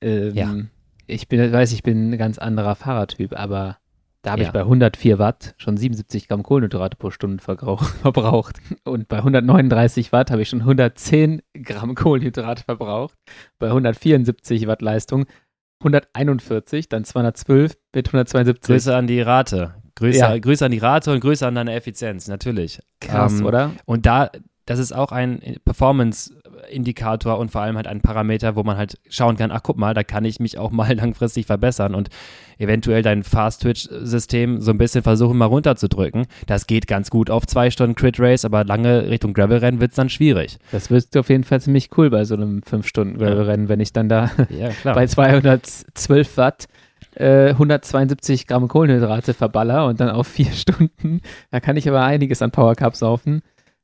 Ähm, 0.00 0.34
ja. 0.34 0.54
Ich 1.06 1.28
bin, 1.28 1.52
weiß, 1.52 1.72
ich 1.72 1.82
bin 1.82 2.10
ein 2.10 2.18
ganz 2.18 2.38
anderer 2.38 2.74
Fahrertyp, 2.74 3.38
aber 3.38 3.76
da 4.22 4.32
habe 4.32 4.42
ja. 4.42 4.48
ich 4.48 4.52
bei 4.52 4.60
104 4.60 5.18
Watt 5.18 5.54
schon 5.58 5.76
77 5.76 6.28
Gramm 6.28 6.44
Kohlenhydrate 6.44 6.96
pro 6.96 7.10
Stunde 7.10 7.42
verbraucht. 7.42 8.56
Und 8.84 9.08
bei 9.08 9.18
139 9.18 10.12
Watt 10.12 10.30
habe 10.30 10.42
ich 10.42 10.48
schon 10.48 10.60
110 10.60 11.42
Gramm 11.54 11.94
Kohlenhydrate 11.94 12.62
verbraucht. 12.64 13.14
Bei 13.58 13.66
174 13.66 14.66
Watt 14.68 14.80
Leistung 14.80 15.26
141, 15.80 16.88
dann 16.88 17.04
212 17.04 17.76
mit 17.94 18.08
172. 18.08 18.68
Grüße 18.68 18.96
an 18.96 19.08
die 19.08 19.20
Rate. 19.20 19.74
Grüße, 19.96 20.18
ja. 20.18 20.38
Grüße 20.38 20.64
an 20.64 20.70
die 20.70 20.78
Rate 20.78 21.12
und 21.12 21.20
Grüße 21.20 21.46
an 21.46 21.56
deine 21.56 21.74
Effizienz, 21.74 22.28
natürlich. 22.28 22.80
Krass, 23.00 23.40
ähm, 23.40 23.46
oder? 23.46 23.72
Und 23.84 24.06
da, 24.06 24.30
das 24.64 24.78
ist 24.78 24.92
auch 24.92 25.10
ein 25.12 25.40
Performance- 25.64 26.32
Indikator 26.70 27.38
und 27.38 27.50
vor 27.50 27.60
allem 27.60 27.76
halt 27.76 27.86
ein 27.86 28.00
Parameter, 28.00 28.56
wo 28.56 28.62
man 28.62 28.76
halt 28.76 28.98
schauen 29.08 29.36
kann, 29.36 29.50
ach 29.50 29.62
guck 29.62 29.76
mal, 29.76 29.94
da 29.94 30.02
kann 30.02 30.24
ich 30.24 30.40
mich 30.40 30.58
auch 30.58 30.70
mal 30.70 30.92
langfristig 30.96 31.46
verbessern 31.46 31.94
und 31.94 32.08
eventuell 32.58 33.02
dein 33.02 33.22
Fast-Twitch-System 33.22 34.60
so 34.60 34.70
ein 34.70 34.78
bisschen 34.78 35.02
versuchen 35.02 35.38
mal 35.38 35.46
runterzudrücken. 35.46 36.26
Das 36.46 36.66
geht 36.66 36.86
ganz 36.86 37.10
gut 37.10 37.30
auf 37.30 37.46
zwei 37.46 37.70
Stunden 37.70 37.94
Crit-Race, 37.94 38.44
aber 38.44 38.64
lange 38.64 39.08
Richtung 39.08 39.32
Gravel-Rennen 39.32 39.80
wird 39.80 39.92
es 39.92 39.96
dann 39.96 40.08
schwierig. 40.08 40.58
Das 40.70 40.90
wird 40.90 41.16
auf 41.16 41.28
jeden 41.28 41.44
Fall 41.44 41.60
ziemlich 41.60 41.90
cool 41.96 42.10
bei 42.10 42.24
so 42.24 42.34
einem 42.34 42.60
5-Stunden-Gravel-Rennen, 42.60 43.68
wenn 43.68 43.80
ich 43.80 43.92
dann 43.92 44.08
da 44.08 44.30
ja, 44.50 44.70
bei 44.84 45.06
212 45.06 46.36
Watt 46.36 46.68
172 47.18 48.42
äh, 48.42 48.44
Gramm 48.46 48.68
Kohlenhydrate 48.68 49.34
verballer 49.34 49.86
und 49.86 50.00
dann 50.00 50.08
auf 50.08 50.26
vier 50.26 50.52
Stunden. 50.52 51.20
Da 51.50 51.60
kann 51.60 51.76
ich 51.76 51.88
aber 51.88 52.02
einiges 52.02 52.42
an 52.42 52.50
Power 52.50 52.74
Cup 52.74 52.96
saufen. 52.96 53.42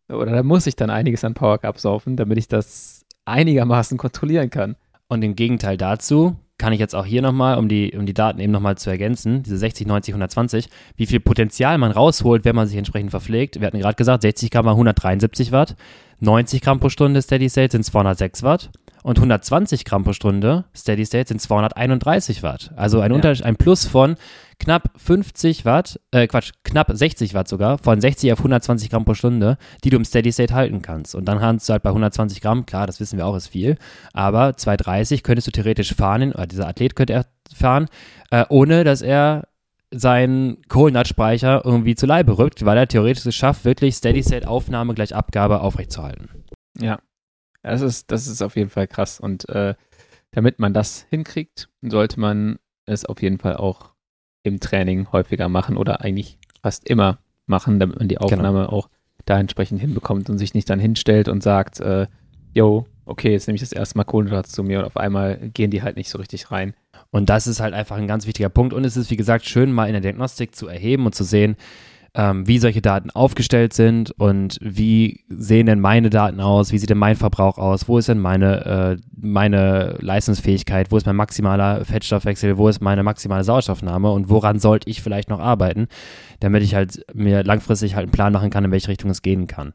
Oder 0.08 0.32
da 0.32 0.42
muss 0.42 0.66
ich 0.66 0.76
dann 0.76 0.90
einiges 0.90 1.24
an 1.24 1.34
Power 1.34 1.58
Cup 1.58 1.78
saufen, 1.78 2.16
damit 2.16 2.38
ich 2.38 2.48
das 2.48 3.04
einigermaßen 3.24 3.98
kontrollieren 3.98 4.50
kann. 4.50 4.76
Und 5.08 5.22
im 5.22 5.36
Gegenteil 5.36 5.76
dazu 5.76 6.36
kann 6.58 6.72
ich 6.72 6.80
jetzt 6.80 6.94
auch 6.94 7.06
hier 7.06 7.22
nochmal, 7.22 7.56
um 7.56 7.68
die, 7.68 7.92
um 7.96 8.04
die 8.04 8.14
Daten 8.14 8.40
eben 8.40 8.52
nochmal 8.52 8.76
zu 8.76 8.90
ergänzen, 8.90 9.44
diese 9.44 9.56
60, 9.56 9.86
90, 9.86 10.14
120, 10.14 10.68
wie 10.96 11.06
viel 11.06 11.20
Potenzial 11.20 11.78
man 11.78 11.92
rausholt, 11.92 12.44
wenn 12.44 12.56
man 12.56 12.66
sich 12.66 12.76
entsprechend 12.76 13.10
verpflegt. 13.10 13.60
Wir 13.60 13.66
hatten 13.66 13.78
gerade 13.78 13.94
gesagt, 13.94 14.22
60 14.22 14.50
Gramm 14.50 14.66
173 14.66 15.52
Watt, 15.52 15.76
90 16.20 16.60
Gramm 16.60 16.80
pro 16.80 16.88
Stunde 16.88 17.22
Steady 17.22 17.48
State 17.48 17.72
sind 17.72 17.84
206 17.84 18.42
Watt 18.42 18.70
und 19.08 19.16
120 19.16 19.86
Gramm 19.86 20.04
pro 20.04 20.12
Stunde 20.12 20.66
Steady 20.76 21.06
State 21.06 21.28
sind 21.28 21.40
231 21.40 22.42
Watt. 22.42 22.72
Also 22.76 23.00
ein, 23.00 23.10
ja. 23.14 23.32
ein 23.42 23.56
Plus 23.56 23.86
von 23.86 24.16
knapp 24.58 24.90
50 24.96 25.64
Watt, 25.64 25.98
äh 26.10 26.26
Quatsch, 26.26 26.52
knapp 26.62 26.90
60 26.92 27.32
Watt 27.32 27.48
sogar, 27.48 27.78
von 27.78 28.02
60 28.02 28.34
auf 28.34 28.40
120 28.40 28.90
Gramm 28.90 29.06
pro 29.06 29.14
Stunde, 29.14 29.56
die 29.82 29.88
du 29.88 29.96
im 29.96 30.04
Steady 30.04 30.30
State 30.30 30.52
halten 30.52 30.82
kannst. 30.82 31.14
Und 31.14 31.24
dann 31.24 31.40
hast 31.40 31.66
du 31.66 31.72
halt 31.72 31.82
bei 31.82 31.88
120 31.88 32.42
Gramm, 32.42 32.66
klar, 32.66 32.86
das 32.86 33.00
wissen 33.00 33.16
wir 33.16 33.26
auch, 33.26 33.34
ist 33.34 33.48
viel, 33.48 33.78
aber 34.12 34.58
230 34.58 35.22
könntest 35.22 35.46
du 35.46 35.52
theoretisch 35.52 35.94
fahren, 35.94 36.32
oder 36.34 36.46
dieser 36.46 36.68
Athlet 36.68 36.94
könnte 36.94 37.14
er 37.14 37.24
fahren, 37.56 37.86
äh, 38.30 38.44
ohne 38.50 38.84
dass 38.84 39.00
er 39.00 39.48
seinen 39.90 40.60
Kohlenhydratspeicher 40.68 41.62
irgendwie 41.64 41.94
zu 41.94 42.04
Leibe 42.04 42.36
rückt, 42.36 42.62
weil 42.66 42.76
er 42.76 42.86
theoretisch 42.86 43.24
es 43.24 43.34
schafft, 43.34 43.64
wirklich 43.64 43.94
Steady 43.94 44.22
State 44.22 44.46
Aufnahme 44.46 44.92
gleich 44.92 45.14
Abgabe 45.14 45.62
aufrechtzuerhalten. 45.62 46.28
Ja, 46.78 46.98
das 47.62 47.80
ist, 47.80 48.10
das 48.10 48.26
ist 48.26 48.42
auf 48.42 48.56
jeden 48.56 48.70
Fall 48.70 48.86
krass. 48.86 49.20
Und 49.20 49.48
äh, 49.48 49.74
damit 50.30 50.58
man 50.58 50.74
das 50.74 51.06
hinkriegt, 51.10 51.68
sollte 51.82 52.20
man 52.20 52.58
es 52.86 53.04
auf 53.04 53.22
jeden 53.22 53.38
Fall 53.38 53.56
auch 53.56 53.90
im 54.42 54.60
Training 54.60 55.10
häufiger 55.12 55.48
machen 55.48 55.76
oder 55.76 56.00
eigentlich 56.02 56.38
fast 56.62 56.88
immer 56.88 57.18
machen, 57.46 57.80
damit 57.80 57.98
man 57.98 58.08
die 58.08 58.16
genau. 58.16 58.26
Aufnahme 58.26 58.60
genau. 58.60 58.72
auch 58.72 58.88
da 59.24 59.38
entsprechend 59.38 59.80
hinbekommt 59.80 60.30
und 60.30 60.38
sich 60.38 60.54
nicht 60.54 60.70
dann 60.70 60.78
hinstellt 60.78 61.28
und 61.28 61.42
sagt, 61.42 61.80
äh, 61.80 62.06
yo, 62.54 62.86
okay, 63.04 63.32
jetzt 63.32 63.46
nehme 63.46 63.56
ich 63.56 63.62
das 63.62 63.72
erste 63.72 63.98
Mal 63.98 64.04
Kohlenhydrate 64.04 64.50
zu 64.50 64.62
mir 64.62 64.80
und 64.80 64.84
auf 64.84 64.96
einmal 64.96 65.36
gehen 65.52 65.70
die 65.70 65.82
halt 65.82 65.96
nicht 65.96 66.08
so 66.08 66.18
richtig 66.18 66.50
rein. 66.50 66.74
Und 67.10 67.30
das 67.30 67.46
ist 67.46 67.60
halt 67.60 67.74
einfach 67.74 67.96
ein 67.96 68.06
ganz 68.06 68.26
wichtiger 68.26 68.48
Punkt. 68.48 68.74
Und 68.74 68.84
es 68.84 68.96
ist, 68.96 69.10
wie 69.10 69.16
gesagt, 69.16 69.46
schön, 69.46 69.72
mal 69.72 69.86
in 69.86 69.92
der 69.92 70.02
Diagnostik 70.02 70.54
zu 70.54 70.68
erheben 70.68 71.06
und 71.06 71.14
zu 71.14 71.24
sehen, 71.24 71.56
ähm, 72.14 72.46
wie 72.46 72.58
solche 72.58 72.82
Daten 72.82 73.10
aufgestellt 73.10 73.72
sind 73.72 74.10
und 74.12 74.58
wie 74.60 75.24
sehen 75.28 75.66
denn 75.66 75.80
meine 75.80 76.10
Daten 76.10 76.40
aus, 76.40 76.72
wie 76.72 76.78
sieht 76.78 76.90
denn 76.90 76.98
mein 76.98 77.16
Verbrauch 77.16 77.58
aus, 77.58 77.88
wo 77.88 77.98
ist 77.98 78.08
denn 78.08 78.18
meine, 78.18 78.64
äh, 78.64 78.96
meine 79.16 79.96
Leistungsfähigkeit, 80.00 80.90
wo 80.90 80.96
ist 80.96 81.06
mein 81.06 81.16
maximaler 81.16 81.84
Fettstoffwechsel, 81.84 82.56
wo 82.56 82.68
ist 82.68 82.80
meine 82.80 83.02
maximale 83.02 83.44
Sauerstoffnahme 83.44 84.10
und 84.10 84.28
woran 84.30 84.58
sollte 84.58 84.88
ich 84.88 85.02
vielleicht 85.02 85.28
noch 85.28 85.40
arbeiten, 85.40 85.88
damit 86.40 86.62
ich 86.62 86.74
halt 86.74 87.04
mir 87.14 87.44
langfristig 87.44 87.94
halt 87.94 88.04
einen 88.04 88.12
Plan 88.12 88.32
machen 88.32 88.50
kann, 88.50 88.64
in 88.64 88.70
welche 88.70 88.88
Richtung 88.88 89.10
es 89.10 89.22
gehen 89.22 89.46
kann. 89.46 89.72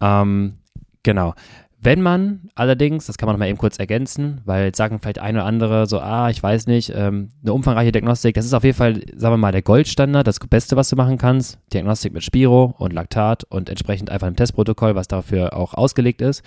Ähm, 0.00 0.58
genau. 1.02 1.34
Wenn 1.82 2.02
man 2.02 2.50
allerdings, 2.54 3.06
das 3.06 3.16
kann 3.16 3.26
man 3.26 3.36
noch 3.36 3.38
mal 3.38 3.48
eben 3.48 3.56
kurz 3.56 3.78
ergänzen, 3.78 4.42
weil 4.44 4.66
jetzt 4.66 4.76
sagen 4.76 4.98
vielleicht 5.00 5.18
ein 5.18 5.34
oder 5.36 5.46
andere 5.46 5.86
so, 5.86 5.98
ah, 5.98 6.28
ich 6.28 6.42
weiß 6.42 6.66
nicht, 6.66 6.92
ähm, 6.94 7.30
eine 7.42 7.54
umfangreiche 7.54 7.90
Diagnostik, 7.90 8.34
das 8.34 8.44
ist 8.44 8.52
auf 8.52 8.64
jeden 8.64 8.76
Fall, 8.76 9.00
sagen 9.16 9.32
wir 9.32 9.38
mal, 9.38 9.52
der 9.52 9.62
Goldstandard, 9.62 10.26
das 10.26 10.40
Beste, 10.40 10.76
was 10.76 10.90
du 10.90 10.96
machen 10.96 11.16
kannst. 11.16 11.58
Diagnostik 11.72 12.12
mit 12.12 12.22
Spiro 12.22 12.74
und 12.76 12.92
Laktat 12.92 13.44
und 13.44 13.70
entsprechend 13.70 14.10
einfach 14.10 14.26
ein 14.26 14.36
Testprotokoll, 14.36 14.94
was 14.94 15.08
dafür 15.08 15.56
auch 15.56 15.72
ausgelegt 15.72 16.20
ist. 16.20 16.42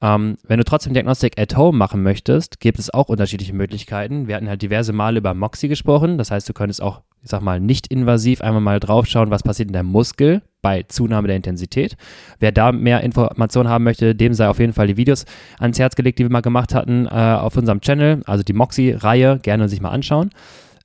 Ähm, 0.00 0.38
wenn 0.48 0.56
du 0.56 0.64
trotzdem 0.64 0.94
Diagnostik 0.94 1.38
at 1.38 1.54
home 1.54 1.76
machen 1.76 2.02
möchtest, 2.02 2.58
gibt 2.58 2.78
es 2.78 2.92
auch 2.92 3.10
unterschiedliche 3.10 3.52
Möglichkeiten. 3.52 4.26
Wir 4.26 4.36
hatten 4.36 4.48
halt 4.48 4.62
diverse 4.62 4.94
Male 4.94 5.18
über 5.18 5.34
Moxie 5.34 5.68
gesprochen. 5.68 6.16
Das 6.16 6.30
heißt, 6.30 6.48
du 6.48 6.54
könntest 6.54 6.80
auch, 6.80 7.02
ich 7.22 7.28
sag 7.28 7.42
mal, 7.42 7.60
nicht 7.60 7.88
invasiv 7.88 8.40
einmal 8.40 8.62
mal 8.62 8.80
draufschauen, 8.80 9.30
was 9.30 9.42
passiert 9.42 9.68
in 9.68 9.74
der 9.74 9.84
Muskel 9.84 10.40
bei 10.62 10.84
Zunahme 10.84 11.28
der 11.28 11.36
Intensität. 11.36 11.96
Wer 12.38 12.52
da 12.52 12.72
mehr 12.72 13.02
Informationen 13.02 13.68
haben 13.68 13.84
möchte, 13.84 14.14
dem 14.14 14.32
sei 14.32 14.48
auf 14.48 14.58
jeden 14.58 14.72
Fall 14.72 14.86
die 14.86 14.96
Videos 14.96 15.26
ans 15.58 15.78
Herz 15.78 15.96
gelegt, 15.96 16.18
die 16.18 16.24
wir 16.24 16.30
mal 16.30 16.40
gemacht 16.40 16.74
hatten 16.74 17.06
äh, 17.06 17.10
auf 17.10 17.56
unserem 17.56 17.80
Channel. 17.80 18.22
Also 18.26 18.42
die 18.44 18.52
Moxie-Reihe 18.52 19.40
gerne 19.42 19.68
sich 19.68 19.80
mal 19.80 19.90
anschauen. 19.90 20.30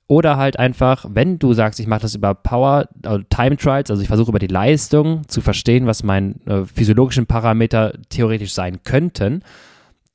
Oder 0.08 0.38
halt 0.38 0.58
einfach, 0.58 1.04
wenn 1.08 1.38
du 1.38 1.52
sagst, 1.52 1.78
ich 1.80 1.86
mache 1.86 2.00
das 2.00 2.14
über 2.14 2.34
Power, 2.34 2.88
also 3.04 3.22
Time 3.28 3.58
Trials, 3.58 3.90
also 3.90 4.00
ich 4.00 4.08
versuche 4.08 4.30
über 4.30 4.38
die 4.38 4.46
Leistung 4.46 5.28
zu 5.28 5.42
verstehen, 5.42 5.86
was 5.86 6.02
meine 6.02 6.34
äh, 6.46 6.64
physiologischen 6.64 7.26
Parameter 7.26 7.92
theoretisch 8.08 8.54
sein 8.54 8.82
könnten, 8.84 9.42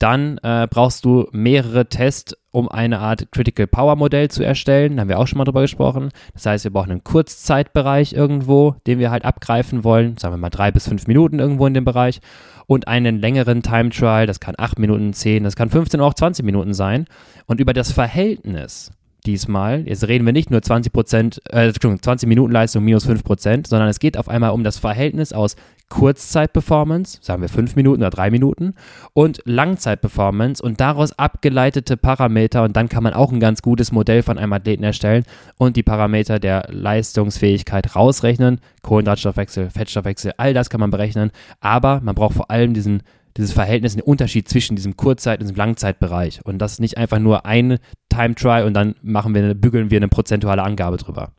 dann 0.03 0.37
äh, 0.39 0.67
brauchst 0.69 1.05
du 1.05 1.29
mehrere 1.31 1.87
Tests, 1.87 2.35
um 2.51 2.67
eine 2.67 2.99
Art 2.99 3.31
Critical 3.31 3.67
Power 3.67 3.95
Modell 3.95 4.29
zu 4.29 4.43
erstellen. 4.43 4.97
Da 4.97 5.01
haben 5.01 5.07
wir 5.07 5.17
auch 5.17 5.27
schon 5.27 5.37
mal 5.37 5.45
drüber 5.45 5.61
gesprochen. 5.61 6.09
Das 6.33 6.45
heißt, 6.45 6.65
wir 6.65 6.71
brauchen 6.71 6.91
einen 6.91 7.05
Kurzzeitbereich 7.05 8.11
irgendwo, 8.11 8.75
den 8.85 8.99
wir 8.99 9.11
halt 9.11 9.23
abgreifen 9.23 9.85
wollen. 9.85 10.17
Sagen 10.17 10.33
wir 10.33 10.39
mal 10.39 10.49
drei 10.49 10.71
bis 10.71 10.89
fünf 10.89 11.07
Minuten 11.07 11.39
irgendwo 11.39 11.65
in 11.67 11.73
dem 11.73 11.85
Bereich. 11.85 12.19
Und 12.67 12.89
einen 12.89 13.19
längeren 13.19 13.63
Time 13.63 13.91
Trial. 13.91 14.27
Das 14.27 14.41
kann 14.41 14.55
acht 14.57 14.77
Minuten, 14.77 15.13
zehn, 15.13 15.45
das 15.45 15.55
kann 15.55 15.69
15 15.69 16.01
oder 16.01 16.09
auch 16.09 16.13
20 16.13 16.43
Minuten 16.43 16.73
sein. 16.73 17.05
Und 17.45 17.61
über 17.61 17.71
das 17.71 17.93
Verhältnis 17.93 18.91
diesmal. 19.25 19.87
Jetzt 19.87 20.05
reden 20.07 20.25
wir 20.25 20.33
nicht 20.33 20.51
nur 20.51 20.61
20 20.61 20.91
Prozent, 20.91 21.41
äh, 21.49 21.71
20 21.71 22.27
Minuten 22.27 22.51
Leistung 22.51 22.83
minus 22.83 23.05
5 23.05 23.23
Prozent, 23.23 23.67
sondern 23.67 23.87
es 23.87 23.99
geht 23.99 24.17
auf 24.17 24.27
einmal 24.27 24.51
um 24.51 24.65
das 24.65 24.77
Verhältnis 24.77 25.31
aus 25.31 25.55
Kurzzeitperformance, 25.89 27.19
sagen 27.21 27.41
wir 27.41 27.49
5 27.49 27.75
Minuten 27.75 28.01
oder 28.01 28.09
3 28.09 28.31
Minuten, 28.31 28.73
und 29.13 29.41
Langzeitperformance 29.45 30.63
und 30.63 30.79
daraus 30.79 31.17
abgeleitete 31.17 31.97
Parameter 31.97 32.63
und 32.63 32.75
dann 32.75 32.89
kann 32.89 33.03
man 33.03 33.13
auch 33.13 33.31
ein 33.31 33.39
ganz 33.39 33.61
gutes 33.61 33.91
Modell 33.91 34.23
von 34.23 34.37
einem 34.37 34.53
Athleten 34.53 34.83
erstellen 34.83 35.23
und 35.57 35.77
die 35.77 35.83
Parameter 35.83 36.39
der 36.39 36.67
Leistungsfähigkeit 36.69 37.95
rausrechnen. 37.95 38.59
Kohlenhydratstoffwechsel, 38.81 39.69
Fettstoffwechsel, 39.69 40.33
all 40.37 40.53
das 40.53 40.69
kann 40.69 40.79
man 40.79 40.91
berechnen, 40.91 41.31
aber 41.59 42.01
man 42.01 42.15
braucht 42.15 42.35
vor 42.35 42.49
allem 42.49 42.73
diesen 42.73 43.03
dieses 43.37 43.53
Verhältnis, 43.53 43.93
den 43.95 44.03
Unterschied 44.03 44.47
zwischen 44.47 44.75
diesem 44.75 44.95
Kurzzeit- 44.95 45.39
und 45.39 45.45
diesem 45.45 45.57
Langzeitbereich. 45.57 46.41
Und 46.45 46.59
das 46.59 46.73
ist 46.73 46.79
nicht 46.79 46.97
einfach 46.97 47.19
nur 47.19 47.45
ein 47.45 47.79
Time-Try 48.09 48.63
und 48.63 48.73
dann 48.73 48.95
machen 49.01 49.33
wir, 49.33 49.53
bügeln 49.55 49.89
wir 49.89 49.97
eine 49.97 50.07
prozentuale 50.07 50.61
Angabe 50.61 50.97
drüber. 50.97 51.31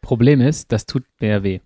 Problem 0.00 0.40
ist, 0.40 0.72
das 0.72 0.86
tut 0.86 1.04
mehr 1.20 1.42
weh. 1.42 1.60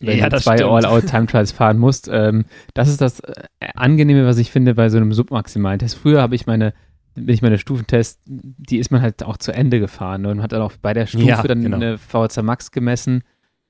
Wenn 0.00 0.18
ja, 0.18 0.28
du 0.28 0.40
zwei 0.40 0.64
All-Out-Time-Trials 0.64 1.52
fahren 1.52 1.78
musst. 1.78 2.08
Ähm, 2.12 2.44
das 2.74 2.88
ist 2.88 3.00
das 3.00 3.20
äh, 3.20 3.44
Angenehme, 3.74 4.26
was 4.26 4.38
ich 4.38 4.50
finde 4.50 4.74
bei 4.74 4.88
so 4.88 4.96
einem 4.96 5.12
submaximalen 5.12 5.78
Test. 5.78 5.96
Früher 5.96 6.20
habe 6.20 6.34
ich 6.34 6.46
meine 6.46 6.74
bin 7.14 7.28
ich 7.28 7.42
meine 7.42 7.58
Stufentest, 7.58 8.20
die 8.24 8.78
ist 8.78 8.90
man 8.90 9.02
halt 9.02 9.22
auch 9.22 9.36
zu 9.36 9.52
Ende 9.52 9.80
gefahren 9.80 10.26
und 10.26 10.42
hat 10.42 10.52
dann 10.52 10.62
auch 10.62 10.72
bei 10.80 10.94
der 10.94 11.06
Stufe 11.06 11.26
ja, 11.26 11.42
dann 11.42 11.62
genau. 11.62 11.76
eine 11.76 11.98
VHC 11.98 12.42
Max 12.42 12.70
gemessen. 12.70 13.22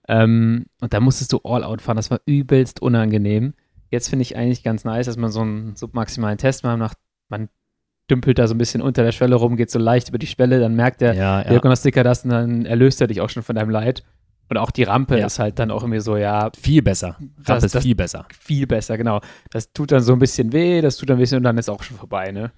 Ähm, 0.09 0.67
und 0.81 0.93
da 0.93 1.01
musstest 1.01 1.33
du 1.33 1.41
All-Out 1.45 1.83
fahren. 1.83 1.97
Das 1.97 2.11
war 2.11 2.21
übelst 2.27 2.81
unangenehm. 2.83 3.55
Jetzt 3.91 4.09
finde 4.09 4.23
ich 4.23 4.37
eigentlich 4.37 4.63
ganz 4.63 4.85
nice, 4.85 5.07
dass 5.07 5.17
man 5.17 5.31
so 5.31 5.41
einen 5.41 5.77
submaximalen 5.77 6.39
Test 6.39 6.65
macht. 6.65 6.99
Man 7.29 7.49
dümpelt 8.11 8.39
da 8.39 8.47
so 8.47 8.55
ein 8.55 8.59
bisschen 8.59 8.83
unter 8.83 9.05
der 9.05 9.13
Schwelle 9.13 9.37
rum, 9.37 9.57
geht 9.57 9.71
so 9.71 9.79
leicht 9.79 10.09
über 10.09 10.19
die 10.19 10.27
Schwelle, 10.27 10.61
dann 10.61 10.75
merkt 10.75 11.01
der 11.01 11.15
ja, 11.15 11.43
ja. 11.43 11.49
Diagnostiker 11.49 12.03
das 12.03 12.25
und 12.25 12.31
dann 12.31 12.67
erlöst 12.67 13.01
er 13.01 13.07
dich 13.07 13.21
auch 13.21 13.31
schon 13.31 13.43
von 13.43 13.57
deinem 13.57 13.71
Leid. 13.71 14.03
Und 14.53 14.59
auch 14.59 14.71
die 14.71 14.83
Rampe 14.83 15.19
ja. 15.19 15.25
ist 15.25 15.39
halt 15.39 15.59
dann 15.59 15.71
auch 15.71 15.83
irgendwie 15.83 16.01
so, 16.01 16.19
ja. 16.19 16.51
Viel 16.61 16.83
besser. 16.83 17.17
Rampe 17.19 17.63
das, 17.63 17.65
ist 17.65 17.83
viel 17.83 17.95
besser. 17.95 18.27
Viel 18.39 18.67
besser, 18.67 18.99
genau. 18.99 19.23
Das 19.51 19.73
tut 19.73 19.93
dann 19.93 20.03
so 20.03 20.13
ein 20.13 20.19
bisschen 20.19 20.53
weh, 20.53 20.83
das 20.83 20.99
tut 20.99 21.09
dann 21.09 21.17
ein 21.17 21.21
bisschen 21.21 21.39
und 21.39 21.45
dann 21.45 21.57
ist 21.57 21.71
auch 21.71 21.83
schon 21.83 21.97
vorbei, 21.97 22.33
ne? 22.33 22.53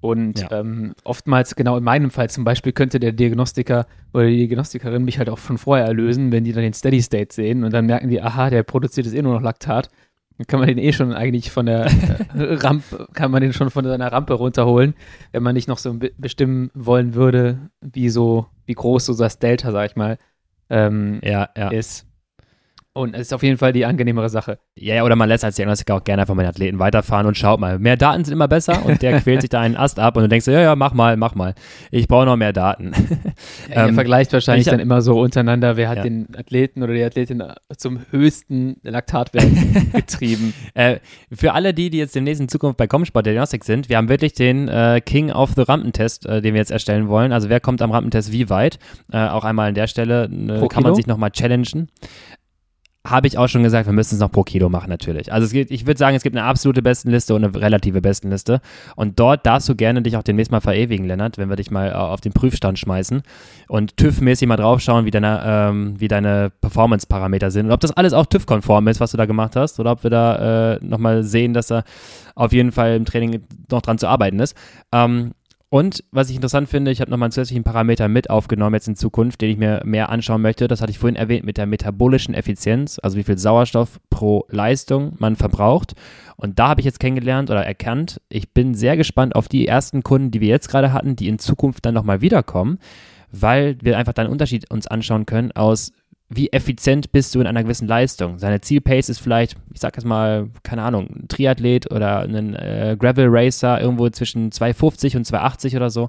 Und 0.00 0.40
ja. 0.40 0.52
ähm, 0.52 0.94
oftmals, 1.04 1.54
genau 1.54 1.76
in 1.76 1.84
meinem 1.84 2.10
Fall 2.10 2.30
zum 2.30 2.44
Beispiel, 2.44 2.72
könnte 2.72 2.98
der 2.98 3.12
Diagnostiker 3.12 3.86
oder 4.14 4.26
die 4.26 4.38
Diagnostikerin 4.38 5.04
mich 5.04 5.18
halt 5.18 5.28
auch 5.28 5.36
von 5.36 5.58
vorher 5.58 5.84
erlösen, 5.84 6.32
wenn 6.32 6.44
die 6.44 6.54
dann 6.54 6.62
den 6.62 6.72
Steady 6.72 7.02
State 7.02 7.34
sehen 7.34 7.62
und 7.62 7.74
dann 7.74 7.84
merken 7.84 8.08
die, 8.08 8.22
aha, 8.22 8.48
der 8.48 8.62
produziert 8.62 9.04
jetzt 9.04 9.14
eh 9.14 9.20
nur 9.20 9.34
noch 9.34 9.42
Laktat. 9.42 9.90
Dann 10.38 10.46
kann 10.46 10.60
man 10.60 10.68
den 10.68 10.78
eh 10.78 10.94
schon 10.94 11.12
eigentlich 11.12 11.50
von 11.50 11.66
der 11.66 11.90
Rampe, 12.34 13.06
kann 13.12 13.30
man 13.30 13.42
den 13.42 13.52
schon 13.52 13.68
von 13.68 13.84
seiner 13.84 14.10
Rampe 14.10 14.32
runterholen, 14.32 14.94
wenn 15.32 15.42
man 15.42 15.54
nicht 15.54 15.68
noch 15.68 15.78
so 15.78 15.94
bestimmen 16.16 16.70
wollen 16.72 17.14
würde, 17.14 17.68
wie 17.82 18.08
so, 18.08 18.46
wie 18.64 18.72
groß 18.72 19.04
so 19.04 19.14
das 19.14 19.38
Delta, 19.38 19.72
sag 19.72 19.90
ich 19.90 19.96
mal, 19.96 20.16
ähm, 20.70 21.20
ja, 21.22 21.50
ja. 21.56 21.68
ist. 21.68 22.06
Und 22.96 23.14
es 23.14 23.22
ist 23.22 23.34
auf 23.34 23.42
jeden 23.42 23.58
Fall 23.58 23.72
die 23.72 23.84
angenehmere 23.86 24.28
Sache. 24.28 24.60
Ja, 24.76 25.02
oder 25.02 25.16
man 25.16 25.28
lässt 25.28 25.44
als 25.44 25.56
Diagnostiker 25.56 25.96
auch 25.96 26.04
gerne 26.04 26.22
einfach 26.22 26.36
mit 26.36 26.44
den 26.44 26.50
Athleten 26.50 26.78
weiterfahren 26.78 27.26
und 27.26 27.36
schaut 27.36 27.58
mal. 27.58 27.80
Mehr 27.80 27.96
Daten 27.96 28.24
sind 28.24 28.32
immer 28.32 28.46
besser 28.46 28.86
und 28.86 29.02
der 29.02 29.20
quält 29.20 29.40
sich 29.40 29.50
da 29.50 29.60
einen 29.60 29.76
Ast 29.76 29.98
ab 29.98 30.16
und 30.16 30.22
du 30.22 30.28
denkst, 30.28 30.46
ja, 30.46 30.60
ja, 30.60 30.76
mach 30.76 30.94
mal, 30.94 31.16
mach 31.16 31.34
mal. 31.34 31.56
Ich 31.90 32.06
brauche 32.06 32.24
noch 32.24 32.36
mehr 32.36 32.52
Daten. 32.52 32.92
Ja, 33.68 33.82
ähm, 33.82 33.88
ihr 33.88 33.94
vergleicht 33.94 34.32
wahrscheinlich 34.32 34.68
ich, 34.68 34.70
dann 34.70 34.78
immer 34.78 35.02
so 35.02 35.20
untereinander, 35.20 35.76
wer 35.76 35.88
hat 35.88 35.96
ja. 35.96 36.02
den 36.04 36.28
Athleten 36.36 36.84
oder 36.84 36.94
die 36.94 37.02
Athletin 37.02 37.42
zum 37.76 37.98
höchsten 38.12 38.76
Laktatwert 38.84 39.48
getrieben. 39.92 40.54
Äh, 40.74 41.00
für 41.32 41.52
alle 41.52 41.74
die, 41.74 41.90
die 41.90 41.98
jetzt 41.98 42.14
demnächst 42.14 42.40
in 42.40 42.48
Zukunft 42.48 42.76
bei 42.76 42.86
Comsport 42.86 43.26
Diagnostik 43.26 43.64
sind, 43.64 43.88
wir 43.88 43.96
haben 43.96 44.08
wirklich 44.08 44.34
den 44.34 44.68
äh, 44.68 45.00
King 45.04 45.32
of 45.32 45.54
the 45.56 45.62
Rampentest, 45.62 46.26
äh, 46.26 46.40
den 46.40 46.54
wir 46.54 46.60
jetzt 46.60 46.70
erstellen 46.70 47.08
wollen. 47.08 47.32
Also 47.32 47.48
wer 47.48 47.58
kommt 47.58 47.82
am 47.82 47.90
Rampentest 47.90 48.30
wie 48.30 48.50
weit? 48.50 48.78
Äh, 49.10 49.26
auch 49.26 49.42
einmal 49.42 49.70
an 49.70 49.74
der 49.74 49.88
Stelle 49.88 50.26
äh, 50.26 50.68
kann 50.68 50.84
man 50.84 50.94
sich 50.94 51.08
nochmal 51.08 51.32
challengen 51.32 51.88
habe 53.06 53.26
ich 53.26 53.36
auch 53.36 53.48
schon 53.48 53.62
gesagt, 53.62 53.86
wir 53.86 53.92
müssen 53.92 54.14
es 54.14 54.20
noch 54.20 54.32
pro 54.32 54.44
Kilo 54.44 54.70
machen 54.70 54.88
natürlich. 54.88 55.30
Also 55.30 55.44
es 55.44 55.52
gibt, 55.52 55.70
ich 55.70 55.86
würde 55.86 55.98
sagen, 55.98 56.16
es 56.16 56.22
gibt 56.22 56.34
eine 56.34 56.46
absolute 56.46 56.80
Bestenliste 56.80 57.34
und 57.34 57.44
eine 57.44 57.54
relative 57.54 58.00
Bestenliste. 58.00 58.62
Und 58.96 59.20
dort 59.20 59.44
darfst 59.44 59.68
du 59.68 59.74
gerne 59.74 60.00
dich 60.00 60.16
auch 60.16 60.22
demnächst 60.22 60.50
mal 60.50 60.62
verewigen, 60.62 61.06
Lennart, 61.06 61.36
wenn 61.36 61.50
wir 61.50 61.56
dich 61.56 61.70
mal 61.70 61.90
äh, 61.90 61.92
auf 61.92 62.22
den 62.22 62.32
Prüfstand 62.32 62.78
schmeißen 62.78 63.22
und 63.68 63.96
TÜV-mäßig 63.96 64.48
mal 64.48 64.56
draufschauen, 64.56 65.04
wie 65.04 65.10
deine, 65.10 65.42
ähm, 65.44 66.00
wie 66.00 66.08
deine 66.08 66.50
Performance-Parameter 66.62 67.50
sind 67.50 67.66
und 67.66 67.72
ob 67.72 67.80
das 67.80 67.92
alles 67.92 68.14
auch 68.14 68.24
TÜV-konform 68.24 68.88
ist, 68.88 69.00
was 69.00 69.10
du 69.10 69.18
da 69.18 69.26
gemacht 69.26 69.54
hast, 69.54 69.78
oder 69.80 69.92
ob 69.92 70.02
wir 70.02 70.10
da 70.10 70.74
äh, 70.74 70.78
nochmal 70.82 71.24
sehen, 71.24 71.52
dass 71.52 71.66
da 71.66 71.84
auf 72.34 72.52
jeden 72.52 72.72
Fall 72.72 72.96
im 72.96 73.04
Training 73.04 73.42
noch 73.70 73.82
dran 73.82 73.98
zu 73.98 74.08
arbeiten 74.08 74.40
ist. 74.40 74.56
Ähm, 74.92 75.32
und 75.74 76.04
was 76.12 76.30
ich 76.30 76.36
interessant 76.36 76.68
finde, 76.68 76.92
ich 76.92 77.00
habe 77.00 77.10
nochmal 77.10 77.26
einen 77.26 77.32
zusätzlichen 77.32 77.64
Parameter 77.64 78.06
mit 78.06 78.30
aufgenommen 78.30 78.74
jetzt 78.74 78.86
in 78.86 78.94
Zukunft, 78.94 79.40
den 79.40 79.50
ich 79.50 79.56
mir 79.56 79.82
mehr 79.84 80.08
anschauen 80.08 80.40
möchte. 80.40 80.68
Das 80.68 80.80
hatte 80.80 80.92
ich 80.92 81.00
vorhin 81.00 81.16
erwähnt 81.16 81.44
mit 81.44 81.56
der 81.56 81.66
metabolischen 81.66 82.32
Effizienz, 82.32 83.00
also 83.02 83.16
wie 83.16 83.24
viel 83.24 83.38
Sauerstoff 83.38 83.98
pro 84.08 84.44
Leistung 84.50 85.16
man 85.18 85.34
verbraucht. 85.34 85.96
Und 86.36 86.60
da 86.60 86.68
habe 86.68 86.80
ich 86.80 86.84
jetzt 86.84 87.00
kennengelernt 87.00 87.50
oder 87.50 87.66
erkannt, 87.66 88.20
ich 88.28 88.52
bin 88.52 88.74
sehr 88.74 88.96
gespannt 88.96 89.34
auf 89.34 89.48
die 89.48 89.66
ersten 89.66 90.04
Kunden, 90.04 90.30
die 90.30 90.40
wir 90.40 90.46
jetzt 90.46 90.68
gerade 90.68 90.92
hatten, 90.92 91.16
die 91.16 91.26
in 91.26 91.40
Zukunft 91.40 91.84
dann 91.84 91.94
nochmal 91.94 92.20
wiederkommen, 92.20 92.78
weil 93.32 93.76
wir 93.80 93.98
einfach 93.98 94.12
dann 94.12 94.26
einen 94.26 94.32
Unterschied 94.32 94.70
uns 94.70 94.86
anschauen 94.86 95.26
können 95.26 95.50
aus 95.50 95.90
wie 96.36 96.52
effizient 96.52 97.12
bist 97.12 97.34
du 97.34 97.40
in 97.40 97.46
einer 97.46 97.62
gewissen 97.62 97.86
Leistung. 97.86 98.38
Seine 98.38 98.60
Zielpace 98.60 99.08
ist 99.08 99.20
vielleicht, 99.20 99.56
ich 99.72 99.80
sag 99.80 99.96
jetzt 99.96 100.04
mal, 100.04 100.48
keine 100.62 100.82
Ahnung, 100.82 101.08
ein 101.08 101.28
Triathlet 101.28 101.90
oder 101.90 102.20
ein 102.20 102.54
äh, 102.54 102.96
Gravel 102.98 103.28
Racer 103.28 103.80
irgendwo 103.80 104.08
zwischen 104.10 104.50
250 104.50 105.16
und 105.16 105.24
280 105.24 105.76
oder 105.76 105.90
so. 105.90 106.08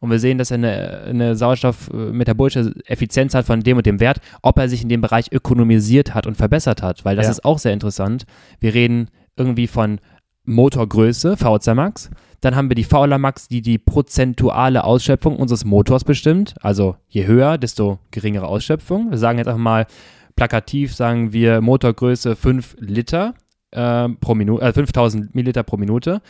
Und 0.00 0.10
wir 0.10 0.18
sehen, 0.18 0.38
dass 0.38 0.50
er 0.50 0.56
eine, 0.56 1.00
eine 1.06 1.36
Sauerstoff-metabolische 1.36 2.74
Effizienz 2.86 3.34
hat 3.34 3.46
von 3.46 3.60
dem 3.60 3.76
und 3.76 3.86
dem 3.86 4.00
Wert, 4.00 4.20
ob 4.42 4.58
er 4.58 4.68
sich 4.68 4.82
in 4.82 4.88
dem 4.88 5.00
Bereich 5.00 5.32
ökonomisiert 5.32 6.14
hat 6.14 6.26
und 6.26 6.36
verbessert 6.36 6.82
hat, 6.82 7.04
weil 7.04 7.16
das 7.16 7.26
ja. 7.26 7.32
ist 7.32 7.44
auch 7.44 7.58
sehr 7.58 7.72
interessant. 7.72 8.24
Wir 8.60 8.74
reden 8.74 9.10
irgendwie 9.36 9.66
von 9.66 10.00
Motorgröße, 10.46 11.36
VZ 11.36 11.74
Max. 11.74 12.10
Dann 12.40 12.54
haben 12.56 12.70
wir 12.70 12.74
die 12.74 12.84
Fauler 12.84 13.18
Max, 13.18 13.48
die 13.48 13.62
die 13.62 13.78
prozentuale 13.78 14.84
Ausschöpfung 14.84 15.36
unseres 15.36 15.64
Motors 15.64 16.04
bestimmt. 16.04 16.54
Also 16.60 16.96
je 17.08 17.26
höher, 17.26 17.58
desto 17.58 17.98
geringere 18.10 18.46
Ausschöpfung. 18.46 19.10
Wir 19.10 19.18
sagen 19.18 19.38
jetzt 19.38 19.48
einfach 19.48 19.60
mal 19.60 19.86
plakativ, 20.36 20.94
sagen 20.94 21.32
wir 21.32 21.60
Motorgröße 21.60 22.36
5 22.36 22.76
Liter 22.78 23.34
äh, 23.72 24.08
pro 24.08 24.34
Minute, 24.34 24.64
äh, 24.64 24.72
5000 24.72 25.34
Milliliter 25.34 25.62
pro 25.62 25.76
Minute. 25.76 26.20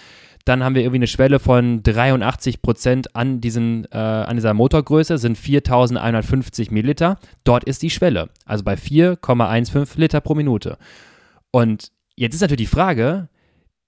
Dann 0.44 0.62
haben 0.62 0.76
wir 0.76 0.82
irgendwie 0.82 0.98
eine 0.98 1.06
Schwelle 1.08 1.40
von 1.40 1.82
83 1.82 2.62
Prozent 2.62 3.16
an, 3.16 3.40
äh, 3.42 3.96
an 3.96 4.36
dieser 4.36 4.54
Motorgröße, 4.54 5.18
sind 5.18 5.36
4150 5.36 6.70
Milliliter. 6.70 7.18
Dort 7.42 7.64
ist 7.64 7.82
die 7.82 7.90
Schwelle, 7.90 8.30
also 8.44 8.62
bei 8.62 8.74
4,15 8.74 9.98
Liter 9.98 10.20
pro 10.20 10.36
Minute. 10.36 10.78
Und 11.50 11.90
jetzt 12.14 12.34
ist 12.34 12.42
natürlich 12.42 12.70
die 12.70 12.74
Frage, 12.76 13.28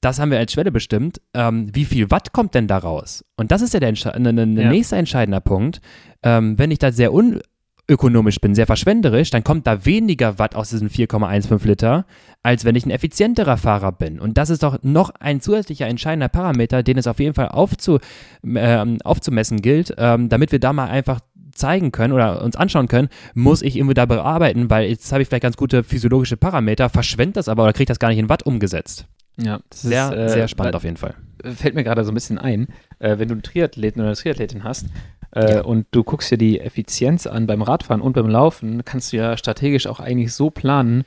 das 0.01 0.18
haben 0.18 0.30
wir 0.30 0.38
als 0.38 0.53
Schwelle 0.53 0.70
bestimmt. 0.70 1.20
Ähm, 1.34 1.74
wie 1.74 1.84
viel 1.84 2.11
Watt 2.11 2.32
kommt 2.32 2.55
denn 2.55 2.68
da 2.68 2.78
raus? 2.78 3.24
Und 3.36 3.51
das 3.51 3.62
ist 3.62 3.74
ja 3.74 3.80
der, 3.80 3.92
ne, 4.18 4.32
ne, 4.32 4.46
ne 4.46 4.62
ja. 4.62 4.70
nächste 4.70 4.96
entscheidende 4.96 5.40
Punkt. 5.40 5.80
Ähm, 6.22 6.59
wenn 6.59 6.70
ich 6.70 6.78
da 6.78 6.92
sehr 6.92 7.12
unökonomisch 7.12 8.40
bin, 8.40 8.55
sehr 8.55 8.66
verschwenderisch, 8.66 9.30
dann 9.30 9.42
kommt 9.42 9.66
da 9.66 9.84
weniger 9.84 10.38
Watt 10.38 10.55
aus 10.55 10.70
diesen 10.70 10.88
4,15 10.88 11.66
Liter, 11.66 12.07
als 12.42 12.64
wenn 12.64 12.76
ich 12.76 12.86
ein 12.86 12.90
effizienterer 12.90 13.57
Fahrer 13.57 13.92
bin. 13.92 14.20
Und 14.20 14.38
das 14.38 14.51
ist 14.51 14.62
doch 14.62 14.78
noch 14.82 15.11
ein 15.18 15.40
zusätzlicher 15.40 15.88
entscheidender 15.88 16.28
Parameter, 16.28 16.82
den 16.84 16.96
es 16.99 17.09
auf 17.09 17.18
jeden 17.18 17.34
Fall 17.34 17.49
aufzu, 17.49 17.99
äh, 18.44 18.84
aufzumessen 19.03 19.61
gilt, 19.62 19.94
ähm, 19.99 20.28
damit 20.28 20.53
wir 20.53 20.61
da 20.61 20.72
mal 20.72 20.88
einfach 20.88 21.20
zeigen 21.59 21.90
können 21.90 22.12
oder 22.12 22.42
uns 22.42 22.55
anschauen 22.55 22.86
können, 22.86 23.09
muss 23.34 23.62
ich 23.62 23.76
irgendwie 23.76 23.94
da 23.94 24.07
bearbeiten, 24.07 24.70
weil 24.70 24.88
jetzt 24.88 25.11
habe 25.11 25.22
ich 25.22 25.28
vielleicht 25.28 25.42
ganz 25.42 25.57
gute 25.57 25.82
physiologische 25.82 26.36
Parameter, 26.36 26.88
verschwende 26.88 27.32
das 27.32 27.49
aber 27.49 27.64
oder 27.64 27.72
kriege 27.72 27.88
das 27.88 27.99
gar 27.99 28.09
nicht 28.09 28.18
in 28.18 28.28
Watt 28.28 28.44
umgesetzt. 28.44 29.07
Ja, 29.41 29.61
das 29.70 29.82
sehr, 29.82 30.12
ist, 30.12 30.18
äh, 30.18 30.28
sehr 30.28 30.49
spannend 30.49 30.76
auf 30.76 30.84
jeden 30.84 30.97
Fall. 30.97 31.14
Fällt 31.43 31.74
mir 31.74 31.84
gerade 31.84 32.05
so 32.05 32.11
ein 32.11 32.14
bisschen 32.14 32.39
ein, 32.39 32.68
äh, 32.99 33.18
wenn 33.18 33.28
du 33.28 33.34
einen 33.34 33.43
Triathleten 33.43 34.01
oder 34.01 34.09
eine 34.09 34.16
Triathletin 34.16 34.64
hast 34.64 34.86
äh, 35.34 35.55
ja. 35.55 35.61
und 35.62 35.86
du 35.93 36.03
guckst 36.03 36.30
dir 36.30 36.39
die 36.39 36.61
Effizienz 36.61 37.26
an 37.26 37.47
beim 37.47 37.62
Radfahren 37.62 38.01
und 38.01 38.14
beim 38.14 38.28
Laufen, 38.28 38.84
kannst 38.84 39.12
du 39.12 39.16
ja 39.16 39.36
strategisch 39.36 39.86
auch 39.86 40.01
eigentlich 40.01 40.34
so 40.34 40.51
planen, 40.51 41.05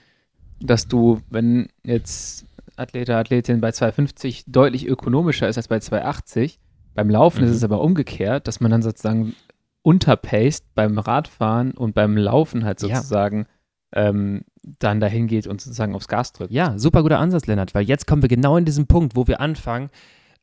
dass 0.59 0.87
du, 0.87 1.21
wenn 1.29 1.69
jetzt 1.83 2.45
Athlet 2.77 3.09
oder 3.09 3.17
Athletin 3.17 3.61
bei 3.61 3.71
250 3.71 4.45
deutlich 4.47 4.87
ökonomischer 4.87 5.49
ist 5.49 5.57
als 5.57 5.67
bei 5.67 5.79
280, 5.79 6.59
beim 6.93 7.09
Laufen 7.09 7.43
mhm. 7.43 7.49
ist 7.49 7.55
es 7.55 7.63
aber 7.63 7.81
umgekehrt, 7.81 8.47
dass 8.47 8.59
man 8.59 8.71
dann 8.71 8.81
sozusagen 8.81 9.35
unterpaced 9.81 10.63
beim 10.75 10.99
Radfahren 10.99 11.71
und 11.71 11.95
beim 11.95 12.15
Laufen 12.17 12.63
halt 12.63 12.79
sozusagen 12.79 13.47
ja. 13.93 14.09
ähm, 14.09 14.43
dann 14.63 14.99
dahin 14.99 15.27
geht 15.27 15.47
und 15.47 15.61
sozusagen 15.61 15.95
aufs 15.95 16.07
Gas 16.07 16.33
drückt. 16.33 16.51
Ja, 16.51 16.77
super 16.77 17.03
guter 17.03 17.19
Ansatz, 17.19 17.47
Lennart, 17.47 17.73
weil 17.73 17.83
jetzt 17.83 18.07
kommen 18.07 18.21
wir 18.21 18.29
genau 18.29 18.57
in 18.57 18.65
diesen 18.65 18.87
Punkt, 18.87 19.15
wo 19.15 19.27
wir 19.27 19.41
anfangen, 19.41 19.89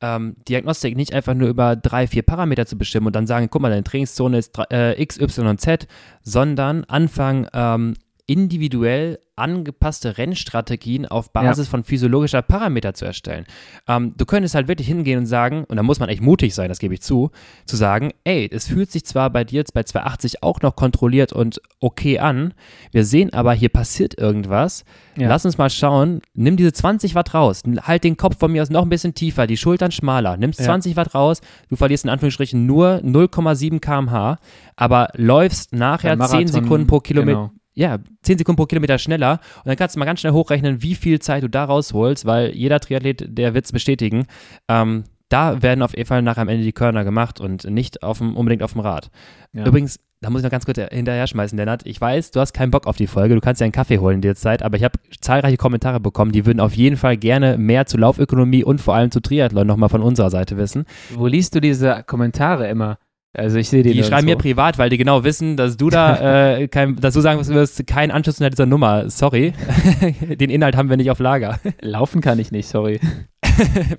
ähm, 0.00 0.36
Diagnostik 0.48 0.96
nicht 0.96 1.12
einfach 1.12 1.34
nur 1.34 1.48
über 1.48 1.76
drei, 1.76 2.06
vier 2.06 2.22
Parameter 2.22 2.66
zu 2.66 2.78
bestimmen 2.78 3.06
und 3.06 3.16
dann 3.16 3.26
sagen, 3.26 3.48
guck 3.50 3.62
mal, 3.62 3.70
deine 3.70 3.84
Trainingszone 3.84 4.38
ist 4.38 4.58
äh, 4.72 5.00
X, 5.00 5.18
Y 5.18 5.46
und 5.46 5.60
Z, 5.60 5.88
sondern 6.22 6.84
anfangen, 6.84 7.46
ähm, 7.52 7.94
individuell 8.26 9.18
angepasste 9.38 10.18
Rennstrategien 10.18 11.06
auf 11.06 11.32
Basis 11.32 11.66
ja. 11.66 11.70
von 11.70 11.84
physiologischer 11.84 12.42
Parameter 12.42 12.94
zu 12.94 13.04
erstellen. 13.04 13.46
Ähm, 13.86 14.14
du 14.16 14.26
könntest 14.26 14.54
halt 14.54 14.68
wirklich 14.68 14.88
hingehen 14.88 15.20
und 15.20 15.26
sagen, 15.26 15.64
und 15.64 15.76
da 15.76 15.82
muss 15.82 16.00
man 16.00 16.08
echt 16.08 16.20
mutig 16.20 16.54
sein, 16.54 16.68
das 16.68 16.78
gebe 16.78 16.94
ich 16.94 17.02
zu, 17.02 17.30
zu 17.66 17.76
sagen, 17.76 18.12
ey, 18.24 18.48
es 18.50 18.66
fühlt 18.68 18.90
sich 18.90 19.04
zwar 19.04 19.30
bei 19.30 19.44
dir 19.44 19.56
jetzt 19.56 19.74
bei 19.74 19.82
280 19.82 20.42
auch 20.42 20.60
noch 20.60 20.76
kontrolliert 20.76 21.32
und 21.32 21.60
okay 21.80 22.18
an, 22.18 22.54
wir 22.92 23.04
sehen 23.04 23.32
aber, 23.32 23.52
hier 23.52 23.68
passiert 23.68 24.18
irgendwas. 24.18 24.84
Ja. 25.16 25.28
Lass 25.28 25.44
uns 25.44 25.58
mal 25.58 25.70
schauen, 25.70 26.20
nimm 26.34 26.56
diese 26.56 26.72
20 26.72 27.14
Watt 27.14 27.34
raus, 27.34 27.62
halt 27.82 28.04
den 28.04 28.16
Kopf 28.16 28.38
von 28.38 28.52
mir 28.52 28.62
aus 28.62 28.70
noch 28.70 28.82
ein 28.82 28.88
bisschen 28.88 29.14
tiefer, 29.14 29.46
die 29.46 29.56
Schultern 29.56 29.90
schmaler, 29.90 30.36
nimmst 30.36 30.60
ja. 30.60 30.66
20 30.66 30.96
Watt 30.96 31.14
raus, 31.14 31.40
du 31.68 31.76
verlierst 31.76 32.04
in 32.04 32.10
Anführungsstrichen 32.10 32.66
nur 32.66 33.00
0,7 33.04 33.80
kmh, 33.80 34.38
aber 34.76 35.08
läufst 35.14 35.72
nachher 35.72 36.18
10 36.18 36.48
Sekunden 36.48 36.86
pro 36.86 37.00
Kilometer. 37.00 37.48
Genau 37.48 37.57
ja, 37.78 37.98
10 38.22 38.38
Sekunden 38.38 38.56
pro 38.56 38.66
Kilometer 38.66 38.98
schneller. 38.98 39.40
Und 39.58 39.66
dann 39.66 39.76
kannst 39.76 39.94
du 39.94 40.00
mal 40.00 40.04
ganz 40.04 40.20
schnell 40.20 40.32
hochrechnen, 40.32 40.82
wie 40.82 40.96
viel 40.96 41.20
Zeit 41.20 41.44
du 41.44 41.48
da 41.48 41.64
rausholst, 41.64 42.26
weil 42.26 42.54
jeder 42.54 42.80
Triathlet, 42.80 43.24
der 43.28 43.54
wird 43.54 43.66
es 43.66 43.72
bestätigen, 43.72 44.26
ähm, 44.68 45.04
da 45.28 45.62
werden 45.62 45.82
auf 45.82 45.94
jeden 45.96 46.08
Fall 46.08 46.22
nach 46.22 46.38
am 46.38 46.48
Ende 46.48 46.64
die 46.64 46.72
Körner 46.72 47.04
gemacht 47.04 47.38
und 47.40 47.64
nicht 47.64 48.02
auf 48.02 48.18
dem, 48.18 48.36
unbedingt 48.36 48.62
auf 48.62 48.72
dem 48.72 48.80
Rad. 48.80 49.10
Ja. 49.52 49.64
Übrigens, 49.64 50.00
da 50.20 50.30
muss 50.30 50.40
ich 50.40 50.44
noch 50.44 50.50
ganz 50.50 50.64
kurz 50.64 50.80
hinterher 50.90 51.26
schmeißen, 51.26 51.56
Lennart. 51.56 51.86
Ich 51.86 52.00
weiß, 52.00 52.32
du 52.32 52.40
hast 52.40 52.52
keinen 52.52 52.70
Bock 52.70 52.86
auf 52.86 52.96
die 52.96 53.06
Folge, 53.06 53.34
du 53.34 53.40
kannst 53.40 53.60
ja 53.60 53.66
einen 53.66 53.72
Kaffee 53.72 53.98
holen 53.98 54.16
in 54.16 54.22
der 54.22 54.34
Zeit, 54.34 54.62
aber 54.62 54.76
ich 54.76 54.82
habe 54.82 54.98
zahlreiche 55.20 55.58
Kommentare 55.58 56.00
bekommen, 56.00 56.32
die 56.32 56.46
würden 56.46 56.60
auf 56.60 56.74
jeden 56.74 56.96
Fall 56.96 57.16
gerne 57.16 57.58
mehr 57.58 57.86
zu 57.86 57.98
Laufökonomie 57.98 58.64
und 58.64 58.80
vor 58.80 58.94
allem 58.94 59.10
zu 59.10 59.20
Triathlon 59.20 59.66
nochmal 59.66 59.90
von 59.90 60.02
unserer 60.02 60.30
Seite 60.30 60.56
wissen. 60.56 60.86
Wo 61.14 61.26
liest 61.26 61.54
du 61.54 61.60
diese 61.60 62.02
Kommentare 62.04 62.68
immer? 62.68 62.98
Also 63.34 63.58
ich 63.58 63.68
sehe 63.68 63.82
die. 63.82 63.92
Die 63.92 64.02
schreiben 64.02 64.26
mir 64.26 64.36
privat, 64.36 64.78
weil 64.78 64.90
die 64.90 64.96
genau 64.96 65.22
wissen, 65.24 65.56
dass 65.56 65.76
du 65.76 65.90
da 65.90 66.56
äh, 66.58 66.68
kein, 66.68 66.96
dass 66.96 67.14
du 67.14 67.20
sagen 67.20 67.46
wirst, 67.46 67.86
kein 67.86 68.10
Anschluss 68.10 68.38
unter 68.40 68.50
dieser 68.50 68.66
Nummer. 68.66 69.10
Sorry. 69.10 69.52
Den 70.20 70.50
Inhalt 70.50 70.76
haben 70.76 70.88
wir 70.88 70.96
nicht 70.96 71.10
auf 71.10 71.18
Lager. 71.18 71.60
Laufen 71.80 72.20
kann 72.20 72.38
ich 72.38 72.50
nicht, 72.50 72.68
sorry. 72.68 73.00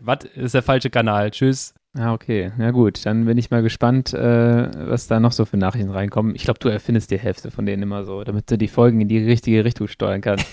Was 0.02 0.20
ist 0.36 0.56
der 0.56 0.64
falsche 0.64 0.90
Kanal? 0.90 1.32
Tschüss. 1.32 1.74
Ah, 1.98 2.14
okay. 2.14 2.52
Na 2.58 2.72
gut, 2.72 3.06
dann 3.06 3.26
bin 3.26 3.38
ich 3.38 3.50
mal 3.50 3.64
gespannt, 3.64 4.14
äh, 4.14 4.90
was 4.90 5.08
da 5.08 5.20
noch 5.20 5.32
so 5.32 5.46
für 5.46 5.58
Nachrichten 5.58 5.90
reinkommen. 5.90 6.36
Ich 6.36 6.44
glaube, 6.44 6.60
du 6.60 6.70
erfindest 6.70 7.12
die 7.12 7.18
Hälfte 7.18 7.50
von 7.50 7.66
denen 7.66 7.84
immer 7.84 8.06
so, 8.06 8.24
damit 8.24 8.50
du 8.50 8.58
die 8.58 8.68
Folgen 8.68 9.02
in 9.02 9.08
die 9.08 9.18
richtige 9.18 9.66
Richtung 9.66 9.88
steuern 9.88 10.22
kannst. 10.22 10.46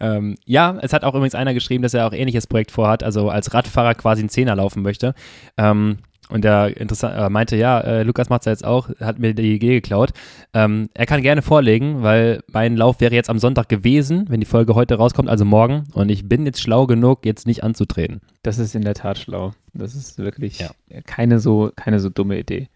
ähm, 0.00 0.36
ja, 0.44 0.76
es 0.82 0.92
hat 0.92 1.02
auch 1.02 1.14
übrigens 1.14 1.34
einer 1.34 1.54
geschrieben, 1.54 1.82
dass 1.82 1.94
er 1.94 2.06
auch 2.06 2.12
ähnliches 2.12 2.46
Projekt 2.46 2.70
vorhat, 2.70 3.02
also 3.02 3.30
als 3.30 3.54
Radfahrer 3.54 3.94
quasi 3.94 4.20
einen 4.20 4.28
Zehner 4.28 4.54
laufen 4.54 4.82
möchte. 4.82 5.14
Ähm, 5.56 5.98
und 6.30 6.44
der 6.44 6.76
interessant, 6.76 7.16
äh, 7.16 7.28
meinte, 7.28 7.56
ja, 7.56 7.80
äh, 7.80 8.02
Lukas 8.02 8.28
macht 8.28 8.42
es 8.42 8.46
jetzt 8.46 8.64
auch, 8.64 8.88
hat 9.00 9.18
mir 9.18 9.34
die 9.34 9.54
Idee 9.54 9.74
geklaut. 9.74 10.10
Ähm, 10.54 10.88
er 10.94 11.06
kann 11.06 11.22
gerne 11.22 11.42
vorlegen, 11.42 12.02
weil 12.02 12.42
mein 12.52 12.76
Lauf 12.76 13.00
wäre 13.00 13.14
jetzt 13.14 13.30
am 13.30 13.38
Sonntag 13.38 13.68
gewesen, 13.68 14.26
wenn 14.28 14.40
die 14.40 14.46
Folge 14.46 14.74
heute 14.74 14.94
rauskommt, 14.94 15.28
also 15.28 15.44
morgen. 15.44 15.84
Und 15.92 16.08
ich 16.08 16.28
bin 16.28 16.46
jetzt 16.46 16.60
schlau 16.60 16.86
genug, 16.86 17.26
jetzt 17.26 17.46
nicht 17.46 17.64
anzutreten. 17.64 18.20
Das 18.42 18.58
ist 18.58 18.74
in 18.74 18.82
der 18.82 18.94
Tat 18.94 19.18
schlau. 19.18 19.52
Das 19.74 19.94
ist 19.94 20.18
wirklich 20.18 20.60
ja. 20.60 20.70
keine, 21.06 21.40
so, 21.40 21.70
keine 21.76 22.00
so 22.00 22.08
dumme 22.08 22.38
Idee. 22.38 22.68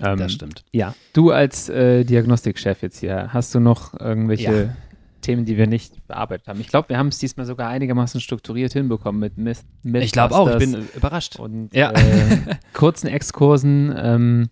Ähm, 0.00 0.18
das 0.18 0.32
stimmt. 0.32 0.64
Ja. 0.72 0.94
Du 1.12 1.30
als 1.30 1.68
äh, 1.68 2.04
Diagnostikchef 2.04 2.82
jetzt 2.82 2.98
hier, 2.98 3.32
hast 3.32 3.54
du 3.54 3.60
noch 3.60 3.98
irgendwelche 3.98 4.52
ja. 4.52 4.76
Themen, 5.24 5.44
die 5.44 5.56
wir 5.56 5.66
nicht 5.66 6.06
bearbeitet 6.06 6.48
haben. 6.48 6.60
Ich 6.60 6.68
glaube, 6.68 6.88
wir 6.88 6.98
haben 6.98 7.08
es 7.08 7.18
diesmal 7.18 7.46
sogar 7.46 7.68
einigermaßen 7.68 8.20
strukturiert 8.20 8.72
hinbekommen 8.72 9.20
mit 9.20 9.36
Myth, 9.36 9.64
Ich 9.84 10.12
glaube 10.12 10.34
auch, 10.34 10.48
ich 10.50 10.58
bin 10.58 10.88
überrascht. 10.94 11.36
Und 11.38 11.74
ja. 11.74 11.90
äh, 11.92 12.56
kurzen 12.72 13.08
Exkursen. 13.08 13.94
Ähm, 13.96 14.48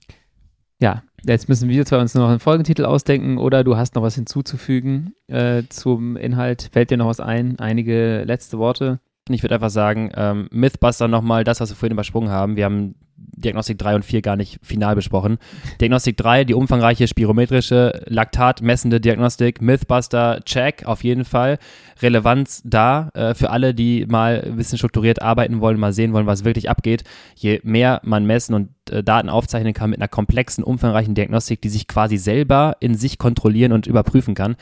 ja, 0.80 1.02
jetzt 1.24 1.48
müssen 1.48 1.68
wir 1.68 1.86
zwar 1.86 2.00
uns 2.00 2.14
noch 2.14 2.28
einen 2.28 2.40
Folgentitel 2.40 2.84
ausdenken 2.84 3.38
oder 3.38 3.62
du 3.62 3.76
hast 3.76 3.94
noch 3.94 4.02
was 4.02 4.16
hinzuzufügen 4.16 5.14
äh, 5.28 5.62
zum 5.68 6.16
Inhalt. 6.16 6.70
Fällt 6.72 6.90
dir 6.90 6.96
noch 6.96 7.06
was 7.06 7.20
ein? 7.20 7.58
Einige 7.60 8.24
letzte 8.24 8.58
Worte? 8.58 8.98
Ich 9.28 9.42
würde 9.44 9.54
einfach 9.54 9.70
sagen, 9.70 10.10
ähm, 10.16 10.48
Mythbuster 10.50 11.06
nochmal 11.06 11.44
das, 11.44 11.60
was 11.60 11.70
wir 11.70 11.76
vorhin 11.76 11.92
übersprungen 11.92 12.30
haben. 12.30 12.56
Wir 12.56 12.64
haben 12.64 12.96
Diagnostik 13.36 13.78
3 13.78 13.96
und 13.96 14.04
4 14.04 14.22
gar 14.22 14.36
nicht 14.36 14.58
final 14.62 14.94
besprochen. 14.94 15.38
Diagnostik 15.80 16.16
3, 16.16 16.44
die 16.44 16.54
umfangreiche 16.54 17.08
spirometrische, 17.08 18.02
laktatmessende 18.06 19.00
Diagnostik, 19.00 19.60
Mythbuster, 19.60 20.40
check, 20.44 20.84
auf 20.84 21.04
jeden 21.04 21.24
Fall. 21.24 21.58
Relevanz 22.00 22.62
da 22.64 23.10
äh, 23.14 23.34
für 23.34 23.50
alle, 23.50 23.74
die 23.74 24.06
mal 24.06 24.42
ein 24.44 24.56
bisschen 24.56 24.78
strukturiert 24.78 25.22
arbeiten 25.22 25.60
wollen, 25.60 25.78
mal 25.78 25.92
sehen 25.92 26.12
wollen, 26.12 26.26
was 26.26 26.44
wirklich 26.44 26.70
abgeht. 26.70 27.04
Je 27.34 27.60
mehr 27.64 28.00
man 28.04 28.26
messen 28.26 28.54
und 28.54 28.68
äh, 28.90 29.02
Daten 29.02 29.28
aufzeichnen 29.28 29.74
kann 29.74 29.90
mit 29.90 30.00
einer 30.00 30.08
komplexen, 30.08 30.64
umfangreichen 30.64 31.14
Diagnostik, 31.14 31.60
die 31.62 31.68
sich 31.68 31.88
quasi 31.88 32.16
selber 32.16 32.76
in 32.80 32.94
sich 32.94 33.18
kontrollieren 33.18 33.72
und 33.72 33.86
überprüfen 33.86 34.34
kann, 34.34 34.56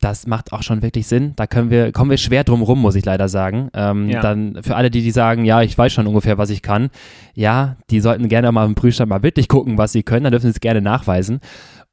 das 0.00 0.26
macht 0.26 0.52
auch 0.52 0.62
schon 0.62 0.82
wirklich 0.82 1.06
Sinn. 1.06 1.32
Da 1.36 1.46
können 1.46 1.70
wir, 1.70 1.92
kommen 1.92 2.10
wir 2.10 2.18
schwer 2.18 2.44
drum 2.44 2.62
rum, 2.62 2.80
muss 2.80 2.94
ich 2.94 3.04
leider 3.04 3.28
sagen. 3.28 3.70
Ähm, 3.74 4.08
ja. 4.08 4.20
Dann 4.20 4.62
für 4.62 4.76
alle, 4.76 4.90
die, 4.90 5.02
die 5.02 5.10
sagen, 5.10 5.44
ja, 5.44 5.62
ich 5.62 5.76
weiß 5.76 5.92
schon 5.92 6.06
ungefähr, 6.06 6.38
was 6.38 6.50
ich 6.50 6.62
kann, 6.62 6.90
ja, 7.34 7.76
die 7.90 8.00
sollten 8.00 8.28
gerne 8.28 8.52
mal 8.52 8.66
im 8.66 8.74
Prüfstand 8.74 9.08
mal 9.08 9.22
wirklich 9.22 9.48
gucken, 9.48 9.78
was 9.78 9.92
sie 9.92 10.02
können. 10.02 10.24
Dann 10.24 10.32
dürfen 10.32 10.46
sie 10.46 10.56
es 10.56 10.60
gerne 10.60 10.80
nachweisen. 10.80 11.40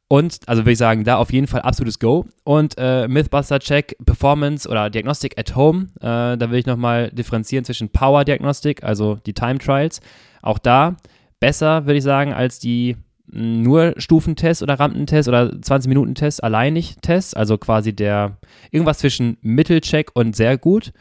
Und, 0.10 0.42
also 0.46 0.62
würde 0.62 0.74
ich 0.74 0.78
sagen, 0.78 1.06
da 1.06 1.18
auf 1.18 1.34
jeden 1.34 1.48
Fall 1.48 1.62
absolutes 1.62 1.98
Go. 1.98 2.26
Und 2.44 2.76
äh, 2.78 3.08
Mythbuster 3.08 3.60
Check, 3.60 3.96
Performance 4.06 4.70
oder 4.70 4.90
Diagnostik 4.90 5.40
at 5.40 5.56
Home, 5.56 5.88
äh, 6.02 6.38
da 6.38 6.52
will 6.52 6.60
ich 6.60 6.66
nochmal 6.66 7.10
differenzieren 7.10 7.66
zwischen 7.66 7.90
Power 7.90 8.24
Diagnostik, 8.24 8.84
also 8.84 9.16
die 9.26 9.34
Time 9.34 9.58
Trials. 9.58 10.02
Auch 10.42 10.60
da 10.60 10.98
besser, 11.40 11.88
würde 11.88 11.98
ich 11.98 12.04
sagen, 12.04 12.32
als 12.32 12.60
die 12.60 12.96
nur 13.34 13.94
Stufentest 13.98 14.62
oder 14.62 14.80
Rampentest 14.80 15.28
oder 15.28 15.52
20-Minuten-Test, 15.52 16.44
alleinig 16.44 16.98
Test, 17.02 17.36
also 17.36 17.58
quasi 17.58 17.94
der 17.94 18.38
irgendwas 18.72 19.00
zwischen 19.00 19.38
Mittelcheck 19.42 20.12
und 20.14 20.36
sehr 20.36 20.58
gut. 20.58 20.94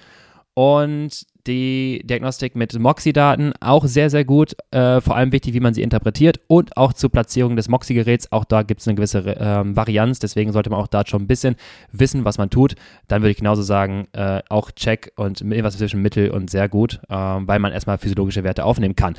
Und 0.55 1.27
die 1.47 2.03
Diagnostik 2.05 2.55
mit 2.55 2.79
Moxie-Daten 2.79 3.53
auch 3.61 3.85
sehr, 3.87 4.11
sehr 4.11 4.25
gut. 4.25 4.55
Äh, 4.71 5.01
vor 5.01 5.17
allem 5.17 5.33
wichtig, 5.33 5.55
wie 5.55 5.61
man 5.61 5.75
sie 5.75 5.83
interpretiert 5.83 6.41
und 6.47 6.77
auch 6.77 6.93
zur 6.93 7.11
Platzierung 7.11 7.57
des 7.57 7.69
Moxie-Geräts. 7.69 8.31
Auch 8.31 8.45
da 8.45 8.63
gibt 8.63 8.81
es 8.81 8.89
eine 8.89 8.95
gewisse 8.95 9.19
äh, 9.19 9.77
Varianz, 9.77 10.19
deswegen 10.19 10.53
sollte 10.53 10.71
man 10.71 10.81
auch 10.81 10.87
da 10.87 11.05
schon 11.07 11.23
ein 11.23 11.27
bisschen 11.27 11.57
wissen, 11.91 12.25
was 12.25 12.39
man 12.39 12.51
tut. 12.51 12.75
Dann 13.09 13.23
würde 13.23 13.33
ich 13.33 13.39
genauso 13.39 13.63
sagen, 13.63 14.07
äh, 14.13 14.43
auch 14.49 14.71
Check 14.71 15.13
und 15.17 15.41
irgendwas 15.41 15.79
zwischen 15.79 16.01
Mittel 16.03 16.31
und 16.31 16.51
sehr 16.51 16.69
gut, 16.69 17.01
äh, 17.09 17.15
weil 17.15 17.59
man 17.59 17.73
erstmal 17.73 17.99
physiologische 17.99 18.45
Werte 18.45 18.65
aufnehmen 18.65 18.97
kann. 18.97 19.15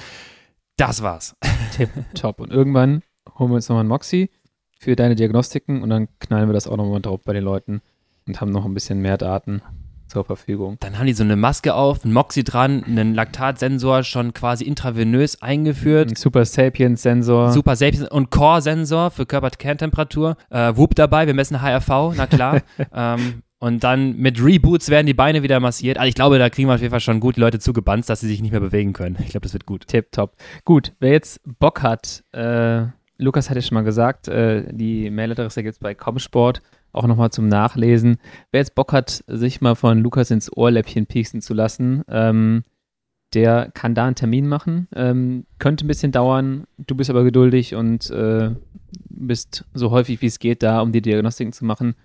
Das 0.77 1.01
war's. 1.03 1.35
Tipp, 1.75 1.89
top. 2.13 2.39
Und 2.39 2.51
irgendwann 2.51 3.03
holen 3.37 3.51
wir 3.51 3.55
uns 3.55 3.69
nochmal 3.69 3.81
einen 3.81 3.89
Moxie 3.89 4.29
für 4.79 4.95
deine 4.95 5.15
Diagnostiken 5.15 5.81
und 5.81 5.89
dann 5.89 6.07
knallen 6.19 6.49
wir 6.49 6.53
das 6.53 6.67
auch 6.67 6.77
nochmal 6.77 7.01
drauf 7.01 7.21
bei 7.23 7.33
den 7.33 7.43
Leuten 7.43 7.81
und 8.27 8.41
haben 8.41 8.51
noch 8.51 8.65
ein 8.65 8.73
bisschen 8.73 8.99
mehr 8.99 9.17
Daten 9.17 9.61
zur 10.07 10.25
Verfügung. 10.25 10.77
Dann 10.79 10.99
haben 10.99 11.07
die 11.07 11.13
so 11.13 11.23
eine 11.23 11.35
Maske 11.35 11.73
auf, 11.73 12.03
einen 12.03 12.13
Moxie 12.13 12.43
dran, 12.43 12.83
einen 12.83 13.15
Laktatsensor 13.15 14.03
schon 14.03 14.33
quasi 14.33 14.63
intravenös 14.63 15.41
eingeführt. 15.41 16.11
Ein 16.11 16.15
Super 16.15 16.45
Sapiens 16.45 17.01
Sensor. 17.01 17.51
Super 17.51 17.75
Sapiens 17.75 18.09
und 18.09 18.29
Core 18.29 18.61
Sensor 18.61 19.11
für 19.11 19.25
Körperkerntemperatur. 19.25 20.37
Äh, 20.49 20.73
Whoop 20.75 20.95
dabei, 20.95 21.27
wir 21.27 21.33
messen 21.33 21.61
HRV, 21.61 22.13
na 22.15 22.27
klar. 22.27 22.61
ähm, 22.93 23.41
und 23.63 23.81
dann 23.81 24.17
mit 24.17 24.43
Reboots 24.43 24.89
werden 24.89 25.07
die 25.07 25.13
Beine 25.13 25.41
wieder 25.41 25.61
massiert. 25.61 25.97
Also 25.97 26.09
ich 26.09 26.15
glaube, 26.15 26.37
da 26.37 26.49
kriegen 26.49 26.67
wir 26.67 26.75
auf 26.75 26.81
jeden 26.81 26.91
Fall 26.91 26.99
schon 26.99 27.21
gut 27.21 27.37
die 27.37 27.39
Leute 27.39 27.59
zugebannt, 27.59 28.09
dass 28.09 28.19
sie 28.19 28.27
sich 28.27 28.41
nicht 28.41 28.51
mehr 28.51 28.59
bewegen 28.59 28.91
können. 28.91 29.15
Ich 29.21 29.29
glaube, 29.29 29.43
das 29.43 29.53
wird 29.53 29.65
gut. 29.65 29.87
Tipp, 29.87 30.11
top. 30.11 30.35
Gut, 30.65 30.91
wer 30.99 31.13
jetzt 31.13 31.39
Bock 31.59 31.81
hat, 31.81 32.25
äh, 32.33 32.87
Lukas 33.17 33.49
hatte 33.49 33.61
schon 33.61 33.75
mal 33.75 33.85
gesagt, 33.85 34.27
äh, 34.27 34.65
die 34.69 35.09
Mailadresse 35.09 35.63
gibt 35.63 35.75
es 35.75 35.79
bei 35.79 35.95
Comsport, 35.95 36.61
auch 36.91 37.07
nochmal 37.07 37.31
zum 37.31 37.47
Nachlesen. 37.47 38.17
Wer 38.51 38.59
jetzt 38.59 38.75
Bock 38.75 38.91
hat, 38.91 39.23
sich 39.27 39.61
mal 39.61 39.75
von 39.75 39.99
Lukas 39.99 40.29
ins 40.29 40.51
Ohrläppchen 40.51 41.05
pieksen 41.05 41.39
zu 41.39 41.53
lassen, 41.53 42.03
ähm, 42.09 42.65
der 43.33 43.71
kann 43.73 43.95
da 43.95 44.07
einen 44.07 44.15
Termin 44.15 44.45
machen. 44.45 44.89
Ähm, 44.93 45.45
könnte 45.59 45.85
ein 45.85 45.87
bisschen 45.87 46.11
dauern, 46.11 46.65
du 46.77 46.95
bist 46.95 47.09
aber 47.09 47.23
geduldig 47.23 47.75
und 47.75 48.09
äh, 48.09 48.51
bist 49.09 49.63
so 49.73 49.89
häufig 49.91 50.21
wie 50.21 50.25
es 50.25 50.39
geht 50.39 50.63
da, 50.63 50.81
um 50.81 50.91
die 50.91 51.01
Diagnostiken 51.01 51.53
zu 51.53 51.63
machen. 51.63 51.95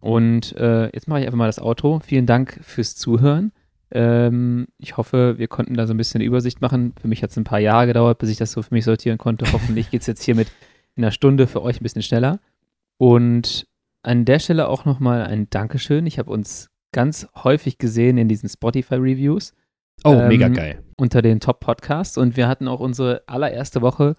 Und 0.00 0.56
äh, 0.56 0.86
jetzt 0.86 1.08
mache 1.08 1.20
ich 1.20 1.26
einfach 1.26 1.38
mal 1.38 1.46
das 1.46 1.60
Outro. 1.60 2.00
Vielen 2.00 2.26
Dank 2.26 2.58
fürs 2.62 2.96
Zuhören. 2.96 3.52
Ähm, 3.92 4.68
ich 4.78 4.96
hoffe, 4.96 5.38
wir 5.38 5.48
konnten 5.48 5.74
da 5.74 5.86
so 5.86 5.94
ein 5.94 5.96
bisschen 5.96 6.20
eine 6.20 6.26
Übersicht 6.26 6.60
machen. 6.60 6.94
Für 7.00 7.08
mich 7.08 7.22
hat 7.22 7.30
es 7.30 7.36
ein 7.36 7.44
paar 7.44 7.58
Jahre 7.58 7.86
gedauert, 7.86 8.18
bis 8.18 8.30
ich 8.30 8.38
das 8.38 8.52
so 8.52 8.62
für 8.62 8.74
mich 8.74 8.84
sortieren 8.84 9.18
konnte. 9.18 9.52
Hoffentlich 9.52 9.90
geht 9.90 10.02
es 10.02 10.06
jetzt 10.06 10.22
hier 10.22 10.34
mit 10.34 10.48
einer 10.96 11.10
Stunde 11.10 11.46
für 11.46 11.62
euch 11.62 11.80
ein 11.80 11.82
bisschen 11.82 12.02
schneller. 12.02 12.40
Und 12.98 13.66
an 14.02 14.24
der 14.24 14.38
Stelle 14.38 14.68
auch 14.68 14.84
nochmal 14.84 15.22
ein 15.22 15.48
Dankeschön. 15.50 16.06
Ich 16.06 16.18
habe 16.18 16.30
uns 16.30 16.70
ganz 16.92 17.26
häufig 17.44 17.78
gesehen 17.78 18.18
in 18.18 18.28
diesen 18.28 18.48
Spotify-Reviews. 18.48 19.54
Oh, 20.04 20.14
ähm, 20.14 20.28
mega 20.28 20.48
geil. 20.48 20.82
Unter 20.96 21.20
den 21.20 21.40
Top-Podcasts. 21.40 22.16
Und 22.16 22.36
wir 22.36 22.48
hatten 22.48 22.68
auch 22.68 22.80
unsere 22.80 23.22
allererste 23.26 23.82
Woche 23.82 24.16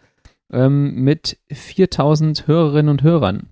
ähm, 0.52 0.96
mit 1.04 1.40
4000 1.52 2.48
Hörerinnen 2.48 2.90
und 2.90 3.04
Hörern. 3.04 3.48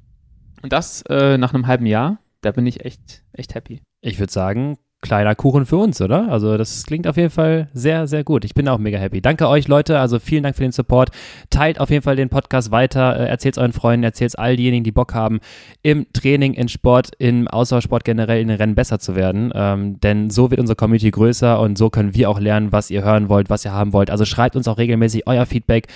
Und 0.62 0.74
das 0.74 1.04
äh, 1.10 1.38
nach 1.38 1.54
einem 1.54 1.68
halben 1.68 1.86
Jahr, 1.86 2.20
da 2.42 2.52
bin 2.52 2.66
ich 2.66 2.86
echt, 2.86 3.24
echt 3.34 3.56
happy. 3.56 3.82
Ich 4.02 4.20
würde 4.20 4.32
sagen, 4.32 4.78
kleiner 5.02 5.34
Kuchen 5.34 5.66
für 5.66 5.78
uns, 5.78 6.02
oder? 6.02 6.30
Also 6.30 6.58
das 6.58 6.84
klingt 6.84 7.08
auf 7.08 7.16
jeden 7.16 7.30
Fall 7.30 7.70
sehr, 7.74 8.08
sehr 8.08 8.24
gut. 8.24 8.44
Ich 8.44 8.54
bin 8.54 8.68
auch 8.68 8.80
mega 8.80 8.98
happy. 8.98 9.22
Danke 9.22 9.48
euch, 9.48 9.68
Leute. 9.68 10.00
Also 10.00 10.20
vielen 10.20 10.44
Dank 10.44 10.56
für 10.58 10.64
den 10.64 10.74
Support. 10.74 11.12
Teilt 11.50 11.80
auf 11.80 11.90
jeden 11.90 12.04
Fall 12.04 12.18
den 12.18 12.30
Podcast 12.30 12.72
weiter. 12.72 13.18
Äh, 13.18 13.28
erzählt 13.28 13.56
es 13.56 13.58
euren 13.58 13.72
Freunden, 13.72 14.04
erzählt 14.04 14.32
es 14.32 14.36
all 14.36 14.58
diejenigen, 14.58 14.84
die 14.84 14.92
Bock 14.92 15.14
haben, 15.14 15.40
im 15.84 16.06
Training, 16.12 16.54
in 16.54 16.68
Sport, 16.68 17.12
im 17.18 17.48
Ausdauersport 17.48 18.04
generell 18.04 18.42
in 18.42 18.50
den 18.50 18.58
Rennen 18.58 18.76
besser 18.76 19.00
zu 19.00 19.16
werden. 19.16 19.52
Ähm, 19.56 20.00
denn 20.02 20.30
so 20.30 20.52
wird 20.52 20.60
unsere 20.60 20.76
Community 20.76 21.12
größer 21.12 21.60
und 21.60 21.78
so 21.78 21.90
können 21.90 22.14
wir 22.14 22.30
auch 22.30 22.40
lernen, 22.40 22.72
was 22.72 22.90
ihr 22.90 23.04
hören 23.04 23.30
wollt, 23.30 23.50
was 23.50 23.64
ihr 23.64 23.72
haben 23.72 23.94
wollt. 23.94 24.12
Also 24.12 24.26
schreibt 24.26 24.58
uns 24.58 24.68
auch 24.68 24.78
regelmäßig 24.78 25.28
euer 25.28 25.46
Feedback, 25.46 25.88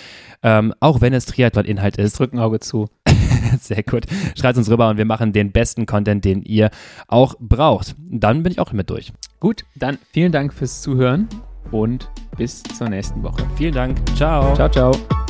ähm, 0.43 0.73
auch 0.79 1.01
wenn 1.01 1.13
es 1.13 1.25
Triathlon-Inhalt 1.25 1.97
ist. 1.97 2.19
Drücken 2.19 2.39
Auge 2.39 2.59
zu. 2.61 2.87
Sehr 3.59 3.83
gut. 3.83 4.05
Schreibt 4.37 4.57
uns 4.57 4.69
rüber 4.69 4.89
und 4.89 4.97
wir 4.97 5.05
machen 5.05 5.33
den 5.33 5.51
besten 5.51 5.85
Content, 5.85 6.25
den 6.25 6.41
ihr 6.43 6.69
auch 7.07 7.35
braucht. 7.39 7.95
Dann 7.97 8.43
bin 8.43 8.51
ich 8.51 8.59
auch 8.59 8.71
mit 8.71 8.89
durch. 8.89 9.13
Gut, 9.39 9.65
dann 9.75 9.97
vielen 10.11 10.31
Dank 10.31 10.53
fürs 10.53 10.81
Zuhören 10.81 11.27
und 11.71 12.09
bis 12.37 12.63
zur 12.63 12.89
nächsten 12.89 13.23
Woche. 13.23 13.43
Vielen 13.55 13.73
Dank. 13.73 13.97
Ciao. 14.15 14.55
Ciao, 14.55 14.69
ciao. 14.69 15.22